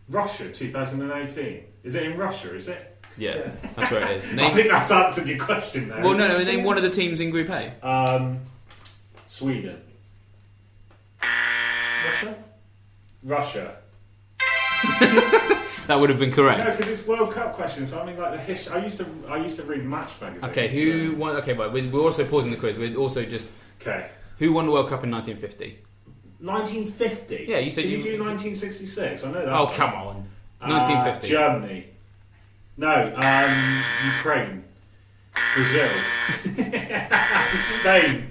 Russia 0.08 0.50
2018. 0.50 1.64
Is 1.84 1.94
it 1.94 2.02
in 2.04 2.16
Russia? 2.16 2.54
Is 2.54 2.68
it? 2.68 2.92
Yeah, 3.18 3.36
Yeah. 3.36 3.50
that's 3.76 3.90
where 3.90 4.02
it 4.10 4.16
is. 4.18 4.26
I 4.38 4.50
think 4.50 4.68
that's 4.70 4.90
answered 4.90 5.26
your 5.26 5.38
question 5.38 5.88
there. 5.88 6.00
Well, 6.02 6.12
isn't 6.12 6.28
no, 6.28 6.38
no. 6.38 6.44
Name 6.44 6.64
one 6.64 6.76
of 6.76 6.82
the 6.82 6.90
teams 6.90 7.20
in 7.20 7.30
Group 7.30 7.48
A. 7.50 7.72
Um, 7.86 8.40
Sweden, 9.26 9.80
Russia? 12.04 12.36
Russia. 13.22 13.76
That 15.86 16.00
would 16.00 16.10
have 16.10 16.18
been 16.18 16.32
correct. 16.32 16.58
No, 16.58 16.64
correct. 16.64 16.78
because 16.78 16.98
it's 16.98 17.06
World 17.06 17.32
Cup 17.32 17.54
questions. 17.54 17.90
So 17.90 18.00
I 18.00 18.06
mean, 18.06 18.18
like 18.18 18.32
the 18.32 18.38
history. 18.38 18.72
I 18.74 18.82
used 18.82 18.98
to. 18.98 19.06
I 19.28 19.36
used 19.36 19.56
to 19.56 19.62
read 19.62 19.84
Match 19.84 20.20
magazine. 20.20 20.50
Okay, 20.50 20.66
who 20.66 21.14
won? 21.14 21.36
Okay, 21.36 21.52
but 21.52 21.72
we're 21.72 21.88
we're 21.88 22.00
also 22.02 22.24
pausing 22.24 22.50
the 22.50 22.56
quiz. 22.56 22.76
We're 22.76 22.96
also 22.96 23.24
just 23.24 23.52
Okay. 23.80 24.08
who 24.40 24.52
won 24.52 24.66
the 24.66 24.72
World 24.72 24.88
Cup 24.88 25.04
in 25.04 25.12
1950. 25.12 25.78
1950. 26.40 27.46
Yeah, 27.48 27.58
you 27.58 27.70
said 27.70 27.84
you, 27.84 27.96
you- 27.98 28.02
do 28.02 28.10
1966? 28.24 29.24
I 29.24 29.30
know 29.32 29.44
that. 29.44 29.48
Oh 29.52 29.66
come 29.66 29.94
on. 29.94 30.16
Uh, 30.60 30.68
1950. 30.68 31.28
Germany. 31.28 31.86
No, 32.78 33.12
um, 33.16 33.82
Ukraine. 34.16 34.64
Brazil. 35.54 35.90
Spain. 37.62 38.30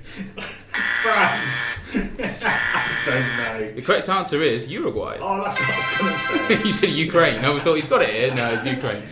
France. 1.02 1.96
I 1.96 3.02
don't 3.06 3.38
know. 3.38 3.72
The 3.76 3.82
correct 3.82 4.10
answer 4.10 4.42
is 4.42 4.68
Uruguay. 4.68 5.18
Oh, 5.22 5.42
that's 5.44 5.60
what 5.60 5.70
I 5.70 5.78
was 5.78 5.98
going 5.98 6.14
to 6.14 6.58
say. 6.58 6.64
you 6.66 6.72
said 6.72 6.90
Ukraine. 6.90 7.42
No, 7.42 7.58
I 7.58 7.60
thought 7.62 7.76
he's 7.76 7.86
got 7.86 8.02
it 8.02 8.10
here. 8.10 8.34
No, 8.34 8.52
it's 8.54 8.66
Ukraine. 8.66 9.04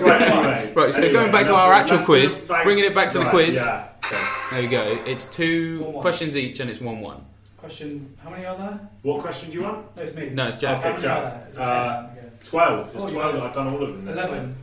right, 0.00 0.22
anyway. 0.22 0.72
Right, 0.74 0.94
so 0.94 1.12
going 1.12 1.30
back 1.32 1.46
to 1.46 1.54
our 1.54 1.72
actual 1.72 1.96
let's 1.96 2.06
do 2.06 2.12
quiz, 2.12 2.38
the 2.38 2.46
facts. 2.46 2.64
bringing 2.64 2.84
it 2.84 2.94
back 2.94 3.10
to 3.10 3.18
the 3.18 3.26
quiz. 3.30 3.56
Yeah. 3.56 3.88
Okay. 4.04 4.24
There 4.52 4.62
we 4.62 4.68
go. 4.68 5.02
It's 5.06 5.26
two 5.26 5.80
One, 5.82 5.92
one. 5.94 6.02
questions 6.02 6.36
each, 6.36 6.60
and 6.60 6.70
it's 6.70 6.80
one-one. 6.80 7.24
Question, 7.60 8.16
how 8.24 8.30
many 8.30 8.46
are 8.46 8.56
there? 8.56 8.80
What 9.02 9.20
question 9.20 9.50
do 9.50 9.56
you 9.58 9.62
want? 9.64 9.94
No, 9.94 10.02
it's 10.02 10.14
me. 10.16 10.30
No, 10.30 10.48
it's 10.48 10.56
Jack. 10.56 10.82
Okay, 10.82 11.02
Jack. 11.02 11.24
there? 11.24 11.46
Is 11.50 11.58
Uh, 11.58 12.10
12. 12.44 12.94
It's 12.94 13.04
Oh, 13.04 13.10
12. 13.10 13.42
I've 13.42 13.54
done 13.54 13.66
all 13.68 13.82
of 13.82 13.88
them 13.90 14.04
this 14.06 14.16
week. 14.16 14.26
11. 14.26 14.56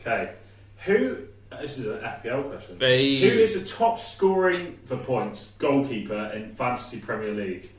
Okay. 0.00 0.32
Who. 0.86 1.18
This 1.60 1.78
is 1.78 1.86
an 1.86 1.98
FPL 2.02 2.48
question. 2.48 2.78
Hey. 2.80 3.20
Who 3.20 3.38
is 3.40 3.62
the 3.62 3.68
top 3.68 3.98
scoring 3.98 4.78
for 4.86 4.96
points 4.96 5.52
goalkeeper 5.58 6.32
in 6.34 6.48
Fantasy 6.50 6.98
Premier 6.98 7.30
League? 7.32 7.70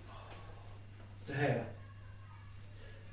De 1.25 1.33
Gea. 1.33 1.63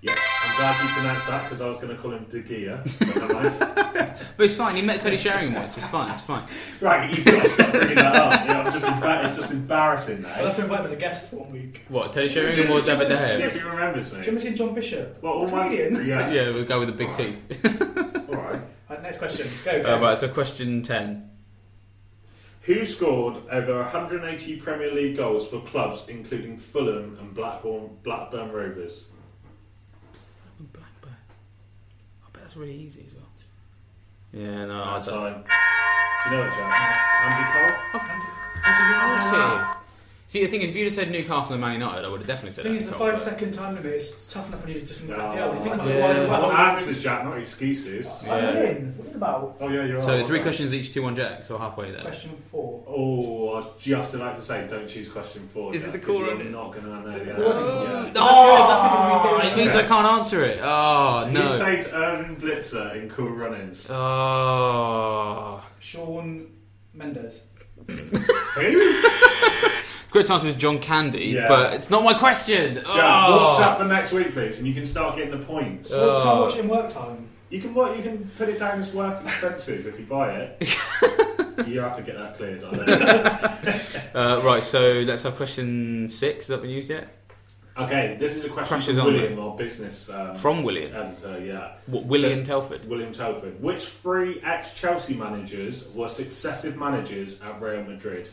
Yeah, 0.02 0.14
I'm 0.16 0.56
glad 0.56 0.82
you 0.82 0.88
pronounced 0.94 1.26
that 1.28 1.44
because 1.44 1.60
I 1.60 1.68
was 1.68 1.78
going 1.78 1.94
to 1.96 2.02
call 2.02 2.10
him 2.12 2.24
De 2.24 2.42
Gea. 2.42 2.82
but. 3.28 4.18
But 4.36 4.44
it's 4.46 4.56
fine. 4.56 4.74
He 4.76 4.82
met 4.82 5.00
Teddy 5.00 5.16
Sheringham 5.18 5.54
once. 5.54 5.76
It's 5.76 5.86
fine. 5.86 6.10
It's 6.10 6.22
fine. 6.22 6.48
right, 6.80 7.06
but 7.08 7.16
you've 7.16 7.26
got 7.26 7.42
to 7.42 7.48
stop 7.48 7.70
bringing 7.72 7.96
that 7.96 8.16
up. 8.16 8.40
You 8.40 8.48
know, 8.48 8.60
I'm 8.62 8.72
just 8.72 8.84
emba- 8.84 9.24
it's 9.26 9.36
just 9.36 9.50
embarrassing 9.50 10.24
I'll 10.24 10.32
have 10.32 10.44
now. 10.46 10.52
to 10.54 10.62
invite 10.62 10.80
him 10.80 10.86
as 10.86 10.92
a 10.92 10.96
guest 10.96 11.30
for 11.30 11.36
one 11.36 11.52
week. 11.52 11.82
What? 11.88 12.12
Teddy 12.12 12.28
Sheringham 12.30 12.70
or 12.72 12.80
David 12.80 13.08
De 13.08 13.28
See 13.28 13.42
Gea? 13.42 13.46
if 13.46 13.54
he 13.62 13.68
remembers 13.68 14.10
Do 14.10 14.16
you 14.16 14.20
me. 14.22 14.26
remember 14.26 14.40
seeing 14.40 14.54
John 14.54 14.74
Bishop? 14.74 15.22
Well, 15.22 15.32
all 15.34 15.46
my, 15.48 15.64
Comedian? 15.68 16.06
yeah. 16.06 16.30
Yeah, 16.32 16.50
we'll 16.50 16.64
go 16.64 16.78
with 16.80 16.88
the 16.88 16.94
big 16.94 17.08
Alright. 17.08 17.62
teeth. 17.62 17.64
All 18.30 18.36
right. 18.42 18.60
Right, 18.88 19.02
next 19.02 19.18
question. 19.18 19.48
Go. 19.64 19.82
go. 19.82 19.94
Uh, 19.96 20.00
right. 20.00 20.18
So 20.18 20.28
question 20.28 20.82
ten. 20.82 21.30
Who 22.62 22.84
scored 22.84 23.36
over 23.50 23.80
180 23.82 24.56
Premier 24.60 24.92
League 24.94 25.16
goals 25.16 25.48
for 25.48 25.60
clubs 25.60 26.06
including 26.08 26.56
Fulham 26.58 27.18
and 27.20 27.34
Blackburn, 27.34 27.90
Blackburn 28.02 28.50
Rovers? 28.50 29.08
Blackburn. 30.72 31.16
I 32.24 32.38
bet 32.38 32.41
that's 32.52 32.60
really 32.60 32.74
easy 32.76 33.02
as 33.06 33.14
well. 33.14 33.24
Yeah, 34.34 34.66
no, 34.66 34.82
I 34.82 34.84
Hard 34.84 35.04
don't. 35.04 35.14
time. 35.14 35.44
Do 36.24 36.30
you 36.30 36.36
know 36.36 36.42
it, 36.46 36.50
Jack? 36.52 36.72
Andy 37.24 37.44
Cole? 37.48 37.72
Of 37.94 38.02
How 38.62 39.20
course 39.20 39.32
it 39.32 39.76
is. 39.78 39.81
See, 40.32 40.40
the 40.42 40.50
thing 40.50 40.62
is, 40.62 40.70
if 40.70 40.76
you'd 40.76 40.84
have 40.84 40.94
said 40.94 41.10
Newcastle 41.10 41.52
and 41.52 41.60
Man 41.60 41.74
United, 41.74 42.06
I 42.06 42.08
would 42.08 42.20
have 42.20 42.26
definitely 42.26 42.52
said. 42.52 42.64
The 42.64 42.68
said. 42.70 42.78
thing 42.78 42.78
that 42.78 42.80
is, 42.84 42.86
the 42.88 42.92
Cole, 42.94 43.06
five 43.08 43.16
but- 43.16 43.22
second 43.22 43.52
time 43.52 43.74
limit 43.74 43.92
is 43.92 44.30
tough 44.32 44.48
enough 44.48 44.60
when 44.64 44.72
you 44.72 44.80
to 44.80 44.86
just 44.86 45.00
think 45.00 45.10
No. 45.10 45.16
about 45.16 45.34
the 45.34 45.58
You 45.58 45.62
think 45.76 45.82
Yeah. 45.82 45.90
it 46.22 46.30
What 46.30 46.40
well. 46.40 46.52
answers, 46.52 47.02
Jack, 47.02 47.24
not 47.26 47.36
excuses. 47.38 48.22
Yeah. 48.26 48.34
I'm 48.34 48.56
in. 48.56 48.94
What 48.96 49.06
are 49.06 49.10
you 49.10 49.14
about? 49.16 49.56
Oh, 49.60 49.68
yeah, 49.68 49.84
you're 49.84 50.00
So 50.00 50.16
right. 50.16 50.26
three 50.26 50.38
well 50.38 50.44
questions 50.44 50.72
each, 50.72 50.94
two 50.94 51.04
on 51.04 51.14
Jack, 51.16 51.44
so 51.44 51.58
halfway 51.58 51.90
there. 51.90 52.00
Question 52.00 52.30
four. 52.50 52.82
Oh, 52.88 53.50
I 53.50 53.56
was 53.56 53.66
just 53.78 54.14
about 54.14 54.36
to 54.36 54.40
say, 54.40 54.66
don't 54.66 54.88
choose 54.88 55.10
question 55.10 55.46
four. 55.52 55.74
Is 55.74 55.82
it 55.82 55.88
Jack, 55.88 55.92
the 55.92 55.98
'cause 55.98 56.16
core 56.16 56.24
You're 56.24 56.44
not 56.44 56.72
going 56.72 56.84
to 56.86 56.88
know 56.88 57.06
Is 57.08 57.14
it 57.14 57.18
the 57.18 57.24
the 57.26 57.30
answer. 57.32 57.44
core 57.44 57.52
runners? 57.52 58.16
Oh, 58.16 58.46
yeah. 58.54 58.66
That's 58.72 58.80
good, 58.80 59.12
that's 59.12 59.42
good, 59.42 59.52
it 59.52 59.56
means 59.58 59.74
Okay. 59.74 59.84
I 59.84 59.88
can't 59.88 60.06
answer 60.06 60.44
it. 60.46 60.60
Oh 60.62 61.24
Who 61.26 61.32
no. 61.32 61.58
plays 61.58 61.88
Irvin 61.92 62.36
Blitzer 62.36 62.94
in 63.02 63.10
Cool 63.10 63.28
Runnings? 63.32 63.90
Oh. 63.90 65.62
Shawn 65.78 66.46
Mendes. 66.94 67.42
Who? 67.86 69.02
Great 70.12 70.28
answer 70.30 70.46
was 70.46 70.56
John 70.56 70.78
Candy, 70.78 71.26
Yeah. 71.28 71.48
but 71.48 71.72
it's 71.72 71.88
not 71.88 72.04
my 72.04 72.12
question. 72.12 72.74
Jack, 72.76 72.86
oh. 72.86 73.54
watch 73.54 73.62
that 73.62 73.78
for 73.78 73.84
next 73.86 74.12
week, 74.12 74.32
please, 74.34 74.58
and 74.58 74.66
you 74.66 74.74
can 74.74 74.84
start 74.86 75.16
getting 75.16 75.30
the 75.30 75.44
points. 75.44 75.90
Uh, 75.92 75.96
Well, 76.00 76.22
can't 76.22 76.40
watch 76.40 76.54
it 76.56 76.60
in 76.60 76.68
work 76.68 76.92
time. 76.92 77.28
You 77.48 77.60
can 77.60 77.72
what? 77.74 77.96
You 77.96 78.02
can 78.02 78.30
put 78.36 78.48
it 78.50 78.58
down 78.58 78.78
as 78.80 78.92
work 78.92 79.24
expenses 79.24 79.86
if 79.86 79.98
you 79.98 80.04
buy 80.06 80.32
it. 80.32 80.60
you 81.66 81.80
have 81.80 81.96
to 81.96 82.02
get 82.02 82.16
that 82.16 82.34
cleared. 82.36 82.62
Uh, 84.14 84.42
right, 84.44 84.62
so 84.62 85.02
let's 85.06 85.22
have 85.22 85.36
question 85.36 86.06
six. 86.06 86.46
Has 86.46 86.48
that 86.48 86.60
been 86.60 86.70
used 86.70 86.90
yet? 86.90 87.08
okay, 87.78 88.16
this 88.20 88.36
is 88.36 88.44
a 88.44 88.48
question 88.50 88.68
Pressure's 88.76 88.98
from 88.98 89.06
William, 89.06 89.38
our 89.38 89.56
business 89.56 90.10
um, 90.10 90.34
From 90.36 90.62
William. 90.62 90.94
editor. 90.94 91.42
Yeah, 91.42 91.72
What, 91.86 92.04
William 92.04 92.44
Telford. 92.44 92.84
William 92.86 93.12
Telford. 93.14 93.60
Which 93.62 93.84
three 93.86 94.42
ex-Chelsea 94.42 95.14
managers 95.14 95.88
were 95.94 96.08
successive 96.08 96.76
managers 96.76 97.40
at 97.40 97.60
Real 97.62 97.82
Madrid? 97.84 98.28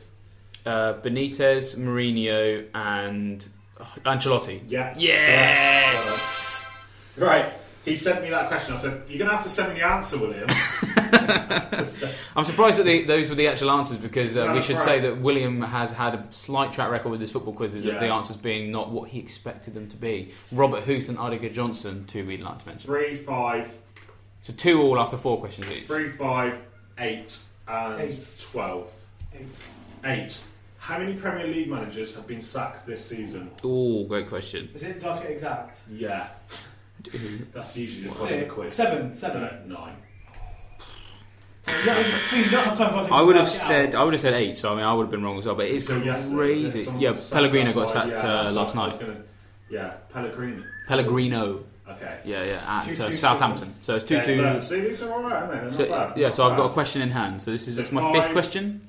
Uh, 0.66 0.94
Benitez, 1.02 1.76
Mourinho, 1.78 2.66
and 2.74 3.48
oh, 3.80 3.94
Ancelotti. 4.06 4.62
Yeah. 4.68 4.94
Yes! 4.98 6.86
Right. 7.18 7.54
He 7.86 7.96
sent 7.96 8.22
me 8.22 8.30
that 8.30 8.50
question. 8.50 8.74
I 8.74 8.78
said, 8.78 9.04
"You're 9.08 9.20
gonna 9.20 9.32
have 9.36 9.44
to 9.44 9.50
send 9.50 9.74
me 9.74 9.80
the 9.80 9.86
answer, 9.88 10.18
William." 10.18 10.48
I'm 12.36 12.44
surprised 12.46 12.78
that 12.80 12.84
the, 12.84 13.04
those 13.04 13.30
were 13.30 13.36
the 13.36 13.48
actual 13.48 13.72
answers 13.72 13.98
because 13.98 14.38
uh, 14.38 14.48
No, 14.48 14.54
we 14.54 14.62
should 14.62 14.76
right. 14.76 14.86
say 14.86 15.00
that 15.00 15.20
William 15.22 15.62
has 15.62 15.92
had 15.92 16.14
a 16.14 16.26
slight 16.30 16.74
track 16.74 16.92
record 16.92 17.10
with 17.10 17.22
his 17.22 17.32
football 17.32 17.54
quizzes 17.54 17.86
of 17.86 18.00
the 18.00 18.08
answers 18.08 18.38
being 18.38 18.72
not 18.72 18.90
what 18.92 19.10
he 19.10 19.20
expected 19.20 19.74
them 19.74 19.88
to 19.90 19.96
be. 19.98 20.32
Robert 20.52 20.84
Huth 20.84 21.10
and 21.10 21.18
Adiga 21.18 21.52
Johnson, 21.52 22.06
two 22.06 22.26
we'd 22.26 22.42
like 22.42 22.60
to 22.60 22.68
mention. 22.68 22.88
three, 22.88 23.16
five, 23.16 23.74
So 24.42 24.54
two 24.54 24.82
all 24.82 25.00
after 25.00 25.18
four 25.18 25.40
questions 25.40 25.72
each. 25.72 25.88
three, 25.88 26.10
five, 26.10 26.62
eight, 27.00 27.38
and 27.68 28.02
Eight. 28.02 28.30
twelve. 28.42 28.92
Eight. 29.34 29.48
Eight. 30.06 30.44
How 30.90 30.98
many 30.98 31.14
Premier 31.14 31.46
League 31.46 31.70
managers 31.70 32.16
have 32.16 32.26
been 32.26 32.42
sacked 32.42 32.88
this 32.88 33.06
season? 33.06 33.52
Oh, 33.64 34.06
great 34.06 34.28
question. 34.28 34.70
Is 34.74 34.82
it? 34.82 35.00
Do 35.00 35.06
I 35.08 35.12
have 35.12 35.18
to 35.22 35.28
get 35.28 35.34
exact? 35.34 35.82
Yeah, 35.92 36.30
that's 37.54 37.78
usually 37.78 38.08
the 38.10 38.16
point 38.16 38.32
of 38.32 38.38
the 38.40 38.46
Six. 38.46 38.54
quiz. 38.54 38.74
Seven. 38.74 39.16
Seven. 39.16 39.42
No, 39.68 39.76
nine. 39.76 39.96
You 41.68 41.86
don't- 41.86 42.06
Please, 42.30 42.46
you 42.46 42.52
don't 42.52 42.64
have 42.66 42.76
time 42.80 42.90
for 42.92 42.98
us 43.02 43.08
to 43.08 43.14
I 43.14 43.22
would 43.22 43.36
have 43.36 43.46
work 43.46 43.54
it 43.56 43.62
out. 43.62 43.68
said 43.68 43.94
I 43.94 44.04
would 44.04 44.14
have 44.14 44.22
said 44.22 44.34
eight, 44.34 44.58
so 44.58 44.74
I 44.74 44.78
mean 44.78 44.84
I 44.86 44.92
would 44.92 45.04
have 45.04 45.12
been 45.12 45.24
wrong 45.24 45.38
as 45.38 45.46
well. 45.46 45.54
But 45.54 45.68
it's 45.68 45.86
So 45.86 45.96
yesterday, 45.98 46.10
was 46.16 46.26
it? 46.26 46.36
crazy. 46.72 46.84
Someone 46.86 47.04
Yeah, 47.04 47.10
was 47.12 47.20
sacked, 47.22 47.34
Pellegrino 47.36 47.66
that's 47.66 47.76
got 47.76 47.86
why- 47.86 47.94
sacked 47.94 48.24
yeah, 48.24 48.32
uh, 48.32 48.44
that's 48.44 48.56
last 48.56 48.76
what 48.76 48.82
I 48.84 48.90
night. 48.90 49.00
gonna- 49.00 49.24
yeah, 49.70 49.94
Pellegrino. 50.12 50.64
Pellegrino, 50.88 51.64
Okay. 51.88 52.20
yeah, 52.26 52.44
yeah, 52.46 52.78
at 52.80 52.86
two, 52.96 53.04
uh, 53.04 53.08
two. 53.10 53.14
Southampton. 53.14 53.76
So 53.82 53.94
it's 53.94 54.06
two 54.06 54.18
Okay, 54.18 54.38
two. 54.38 54.42
look, 54.42 54.62
see, 54.64 54.80
these 54.80 55.04
are 55.04 55.14
all 55.14 55.22
right, 55.22 55.34
aren't 55.34 55.52
they? 55.52 55.60
They're 55.60 55.72
So, 55.72 55.86
not 55.86 56.08
bad. 56.10 56.18
yeah, 56.18 56.30
so 56.32 56.50
I've 56.50 56.58
got 56.58 56.66
a 56.72 56.74
question 56.74 57.04
in 57.04 57.12
hand. 57.12 57.44
So 57.44 57.52
this 57.52 57.68
is 57.68 57.76
So 57.76 57.78
this 57.82 57.86
is 57.90 57.92
my 57.92 58.12
fifth 58.12 58.24
five- 58.24 58.32
question. 58.32 58.89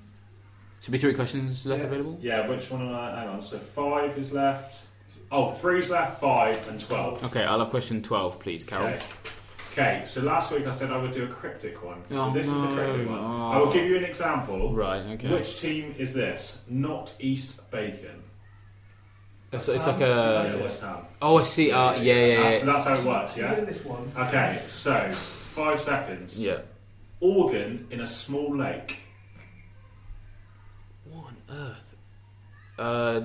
Should 0.81 0.93
be 0.93 0.99
three 0.99 1.15
questions 1.15 1.67
left 1.67 1.81
Yeah. 1.83 1.87
available. 1.89 2.19
Yeah, 2.23 2.47
which 2.49 2.71
one 2.71 2.83
am 2.89 2.95
I? 2.95 3.11
Hang 3.21 3.29
on. 3.29 3.43
So 3.43 3.59
five 3.59 4.17
is 4.19 4.33
left. 4.33 4.81
Oh, 5.33 5.51
three's 5.51 5.91
left, 5.91 6.21
five, 6.21 6.67
and 6.69 6.81
twelve. 6.81 7.23
Okay, 7.25 7.45
I'll 7.45 7.59
have 7.61 7.71
question 7.71 8.03
twelve, 8.03 8.41
please, 8.41 8.65
Carol. 8.65 8.87
Okay. 8.87 8.99
Okay, 9.73 10.03
so 10.05 10.21
last 10.23 10.51
week 10.51 10.67
I 10.67 10.71
said 10.73 10.91
I 10.91 10.97
would 10.97 11.13
do 11.13 11.23
a 11.25 11.29
cryptic 11.29 11.85
one. 11.85 12.03
So 12.09 12.17
Oh, 12.17 12.33
this 12.33 12.49
is 12.49 12.63
a 12.63 12.67
cryptic 12.75 13.09
one. 13.09 13.21
Oh. 13.21 13.51
I 13.53 13.59
will 13.59 13.73
give 13.73 13.87
you 13.87 13.97
an 13.97 14.03
example. 14.05 14.73
Right. 14.75 15.03
Okay. 15.13 15.29
Which 15.29 15.61
team 15.61 15.95
is 15.97 16.13
this? 16.13 16.63
Not 16.69 17.13
East 17.21 17.71
Bacon. 17.71 18.23
It's, 19.53 19.69
it's 19.69 19.87
like 19.87 20.01
a. 20.01 20.53
Yeah, 20.53 20.57
West 20.63 20.81
Ham. 20.81 20.99
Oh, 21.23 21.39
I 21.39 21.43
see. 21.45 21.71
Uh, 21.71 21.95
yeah, 21.95 22.15
yeah, 22.15 22.41
Ah, 22.41 22.51
yeah. 22.51 22.59
So 22.59 22.67
that's 22.67 22.85
how 22.85 22.95
it 22.95 23.05
works, 23.05 23.37
yeah? 23.37 23.55
this 23.61 23.85
one. 23.85 24.11
Okay, 24.17 24.61
so 24.69 25.09
five 25.11 25.81
seconds. 25.81 26.41
Yeah. 26.43 26.59
Organ 27.21 27.87
in 27.91 28.01
a 28.01 28.07
small 28.07 28.57
lake. 28.57 29.00
What 31.51 31.59
on 31.59 31.67
earth? 31.67 31.95
Uh, 32.79 33.21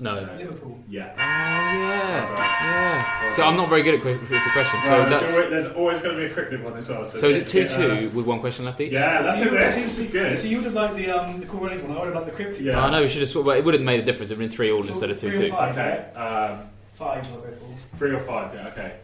No. 0.00 0.14
Liverpool. 0.38 0.78
Yeah. 0.88 1.12
Oh 1.12 1.18
yeah, 1.18 2.28
Well 2.28 2.38
yeah. 2.38 3.32
So 3.34 3.42
I'm 3.44 3.56
not 3.56 3.68
very 3.68 3.82
good 3.82 3.94
at 3.96 4.02
que- 4.02 4.18
with 4.18 4.28
the 4.28 4.38
questions. 4.52 4.84
So 4.84 4.98
Right, 5.00 5.08
there's, 5.08 5.20
that's 5.20 5.34
always, 5.34 5.50
there's 5.50 5.72
always 5.74 5.98
going 6.00 6.16
to 6.16 6.20
be 6.26 6.30
a 6.30 6.34
cryptic 6.34 6.64
one 6.64 6.76
as 6.76 6.88
well. 6.88 7.04
So, 7.04 7.18
so 7.18 7.28
is 7.28 7.36
it 7.36 7.46
two 7.46 7.62
yeah, 7.62 7.68
two 8.00 8.08
with 8.10 8.26
one 8.26 8.40
question 8.40 8.64
left 8.64 8.80
each? 8.80 8.92
Yeah, 8.92 9.20
So 9.20 9.26
that's 9.26 9.44
you- 9.44 9.50
this 9.50 9.98
is 9.98 10.10
good. 10.10 10.38
So 10.38 10.46
you 10.46 10.56
would 10.56 10.64
have 10.64 10.74
liked 10.74 10.96
the 10.96 11.10
um, 11.10 11.40
the 11.40 11.46
Cool 11.46 11.60
Runnings 11.60 11.82
one. 11.82 11.92
I 11.96 12.00
would 12.00 12.06
have 12.06 12.14
liked 12.14 12.26
the 12.26 12.32
Cryptic. 12.32 12.62
Yeah. 12.62 12.82
I 12.82 12.90
know 12.90 13.02
we 13.02 13.08
should 13.08 13.20
have. 13.20 13.28
sw- 13.28 13.36
Well, 13.36 13.56
it 13.56 13.64
would 13.64 13.74
have 13.74 13.82
made 13.82 14.00
a 14.00 14.04
difference. 14.04 14.30
It 14.30 14.38
would 14.38 14.42
have 14.44 14.50
been 14.50 14.56
three 14.56 14.72
all 14.72 14.82
So 14.82 14.88
instead 14.88 15.10
of 15.10 15.18
two 15.18 15.30
three 15.30 15.46
or 15.46 15.48
two. 15.48 15.52
five, 15.54 15.72
Okay. 15.78 16.14
Um, 16.18 16.58
Five, 16.94 17.26
I'll 17.32 17.40
go 17.40 17.50
for. 17.50 17.96
Three 17.96 18.10
or 18.12 18.20
five, 18.20 18.54
yeah, 18.54 18.68
okay. 18.68 18.96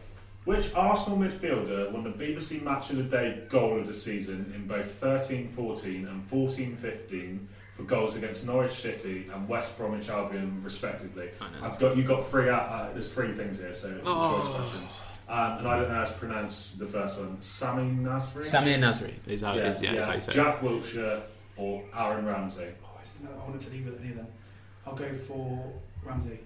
Which 0.45 0.73
Arsenal 0.75 1.19
midfielder 1.19 1.91
won 1.91 2.05
the 2.05 2.11
BBC 2.11 2.63
Match 2.63 2.91
of 2.91 2.97
the 2.97 3.03
Day 3.03 3.43
goal 3.49 3.79
of 3.81 3.87
the 3.87 3.95
season 3.95 4.53
in 4.55 4.67
both 4.67 4.91
13 4.93 5.49
14 5.49 6.07
and 6.07 6.25
14 6.27 6.77
15 6.77 7.49
for 7.79 7.85
goals 7.85 8.17
against 8.17 8.45
Norwich 8.45 8.73
City 8.73 9.31
and 9.33 9.49
West 9.49 9.79
Bromwich 9.79 10.11
Albion, 10.11 10.61
respectively? 10.65 11.31
I 11.41 11.45
know. 11.45 11.67
I've 11.67 11.79
got 11.79 11.97
you 11.97 12.03
got 12.03 12.27
three 12.27 12.51
out. 12.51 12.69
Uh, 12.69 12.93
there's 12.93 13.11
three 13.13 13.33
things 13.33 13.61
here, 13.61 13.73
so 13.73 13.89
it's 13.97 14.07
a 14.07 14.11
Oh. 14.11 14.41
choice 14.43 14.55
question. 14.55 14.81
Um, 15.29 15.59
and 15.59 15.69
I 15.69 15.79
don't 15.79 15.89
know 15.89 15.95
how 15.95 16.05
to 16.07 16.13
pronounce 16.15 16.73
the 16.73 16.87
first 16.87 17.19
one. 17.21 17.41
Sami 17.41 17.83
Nasri. 18.03 18.45
Sammy 18.47 18.73
and 18.73 18.83
Nasri 18.83 19.13
is 19.27 19.43
how, 19.43 19.55
yeah, 19.55 19.69
is, 19.69 19.81
yeah, 19.83 19.93
is 19.93 20.05
how 20.07 20.15
you 20.15 20.21
say. 20.21 20.33
Jack 20.33 20.61
Wilshere 20.61 21.21
or 21.57 21.85
Aaron 21.97 22.25
Ramsey. 22.27 22.65
Oh, 22.83 22.99
I 22.99 23.05
didn't 23.05 23.31
know 23.37 23.41
I 23.43 23.45
wanted 23.49 23.61
to 23.61 23.71
leave 23.71 23.87
with 23.87 24.01
any 24.01 24.11
of 24.11 24.17
them. 24.17 24.27
I'll 24.87 24.95
go 24.97 25.13
for 25.13 25.73
Ramsey. 26.03 26.41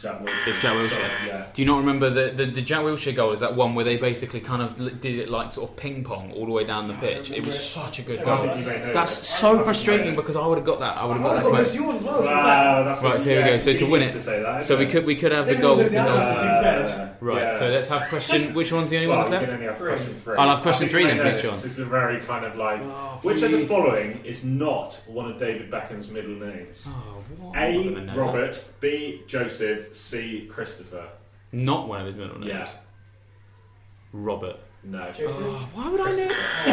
Jack 0.00 0.20
Wilshere. 0.20 0.46
It's 0.48 0.58
Jack 0.58 0.72
Wilshere. 0.74 0.88
Sorry, 0.90 1.28
yeah. 1.28 1.46
Do 1.52 1.60
you 1.62 1.66
not 1.66 1.78
remember 1.78 2.08
the, 2.08 2.30
the, 2.30 2.46
the 2.50 2.62
Jack 2.62 2.80
Wilshere 2.80 3.14
goal? 3.14 3.32
Is 3.32 3.40
that 3.40 3.54
one 3.54 3.74
where 3.74 3.84
they 3.84 3.96
basically 3.98 4.40
kind 4.40 4.62
of 4.62 4.80
li- 4.80 4.92
did 4.98 5.18
it 5.18 5.28
like 5.28 5.52
sort 5.52 5.70
of 5.70 5.76
ping 5.76 6.02
pong 6.04 6.32
all 6.32 6.46
the 6.46 6.52
way 6.52 6.64
down 6.64 6.88
the 6.88 6.94
pitch? 6.94 7.30
It 7.30 7.44
was 7.44 7.62
such 7.62 7.98
a 7.98 8.02
good 8.02 8.24
goal. 8.24 8.38
think 8.44 8.60
you 8.60 8.64
may 8.66 8.78
know 8.78 8.92
That's 8.94 9.28
so 9.28 9.62
frustrating 9.62 10.16
because 10.16 10.36
I 10.36 10.46
would 10.46 10.56
have 10.58 10.66
got 10.66 10.80
that. 10.80 10.96
I 10.96 11.04
would 11.04 11.18
have 11.18 11.22
got 11.22 11.34
that. 11.36 11.44
Oh, 11.44 11.56
yours 11.56 11.96
as 11.96 12.02
well. 12.02 12.16
to 12.16 12.22
be 12.22 12.26
fair. 12.28 12.34
Wow, 12.36 12.82
that's 12.84 13.02
Right, 13.02 13.22
so 13.22 13.28
here 13.28 13.42
we 13.44 13.50
go. 13.50 13.58
So 13.58 13.74
to 13.74 13.84
win 13.86 14.02
it- 14.02 14.10
to 14.12 14.20
say 14.20 14.42
that, 14.42 14.64
So 14.64 14.78
we 14.78 14.86
could 14.86 15.04
we 15.04 15.16
could 15.16 15.32
have 15.32 15.46
the 15.46 15.56
goal. 15.56 15.76
The 15.76 15.84
was 15.84 15.92
goals. 15.92 16.06
Uh. 16.06 17.14
Right. 17.20 17.42
yeah. 17.42 17.58
So 17.58 17.68
let's 17.68 17.88
have 17.90 18.08
question. 18.08 18.54
Which 18.54 18.72
one's 18.72 18.88
the 18.88 18.96
only 18.96 19.08
Well, 19.08 19.18
one 19.20 19.30
that's 19.30 19.52
left? 19.52 19.78
Three. 20.24 20.36
I'll 20.36 20.48
have 20.48 20.62
question 20.62 20.88
three 20.88 21.06
then, 21.06 21.20
please. 21.20 21.42
Sean. 21.42 21.50
This 21.52 21.64
is 21.66 21.78
a 21.80 21.84
very 21.84 22.20
kind 22.22 22.46
of 22.46 22.56
like. 22.56 22.80
Oh, 22.80 23.18
Which 23.22 23.42
of 23.42 23.50
the 23.50 23.66
following 23.66 24.20
is 24.24 24.42
not 24.44 24.94
one 25.06 25.30
of 25.30 25.36
David 25.38 25.70
Beckham's 25.70 26.08
middle 26.10 26.34
names? 26.34 26.86
Oh, 26.88 27.22
what? 27.38 27.58
A. 27.58 28.14
Robert. 28.16 28.70
B. 28.80 29.22
Joseph. 29.26 29.89
C. 29.92 30.46
Christopher. 30.50 31.08
Not 31.52 31.88
one 31.88 32.00
of 32.00 32.06
his 32.06 32.16
middle 32.16 32.38
names. 32.38 32.48
Yeah. 32.48 32.68
Robert. 34.12 34.56
No. 34.82 35.12
Oh, 35.20 35.70
why 35.74 35.88
would 35.90 36.00
I 36.00 36.10
know? 36.12 36.28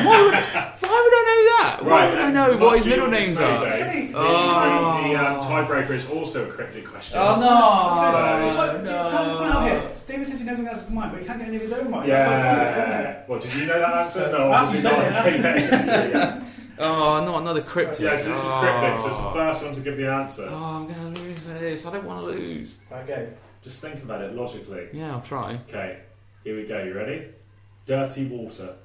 Why 0.10 0.22
would, 0.22 0.34
why 0.34 1.02
would 1.04 1.14
I 1.14 1.24
know 1.28 1.42
that? 1.58 1.80
Why 1.84 2.10
would 2.10 2.20
I 2.20 2.32
know 2.32 2.58
what 2.58 2.78
his 2.78 2.86
middle 2.86 3.10
names 3.10 3.38
are? 3.38 3.66
Dave, 3.66 3.86
Hey. 3.86 4.08
the- 4.08 4.18
Oh. 4.18 5.04
The 5.04 5.16
um, 5.16 5.42
tiebreaker 5.42 5.92
is 5.92 6.10
also 6.10 6.48
a 6.48 6.52
cryptic 6.52 6.86
question. 6.88 7.18
Oh, 7.20 7.36
no! 7.38 7.48
Can 7.48 8.86
So- 8.86 9.08
I 9.10 9.24
just 9.26 9.38
point 9.38 9.52
out 9.52 9.64
here? 9.64 9.92
David 10.08 10.28
says 10.30 10.40
he 10.40 10.46
knows 10.46 10.58
the 10.58 10.72
answer 10.72 10.88
to 10.88 10.94
mine, 10.94 11.10
but 11.12 11.20
he 11.20 11.26
can't 11.26 11.40
get 11.40 11.48
any 11.50 11.58
of 11.58 11.62
his 11.64 11.74
own 11.74 11.92
right. 11.92 12.08
That's 12.08 12.24
quite 12.24 12.42
funny, 12.42 12.80
isn't 12.80 12.92
Yeah. 12.92 13.10
it? 13.10 13.26
Well, 13.28 13.40
did 13.40 13.54
you 13.54 13.66
know 13.66 13.80
that 13.80 13.94
answer? 13.94 14.32
No, 14.32 14.52
obviously 14.54 14.90
not. 14.90 15.14
said 15.26 15.40
yeah, 15.42 16.08
yeah. 16.08 16.44
Oh, 16.80 17.26
not 17.26 17.42
another 17.42 17.62
cryptic. 17.62 18.00
Yeah, 18.00 18.16
so 18.16 18.30
this 18.30 18.40
is 18.40 18.46
oh. 18.46 18.60
cryptic, 18.62 19.00
so 19.00 19.08
it's 19.08 19.18
the 19.18 19.32
first 19.34 19.64
one 19.66 19.74
to 19.76 19.82
give 19.82 19.98
the 19.98 20.08
answer. 20.10 20.48
Oh, 20.50 20.56
I'm 20.56 20.88
gonna 20.88 21.10
lose 21.10 21.27
this. 21.54 21.86
I 21.86 21.92
don't 21.92 22.06
want 22.06 22.22
to 22.22 22.32
lose. 22.32 22.80
Okay. 22.92 23.30
Just 23.64 23.82
think 23.82 24.02
about 24.04 24.22
it 24.22 24.34
logically. 24.34 24.88
Yeah, 24.94 25.12
I'll 25.12 25.22
try. 25.22 25.60
Okay, 25.68 26.00
here 26.44 26.56
we 26.56 26.66
go. 26.66 26.82
You 26.84 26.94
ready? 26.94 27.28
Dirty 27.86 28.26
water. 28.26 28.76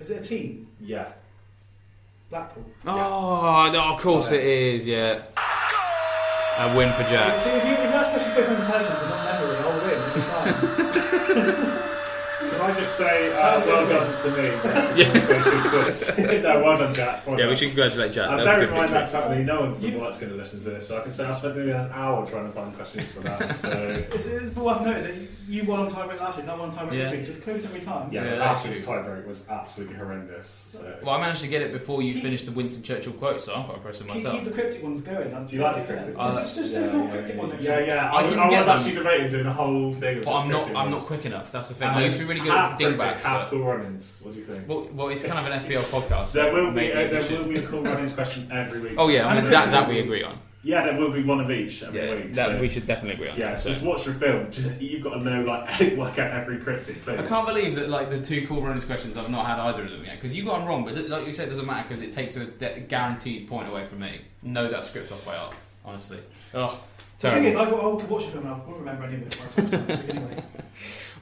Is 0.00 0.10
it 0.10 0.24
a 0.24 0.28
team? 0.28 0.68
Yeah. 0.80 1.12
Blackpool. 2.30 2.64
Oh, 2.86 3.70
no, 3.72 3.94
of 3.94 4.00
course 4.00 4.30
it 4.32 4.42
is. 4.42 4.86
Yeah. 4.86 5.22
A 6.58 6.76
win 6.76 6.92
for 6.92 7.02
Jack. 7.04 7.38
See, 7.38 7.50
if 7.50 7.64
you, 7.64 7.72
if 7.72 7.78
you 7.78 7.84
ask 7.84 8.10
questions 8.10 8.34
based 8.34 8.48
on 8.48 8.56
intelligence 8.56 9.00
and 9.02 9.10
not 9.10 9.24
memory, 9.24 9.56
I'll 9.56 9.80
win. 9.86 9.98
It's 10.16 11.64
fine. 11.66 11.76
Can 12.70 12.78
I 12.78 12.84
just 12.84 12.96
say, 12.98 13.32
uh, 13.36 13.66
well 13.66 13.88
done 13.88 14.22
to 14.22 14.30
me? 14.42 14.48
Yeah. 15.00 15.12
That's 15.12 15.46
a 15.46 15.50
good 15.50 15.84
quiz. 15.84 16.18
no, 16.42 16.62
well 16.62 16.78
done, 16.78 16.94
Jack. 16.94 17.26
Well 17.26 17.36
Yeah, 17.36 17.42
done. 17.44 17.50
we 17.50 17.56
should 17.56 17.68
congratulate 17.68 18.12
Jack. 18.12 18.30
And 18.30 18.38
That 18.40 18.44
was 18.44 18.46
a 18.46 18.50
bear 18.50 18.60
good 18.60 18.68
in 18.70 18.76
mind 18.76 18.90
that's 18.92 19.12
happening. 19.12 19.46
No 19.46 19.60
one 19.62 19.74
from 19.74 19.84
You- 19.84 19.98
work's 19.98 20.18
going 20.18 20.32
to 20.32 20.38
listen 20.38 20.62
to 20.62 20.70
this, 20.70 20.86
so 20.88 20.98
I 20.98 21.00
can 21.02 21.10
say 21.12 21.24
I 21.24 21.32
spent 21.32 21.56
maybe 21.56 21.70
an 21.70 21.90
hour 21.92 22.28
trying 22.30 22.46
to 22.46 22.52
find 22.52 22.74
questions 22.76 23.04
for 23.06 23.20
that. 23.20 23.54
So 23.60 23.70
It's, 24.12 24.26
it's 24.26 24.54
worth 24.56 24.82
noting 24.82 25.02
that 25.02 25.14
you 25.48 25.64
won 25.64 25.80
on 25.80 25.90
time 25.90 26.06
break 26.06 26.20
last 26.20 26.36
week, 26.36 26.46
not 26.46 26.58
one 26.58 26.70
time 26.70 26.88
break 26.88 27.00
Yeah. 27.00 27.10
this 27.10 27.16
week, 27.16 27.24
so 27.24 27.32
it's 27.32 27.42
close 27.44 27.64
every 27.64 27.80
time. 27.80 28.12
yeah, 28.12 28.24
Yeah, 28.24 28.34
last 28.36 28.64
that's 28.64 28.76
week's 28.76 28.86
tiebreak 28.86 29.26
was 29.26 29.48
absolutely 29.48 29.96
horrendous. 29.96 30.66
So. 30.68 30.98
Well, 31.02 31.14
I 31.14 31.20
managed 31.20 31.42
to 31.42 31.48
get 31.48 31.62
it 31.62 31.72
before 31.72 32.02
you 32.02 32.14
finished 32.20 32.46
the 32.46 32.52
Winston 32.52 32.82
Churchill 32.84 33.12
quote, 33.14 33.40
so 33.42 33.54
I'm 33.54 33.64
quite 33.64 33.76
impressed 33.78 33.98
with 34.04 34.08
myself. 34.14 34.34
keep 34.36 34.44
the 34.44 34.50
cryptic 34.52 34.82
ones 34.82 35.02
going. 35.02 35.34
I'll 35.34 35.44
Do 35.44 35.56
you 35.56 35.62
like 35.62 35.76
the 35.76 35.92
cryptic? 35.92 36.14
Yeah. 36.16 36.34
Just 36.34 36.56
just 36.56 36.72
yeah, 36.72 36.78
do 36.80 36.84
a 36.86 36.90
full 36.90 37.04
yeah, 37.04 37.10
cryptic 37.10 37.34
yeah, 37.34 37.40
one 37.40 37.50
next 37.50 37.64
yeah, 37.64 37.78
yeah. 37.80 38.12
I 38.12 38.20
I, 38.20 38.34
I 38.48 38.58
was 38.58 38.68
actually 38.68 38.94
debating 38.94 39.30
doing 39.30 39.46
a 39.46 39.52
whole 39.52 39.94
thing. 39.94 40.22
But 40.24 40.34
I'm 40.34 40.48
not. 40.50 40.76
I'm 40.76 40.90
not 40.90 41.00
quick 41.00 41.26
enough. 41.26 41.50
That's 41.50 41.68
the 41.68 41.74
thing. 41.74 41.88
I 41.88 42.04
used 42.04 42.18
to 42.18 42.24
be 42.24 42.28
really 42.28 42.40
good 42.42 42.52
half 42.60 42.70
at 42.72 42.76
cryptic, 42.78 42.98
dingbats. 42.98 43.24
half 43.24 43.50
Cool 43.50 43.64
Runnings. 43.64 44.16
What 44.22 44.32
do 44.34 44.38
you 44.38 44.44
think? 44.44 44.68
well, 44.68 44.88
well, 44.92 45.08
it's 45.08 45.22
kind 45.22 45.46
of 45.46 45.52
an 45.52 45.64
FPL 45.64 45.82
podcast. 45.82 46.32
There 46.32 46.50
so 46.50 46.52
will 46.52 46.72
be 46.72 46.92
uh, 46.92 46.94
there 46.94 47.22
should- 47.22 47.38
will 47.38 47.48
be 47.48 47.56
a 47.58 47.62
Cool 47.66 47.82
Runnings 47.82 48.12
question 48.14 48.48
every 48.52 48.80
week. 48.80 48.94
Oh 48.98 49.08
yeah, 49.08 49.26
I 49.26 49.40
mean, 49.40 49.50
that 49.50 49.70
that 49.70 49.88
we 49.88 49.98
agree 50.00 50.22
on. 50.22 50.38
yeah, 50.62 50.84
there 50.84 50.98
will 50.98 51.10
be 51.10 51.22
one 51.22 51.40
of 51.40 51.50
each 51.50 51.82
every 51.82 52.00
Yeah, 52.00 52.14
week. 52.14 52.34
that 52.34 52.48
so- 52.48 52.60
we 52.60 52.68
should 52.68 52.86
definitely 52.86 53.14
agree 53.14 53.28
on. 53.30 53.38
Yeah, 53.38 53.56
so 53.56 53.62
so. 53.64 53.70
just 53.70 53.82
watch 53.84 54.04
the 54.04 54.12
film. 54.12 54.50
You've 54.78 55.02
got 55.02 55.14
to 55.14 55.20
know, 55.22 55.42
like, 55.42 55.80
work 55.96 56.18
out 56.18 56.30
every 56.32 56.58
cryptic 56.58 57.02
clue. 57.04 57.16
I 57.16 57.26
can't 57.26 57.46
believe 57.46 57.74
that 57.76 57.88
like 57.88 58.10
the 58.10 58.20
two 58.20 58.46
Cool 58.46 58.60
Runnings 58.62 58.84
questions 58.84 59.16
I've 59.16 59.30
not 59.30 59.46
had 59.46 59.58
either 59.58 59.84
of 59.84 59.90
them 59.90 60.04
yet 60.04 60.16
because 60.16 60.34
you 60.34 60.44
got 60.44 60.58
them 60.58 60.68
wrong, 60.68 60.84
but 60.84 60.94
like 61.08 61.26
you 61.26 61.32
said, 61.32 61.46
it 61.48 61.50
doesn't 61.50 61.66
matter 61.66 61.88
because 61.88 62.02
it 62.02 62.12
takes 62.12 62.36
a 62.36 62.44
de- 62.46 62.80
guaranteed 62.80 63.48
point 63.48 63.68
away 63.68 63.86
from 63.86 64.00
me. 64.00 64.20
Know 64.42 64.68
that 64.70 64.84
script 64.84 65.10
off 65.12 65.24
by 65.24 65.34
heart, 65.36 65.54
honestly. 65.84 66.18
Oh, 66.52 66.82
The 67.20 67.30
thing 67.30 67.44
is. 67.44 67.56
I, 67.56 67.62
I 67.64 67.70
could 67.70 68.10
watch 68.10 68.26
the 68.26 68.32
film 68.32 68.44
and 68.46 68.54
I 68.54 68.58
wouldn't 68.58 68.78
remember 68.78 69.04
any 69.04 69.14
of 69.16 69.22
it. 69.22 69.36
But 69.56 69.64
it's 69.64 69.72
anyway. 70.10 70.42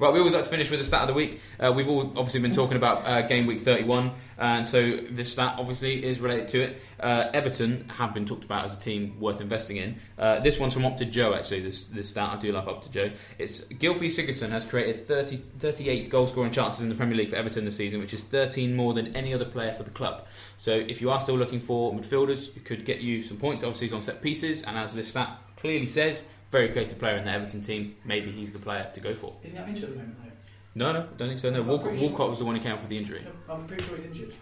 Right, 0.01 0.12
we 0.12 0.20
always 0.20 0.32
like 0.32 0.44
to 0.44 0.51
finish 0.51 0.70
with 0.70 0.78
the 0.78 0.84
stat 0.84 1.03
of 1.03 1.09
the 1.09 1.14
week. 1.14 1.40
Uh, 1.59 1.72
we've 1.74 1.88
all 1.88 2.03
obviously 2.03 2.38
been 2.38 2.55
talking 2.55 2.76
about 2.76 3.05
uh, 3.05 3.22
game 3.22 3.46
week 3.46 3.62
31, 3.62 4.12
and 4.38 4.66
so 4.66 4.96
this 5.11 5.32
stat 5.32 5.57
obviously 5.59 6.05
is 6.05 6.20
related 6.20 6.46
to 6.49 6.61
it. 6.61 6.80
Uh, 7.01 7.24
Everton 7.34 7.88
have 7.88 8.14
been 8.14 8.24
talked 8.24 8.44
about 8.44 8.64
as 8.64 8.76
a 8.76 8.78
team 8.78 9.18
worth 9.18 9.40
investing 9.40 9.76
in. 9.76 9.96
Uh, 10.16 10.38
this 10.38 10.57
one's 10.57 10.74
from 10.74 10.84
Opta 10.84 11.11
Joe, 11.11 11.34
actually. 11.34 11.62
This 11.62 11.88
this 11.88 12.11
stat 12.11 12.30
I 12.30 12.36
do 12.36 12.53
love 12.53 12.66
Opta 12.66 12.92
Joe. 12.92 13.11
It's 13.38 13.64
Gylfi 13.64 14.07
Sigurdsson 14.07 14.51
has 14.51 14.64
created 14.64 15.09
30, 15.09 15.38
38 15.59 16.09
goal 16.11 16.28
scoring 16.28 16.53
chances 16.53 16.80
in 16.80 16.90
the 16.90 16.94
Premier 16.94 17.16
League 17.16 17.30
for 17.30 17.36
Everton 17.36 17.64
this 17.64 17.76
season, 17.76 17.99
which 17.99 18.14
is 18.14 18.22
13 18.22 18.76
more 18.76 18.94
than 18.94 19.16
any 19.16 19.34
other 19.34 19.46
player 19.46 19.72
for 19.72 19.82
the 19.82 19.90
club. 19.90 20.26
So 20.59 20.70
if 20.70 21.01
you 21.01 21.11
are 21.11 21.18
still 21.18 21.36
looking 21.36 21.59
for 21.59 21.92
midfielders, 21.92 22.55
who 22.55 22.61
could 22.61 22.84
get 22.84 23.01
you 23.01 23.20
some 23.20 23.36
points. 23.36 23.64
Obviously, 23.64 23.88
he's 23.88 23.94
on 23.94 24.03
set 24.03 24.22
pieces, 24.22 24.62
and 24.62 24.78
as 24.78 24.94
this 24.94 25.09
stat 25.09 25.36
clearly 25.57 25.86
says, 25.86 26.22
very 26.51 26.68
creative 26.70 26.99
player 26.99 27.16
in 27.16 27.24
the 27.24 27.30
Everton 27.30 27.61
team. 27.61 27.96
Maybe 28.05 28.30
he's 28.30 28.53
the 28.53 28.59
player 28.59 28.88
to 28.92 29.01
go 29.01 29.14
for. 29.14 29.34
Isn't 29.42 29.57
he 29.64 29.68
injured 29.70 29.84
at 29.84 29.90
the 29.90 29.96
moment, 29.96 30.16
though? 30.22 30.32
No, 30.74 30.92
no, 30.92 31.09
don't 31.16 31.28
think 31.28 31.40
so. 31.40 31.51
No, 31.51 31.62
Walcott, 31.62 31.99
sure- 31.99 32.09
Walcott 32.09 32.30
was 32.30 32.38
the 32.38 32.44
one 32.44 32.57
who 32.57 32.62
came 32.62 32.72
out 32.72 32.80
for 32.80 32.86
the 32.86 32.96
injury. 32.96 33.24
I'm 33.49 33.66
pretty 33.66 33.84
sure 33.84 33.96
he's 33.96 34.07
injured. 34.07 34.32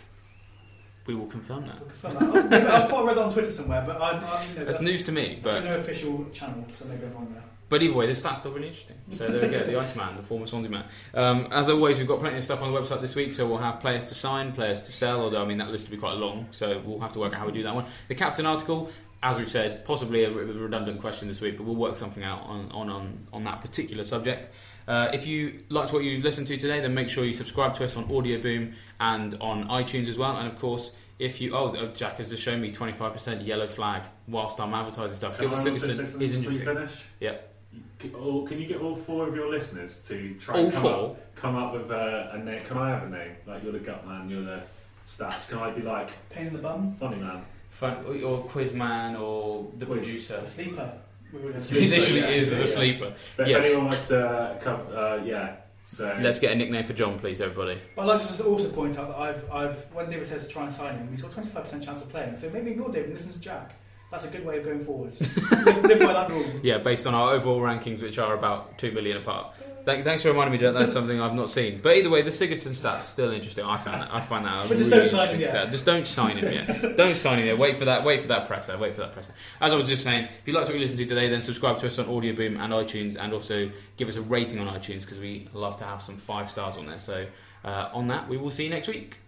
We 1.07 1.15
will 1.15 1.27
confirm 1.27 1.67
that. 1.67 1.77
I'll 1.77 1.87
confirm 2.11 2.51
that. 2.51 2.67
I, 2.67 2.87
thought 2.89 3.05
I 3.05 3.07
read 3.07 3.17
that 3.17 3.23
on 3.25 3.33
Twitter 3.33 3.51
somewhere, 3.51 3.83
but 3.87 4.01
I'm, 4.03 4.17
I'm 4.17 4.23
you 4.23 4.29
know, 4.29 4.41
That's 4.65 4.67
that's, 4.79 4.81
news 4.81 5.05
to 5.05 5.13
me, 5.13 5.39
but 5.43 5.63
no 5.63 5.77
official 5.79 6.27
channel, 6.33 6.65
so 6.73 6.85
maybe 6.87 7.07
I'm 7.07 7.15
wrong 7.15 7.29
there. 7.33 7.45
but 7.69 7.81
either 7.81 7.95
way, 7.95 8.07
this 8.07 8.19
stat's 8.19 8.41
still 8.41 8.51
really 8.51 8.67
interesting. 8.67 8.97
So 9.11 9.29
there 9.29 9.41
we 9.41 9.57
go, 9.57 9.63
the 9.65 9.79
Iceman, 9.79 10.17
the 10.17 10.25
former 10.25 10.47
Swansea 10.47 10.69
man. 10.71 10.85
Um, 11.15 11.47
as 11.53 11.69
always, 11.69 11.99
we've 11.99 12.09
got 12.09 12.19
plenty 12.19 12.39
of 12.39 12.43
stuff 12.45 12.61
on 12.61 12.73
the 12.73 12.81
website 12.81 13.01
this 13.01 13.15
week, 13.15 13.33
so 13.33 13.47
we'll 13.47 13.59
have 13.59 13.79
players 13.79 14.07
to 14.07 14.15
sign, 14.17 14.51
players 14.51 14.83
to 14.83 14.91
sell. 14.91 15.21
Although 15.21 15.43
I 15.43 15.47
mean 15.47 15.59
that 15.59 15.71
list 15.71 15.87
will 15.87 15.95
be 15.95 16.01
quite 16.01 16.17
long, 16.17 16.49
so 16.51 16.83
we'll 16.85 16.99
have 16.99 17.13
to 17.13 17.21
work 17.21 17.33
out 17.35 17.39
how 17.39 17.47
we 17.47 17.53
do 17.53 17.63
that 17.63 17.75
one. 17.75 17.85
The 18.09 18.15
captain 18.17 18.45
article, 18.45 18.91
as 19.23 19.39
we've 19.39 19.49
said, 19.49 19.85
possibly 19.85 20.25
a 20.25 20.31
redundant 20.31 21.01
question 21.01 21.29
this 21.29 21.41
week, 21.41 21.57
but 21.57 21.65
we'll 21.65 21.75
work 21.77 21.97
something 21.97 22.23
out 22.23 22.43
on 22.43 22.71
on 22.73 22.89
on, 22.89 23.27
on 23.33 23.45
that 23.45 23.61
particular 23.61 24.05
subject. 24.05 24.49
Uh, 24.87 25.11
if 25.13 25.27
you 25.27 25.65
liked 25.69 25.93
what 25.93 26.05
you've 26.05 26.23
listened 26.23 26.47
to 26.47 26.57
today, 26.57 26.81
then 26.81 26.95
make 26.95 27.09
sure 27.09 27.25
you 27.25 27.33
subscribe 27.33 27.75
to 27.75 27.85
us 27.85 27.97
on 27.97 28.05
Audioboom 28.09 28.73
and 29.01 29.35
on 29.41 29.67
iTunes 29.69 30.09
as 30.09 30.17
well. 30.17 30.37
And 30.37 30.47
of 30.47 30.59
course, 30.59 30.95
if 31.19 31.41
you 31.41 31.57
oh 31.57 31.75
uh, 31.75 31.93
Jack 31.93 32.19
has 32.19 32.31
just 32.31 32.43
shown 32.43 32.61
me 32.61 32.71
twenty 32.71 32.93
five 32.93 33.13
percent 33.13 33.43
yellow 33.43 33.67
flag 33.67 34.03
whilst 34.29 34.61
I'm 34.61 34.75
advertising 34.75 35.17
stuff. 35.17 35.39
Can 35.39 35.47
I 35.47 35.49
Gilbert 35.49 35.71
also 35.71 35.77
say 35.79 35.93
Sigurdsson 35.93 36.07
something 36.07 36.23
is 36.23 36.33
you 36.33 36.39
interesting. 36.39 36.67
finish? 36.67 37.05
Yep. 37.21 37.53
Can, 37.99 38.47
can 38.47 38.61
you 38.61 38.67
get 38.67 38.81
all 38.81 38.95
four 38.95 39.27
of 39.29 39.35
your 39.35 39.51
listeners 39.51 40.03
to 40.09 40.35
try 40.35 40.55
All 40.57 40.65
and 40.65 40.73
come 40.73 40.83
four? 40.83 41.11
up, 41.11 41.35
come 41.35 41.57
up 41.57 41.73
with 41.73 41.91
a, 41.91 42.31
a 42.35 42.39
name? 42.39 42.63
Can 42.65 42.79
I 42.79 42.91
have 42.91 43.03
a 43.03 43.11
name? 43.11 43.33
Like 43.47 43.63
you're 43.63 43.73
the 43.73 43.81
gut 43.81 44.07
man, 44.07 44.31
you're 44.31 44.43
the 44.45 44.63
stats. 45.07 45.49
Can 45.49 45.59
I 45.59 45.71
be 45.71 45.83
like 45.83 46.11
Pain 46.31 46.47
in 46.47 46.53
the 46.53 46.59
bum, 46.59 46.95
funny 47.01 47.17
man? 47.17 47.45
Fun, 47.77 47.97
or 48.25 48.39
Quizman 48.45 49.21
or 49.21 49.67
the 49.79 49.85
Quiz. 49.87 49.99
producer. 50.07 50.37
a 50.43 50.47
sleeper. 50.47 50.93
We 51.33 51.41
were 51.41 51.53
He 51.53 51.61
Sleeper, 51.61 51.97
literally 51.97 52.21
yeah, 52.21 52.29
is 52.29 52.49
yeah, 52.51 52.55
the 52.59 52.61
yeah. 52.65 52.71
sleeper. 52.71 53.15
But 53.37 53.49
Yes. 53.49 53.59
if 53.59 53.71
anyone 53.71 53.85
wants 53.87 54.09
to 54.09 54.57
come, 54.61 54.81
uh, 54.95 55.19
yeah. 55.25 55.57
So 55.89 56.17
Let's 56.21 56.39
get 56.39 56.53
a 56.53 56.55
nickname 56.55 56.85
for 56.85 56.95
John, 56.95 57.19
please, 57.19 57.41
everybody. 57.41 57.79
But 57.95 58.03
I'd 58.03 58.07
like 58.07 58.23
to 58.23 58.27
just 58.29 58.41
also 58.41 58.71
point 58.71 58.99
out 58.99 59.09
that 59.09 59.19
I've, 59.19 59.51
I've 59.53 59.83
when 59.95 60.09
David 60.11 60.27
says 60.27 60.47
to 60.47 60.53
try 60.53 60.63
and 60.65 60.73
sign 60.73 60.97
him, 60.99 61.09
he's 61.11 61.23
got 61.23 61.33
25% 61.33 61.85
chance 61.85 62.03
of 62.03 62.11
playing. 62.11 62.37
So 62.37 62.49
maybe 62.51 62.71
ignore 62.73 62.89
David 62.89 63.11
and 63.11 63.15
listen 63.19 63.33
to 63.33 63.39
Jack. 63.39 63.75
that's 64.11 64.25
a 64.25 64.31
good 64.31 64.45
way 64.45 64.59
of 64.59 64.65
going 64.65 64.81
forward. 64.85 65.13
live, 65.53 65.85
live 65.85 66.01
by 66.01 66.13
that 66.15 66.31
rule. 66.31 66.45
Yeah, 66.63 66.79
based 66.79 67.07
on 67.07 67.15
our 67.15 67.35
overall 67.35 67.61
rankings, 67.61 68.01
which 68.03 68.19
are 68.19 68.35
about 68.35 68.79
two 68.79 68.91
million 68.93 69.19
apart. 69.19 69.55
Thank, 69.87 70.03
thanks 70.03 70.23
for 70.23 70.31
reminding 70.31 70.51
me 70.51 70.59
that 70.67 70.73
that's 70.73 70.93
something 70.93 71.21
I've 71.21 71.37
not 71.37 71.49
seen. 71.49 71.79
But 71.81 71.95
either 71.95 72.11
way, 72.11 72.23
the 72.23 72.31
Sigurdsson 72.31 72.71
stats 72.71 73.05
still 73.05 73.31
interesting. 73.31 73.65
I 73.65 73.77
found 73.77 74.03
that. 74.03 74.13
I 74.13 74.21
find 74.21 74.45
that. 74.45 74.69
But 74.69 74.79
just 74.79 74.91
really 74.91 75.03
don't 75.03 75.11
sign 75.11 75.29
him 75.29 75.41
yet. 75.41 75.49
stat. 75.51 75.71
Just 75.71 75.85
don't 75.87 76.05
sign 76.05 76.37
him 76.39 76.53
yet. 76.53 76.97
don't 76.97 77.15
sign 77.15 77.39
him 77.39 77.47
yet. 77.47 77.57
Wait 77.57 77.77
for 77.77 77.85
that. 77.85 78.03
Wait 78.03 78.21
for 78.21 78.27
that 78.27 78.49
presser. 78.49 78.77
Wait 78.79 78.97
for 78.97 79.03
that 79.03 79.13
presser. 79.13 79.33
As 79.61 79.73
I 79.73 79.77
was 79.77 79.87
just 79.87 80.03
saying, 80.03 80.25
if 80.25 80.49
you 80.49 80.55
liked 80.55 80.67
what 80.67 80.75
you 80.75 80.81
listened 80.81 80.99
to 80.99 81.07
today, 81.07 81.29
then 81.29 81.41
subscribe 81.41 81.79
to 81.79 81.87
us 81.87 82.01
on 82.01 82.07
Audioboom 82.07 82.59
and 82.59 82.73
iTunes, 82.73 83.17
and 83.17 83.33
also 83.33 83.71
give 83.97 84.09
us 84.09 84.17
a 84.17 84.23
rating 84.23 84.59
on 84.59 84.67
iTunes 84.67 85.03
because 85.03 85.21
we 85.21 85.49
love 85.55 85.77
to 85.77 85.85
have 85.85 86.03
some 86.03 86.17
five 86.17 86.51
stars 86.51 86.77
on 86.77 86.87
there. 86.87 86.99
So 86.99 87.25
uh, 87.65 87.91
on 87.95 88.09
that, 88.09 88.29
we 88.29 88.39
will 88.39 88.51
see 88.51 88.65
you 88.65 88.71
next 88.71 88.89
week. 88.89 89.19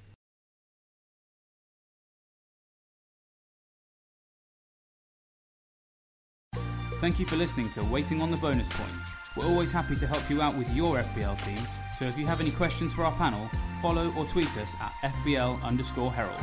Thank 7.01 7.21
you 7.21 7.27
for 7.27 7.37
listening 7.37 7.71
to 7.71 7.85
Waiting 7.85 8.21
on 8.21 8.31
the 8.31 8.37
Bonus 8.39 8.69
Points. 8.71 9.13
We're 9.37 9.47
always 9.47 9.71
happy 9.71 9.95
to 9.97 10.07
help 10.07 10.29
you 10.29 10.43
out 10.43 10.57
with 10.57 10.75
your 10.75 10.97
FPL 10.97 11.37
team, 11.45 11.59
so 11.99 12.07
if 12.07 12.19
you 12.19 12.27
have 12.27 12.41
any 12.41 12.51
questions 12.51 12.93
for 12.93 13.05
our 13.05 13.13
panel, 13.17 13.49
follow 13.81 14.13
or 14.17 14.25
tweet 14.27 14.49
us 14.57 14.75
at 14.81 15.13
FPL 15.13 15.63
underscore 15.65 16.11
Herald. 16.11 16.41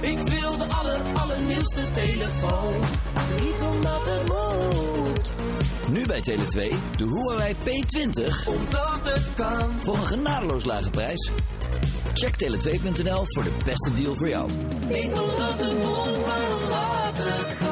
Ik 0.00 0.18
wil 0.28 0.56
de 0.58 0.64
aller, 0.64 1.00
allernieuwste 1.14 1.90
telefoon. 1.90 2.80
Niet 3.40 3.60
omdat 3.60 4.06
het 4.06 4.22
moet. 4.28 5.32
Nu 5.90 6.06
bij 6.06 6.20
Tele2 6.20 6.74
de 6.96 7.04
Huawei 7.04 7.54
P20 7.54 8.46
Omdat 8.46 9.00
het 9.14 9.34
kan. 9.34 9.72
voor 9.82 9.96
een 9.96 10.04
genadeloos 10.04 10.64
lage 10.64 10.90
prijs. 10.90 11.30
Check 12.14 12.34
tele2.nl 12.44 13.22
voor 13.24 13.42
de 13.42 13.52
beste 13.64 13.94
deal 13.94 14.14
voor 14.14 14.28
jou. 14.28 14.50
Niet 14.88 15.12
omdat 15.18 15.58
het 15.58 15.76
moet, 15.76 16.26
maar 16.26 16.52
omdat 16.52 17.12
het 17.14 17.58
kan. 17.58 17.65